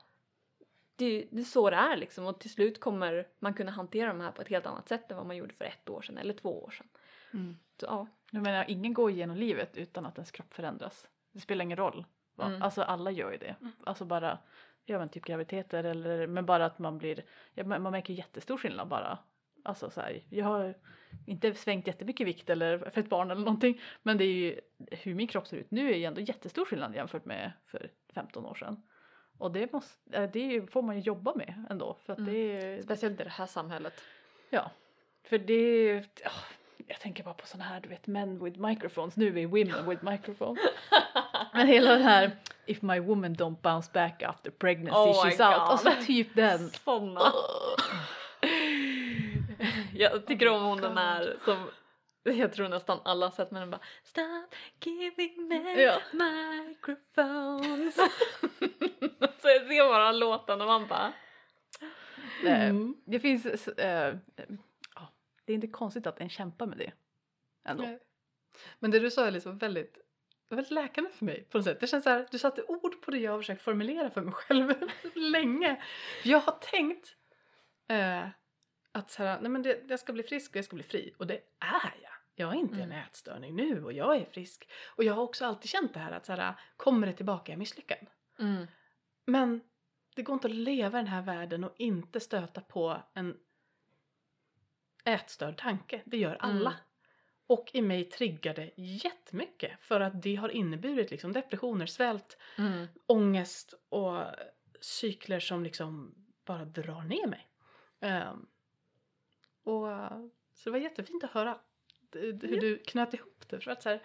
det, 0.97 1.29
det 1.31 1.41
är 1.41 1.45
så 1.45 1.70
det 1.70 1.77
är 1.77 1.97
liksom 1.97 2.27
och 2.27 2.41
till 2.41 2.51
slut 2.51 2.81
kommer 2.81 3.27
man 3.39 3.55
kunna 3.55 3.70
hantera 3.70 4.09
de 4.09 4.20
här 4.20 4.33
på 4.33 4.43
ett 4.43 4.49
helt 4.49 4.66
annat 4.66 4.89
sätt 4.89 5.11
än 5.11 5.16
vad 5.16 5.27
man 5.27 5.37
gjorde 5.37 5.55
för 5.55 5.65
ett 5.65 5.89
år 5.89 6.03
sedan 6.03 6.19
eller 6.19 6.35
två 6.35 6.62
år 6.65 6.70
sedan. 6.70 6.87
Mm. 7.33 7.57
Så 7.81 7.87
ja. 7.87 8.07
Jag 8.31 8.43
menar, 8.43 8.65
ingen 8.69 8.95
går 8.95 9.11
igenom 9.11 9.37
livet 9.37 9.77
utan 9.77 10.07
att 10.07 10.19
ens 10.19 10.31
kropp 10.31 10.55
förändras. 10.55 11.07
Det 11.33 11.41
spelar 11.41 11.65
ingen 11.65 11.77
roll. 11.77 12.05
Va? 12.39 12.47
Mm. 12.47 12.62
Alltså 12.62 12.82
alla 12.82 13.10
gör 13.10 13.32
ju 13.32 13.39
det. 13.39 13.56
Mm. 13.60 13.73
Alltså 13.85 14.05
bara, 14.05 14.39
ja 14.85 14.98
men 14.98 15.09
typ 15.09 15.24
graviditeter 15.24 15.85
eller, 15.85 16.27
men 16.27 16.47
bara 16.47 16.65
att 16.66 16.78
man 16.78 16.98
blir, 16.98 17.24
ja, 17.55 17.65
man 17.65 17.82
man 17.82 17.93
märker 17.93 18.15
jättestor 18.15 18.56
skillnad 18.59 18.89
bara. 18.89 19.19
Alltså 19.65 19.90
så 19.90 20.01
här, 20.01 20.23
jag 20.31 20.44
har 20.44 20.74
inte 21.27 21.55
svängt 21.55 21.86
jättemycket 21.86 22.27
vikt 22.27 22.51
eller 22.51 22.78
för 22.78 23.01
ett 23.01 23.09
barn 23.09 23.31
eller 23.31 23.40
någonting. 23.44 23.81
Men 24.02 24.19
det 24.19 24.24
är 24.24 24.32
ju, 24.35 24.60
hur 24.90 25.15
min 25.15 25.27
kropp 25.27 25.47
ser 25.47 25.56
ut 25.56 25.70
nu 25.70 25.93
är 25.93 25.97
ju 25.97 26.05
ändå 26.05 26.20
jättestor 26.20 26.65
skillnad 26.65 26.94
jämfört 26.94 27.24
med 27.24 27.52
för 27.66 27.90
15 28.15 28.47
år 28.47 28.55
sedan. 28.55 28.82
Och 29.39 29.52
det, 29.52 29.73
måste, 29.73 30.27
det 30.27 30.73
får 30.73 30.82
man 30.82 30.97
ju 30.97 31.02
jobba 31.02 31.35
med 31.35 31.65
ändå. 31.70 31.97
För 32.05 32.12
att 32.12 32.19
Mm. 32.19 32.32
det 32.32 32.39
är, 32.39 32.82
Speciellt 32.82 33.20
i 33.20 33.24
det 33.24 33.31
här 33.31 33.47
samhället. 33.47 33.94
Ja, 34.51 34.70
för 35.24 35.39
det 35.39 35.55
är, 35.55 36.06
ja, 36.24 36.31
jag 36.86 37.01
tänker 37.01 37.24
bara 37.24 37.35
på 37.35 37.47
sådana 37.47 37.65
här, 37.65 37.81
du 37.81 37.89
vet, 37.89 38.06
men 38.06 38.44
with 38.44 38.60
microphones, 38.60 39.16
nu 39.16 39.27
är 39.27 39.31
vi 39.31 39.44
women 39.47 39.89
with 39.89 40.05
microphones. 40.05 40.59
Men 41.53 41.66
hela 41.66 41.93
den 41.93 42.03
här, 42.03 42.31
if 42.66 42.83
my 42.83 43.01
woman 43.01 43.35
don't 43.37 43.61
bounce 43.62 43.91
back 43.93 44.23
after 44.23 44.51
pregnancy 44.51 44.97
Oh 44.99 45.25
she's 45.25 45.31
out, 45.31 45.39
God. 45.39 45.69
alltså 45.69 45.91
typ 46.07 46.35
den. 46.35 46.70
Såna. 46.70 47.33
jag 49.95 50.27
tycker 50.27 50.49
om 50.49 50.62
hon 50.62 50.79
den 50.81 50.99
här 50.99 51.37
som 51.45 51.70
jag 52.23 52.53
tror 52.53 52.69
nästan 52.69 53.01
alla 53.05 53.27
har 53.27 53.31
sett 53.31 53.51
men 53.51 53.61
den 53.61 53.70
bara 53.70 53.81
Stop 54.03 54.55
giving 54.85 55.49
me 55.49 55.83
Ja. 55.83 55.99
microphones. 56.12 57.95
så 59.41 59.49
jag 59.49 59.66
ser 59.66 59.89
bara 59.89 60.12
låten 60.12 60.61
och 60.61 60.66
man 60.66 60.87
bara 60.87 61.12
Eh, 62.47 62.75
Det 63.05 63.20
finns, 63.20 63.47
ja, 63.77 64.12
det 65.45 65.53
är 65.53 65.55
inte 65.55 65.66
konstigt 65.66 66.07
att 66.07 66.20
en 66.20 66.29
kämpar 66.29 66.66
med 66.66 66.79
det. 66.79 66.93
Ändå. 67.69 67.83
Nej. 67.83 67.99
Men 68.79 68.91
det 68.91 68.99
du 68.99 69.11
sa 69.11 69.27
är 69.27 69.31
liksom 69.31 69.59
väldigt, 69.59 69.99
väldigt 70.57 70.70
läkande 70.70 71.11
för 71.11 71.25
mig 71.25 71.43
på 71.51 71.59
något 71.59 71.65
sätt. 71.65 71.81
Det 71.81 71.87
känns 71.87 72.05
så 72.05 72.11
här, 72.11 72.27
du 72.31 72.39
satte 72.39 72.62
ord 72.62 73.03
på 73.03 73.11
det 73.11 73.19
jag 73.19 73.33
har 73.33 73.39
försökt 73.39 73.62
formulera 73.62 74.11
för 74.11 74.20
mig 74.23 74.35
själv 74.35 74.73
länge. 75.15 75.83
Jag 76.25 76.41
har 76.41 76.59
tänkt 76.61 77.16
eh, 77.89 78.29
att 78.93 79.11
så 79.11 79.23
här, 79.23 79.41
nej 79.41 79.51
men 79.51 79.62
det, 79.62 79.83
jag 79.89 80.01
ska 80.01 80.12
bli 80.12 80.23
frisk 80.23 80.51
och 80.51 80.57
jag 80.57 80.65
ska 80.65 80.77
bli 80.77 80.85
fri. 80.85 81.15
Och 81.19 81.27
det 81.27 81.35
är 81.59 81.95
jag. 82.03 82.12
Jag 82.35 82.51
är 82.55 82.59
inte 82.59 82.75
i 82.79 82.83
en 82.83 82.93
Mm. 82.93 83.05
ätstörning 83.05 83.57
nu 83.57 83.85
och 83.85 83.93
jag 83.93 84.16
är 84.16 84.25
frisk. 84.25 84.69
Och 84.87 85.05
jag 85.05 85.15
har 85.15 85.23
också 85.23 85.47
alltid 85.47 85.70
känt 85.70 85.95
det 85.95 86.01
här 86.01 86.12
att 86.12 86.27
så 86.27 86.33
här, 86.33 86.55
kommer 86.77 87.07
det 87.07 87.12
tillbaka 87.12 87.53
är 87.53 87.55
jag 87.55 87.59
misslyckad. 87.59 88.07
mm. 88.39 88.66
Men 89.27 89.61
det 90.16 90.23
går 90.23 90.35
inte 90.35 90.49
att 90.49 90.55
leva 90.55 90.99
i 90.99 91.03
den 91.03 91.12
här 91.12 91.23
världen 91.23 91.65
och 91.65 91.75
inte 91.79 92.20
stöta 92.20 92.61
på 92.61 93.03
en 93.15 93.37
ätstörd 95.05 95.57
tanke. 95.57 96.03
Det 96.05 96.16
gör 96.16 96.37
alla. 96.41 96.70
Mm. 96.70 96.83
Och 97.49 97.70
i 97.73 97.83
mig 97.83 98.05
triggar 98.05 98.55
det 98.55 98.70
jättemycket 98.77 99.73
för 99.81 100.01
att 100.01 100.23
det 100.23 100.35
har 100.37 100.49
inneburit 100.49 101.11
liksom 101.11 101.33
depressioner, 101.33 101.87
svält, 101.87 102.39
Mm. 102.59 102.87
ångest 103.07 103.75
och 103.89 104.23
cykler 104.81 105.41
som 105.41 105.62
liksom 105.65 106.15
bara 106.45 106.65
drar 106.65 107.03
ner 107.03 107.27
mig. 107.27 107.49
Ehm, 108.01 108.47
och 109.65 109.87
Så 110.55 110.65
det 110.65 110.70
var 110.70 110.79
jättefint 110.79 111.25
att 111.25 111.31
höra 111.31 111.59
hur 112.12 112.33
du 112.61 112.79
knöt 112.79 113.15
ihop 113.15 113.45
det 113.49 113.61
för 113.61 113.70
att 113.70 113.83
säga 113.83 114.01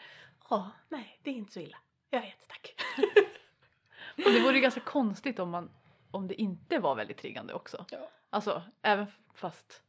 ja, 0.49 0.69
nej, 0.89 1.19
det 1.23 1.29
är 1.29 1.33
inte 1.35 1.53
så 1.53 1.59
illa. 1.59 1.77
Jag 2.09 2.21
vet, 2.21 2.47
tack. 2.47 2.75
Och 4.25 4.31
det 4.31 4.39
vore 4.43 4.55
ju 4.55 4.61
ganska 4.61 4.81
konstigt 4.81 5.39
om, 5.39 5.49
man, 5.49 5.71
om 6.11 6.27
det 6.27 6.41
inte 6.41 6.79
var 6.79 6.95
väldigt 6.95 7.17
triggande 7.17 7.53
också. 7.53 7.85
Ja. 7.91 8.09
Alltså 8.29 8.63
även 8.81 9.05
fast 9.33 9.83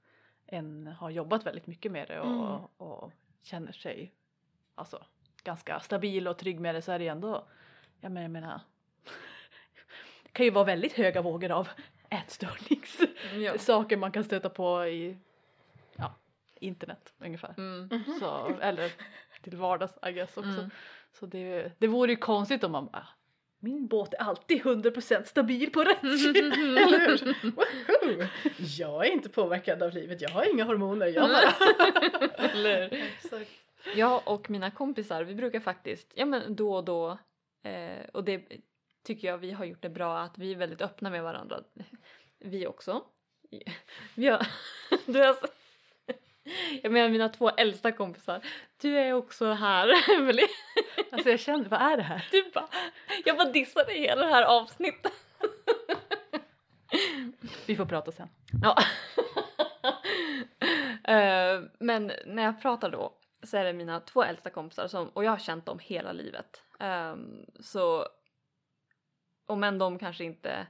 en 0.46 0.86
har 0.86 1.10
jobbat 1.10 1.46
väldigt 1.46 1.66
mycket 1.66 1.92
med 1.92 2.08
det 2.08 2.20
och, 2.20 2.26
Mm. 2.26 2.64
och 2.76 3.12
känner 3.44 3.72
sig 3.72 4.14
alltså, 4.74 5.04
ganska 5.42 5.80
stabil 5.80 6.28
och 6.28 6.38
trygg 6.38 6.60
med 6.60 6.74
det 6.74 6.82
så 6.82 6.92
är 6.92 6.98
det 6.98 7.04
ju 7.04 7.10
ändå, 7.10 7.48
jag 8.00 8.12
menar, 8.12 8.22
jag 8.22 8.30
menar 8.30 8.60
det 10.22 10.32
kan 10.32 10.46
ju 10.46 10.50
vara 10.50 10.64
väldigt 10.64 10.92
höga 10.92 11.22
vågor 11.22 11.50
av 11.50 11.68
ätstörningssaker 12.10 13.96
Ja. 13.96 14.00
man 14.00 14.12
kan 14.12 14.24
stöta 14.24 14.50
på 14.50 14.86
i 14.86 15.18
ja, 15.96 16.14
internet 16.54 17.14
ungefär. 17.18 17.54
Mm. 17.58 18.04
Så, 18.20 18.58
eller 18.60 18.92
till 19.42 19.56
vardags 19.56 19.98
I 20.06 20.12
guess 20.12 20.36
också. 20.36 20.50
Mm. 20.50 20.70
Så 21.12 21.26
det, 21.26 21.72
det 21.78 21.86
vore 21.86 22.10
ju 22.10 22.16
konstigt 22.16 22.64
om 22.64 22.72
man 22.72 22.86
bara 22.86 23.08
min 23.64 23.86
båt 23.86 24.14
är 24.14 24.18
alltid 24.18 24.62
100% 24.62 25.24
stabil 25.24 25.70
på 25.70 25.84
rätt 25.84 26.02
Eller 26.04 27.08
hur? 27.08 27.50
Woho! 27.50 28.26
Jag 28.78 29.06
är 29.06 29.10
inte 29.12 29.28
påverkad 29.28 29.82
av 29.82 29.92
livet, 29.92 30.20
jag 30.20 30.30
har 30.30 30.52
inga 30.54 30.64
hormoner. 30.64 31.06
Jag 31.06 31.28
bara... 31.28 31.52
Eller 32.48 32.90
hur? 32.90 32.98
Exakt. 32.98 33.50
Jag 33.96 34.22
och 34.24 34.50
mina 34.50 34.70
kompisar, 34.70 35.22
vi 35.24 35.34
brukar 35.34 35.60
faktiskt, 35.60 36.12
ja 36.14 36.26
men 36.26 36.56
då 36.56 36.74
och 36.74 36.84
då, 36.84 37.18
eh, 37.62 38.04
och 38.12 38.24
det 38.24 38.42
tycker 39.04 39.28
jag 39.28 39.38
vi 39.38 39.50
har 39.50 39.64
gjort 39.64 39.82
det 39.82 39.90
bra 39.90 40.18
att 40.18 40.38
vi 40.38 40.52
är 40.52 40.56
väldigt 40.56 40.82
öppna 40.82 41.10
med 41.10 41.22
varandra. 41.22 41.60
Vi 42.38 42.66
också. 42.66 43.04
Vi 44.14 44.26
har, 44.26 44.46
du 45.06 45.18
har, 45.18 45.36
jag 46.82 46.92
menar 46.92 47.08
mina 47.08 47.28
två 47.28 47.50
äldsta 47.50 47.92
kompisar. 47.92 48.40
Du 48.80 48.98
är 48.98 49.12
också 49.12 49.52
här, 49.52 50.10
Emelie. 50.16 50.48
Alltså 51.12 51.30
jag 51.30 51.40
känner, 51.40 51.68
vad 51.68 51.80
är 51.80 51.96
det 51.96 52.02
här? 52.02 52.28
Du 52.30 52.50
bara, 52.54 52.68
jag 53.24 53.36
bara 53.36 53.50
dissade 53.50 53.92
hela 53.92 54.26
det 54.26 54.32
här 54.32 54.42
avsnittet. 54.42 55.12
Vi 57.66 57.76
får 57.76 57.86
prata 57.86 58.12
sen. 58.12 58.28
Ja. 58.62 58.76
Eh, 61.04 61.62
men 61.80 62.12
när 62.26 62.42
jag 62.42 62.62
pratar 62.62 62.90
då 62.90 63.12
så 63.42 63.56
är 63.56 63.64
det 63.64 63.72
mina 63.72 64.00
två 64.00 64.22
äldsta 64.22 64.50
kompisar 64.50 64.88
som, 64.88 65.08
och 65.08 65.24
jag 65.24 65.30
har 65.30 65.38
känt 65.38 65.66
dem 65.66 65.78
hela 65.78 66.12
livet. 66.12 66.62
Ehm, 66.80 67.46
så 67.60 68.06
om 69.46 69.64
än 69.64 69.78
de 69.78 69.98
kanske 69.98 70.24
inte 70.24 70.66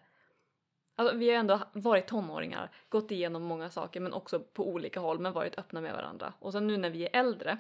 Alltså, 0.97 1.17
vi 1.17 1.31
har 1.31 1.37
ändå 1.37 1.61
varit 1.73 2.07
tonåringar, 2.07 2.71
gått 2.89 3.11
igenom 3.11 3.43
många 3.43 3.71
saker 3.71 4.01
men 4.01 4.13
också 4.13 4.41
på 4.41 4.69
olika 4.69 5.01
håll 5.01 5.19
men 5.19 5.33
varit 5.33 5.59
öppna 5.59 5.81
med 5.81 5.93
varandra. 5.93 6.33
Och 6.39 6.53
sen 6.53 6.67
nu 6.67 6.77
när 6.77 6.91
vi 6.91 7.05
är 7.05 7.21
äldre 7.21 7.59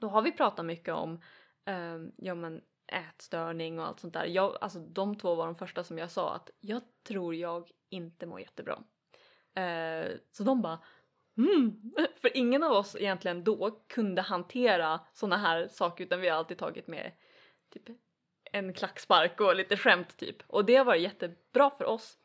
då 0.00 0.08
har 0.08 0.22
vi 0.22 0.32
pratat 0.32 0.66
mycket 0.66 0.94
om 0.94 1.20
eh, 1.64 1.98
ja, 2.16 2.34
men 2.34 2.60
ätstörning 2.86 3.78
och 3.78 3.86
allt 3.86 4.00
sånt 4.00 4.14
där. 4.14 4.24
Jag, 4.24 4.58
alltså, 4.60 4.78
de 4.78 5.18
två 5.18 5.34
var 5.34 5.46
de 5.46 5.56
första 5.56 5.84
som 5.84 5.98
jag 5.98 6.10
sa 6.10 6.34
att 6.34 6.50
jag 6.60 6.82
tror 7.02 7.34
jag 7.34 7.70
inte 7.88 8.26
mår 8.26 8.40
jättebra. 8.40 8.78
Eh, 9.54 10.06
så 10.30 10.42
de 10.42 10.62
bara 10.62 10.78
mm. 11.36 11.92
För 12.20 12.36
ingen 12.36 12.62
av 12.62 12.72
oss 12.72 12.96
egentligen 12.96 13.44
då 13.44 13.70
kunde 13.86 14.22
hantera 14.22 15.00
såna 15.12 15.36
här 15.36 15.68
saker 15.68 16.04
utan 16.04 16.20
vi 16.20 16.28
har 16.28 16.36
alltid 16.36 16.58
tagit 16.58 16.86
med 16.86 17.12
typ 17.70 17.88
en 18.52 18.72
klackspark 18.72 19.40
och 19.40 19.56
lite 19.56 19.76
skämt 19.76 20.16
typ. 20.16 20.36
Och 20.46 20.64
det 20.64 20.76
har 20.76 20.84
varit 20.84 21.02
jättebra 21.02 21.70
för 21.70 21.84
oss. 21.84 22.18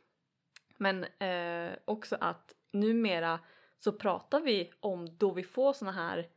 Men 0.81 1.03
eh, 1.03 1.77
också 1.85 2.17
att 2.21 2.55
numera 2.71 3.39
så 3.79 3.91
pratar 3.91 4.41
vi 4.41 4.71
om 4.79 5.17
då 5.17 5.31
vi 5.31 5.43
får 5.43 5.73
såna 5.73 5.91
här, 5.91 6.29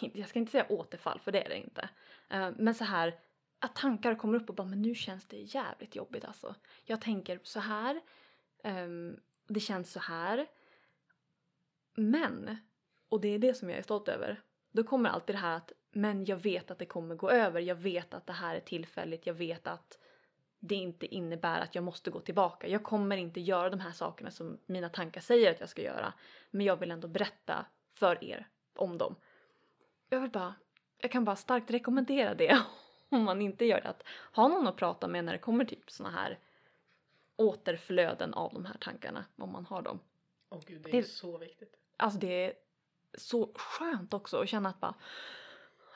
jag 0.00 0.28
ska 0.28 0.38
inte 0.38 0.52
säga 0.52 0.66
återfall 0.68 1.20
för 1.20 1.32
det 1.32 1.44
är 1.44 1.48
det 1.48 1.58
inte. 1.58 1.88
Eh, 2.30 2.50
men 2.56 2.74
så 2.74 2.84
här 2.84 3.18
att 3.58 3.76
tankar 3.76 4.14
kommer 4.14 4.36
upp 4.38 4.48
och 4.48 4.54
bara 4.54 4.66
men 4.66 4.82
nu 4.82 4.94
känns 4.94 5.28
det 5.28 5.36
jävligt 5.36 5.96
jobbigt 5.96 6.24
alltså. 6.24 6.54
Jag 6.84 7.00
tänker 7.00 7.40
så 7.42 7.60
här 7.60 8.00
eh, 8.64 8.88
det 9.48 9.60
känns 9.60 9.92
så 9.92 10.00
här. 10.00 10.46
Men, 11.94 12.56
och 13.08 13.20
det 13.20 13.28
är 13.28 13.38
det 13.38 13.54
som 13.54 13.70
jag 13.70 13.78
är 13.78 13.82
stolt 13.82 14.08
över, 14.08 14.42
då 14.72 14.84
kommer 14.84 15.10
alltid 15.10 15.34
det 15.34 15.40
här 15.40 15.56
att 15.56 15.72
men 15.90 16.24
jag 16.24 16.36
vet 16.36 16.70
att 16.70 16.78
det 16.78 16.86
kommer 16.86 17.14
gå 17.14 17.30
över, 17.30 17.60
jag 17.60 17.74
vet 17.74 18.14
att 18.14 18.26
det 18.26 18.32
här 18.32 18.56
är 18.56 18.60
tillfälligt, 18.60 19.26
jag 19.26 19.34
vet 19.34 19.66
att 19.66 19.98
det 20.64 20.74
inte 20.74 21.06
innebär 21.14 21.60
att 21.60 21.74
jag 21.74 21.84
måste 21.84 22.10
gå 22.10 22.20
tillbaka. 22.20 22.68
Jag 22.68 22.82
kommer 22.82 23.16
inte 23.16 23.40
göra 23.40 23.70
de 23.70 23.80
här 23.80 23.92
sakerna 23.92 24.30
som 24.30 24.58
mina 24.66 24.88
tankar 24.88 25.20
säger 25.20 25.50
att 25.50 25.60
jag 25.60 25.68
ska 25.68 25.82
göra, 25.82 26.12
men 26.50 26.66
jag 26.66 26.76
vill 26.76 26.90
ändå 26.90 27.08
berätta 27.08 27.66
för 27.94 28.24
er 28.24 28.48
om 28.76 28.98
dem. 28.98 29.16
Jag 30.08 30.20
vill 30.20 30.30
bara, 30.30 30.54
jag 30.98 31.10
kan 31.10 31.24
bara 31.24 31.36
starkt 31.36 31.70
rekommendera 31.70 32.34
det 32.34 32.62
om 33.08 33.22
man 33.24 33.42
inte 33.42 33.64
gör 33.64 33.80
det. 33.80 33.88
Att 33.88 34.02
ha 34.32 34.48
någon 34.48 34.66
att 34.66 34.76
prata 34.76 35.08
med 35.08 35.24
när 35.24 35.32
det 35.32 35.38
kommer 35.38 35.64
typ 35.64 35.90
såna 35.90 36.10
här 36.10 36.38
återflöden 37.36 38.34
av 38.34 38.52
de 38.54 38.64
här 38.64 38.76
tankarna, 38.80 39.24
om 39.36 39.52
man 39.52 39.66
har 39.66 39.82
dem. 39.82 40.00
Åh 40.48 40.60
gud, 40.66 40.82
det 40.82 40.88
är 40.90 40.92
Det- 41.02 41.08
så 41.08 41.38
viktigt. 41.38 41.76
Alltså 41.96 42.18
det 42.18 42.44
är 42.46 42.52
så 43.14 43.50
skönt 43.54 44.14
också 44.14 44.40
att 44.42 44.48
känna 44.48 44.68
att 44.68 44.80
bara 44.80 44.94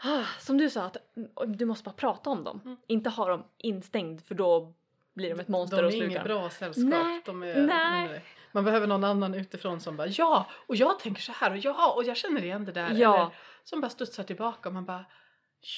som 0.38 0.58
du 0.58 0.70
sa 0.70 0.82
att 0.82 0.96
mm, 1.16 1.56
du 1.56 1.64
måste 1.64 1.84
bara 1.84 1.94
prata 1.94 2.30
om 2.30 2.44
dem. 2.44 2.60
Mm. 2.64 2.76
Inte 2.86 3.10
ha 3.10 3.28
dem 3.28 3.44
instängd 3.58 4.24
för 4.24 4.34
då 4.34 4.74
blir 5.14 5.30
de 5.30 5.40
ett 5.40 5.48
monster 5.48 5.76
de 5.76 5.82
och 5.82 5.88
är 5.88 5.90
slukar 5.90 6.06
inget 6.06 6.24
dem. 6.24 6.38
bra 6.38 6.50
sällskap. 6.50 6.84
Nej, 6.88 7.22
de 7.24 7.42
är, 7.42 7.66
nej. 7.66 8.08
nej. 8.08 8.24
Man 8.52 8.64
behöver 8.64 8.86
någon 8.86 9.04
annan 9.04 9.34
utifrån 9.34 9.80
som 9.80 9.96
bara 9.96 10.06
ja, 10.06 10.46
och 10.66 10.76
jag 10.76 10.98
tänker 10.98 11.22
så 11.22 11.32
här 11.32 11.50
och 11.50 11.58
ja, 11.58 11.92
och 11.96 12.04
jag 12.04 12.16
känner 12.16 12.44
igen 12.44 12.64
det 12.64 12.72
där. 12.72 12.94
Ja. 12.94 13.16
Eller, 13.16 13.30
som 13.64 13.80
bara 13.80 13.90
studsar 13.90 14.24
tillbaka 14.24 14.68
och 14.68 14.74
man 14.74 14.84
bara 14.84 15.04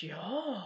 ja, 0.03 0.62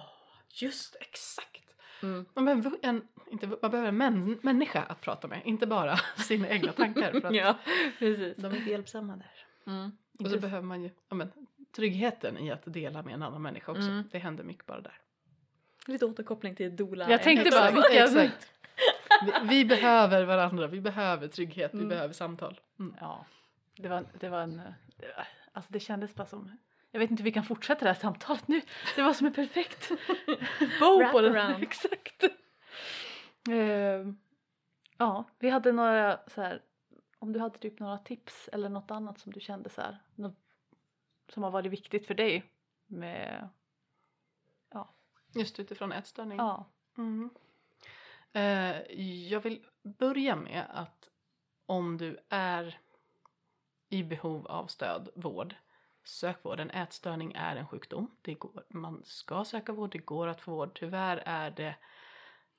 just 0.48 0.96
exakt. 1.00 1.62
Mm. 2.02 2.26
Man 2.34 2.44
behöver 2.44 2.72
en, 2.82 3.08
inte, 3.30 3.46
man 3.46 3.70
behöver 3.70 3.88
en 3.88 3.96
män, 3.96 4.38
människa 4.42 4.82
att 4.82 5.00
prata 5.00 5.28
med, 5.28 5.42
inte 5.44 5.66
bara 5.66 5.96
sina 6.16 6.48
egna 6.48 6.72
tankar. 6.72 7.20
För 7.20 7.26
att 7.26 7.34
Ja, 7.34 7.58
precis. 7.98 8.36
De 8.36 8.52
är 8.52 8.56
inte 8.56 8.70
hjälpsamma 8.70 9.16
där. 9.16 9.46
Mm. 9.66 9.92
Och 10.18 10.30
så 10.30 10.38
behöver 10.38 10.66
man 10.66 10.82
ju 10.82 10.90
ja, 11.08 11.14
men, 11.14 11.32
tryggheten 11.72 12.38
i 12.38 12.50
att 12.50 12.62
dela 12.66 13.02
med 13.02 13.14
en 13.14 13.22
annan 13.22 13.42
människa 13.42 13.72
också. 13.72 13.88
Mm. 13.88 14.04
Det 14.12 14.18
händer 14.18 14.44
mycket 14.44 14.66
bara 14.66 14.80
där. 14.80 14.98
Lite 15.86 16.06
återkoppling 16.06 16.54
till 16.54 16.76
Dola. 16.76 17.10
Jag 17.10 17.22
tänkte 17.22 17.50
bara, 17.50 17.84
Exakt. 17.90 18.52
Vi, 19.24 19.32
vi 19.48 19.64
behöver 19.64 20.24
varandra, 20.24 20.66
vi 20.66 20.80
behöver 20.80 21.28
trygghet, 21.28 21.70
vi 21.74 21.78
Mm. 21.78 21.88
behöver 21.88 22.14
samtal. 22.14 22.60
Mm. 22.78 22.94
Ja, 23.00 23.26
det 23.76 23.88
var, 23.88 24.04
det 24.20 24.28
var 24.28 24.40
en... 24.40 24.56
Det 24.96 25.06
var, 25.16 25.26
alltså 25.52 25.72
det 25.72 25.80
kändes 25.80 26.14
bara 26.14 26.26
som... 26.26 26.58
Jag 26.90 27.00
vet 27.00 27.10
inte 27.10 27.20
hur 27.22 27.24
vi 27.24 27.32
kan 27.32 27.44
fortsätta 27.44 27.84
det 27.84 27.90
här 27.92 28.00
samtalet 28.00 28.48
nu. 28.48 28.60
Det 28.96 29.02
var 29.02 29.12
som 29.12 29.26
en 29.26 29.32
perfekt 29.32 29.88
bow 30.80 31.12
på 31.12 31.20
den. 31.20 31.62
Exakt. 31.62 32.24
Ehm, 33.50 34.18
ja, 34.98 35.24
vi 35.38 35.50
hade 35.50 35.72
några 35.72 36.20
så 36.26 36.42
här... 36.42 36.62
Om 37.18 37.32
du 37.32 37.40
hade 37.40 37.58
typ 37.58 37.78
några 37.80 37.98
tips 37.98 38.48
eller 38.52 38.68
något 38.68 38.90
annat 38.90 39.18
som 39.20 39.32
du 39.32 39.40
kände 39.40 39.70
så 39.70 39.80
här, 39.80 39.98
något 40.14 40.38
som 41.32 41.42
har 41.42 41.50
varit 41.50 41.72
viktigt 41.72 42.06
för 42.06 42.14
dig 42.14 42.52
med... 42.86 43.48
Just 45.34 45.58
utifrån 45.58 45.92
ätstörning. 45.92 46.38
Ja. 46.38 46.66
Mm. 46.98 47.30
Eh, 48.32 49.00
jag 49.28 49.40
vill 49.40 49.66
börja 49.82 50.36
med 50.36 50.66
att 50.70 51.08
om 51.66 51.98
du 51.98 52.18
är 52.28 52.78
i 53.88 54.02
behov 54.02 54.46
av 54.46 54.66
stöd, 54.66 55.08
vård, 55.14 55.54
sök 56.04 56.44
vård. 56.44 56.60
En 56.60 56.70
ätstörning 56.70 57.32
är 57.32 57.56
en 57.56 57.68
sjukdom. 57.68 58.16
Det 58.22 58.34
går, 58.34 58.64
man 58.68 59.02
ska 59.04 59.44
söka 59.44 59.72
vård, 59.72 59.92
det 59.92 59.98
går 59.98 60.26
att 60.26 60.40
få 60.40 60.50
vård. 60.50 60.70
Tyvärr 60.74 61.16
är 61.16 61.50
det 61.50 61.76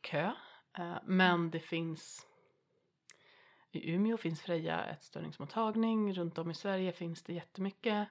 kö, 0.02 0.32
eh, 0.78 0.98
men 1.04 1.52
det 1.52 1.60
finns 1.60 2.28
i 3.72 3.92
Umeå 3.92 4.18
finns 4.18 4.42
Freja 4.42 4.86
ätstörningsmottagning, 4.86 6.14
runt 6.14 6.38
om 6.38 6.52
i 6.52 6.54
Sverige 6.54 6.92
finns 6.92 7.24
det 7.24 7.34
jättemycket. 7.34 8.08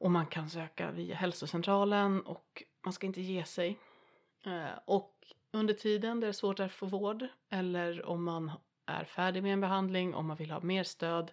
Och 0.00 0.10
man 0.10 0.26
kan 0.26 0.50
söka 0.50 0.90
via 0.90 1.14
hälsocentralen 1.14 2.20
och 2.20 2.62
man 2.84 2.92
ska 2.92 3.06
inte 3.06 3.20
ge 3.20 3.44
sig. 3.44 3.78
Eh, 4.46 4.78
Och 4.84 5.14
under 5.52 5.74
tiden 5.74 6.20
det 6.20 6.26
är 6.26 6.32
svårt 6.32 6.60
att 6.60 6.72
få 6.72 6.86
vård 6.86 7.26
eller 7.50 8.06
om 8.06 8.24
man 8.24 8.52
är 8.86 9.04
färdig 9.04 9.42
med 9.42 9.52
en 9.52 9.60
behandling, 9.60 10.14
om 10.14 10.26
man 10.26 10.36
vill 10.36 10.50
ha 10.50 10.60
mer 10.60 10.84
stöd 10.84 11.32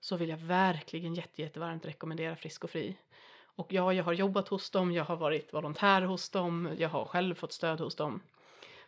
så 0.00 0.16
vill 0.16 0.28
jag 0.28 0.36
verkligen 0.36 1.14
jätte, 1.14 1.42
jättevarmt 1.42 1.86
rekommendera 1.86 2.36
Frisk 2.36 2.64
och 2.64 2.70
Fri. 2.70 2.96
Och 3.44 3.72
ja, 3.72 3.92
jag 3.92 4.04
har 4.04 4.12
jobbat 4.12 4.48
hos 4.48 4.70
dem, 4.70 4.92
jag 4.92 5.04
har 5.04 5.16
varit 5.16 5.54
volontär 5.54 6.02
hos 6.02 6.30
dem, 6.30 6.74
jag 6.78 6.88
har 6.88 7.04
själv 7.04 7.34
fått 7.34 7.52
stöd 7.52 7.80
hos 7.80 7.96
dem. 7.96 8.20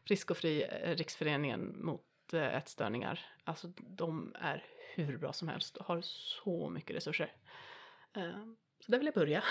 Frisk 0.06 0.30
och 0.30 0.36
Fri, 0.36 0.62
eh, 0.62 0.96
Riksföreningen 0.96 1.84
mot 1.84 2.32
eh, 2.32 2.54
ätstörningar, 2.54 3.20
alltså 3.44 3.68
de 3.76 4.34
är 4.40 4.64
hur 4.94 5.18
bra 5.18 5.32
som 5.32 5.48
helst 5.48 5.76
och 5.76 5.86
har 5.86 6.00
så 6.02 6.70
mycket 6.70 6.96
resurser. 6.96 7.32
Eh, 8.16 8.44
så 8.80 8.92
där 8.92 8.98
vill 8.98 9.06
jag 9.06 9.14
börja. 9.14 9.44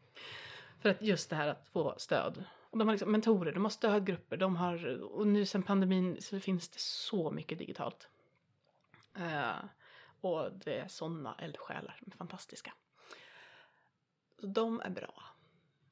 För 0.80 0.88
att 0.88 1.02
just 1.02 1.30
det 1.30 1.36
här 1.36 1.48
att 1.48 1.68
få 1.68 1.94
stöd. 1.98 2.44
Och 2.70 2.78
de 2.78 2.88
har 2.88 2.94
liksom 2.94 3.12
mentorer, 3.12 3.52
de 3.52 3.64
har 3.64 3.70
stödgrupper, 3.70 4.36
de 4.36 4.56
har, 4.56 5.02
och 5.02 5.26
nu 5.26 5.46
sen 5.46 5.62
pandemin 5.62 6.22
så 6.22 6.40
finns 6.40 6.68
det 6.68 6.78
så 6.80 7.30
mycket 7.30 7.58
digitalt. 7.58 8.08
Eh, 9.14 9.64
och 10.20 10.52
det 10.52 10.78
är 10.78 10.88
sådana 10.88 11.34
eldsjälar, 11.38 11.96
de 12.00 12.12
är 12.12 12.16
fantastiska. 12.16 12.72
Så 14.40 14.46
de 14.46 14.80
är 14.80 14.90
bra. 14.90 15.22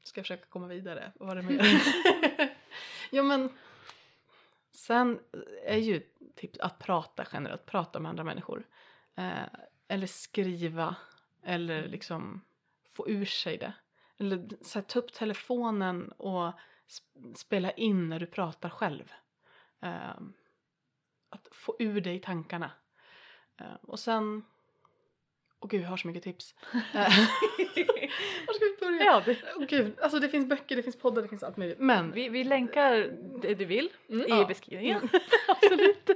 Ska 0.02 0.18
jag 0.18 0.24
försöka 0.24 0.46
komma 0.46 0.66
vidare? 0.66 1.12
Vad 1.14 1.28
var 1.28 1.36
det 1.36 1.42
mer? 1.42 1.82
ja 3.10 3.22
men, 3.22 3.50
sen 4.70 5.20
är 5.64 5.78
ju 5.78 6.02
tips 6.34 6.58
att 6.58 6.78
prata 6.78 7.26
generellt, 7.32 7.66
prata 7.66 8.00
med 8.00 8.10
andra 8.10 8.24
människor. 8.24 8.66
Eh, 9.14 9.44
eller 9.88 10.06
skriva, 10.06 10.96
eller 11.42 11.88
liksom 11.88 12.40
få 12.94 13.08
ur 13.08 13.24
sig 13.24 13.56
det. 13.58 13.72
Eller 14.18 14.48
så 14.62 14.78
här, 14.78 14.86
ta 14.86 14.98
upp 14.98 15.12
telefonen 15.12 16.12
och 16.12 16.52
sp- 16.88 17.34
spela 17.34 17.70
in 17.70 18.08
när 18.08 18.20
du 18.20 18.26
pratar 18.26 18.68
själv. 18.70 19.12
Ehm, 19.80 20.32
att 21.30 21.48
få 21.52 21.76
ur 21.78 22.00
dig 22.00 22.18
tankarna. 22.20 22.70
Ehm, 23.60 23.76
och 23.82 23.98
sen... 23.98 24.44
Åh 25.60 25.68
gud, 25.70 25.82
jag 25.82 25.88
har 25.88 25.96
så 25.96 26.08
mycket 26.08 26.22
tips. 26.22 26.54
Eh, 26.94 27.08
Var 28.46 28.54
ska 28.54 28.64
vi 28.64 28.76
börja? 28.80 29.04
Ja, 29.04 29.22
det, 29.26 29.36
Åh 29.56 29.64
gud, 29.66 29.98
alltså 30.00 30.18
det 30.18 30.28
finns 30.28 30.48
böcker, 30.48 30.76
det 30.76 30.82
finns 30.82 30.98
poddar, 30.98 31.22
det 31.22 31.28
finns 31.28 31.42
allt 31.42 31.56
möjligt. 31.56 31.78
Men 31.78 32.12
vi, 32.12 32.28
vi 32.28 32.44
länkar 32.44 32.92
det 33.42 33.54
du 33.54 33.64
vill 33.64 33.88
Mm. 34.08 34.26
i 34.26 34.30
Ja. 34.30 34.44
beskrivningen. 34.46 35.08
Absolut. 35.48 36.10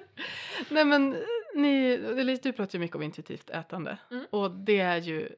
Nej 0.68 0.84
men 0.84 1.16
ni, 1.55 1.88
Elise 2.18 2.42
du 2.42 2.52
pratar 2.52 2.78
ju 2.78 2.80
mycket 2.80 2.96
om 2.96 3.02
intuitivt 3.02 3.50
ätande 3.50 3.98
Mm. 4.10 4.24
och 4.30 4.50
det 4.50 4.78
är 4.80 4.96
ju 4.96 5.28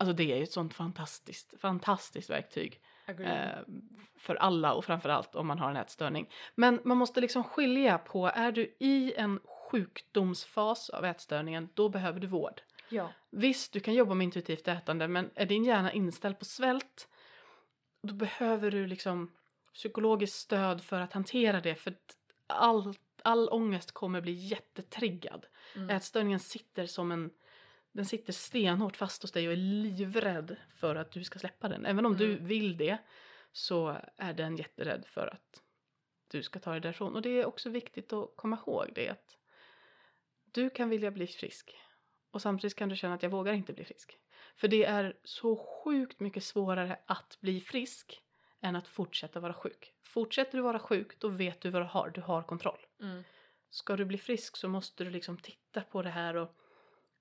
Alltså 0.00 0.12
det 0.12 0.32
är 0.32 0.36
ju 0.36 0.42
ett 0.42 0.52
sånt 0.52 0.74
fantastiskt, 0.74 1.54
fantastiskt 1.60 2.30
verktyg 2.30 2.80
eh, 3.06 3.48
för 4.18 4.34
alla 4.34 4.74
och 4.74 4.84
framförallt 4.84 5.34
om 5.34 5.46
man 5.46 5.58
har 5.58 5.70
en 5.70 5.76
ätstörning. 5.76 6.30
Men 6.54 6.80
man 6.84 6.96
måste 6.96 7.20
liksom 7.20 7.44
skilja 7.44 7.98
på, 7.98 8.26
är 8.26 8.52
du 8.52 8.76
i 8.78 9.14
en 9.16 9.40
sjukdomsfas 9.44 10.90
av 10.90 11.04
ätstörningen, 11.04 11.68
då 11.74 11.88
behöver 11.88 12.20
du 12.20 12.26
vård. 12.26 12.62
Ja. 12.88 13.12
Visst, 13.30 13.72
du 13.72 13.80
kan 13.80 13.94
jobba 13.94 14.14
med 14.14 14.24
intuitivt 14.24 14.68
ätande, 14.68 15.08
men 15.08 15.30
är 15.34 15.46
din 15.46 15.64
hjärna 15.64 15.92
inställd 15.92 16.38
på 16.38 16.44
svält, 16.44 17.08
då 18.02 18.14
behöver 18.14 18.70
du 18.70 18.86
liksom 18.86 19.32
psykologiskt 19.74 20.36
stöd 20.36 20.82
för 20.82 21.00
att 21.00 21.12
hantera 21.12 21.60
det, 21.60 21.74
för 21.74 21.94
all, 22.46 22.94
all 23.22 23.48
ångest 23.48 23.92
kommer 23.92 24.20
bli 24.20 24.32
jättetriggad. 24.32 25.46
Mm. 25.76 25.90
Ätstörningen 25.90 26.40
sitter 26.40 26.86
som 26.86 27.12
en 27.12 27.30
den 27.92 28.04
sitter 28.06 28.32
stenhårt 28.32 28.96
fast 28.96 29.22
hos 29.22 29.32
dig 29.32 29.46
och 29.46 29.52
är 29.52 29.56
livrädd 29.56 30.56
för 30.76 30.96
att 30.96 31.12
du 31.12 31.24
ska 31.24 31.38
släppa 31.38 31.68
den. 31.68 31.86
Även 31.86 32.06
om 32.06 32.16
du 32.16 32.32
Mm. 32.32 32.46
vill 32.46 32.76
det 32.76 32.98
så 33.52 33.96
är 34.16 34.32
den 34.32 34.56
jätterädd 34.56 35.04
för 35.06 35.26
att 35.26 35.62
du 36.30 36.42
ska 36.42 36.58
ta 36.60 36.70
dig 36.70 36.80
därifrån. 36.80 37.14
Och 37.14 37.22
det 37.22 37.30
är 37.30 37.44
också 37.46 37.70
viktigt 37.70 38.12
att 38.12 38.32
komma 38.36 38.58
ihåg 38.66 38.92
det 38.94 39.08
att 39.08 39.36
du 40.44 40.70
kan 40.70 40.88
vilja 40.88 41.10
bli 41.10 41.26
frisk 41.26 41.76
och 42.30 42.42
samtidigt 42.42 42.76
kan 42.76 42.88
du 42.88 42.96
känna 42.96 43.14
att 43.14 43.22
jag 43.22 43.30
vågar 43.30 43.52
inte 43.52 43.72
bli 43.72 43.84
frisk. 43.84 44.18
För 44.56 44.68
det 44.68 44.84
är 44.84 45.16
så 45.24 45.56
sjukt 45.56 46.20
mycket 46.20 46.44
svårare 46.44 46.98
att 47.06 47.38
bli 47.40 47.60
frisk 47.60 48.22
än 48.60 48.76
att 48.76 48.88
fortsätta 48.88 49.40
vara 49.40 49.54
sjuk. 49.54 49.94
Fortsätter 50.02 50.58
du 50.58 50.62
vara 50.62 50.78
sjuk 50.78 51.18
då 51.20 51.28
vet 51.28 51.60
du 51.60 51.70
vad 51.70 51.82
du 51.82 51.86
har, 51.86 52.10
du 52.10 52.20
har 52.20 52.42
kontroll. 52.42 52.78
Mm. 53.00 53.22
Ska 53.70 53.96
du 53.96 54.04
bli 54.04 54.18
frisk 54.18 54.56
så 54.56 54.68
måste 54.68 55.04
du 55.04 55.10
liksom 55.10 55.36
titta 55.38 55.80
på 55.80 56.02
det 56.02 56.10
här 56.10 56.34
och 56.36 56.56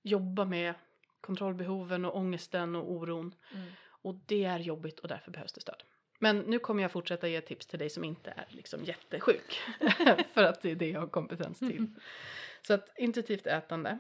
jobba 0.02 0.46
med 0.46 0.74
kontrollbehoven 1.22 2.06
och 2.06 2.18
ångesten 2.18 2.76
och 2.76 2.92
oron. 2.92 3.36
Mm. 3.54 3.68
Och 4.02 4.16
det 4.26 4.46
är 4.46 4.60
jobbigt 4.60 5.00
och 5.00 5.08
därför 5.08 5.32
behövs 5.32 5.54
det 5.54 5.62
stöd. 5.62 5.84
Men 6.20 6.40
nu 6.40 6.60
kommer 6.60 6.82
jag 6.82 6.92
fortsätta 6.92 7.28
ge 7.28 7.42
tips 7.42 7.68
till 7.68 7.80
dig 7.80 7.90
som 7.90 8.04
inte 8.04 8.34
är 8.36 8.46
liksom 8.50 8.84
jättesjuk. 8.84 9.60
För 10.34 10.44
att 10.44 10.62
det 10.62 10.72
är 10.72 10.76
det 10.76 10.90
jag 10.90 11.00
har 11.00 11.08
kompetens 11.08 11.60
till. 11.60 11.88
Så 12.62 12.74
att 12.74 12.94
intuitivt 12.98 13.48
ätande 13.48 14.00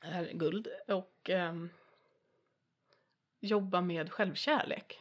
är 0.00 0.32
guld 0.32 0.68
och 0.88 1.30
ehm, 1.30 1.70
jobba 3.40 3.80
med 3.80 4.12
självkärlek. 4.12 5.00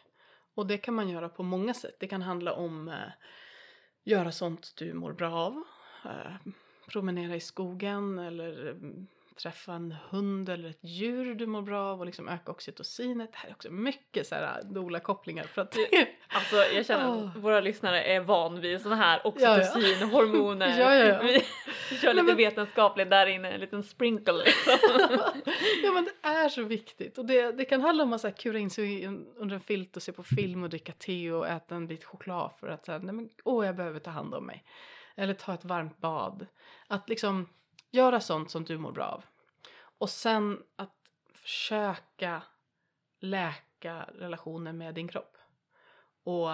Och 0.54 0.68
det 0.68 0.78
kan 0.78 0.94
man 0.94 1.10
göra 1.10 1.30
på 1.30 1.44
många 1.44 1.74
sätt. 1.74 1.96
Det 2.00 2.08
kan 2.08 2.22
handla 2.22 2.54
om 2.54 2.88
eh, 2.88 3.12
göra 4.04 4.32
sånt 4.32 4.74
du 4.76 4.94
mår 4.94 5.14
bra 5.14 5.34
av. 5.34 5.64
Eh, 6.06 6.36
promenera 6.88 7.36
i 7.36 7.40
skogen 7.40 8.20
eller 8.20 8.70
mm, 8.70 9.08
träffa 9.36 9.74
en 9.74 9.96
hund 10.10 10.50
eller 10.50 10.70
ett 10.70 10.80
djur 10.84 11.36
du 11.36 11.46
mår 11.48 11.62
bra 11.62 11.82
av 11.92 12.00
och 12.00 12.06
liksom 12.06 12.30
öka 12.30 12.52
oxytocinet. 12.52 13.32
Det 13.32 13.38
här 13.38 13.50
är 13.50 13.54
också 13.54 13.70
mycket 13.72 14.28
så 14.28 14.36
här 14.36 14.64
Dola-kopplingar 14.64 15.44
för 15.44 15.62
att 15.62 15.76
Alltså 16.28 16.56
jag 16.56 16.86
känner 16.86 17.04
att 17.12 17.24
Åh. 17.36 17.38
våra 17.38 17.60
lyssnare 17.60 18.04
är 18.04 18.20
van 18.20 18.62
vid 18.62 18.82
såna 18.82 18.96
här 18.96 19.22
Ja, 19.24 19.34
ja. 19.40 19.58
oxytocinhormoner. 19.60 20.68
Ja, 20.80 20.96
ja, 20.96 21.06
ja. 21.06 21.40
Vi 21.90 21.98
kör 21.98 22.14
lite 22.14 22.24
men- 22.26 22.38
vetenskapligt 22.38 23.10
där 23.10 23.26
inne, 23.28 23.52
en 23.52 23.60
liten 23.60 23.84
sprinkle 23.84 24.34
liksom. 24.34 24.74
ja 25.84 25.92
men 25.92 26.04
det 26.04 26.28
är 26.28 26.50
så 26.50 26.64
viktigt 26.64 27.18
och 27.18 27.26
det, 27.26 27.52
det 27.52 27.66
kan 27.66 27.82
handla 27.82 28.04
om 28.04 28.14
att 28.14 28.22
så 28.22 28.28
här, 28.28 28.36
kura 28.36 28.60
in 28.60 28.70
sig 28.70 29.08
under 29.36 29.56
en 29.56 29.62
filt 29.62 29.96
och 29.98 30.04
se 30.04 30.12
på 30.12 30.24
film 30.24 30.64
och 30.64 30.70
dricka 30.70 30.92
te 30.92 31.32
och 31.32 31.48
äta 31.48 31.76
en 31.76 31.88
bit 31.88 32.04
choklad 32.04 32.52
för 32.60 32.68
att 32.68 32.86
säga 32.86 32.98
nej 33.00 33.14
men 33.16 33.30
åh 33.44 33.66
jag 33.66 33.76
behöver 33.76 34.00
ta 34.00 34.12
hand 34.12 34.34
om 34.34 34.46
mig. 34.46 34.64
Eller 35.16 35.34
ta 35.34 35.54
ett 35.54 35.66
varmt 35.66 35.98
bad. 35.98 36.48
Att 36.88 37.10
liksom 37.10 37.50
göra 37.94 38.20
sånt 38.20 38.52
som 38.52 38.64
du 38.64 38.78
mår 38.78 38.92
bra 38.92 39.06
av. 39.06 39.24
Och 39.98 40.10
sen 40.10 40.64
att 40.76 40.96
försöka 41.34 42.42
läka 43.20 44.10
relationen 44.14 44.78
med 44.78 44.96
din 44.96 45.08
kropp. 45.08 45.38
Och 46.24 46.50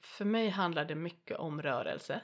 för 0.00 0.24
mig 0.24 0.48
handlar 0.48 0.84
det 0.84 0.94
mycket 0.94 1.38
om 1.38 1.62
rörelse. 1.62 2.20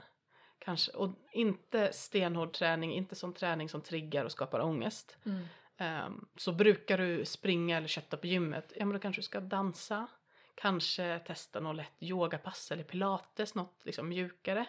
Kanske, 0.59 0.93
och 0.93 1.11
inte 1.33 1.93
stenhård 1.93 2.53
träning, 2.53 2.95
inte 2.95 3.15
sån 3.15 3.33
träning 3.33 3.69
som 3.69 3.81
triggar 3.81 4.25
och 4.25 4.33
skapar 4.33 4.61
ångest. 4.61 5.17
Mm. 5.25 5.45
Ehm, 5.77 6.29
så 6.37 6.53
brukar 6.53 6.99
du 6.99 7.25
springa 7.25 7.77
eller 7.77 7.89
kötta 7.89 8.17
på 8.17 8.27
gymmet, 8.27 8.73
ja 8.77 8.87
men 8.87 8.93
då 8.93 9.01
kanske 9.01 9.21
du 9.21 9.25
ska 9.25 9.41
dansa. 9.41 10.07
Kanske 10.55 11.19
testa 11.19 11.61
något 11.61 11.77
lätt 11.77 12.03
yogapass 12.03 12.73
eller 12.73 12.85
pilates, 12.85 13.55
något 13.55 13.81
liksom 13.85 14.09
mjukare. 14.09 14.67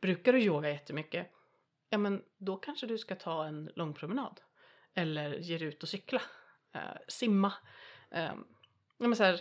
Brukar 0.00 0.32
du 0.32 0.42
yoga 0.42 0.70
jättemycket, 0.70 1.32
ja 1.90 1.98
men 1.98 2.22
då 2.38 2.56
kanske 2.56 2.86
du 2.86 2.98
ska 2.98 3.14
ta 3.14 3.46
en 3.46 3.70
lång 3.76 3.94
promenad. 3.94 4.40
Eller 4.94 5.34
ge 5.34 5.58
dig 5.58 5.68
ut 5.68 5.82
och 5.82 5.88
cykla. 5.88 6.22
Eh, 6.72 6.96
simma. 7.08 7.52
Ehm, 8.10 8.44
ja 8.98 9.08
men 9.08 9.16
så 9.16 9.24
här, 9.24 9.40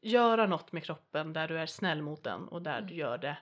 göra 0.00 0.46
något 0.46 0.72
med 0.72 0.84
kroppen 0.84 1.32
där 1.32 1.48
du 1.48 1.58
är 1.58 1.66
snäll 1.66 2.02
mot 2.02 2.24
den 2.24 2.48
och 2.48 2.62
där 2.62 2.80
du 2.80 2.94
gör 2.94 3.18
det 3.18 3.38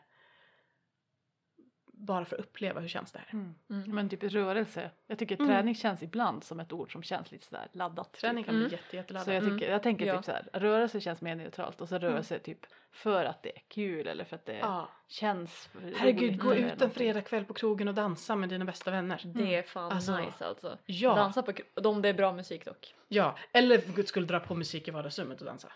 bara 1.99 2.25
för 2.25 2.37
att 2.37 2.41
uppleva 2.43 2.81
hur 2.81 2.89
känns 2.89 3.13
det 3.13 3.19
här. 3.19 3.29
Mm. 3.33 3.55
Mm. 3.71 3.95
Men 3.95 4.09
typ 4.09 4.23
rörelse. 4.23 4.91
Jag 5.07 5.19
tycker 5.19 5.35
Mm. 5.35 5.47
träning 5.49 5.75
känns 5.75 6.03
ibland 6.03 6.45
som 6.45 6.61
ett 6.61 6.73
ord 6.73 6.93
som 6.93 7.03
känns 7.03 7.33
lite 7.33 7.47
sådär 7.47 7.69
laddat. 7.73 8.13
typ. 8.13 8.21
Träning 8.21 8.45
kan 8.45 8.55
Mm. 8.55 8.69
bli 8.69 8.77
jätte, 8.77 8.97
jätteladdad. 8.97 9.25
Så 9.25 9.33
jag, 9.33 9.45
tycker, 9.45 9.71
jag 9.73 9.83
tänker 9.83 10.07
Ja. 10.07 10.17
typ 10.17 10.25
så 10.25 10.33
här, 10.33 10.49
rörelse 10.53 11.01
känns 11.01 11.21
mer 11.21 11.35
neutralt 11.35 11.81
och 11.81 11.89
så 11.89 11.99
rörelse 11.99 12.39
typ 12.39 12.59
för 12.93 13.25
att 13.25 13.43
det 13.43 13.57
är 13.57 13.63
kul 13.69 14.07
eller 14.07 14.25
för 14.25 14.37
att 14.37 14.47
det 14.47 14.59
Ja. 14.59 14.89
känns 15.09 15.69
Herregud, 15.97 16.41
gå 16.41 16.55
ut 16.55 16.83
en 16.83 16.91
fredagkväll 16.91 17.45
på 17.45 17.55
krogen 17.55 17.89
och 17.89 17.95
dansa 17.95 18.37
med 18.37 18.49
dina 18.49 18.65
bästa 18.65 18.91
vänner. 18.91 19.21
Det 19.25 19.55
är 19.55 19.63
fan 19.63 19.93
Alltså, 19.93 20.17
nice 20.19 20.47
alltså. 20.47 20.79
Ja, 20.87 21.15
Dansa 21.15 21.43
på 21.43 21.53
kro- 21.53 21.87
om 21.87 22.03
det 22.03 22.09
är 22.09 22.15
bra 22.15 22.33
musik 22.33 22.65
dock. 22.65 22.95
ja. 23.09 23.37
Eller 23.53 23.79
för 23.79 23.93
guds 23.93 24.09
skull 24.09 24.27
dra 24.27 24.41
på 24.41 24.55
musik 24.55 24.89
i 24.89 24.91
vardagsrummet 24.91 25.41
och 25.41 25.47
dansa. 25.47 25.69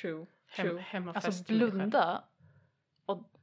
True. 0.00 0.26
Hem, 0.48 0.66
True. 0.68 0.80
hemmafest 0.80 1.26
Alltså 1.26 1.52
blunda 1.52 2.24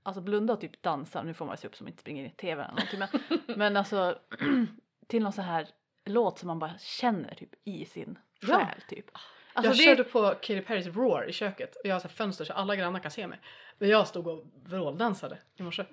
alltså 0.04 0.22
blunda 0.22 0.54
och 0.54 0.62
typ 0.62 0.82
dansa, 0.84 1.24
nu 1.24 1.34
får 1.34 1.46
man 1.46 1.58
se 1.58 1.68
upp 1.68 1.80
man 1.80 1.88
inte 1.88 2.02
springer 2.02 2.24
in 2.24 2.30
i 2.30 2.34
tvn 2.34 2.60
eller 2.66 2.74
någonting 2.74 3.00
men, 3.48 3.58
men 3.58 3.78
alltså 3.78 4.20
till 5.08 5.24
någon 5.24 5.34
så 5.34 5.42
här 5.42 5.68
låt 6.06 6.40
som 6.40 6.48
man 6.48 6.60
bara 6.60 6.78
känner 6.80 7.36
typ 7.36 7.50
i 7.64 7.86
sin 7.86 8.20
Ja. 8.40 8.48
själ 8.60 8.82
typ. 8.90 9.06
Alltså 9.54 9.72
jag 9.72 9.78
det, 9.78 9.84
körde 9.84 10.04
på 10.04 10.30
Katy 10.42 10.62
Perrys 10.62 10.88
Roar 10.88 11.30
i 11.30 11.34
köket 11.34 11.76
och 11.76 11.86
jag 11.86 11.96
har 11.96 12.00
så 12.00 12.08
fönster 12.08 12.46
så 12.46 12.54
alla 12.54 12.76
grannar 12.76 13.00
kan 13.00 13.12
se 13.12 13.28
mig. 13.28 13.40
Men 13.78 13.90
jag 13.90 14.08
stod 14.08 14.28
och 14.28 14.46
vråldansade 14.66 15.38
i 15.56 15.64
morse. 15.64 15.86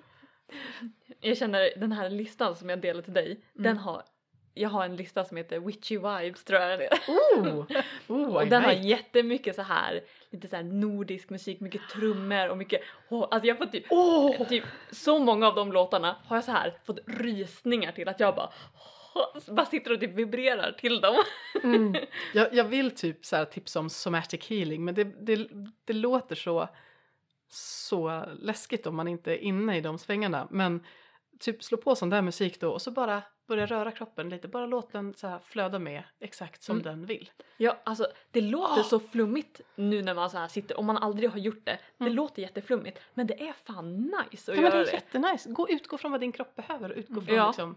Jag 1.19 1.37
känner 1.37 1.69
den 1.79 1.91
här 1.91 2.09
listan 2.09 2.55
som 2.55 2.69
jag 2.69 2.81
delade 2.81 3.03
till 3.03 3.13
dig, 3.13 3.25
Mm. 3.31 3.43
den 3.53 3.77
har 3.77 4.03
jag 4.53 4.69
har 4.69 4.85
en 4.85 4.95
lista 4.95 5.23
som 5.23 5.37
heter 5.37 5.59
Witchy 5.59 5.97
Vibes 5.97 6.43
tror 6.43 6.59
jag 6.59 6.79
det 6.79 6.85
är. 6.85 6.99
Oh! 7.07 7.65
oh 8.07 8.35
Och 8.35 8.47
den 8.47 8.63
har 8.63 8.71
jättemycket 8.71 9.55
så 9.55 9.61
här 9.61 10.01
lite 10.29 10.47
så 10.47 10.55
här 10.55 10.63
nordisk 10.63 11.29
musik, 11.29 11.59
mycket 11.59 11.81
trummor 11.89 12.49
och 12.49 12.57
mycket 12.57 12.81
oh, 13.09 13.27
alltså 13.31 13.47
jag 13.47 13.57
får 13.57 13.65
typ 13.65 13.85
Åh! 13.89 14.47
typ 14.47 14.63
så 14.91 15.19
många 15.19 15.47
av 15.47 15.55
de 15.55 15.71
låtarna 15.71 16.15
har 16.25 16.37
jag 16.37 16.43
så 16.43 16.51
här 16.51 16.73
fått 16.85 16.99
rysningar 17.05 17.91
till 17.91 18.09
att 18.09 18.19
jag 18.19 18.35
bara 18.35 18.49
bara 19.47 19.65
sitter 19.65 19.91
och 19.91 19.99
typ 19.99 20.15
vibrerar 20.15 20.71
till 20.71 21.01
dem. 21.01 21.15
Mm. 21.63 21.95
Jag, 22.33 22.53
jag 22.53 22.63
vill 22.63 22.91
typ 22.91 23.25
så 23.25 23.35
här 23.35 23.45
tipsa 23.45 23.79
om 23.79 23.89
somatic 23.89 24.49
healing 24.49 24.85
men 24.85 24.95
det, 24.95 25.03
det, 25.03 25.49
det 25.85 25.93
låter 25.93 26.35
så, 26.35 26.69
så 27.49 28.25
läskigt 28.39 28.87
om 28.87 28.95
man 28.95 29.07
inte 29.07 29.31
är 29.31 29.37
inne 29.37 29.77
i 29.77 29.81
de 29.81 29.97
svängarna. 29.97 30.47
Men 30.51 30.83
typ 31.39 31.63
slå 31.63 31.77
på 31.77 31.95
sån 31.95 32.09
där 32.09 32.21
musik 32.21 32.59
då 32.61 32.71
och 32.71 32.81
så 32.81 32.91
bara 32.91 33.21
börja 33.47 33.65
röra 33.65 33.91
kroppen 33.91 34.29
lite. 34.29 34.47
Bara 34.47 34.65
låt 34.65 34.91
den 34.91 35.13
så 35.13 35.39
flöda 35.45 35.79
med 35.79 36.03
exakt 36.19 36.63
som 36.63 36.75
Mm. 36.75 36.83
den 36.83 37.05
vill. 37.05 37.31
Ja, 37.57 37.77
alltså 37.83 38.07
det 38.31 38.41
låter 38.41 38.81
Åh! 38.81 38.83
så 38.87 38.99
flummigt 38.99 39.61
nu 39.75 40.01
när 40.01 40.13
man 40.13 40.29
så 40.29 40.37
här 40.37 40.47
sitter, 40.47 40.79
om 40.79 40.85
man 40.85 40.97
aldrig 40.97 41.29
har 41.29 41.37
gjort 41.39 41.65
det. 41.65 41.79
Det 41.97 42.03
Mm. 42.03 42.15
låter 42.15 42.41
jätteflummigt 42.41 42.99
men 43.13 43.27
det 43.27 43.47
är 43.47 43.53
fan 43.53 43.97
nice 43.97 44.51
att 44.51 44.57
Ja, 44.57 44.61
men 44.63 44.71
det 44.71 44.77
göra 44.77 44.81
är 44.81 44.85
det. 44.85 44.91
jättenice. 44.93 45.49
Gå, 45.49 45.69
utgå 45.69 45.97
från 45.97 46.11
vad 46.11 46.21
din 46.21 46.31
kropp 46.31 46.55
behöver. 46.55 46.89
Utgå 46.89 47.21
från 47.21 47.35
Ja. 47.35 47.47
liksom... 47.47 47.75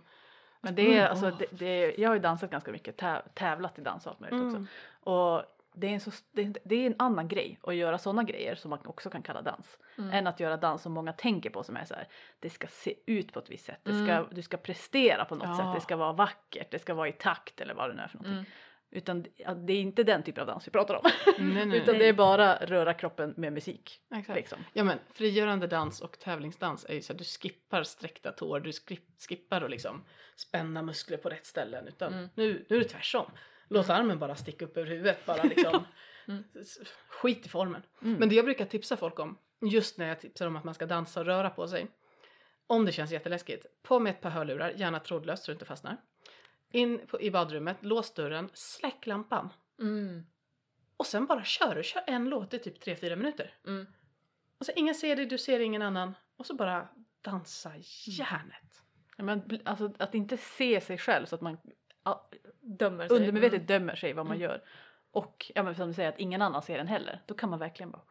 men 0.60 0.74
det 0.74 0.82
är 0.82 0.98
Mm, 0.98 1.10
alltså 1.10 1.30
det, 1.30 1.46
det, 1.50 1.94
jag 1.98 2.08
har 2.10 2.14
ju 2.14 2.20
dansat 2.20 2.50
ganska 2.50 2.72
mycket, 2.72 2.96
täv, 2.96 3.20
tävlat 3.34 3.78
i 3.78 3.82
dans 3.82 4.06
och 4.06 4.12
allt 4.12 4.20
möjligt 4.20 4.42
också. 4.44 4.56
Mm. 4.56 4.68
Och 5.16 5.42
det 5.74 5.86
är, 5.86 5.90
en 5.90 6.00
så, 6.00 6.10
det, 6.32 6.56
det 6.64 6.74
är 6.76 6.86
en 6.86 6.94
annan 6.98 7.28
grej 7.28 7.58
att 7.62 7.74
göra 7.74 7.98
sådana 7.98 8.22
grejer 8.22 8.54
som 8.54 8.70
man 8.70 8.78
också 8.86 9.10
kan 9.10 9.22
kalla 9.22 9.42
dans. 9.42 9.78
Mm. 9.98 10.10
Än 10.10 10.26
att 10.26 10.40
göra 10.40 10.56
dans 10.56 10.82
som 10.82 10.92
många 10.92 11.12
tänker 11.12 11.50
på 11.50 11.62
som 11.62 11.76
är 11.76 11.84
så 11.84 11.94
här. 11.94 12.08
Det 12.40 12.50
ska 12.50 12.66
se 12.66 12.94
ut 13.06 13.32
på 13.32 13.38
ett 13.38 13.50
visst 13.50 13.64
sätt. 13.66 13.80
Det 13.82 13.90
Mm. 13.90 14.06
ska, 14.06 14.34
Du 14.34 14.42
ska 14.42 14.56
prestera 14.56 15.24
på 15.24 15.34
något 15.34 15.48
Ja. 15.48 15.56
sätt. 15.56 15.74
Det 15.74 15.80
ska 15.80 15.96
vara 15.96 16.12
vackert. 16.12 16.70
Det 16.70 16.78
ska 16.78 16.94
vara 16.94 17.08
i 17.08 17.12
takt 17.12 17.60
eller 17.60 17.74
vad 17.74 17.90
det 17.90 17.94
nu 17.94 18.02
är 18.02 18.08
för 18.08 18.16
någonting. 18.18 18.32
Mm. 18.38 18.50
Utan 18.94 19.22
det 19.66 19.72
är 19.72 19.80
inte 19.80 20.02
den 20.04 20.22
typen 20.22 20.40
av 20.40 20.46
dans 20.46 20.66
vi 20.66 20.70
pratar 20.70 20.94
om. 20.94 21.02
Nej, 21.38 21.66
nej, 21.66 21.78
Utan 21.82 21.92
nej. 21.94 21.98
det 21.98 22.08
är 22.08 22.12
bara 22.12 22.54
röra 22.56 22.94
kroppen 22.94 23.34
med 23.36 23.52
musik. 23.52 24.00
Exakt. 24.14 24.36
Liksom. 24.36 24.58
Ja 24.72 24.84
men 24.84 24.98
frigörande 25.12 25.66
dans 25.66 26.00
och 26.00 26.18
tävlingsdans 26.18 26.86
är 26.88 26.94
ju 26.94 27.02
så 27.02 27.12
att 27.12 27.18
du 27.18 27.24
skippar 27.24 27.82
sträckta 27.82 28.32
tår, 28.32 28.60
du 28.60 28.72
skip, 28.72 29.04
skippar 29.28 29.62
att 29.62 29.70
liksom 29.70 30.04
spänna 30.36 30.82
muskler 30.82 31.16
på 31.16 31.28
rätt 31.28 31.46
ställen 31.46 31.88
utan 31.88 32.12
Mm. 32.12 32.28
nu, 32.34 32.66
nu 32.68 32.76
är 32.76 32.80
det 32.80 32.88
tvärsom. 32.88 33.30
Låt 33.72 33.90
armen 33.90 34.18
bara 34.18 34.34
sticka 34.36 34.64
upp 34.64 34.76
över 34.76 34.90
huvudet, 34.90 35.26
bara 35.26 35.42
liksom 35.42 35.84
Mm. 36.28 36.44
skit 37.08 37.46
i 37.46 37.48
formen. 37.48 37.82
Mm. 38.02 38.14
Men 38.18 38.28
det 38.28 38.34
jag 38.34 38.44
brukar 38.44 38.66
tipsa 38.66 38.96
folk 38.96 39.18
om, 39.18 39.38
just 39.60 39.98
när 39.98 40.08
jag 40.08 40.20
tipsar 40.20 40.46
om 40.46 40.56
att 40.56 40.64
man 40.64 40.74
ska 40.74 40.86
dansa 40.86 41.20
och 41.20 41.26
röra 41.26 41.50
på 41.50 41.68
sig, 41.68 41.86
om 42.66 42.84
det 42.84 42.92
känns 42.92 43.10
jätteläskigt, 43.10 43.66
på 43.82 43.98
med 44.00 44.10
ett 44.10 44.20
par 44.20 44.30
hörlurar, 44.30 44.70
gärna 44.70 45.00
trådlöst 45.00 45.44
så 45.44 45.50
du 45.50 45.52
inte 45.54 45.64
fastnar. 45.64 45.96
In 46.70 47.06
på, 47.06 47.20
i 47.20 47.30
badrummet, 47.30 47.76
lås 47.80 48.14
dörren, 48.14 48.50
släck 48.54 49.06
lampan 49.06 49.48
Mm. 49.80 50.26
och 50.96 51.06
sen 51.06 51.26
bara 51.26 51.44
kör 51.44 51.74
du. 51.74 51.82
Kör 51.82 52.02
en 52.06 52.24
låt 52.28 52.54
i 52.54 52.58
typ 52.58 52.84
3-4 52.84 53.16
minuter. 53.16 53.54
Mm. 53.66 53.86
Och 54.58 54.66
så 54.66 54.72
ingen 54.76 54.94
ser 54.94 55.16
dig, 55.16 55.26
du 55.26 55.38
ser 55.38 55.60
ingen 55.60 55.82
annan. 55.82 56.14
Och 56.36 56.46
så 56.46 56.54
bara 56.54 56.88
dansa 57.20 57.72
järnet. 58.06 58.82
Ja, 59.16 59.24
Men, 59.24 59.60
alltså, 59.64 59.92
att 59.98 60.14
inte 60.14 60.36
se 60.36 60.80
sig 60.80 60.98
själv 60.98 61.26
så 61.26 61.34
att 61.34 61.40
man 61.40 61.58
Dömer 62.62 63.08
sig. 63.08 63.16
undermedvetet 63.16 63.54
Mm. 63.54 63.66
dömer 63.66 63.94
sig 63.94 64.12
vad 64.12 64.26
man 64.26 64.36
Mm. 64.36 64.48
gör. 64.50 64.62
Och 65.10 65.52
ja, 65.54 65.62
men 65.62 65.74
som 65.74 65.88
du 65.88 65.94
säger 65.94 66.08
att 66.08 66.18
ingen 66.18 66.42
annan 66.42 66.62
ser 66.62 66.78
den 66.78 66.86
heller. 66.88 67.22
Då 67.26 67.34
kan 67.34 67.50
man 67.50 67.58
verkligen 67.58 67.90
bara 67.90 68.02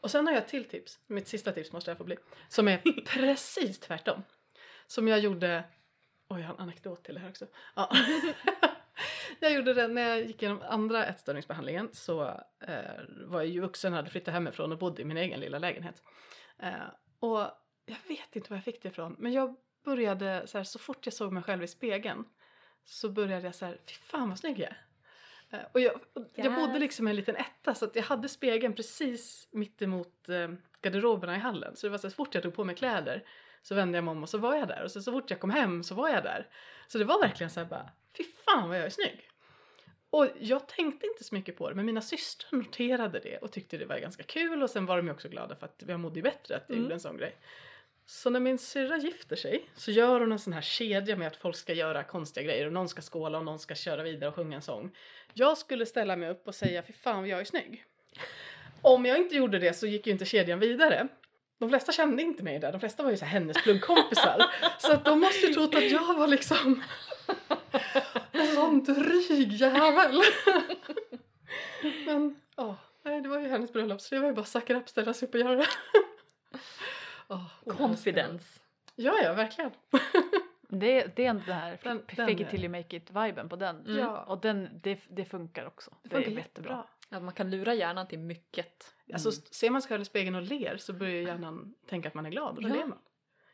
Och 0.00 0.10
sen 0.10 0.26
har 0.26 0.34
jag 0.34 0.42
ett 0.42 0.48
till 0.48 0.64
tips. 0.64 0.98
Mitt 1.06 1.28
sista 1.28 1.52
tips 1.52 1.72
måste 1.72 1.90
jag 1.90 1.98
få 1.98 2.04
bli. 2.04 2.16
Som 2.48 2.68
är 2.68 2.78
precis 3.06 3.80
tvärtom. 3.80 4.22
Som 4.86 5.08
jag 5.08 5.18
gjorde... 5.18 5.64
Oj, 6.28 6.40
jag 6.40 6.46
har 6.46 6.54
en 6.54 6.60
anekdot 6.60 7.04
till 7.04 7.14
det 7.14 7.20
här 7.20 7.28
också. 7.28 7.46
Ja. 7.76 7.90
jag 9.40 9.52
gjorde 9.52 9.74
det 9.74 9.88
när 9.88 10.02
jag 10.08 10.20
gick 10.26 10.42
igenom 10.42 10.62
andra 10.68 11.06
ätstörningsbehandlingen 11.06 11.88
så 11.92 12.22
eh, 12.60 12.80
var 13.26 13.40
jag 13.40 13.46
ju 13.46 13.60
vuxen, 13.60 13.92
hade 13.92 14.10
flyttat 14.10 14.34
hemifrån 14.34 14.72
och 14.72 14.78
bodde 14.78 15.02
i 15.02 15.04
min 15.04 15.16
egen 15.16 15.40
lilla 15.40 15.58
lägenhet. 15.58 16.02
Eh, 16.58 16.72
och 17.20 17.38
jag 17.86 17.96
vet 18.08 18.36
inte 18.36 18.50
var 18.50 18.56
jag 18.56 18.64
fick 18.64 18.82
det 18.82 18.88
ifrån, 18.88 19.16
men 19.18 19.32
jag 19.32 19.56
började 19.84 20.46
så 20.46 20.58
här, 20.58 20.64
så 20.64 20.78
fort 20.78 21.06
jag 21.06 21.12
såg 21.12 21.32
mig 21.32 21.42
själv 21.42 21.62
i 21.62 21.68
spegeln 21.68 22.24
så 22.84 23.08
började 23.08 23.44
jag 23.46 23.54
så 23.54 23.64
här, 23.66 23.78
fy 23.86 23.94
fan 23.94 24.28
vad 24.28 24.38
snygg 24.38 24.58
jag 24.58 24.68
är. 24.70 24.82
Eh, 25.50 25.66
och 25.72 25.80
jag, 25.80 25.94
och 25.94 26.24
jag 26.34 26.54
bodde 26.54 26.72
Yes. 26.72 26.80
liksom 26.80 27.08
i 27.08 27.10
en 27.10 27.16
liten 27.16 27.36
etta 27.36 27.74
så 27.74 27.84
att 27.84 27.96
jag 27.96 28.02
hade 28.02 28.28
spegeln 28.28 28.74
precis 28.74 29.48
mitt 29.50 29.82
emot 29.82 30.28
eh, 30.28 30.48
garderoberna 30.82 31.36
i 31.36 31.38
hallen. 31.38 31.76
Så 31.76 31.86
det 31.86 31.90
var 31.90 31.98
så, 31.98 32.06
här, 32.06 32.10
så 32.10 32.16
fort 32.16 32.34
jag 32.34 32.42
tog 32.42 32.54
på 32.54 32.64
mig 32.64 32.74
kläder 32.74 33.24
så 33.62 33.74
vände 33.74 33.98
jag 33.98 34.04
mig 34.04 34.12
om 34.12 34.22
och 34.22 34.28
så 34.28 34.38
var 34.38 34.54
jag 34.54 34.68
där. 34.68 34.82
Och 34.84 34.90
så, 34.90 35.02
så 35.02 35.12
fort 35.12 35.30
jag 35.30 35.40
kom 35.40 35.50
hem 35.50 35.82
så 35.84 35.94
var 35.94 36.08
jag 36.08 36.22
där. 36.22 36.48
Så 36.88 36.98
det 36.98 37.04
var 37.04 37.20
verkligen 37.22 37.50
så 37.50 37.60
här 37.60 37.66
bara, 37.66 37.90
fy 38.16 38.24
fan 38.24 38.68
vad 38.68 38.78
jag 38.78 38.84
är 38.86 38.90
snygg. 38.90 39.24
Och 40.10 40.28
jag 40.40 40.68
tänkte 40.68 41.06
inte 41.06 41.24
så 41.24 41.34
mycket 41.34 41.56
på 41.56 41.68
det 41.68 41.74
men 41.74 41.86
mina 41.86 42.00
systrar 42.00 42.58
noterade 42.58 43.18
det 43.20 43.38
och 43.38 43.52
tyckte 43.52 43.76
det 43.78 43.86
var 43.86 43.98
ganska 43.98 44.22
kul 44.22 44.62
och 44.62 44.70
sen 44.70 44.86
var 44.86 44.96
de 44.96 45.06
ju 45.06 45.12
också 45.12 45.28
glada 45.28 45.56
för 45.56 45.66
att 45.66 45.82
jag 45.86 46.00
mådde 46.00 46.16
ju 46.16 46.22
bättre 46.22 46.56
att 46.56 46.64
jag 46.66 46.70
Mm. 46.74 46.82
gjorde 46.82 46.94
en 46.94 47.00
sån 47.00 47.16
grej. 47.16 47.36
Så 48.10 48.30
när 48.30 48.40
min 48.40 48.58
syrra 48.58 48.96
gifter 48.98 49.36
sig 49.36 49.70
så 49.74 49.90
gör 49.90 50.20
hon 50.20 50.32
en 50.32 50.38
sån 50.38 50.52
här 50.52 50.60
kedja 50.60 51.16
med 51.16 51.28
att 51.28 51.36
folk 51.36 51.56
ska 51.56 51.72
göra 51.72 52.04
konstiga 52.04 52.46
grejer 52.46 52.66
och 52.66 52.72
någon 52.72 52.88
ska 52.88 53.02
skåla 53.02 53.38
och 53.38 53.44
någon 53.44 53.58
ska 53.58 53.74
köra 53.74 54.02
vidare 54.02 54.28
och 54.28 54.34
sjunga 54.34 54.56
en 54.56 54.62
sång. 54.62 54.90
Jag 55.34 55.58
skulle 55.58 55.86
ställa 55.86 56.16
mig 56.16 56.30
upp 56.30 56.48
och 56.48 56.54
säga 56.54 56.82
fy 56.82 56.92
fan 56.92 57.18
vad 57.18 57.28
jag 57.28 57.40
är 57.40 57.44
snygg. 57.44 57.84
Om 58.82 59.06
jag 59.06 59.18
inte 59.18 59.36
gjorde 59.36 59.58
det 59.58 59.74
så 59.74 59.86
gick 59.86 60.06
ju 60.06 60.12
inte 60.12 60.24
kedjan 60.24 60.58
vidare. 60.58 61.08
de 61.58 61.68
flesta 61.68 61.92
kände 61.92 62.22
inte 62.22 62.42
mig 62.42 62.58
där, 62.58 62.72
de 62.72 62.80
flesta 62.80 63.02
var 63.02 63.10
ju 63.10 63.16
så 63.16 63.24
här 63.24 63.40
hennes 63.40 63.62
pluggkompisar. 63.62 64.44
så 64.78 64.92
att 64.92 65.04
de 65.04 65.20
måste 65.20 65.46
ju 65.46 65.54
trott 65.54 65.74
att 65.74 65.90
jag 65.90 66.14
var 66.14 66.26
liksom 66.26 66.82
en 68.32 68.46
sån 68.46 68.84
dryg 68.84 69.52
jävel. 69.52 70.22
Men 72.06 72.40
ja, 72.56 72.76
nej 73.04 73.20
det 73.20 73.28
var 73.28 73.38
ju 73.38 73.48
hennes 73.48 73.72
bröllop 73.72 74.00
så 74.00 74.14
det 74.14 74.20
var 74.20 74.28
ju 74.28 74.34
bara 74.34 74.46
suck 74.46 74.70
it 74.70 74.76
up, 74.76 74.88
ställa 74.88 75.14
sig 75.14 75.28
upp 75.28 75.34
och 75.34 75.40
göra 75.40 75.56
det. 75.56 75.66
Och 77.28 77.72
Confidence. 77.76 78.60
Ja, 78.94 79.14
ja, 79.22 79.32
verkligen. 79.34 79.70
Det, 80.70 81.16
det 81.16 81.24
är 81.24 81.30
ändå 81.30 81.42
det 81.46 81.52
här 81.52 81.78
Den- 81.82 81.98
fake 82.00 82.16
den 82.16 82.30
it 82.40 82.50
till 82.50 82.60
you 82.64 82.68
make 82.68 82.96
it 82.96 83.10
viben 83.10 83.48
på 83.48 83.56
den. 83.56 83.86
Mm. 83.86 83.98
Ja. 83.98 84.22
Och 84.24 84.40
den, 84.40 84.80
det, 84.82 85.00
det 85.08 85.24
funkar 85.24 85.66
också. 85.66 85.90
Det 86.02 86.08
Det, 86.08 86.14
funkar 86.14 86.30
är 86.30 86.36
jättebra. 86.36 86.70
jättebra. 86.70 87.16
Att 87.18 87.22
man 87.22 87.34
kan 87.34 87.50
lura 87.50 87.74
hjärnan 87.74 88.08
till 88.08 88.18
mycket. 88.18 88.94
Alltså 89.12 89.28
Mm. 89.28 89.40
ser 89.50 89.70
man 89.70 89.82
sig 89.82 89.88
själv 89.88 90.02
i 90.02 90.04
spegeln 90.04 90.36
och 90.36 90.42
ler 90.42 90.76
så 90.76 90.92
börjar 90.92 91.14
ju 91.14 91.22
hjärnan 91.22 91.74
tänka 91.86 92.08
att 92.08 92.14
man 92.14 92.26
är 92.26 92.30
glad 92.30 92.56
och 92.56 92.62
då 92.62 92.68
Ja. 92.68 92.74
ler 92.74 92.84
man. 92.86 92.98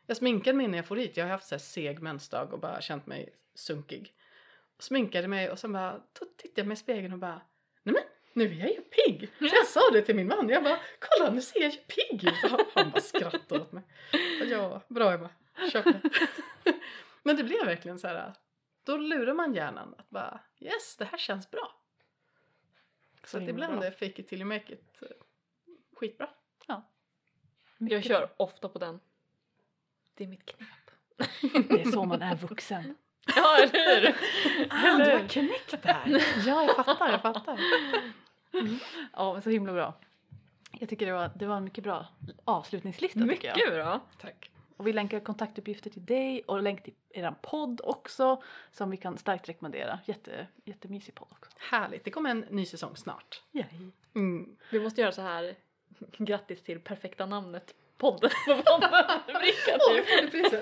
Jag 0.05 0.17
sminkade 0.17 0.57
mig 0.57 0.63
innan 0.63 0.77
jag 0.77 0.85
får 0.85 0.95
hit. 0.95 1.17
Jag 1.17 1.25
har 1.25 1.31
haft 1.31 1.47
så 1.47 1.55
här 1.55 1.59
seg 1.59 2.01
mensdag 2.01 2.53
och 2.53 2.59
bara 2.59 2.81
känt 2.81 3.05
mig 3.05 3.29
sunkig. 3.55 4.13
Sminkade 4.79 5.27
mig 5.27 5.51
och 5.51 5.59
sen 5.59 5.73
bara 5.73 5.99
tittade 6.37 6.61
jag 6.61 6.67
mig 6.67 6.73
i 6.73 6.77
spegeln 6.77 7.13
och 7.13 7.19
bara 7.19 7.41
nej 7.83 7.93
men 7.93 8.03
nu 8.35 8.45
är 8.45 8.59
jag 8.59 8.69
ju 8.69 8.81
pigg. 8.81 9.29
Så 9.39 9.45
jag 9.55 9.67
sa 9.67 9.89
det 9.93 10.01
till 10.01 10.15
min 10.15 10.27
man. 10.27 10.49
Jag 10.49 10.63
bara 10.63 10.79
kolla 10.99 11.31
nu 11.31 11.41
ser 11.41 11.61
jag 11.61 11.71
ju 11.71 11.77
pigg 11.77 12.23
ut. 12.23 12.51
Och 12.53 12.59
Han 12.73 12.91
bara 12.91 13.01
skrattade 13.01 13.61
åt 13.61 13.71
mig. 13.71 13.83
Ja, 14.51 14.81
bra 14.87 15.13
Emma. 15.13 15.29
Kör 15.71 15.81
på. 15.81 15.93
Men 17.23 17.35
det 17.35 17.43
blev 17.43 17.65
verkligen 17.65 17.99
så 17.99 18.07
här. 18.07 18.33
Då 18.83 18.97
lurar 18.97 19.33
man 19.33 19.53
hjärnan 19.53 19.95
att 19.97 20.09
bara 20.09 20.39
yes 20.59 20.97
det 20.97 21.05
här 21.05 21.17
känns 21.17 21.51
bra. 21.51 21.81
Så 23.23 23.37
att 23.37 23.49
ibland 23.49 23.73
bra. 23.73 23.85
är 23.85 23.91
fake 23.91 24.21
it 24.21 24.27
till 24.27 24.39
you 24.39 24.47
make 24.47 24.73
it 24.73 25.01
eh, 25.01 25.07
skitbra. 25.95 26.29
Jag 26.67 26.81
Mycket 27.77 28.05
kör 28.05 28.29
ofta 28.37 28.69
på 28.69 28.79
den. 28.79 28.99
Det 30.13 30.23
är 30.23 30.27
mitt 30.27 30.45
knep. 30.45 30.69
Det 31.69 31.81
är 31.81 31.91
så 31.91 32.05
man 32.05 32.21
är 32.21 32.35
vuxen. 32.35 32.95
Ja, 33.35 33.57
eller 33.57 34.01
hur? 34.01 34.15
Ah, 34.69 34.97
du 34.97 35.11
har 35.11 35.27
knäckt 35.27 35.81
det 35.81 35.91
här! 35.91 36.23
Ja, 36.45 36.63
jag 36.63 36.85
fattar, 36.85 37.11
jag 37.11 37.21
fattar. 37.21 37.59
Ja, 39.13 39.33
men 39.33 39.41
så 39.41 39.49
himla 39.49 39.73
bra. 39.73 39.93
Jag 40.79 40.89
tycker 40.89 41.05
det 41.05 41.13
var, 41.13 41.31
det 41.35 41.45
var 41.45 41.57
en 41.57 41.63
mycket 41.63 41.83
bra 41.83 42.07
avslutningslista 42.45 43.19
tycker 43.19 43.47
jag. 43.47 43.57
Mycket 43.57 43.73
bra. 43.73 43.99
Tack. 44.21 44.51
Och 44.77 44.87
vi 44.87 44.93
länkar 44.93 45.19
kontaktuppgifter 45.19 45.89
till 45.89 46.05
dig 46.05 46.41
och 46.41 46.63
länk 46.63 46.83
till 46.83 46.93
eran 47.09 47.35
podd 47.41 47.81
också 47.83 48.43
som 48.71 48.89
vi 48.89 48.97
kan 48.97 49.17
starkt 49.17 49.49
rekommendera. 49.49 49.99
Jätte, 50.05 50.47
jättemysig 50.65 51.15
podd 51.15 51.27
också. 51.31 51.51
Härligt, 51.57 52.03
det 52.03 52.11
kommer 52.11 52.29
en 52.29 52.39
ny 52.39 52.65
säsong 52.65 52.95
snart. 52.95 53.43
Yay. 53.51 53.65
Mm. 54.15 54.55
Vi 54.71 54.79
måste 54.79 55.01
göra 55.01 55.11
så 55.11 55.21
här. 55.21 55.55
Grattis 56.17 56.63
till 56.63 56.79
perfekta 56.79 57.25
namnet 57.25 57.73
podden 57.97 58.29
på 58.47 58.53
podden. 58.63 58.91
Rubriken 59.27 59.79
Åh, 59.79 59.95
typ. 59.95 59.97
jag 59.97 60.07
får 60.07 60.21
det 60.21 60.31
priset! 60.31 60.61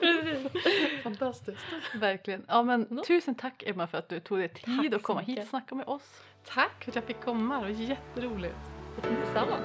Precis. 0.00 1.02
Fantastiskt. 1.02 1.58
Verkligen. 1.94 2.44
Ja 2.48 2.62
men 2.62 2.86
Nå. 2.90 3.02
tusen 3.04 3.34
tack 3.34 3.62
Emma 3.66 3.86
för 3.86 3.98
att 3.98 4.08
du 4.08 4.20
tog 4.20 4.38
dig 4.38 4.48
tid 4.48 4.64
Tack 4.90 4.94
att 4.94 5.02
komma 5.02 5.20
hit 5.20 5.38
och 5.38 5.46
snacka 5.46 5.74
med 5.74 5.86
oss. 5.86 6.22
Tack 6.44 6.84
för 6.84 6.90
att 6.90 6.94
jag 6.94 7.04
fick 7.04 7.20
komma, 7.24 7.54
det 7.54 7.60
var 7.62 7.68
jätteroligt. 7.68 8.56
Detsamma. 9.02 9.56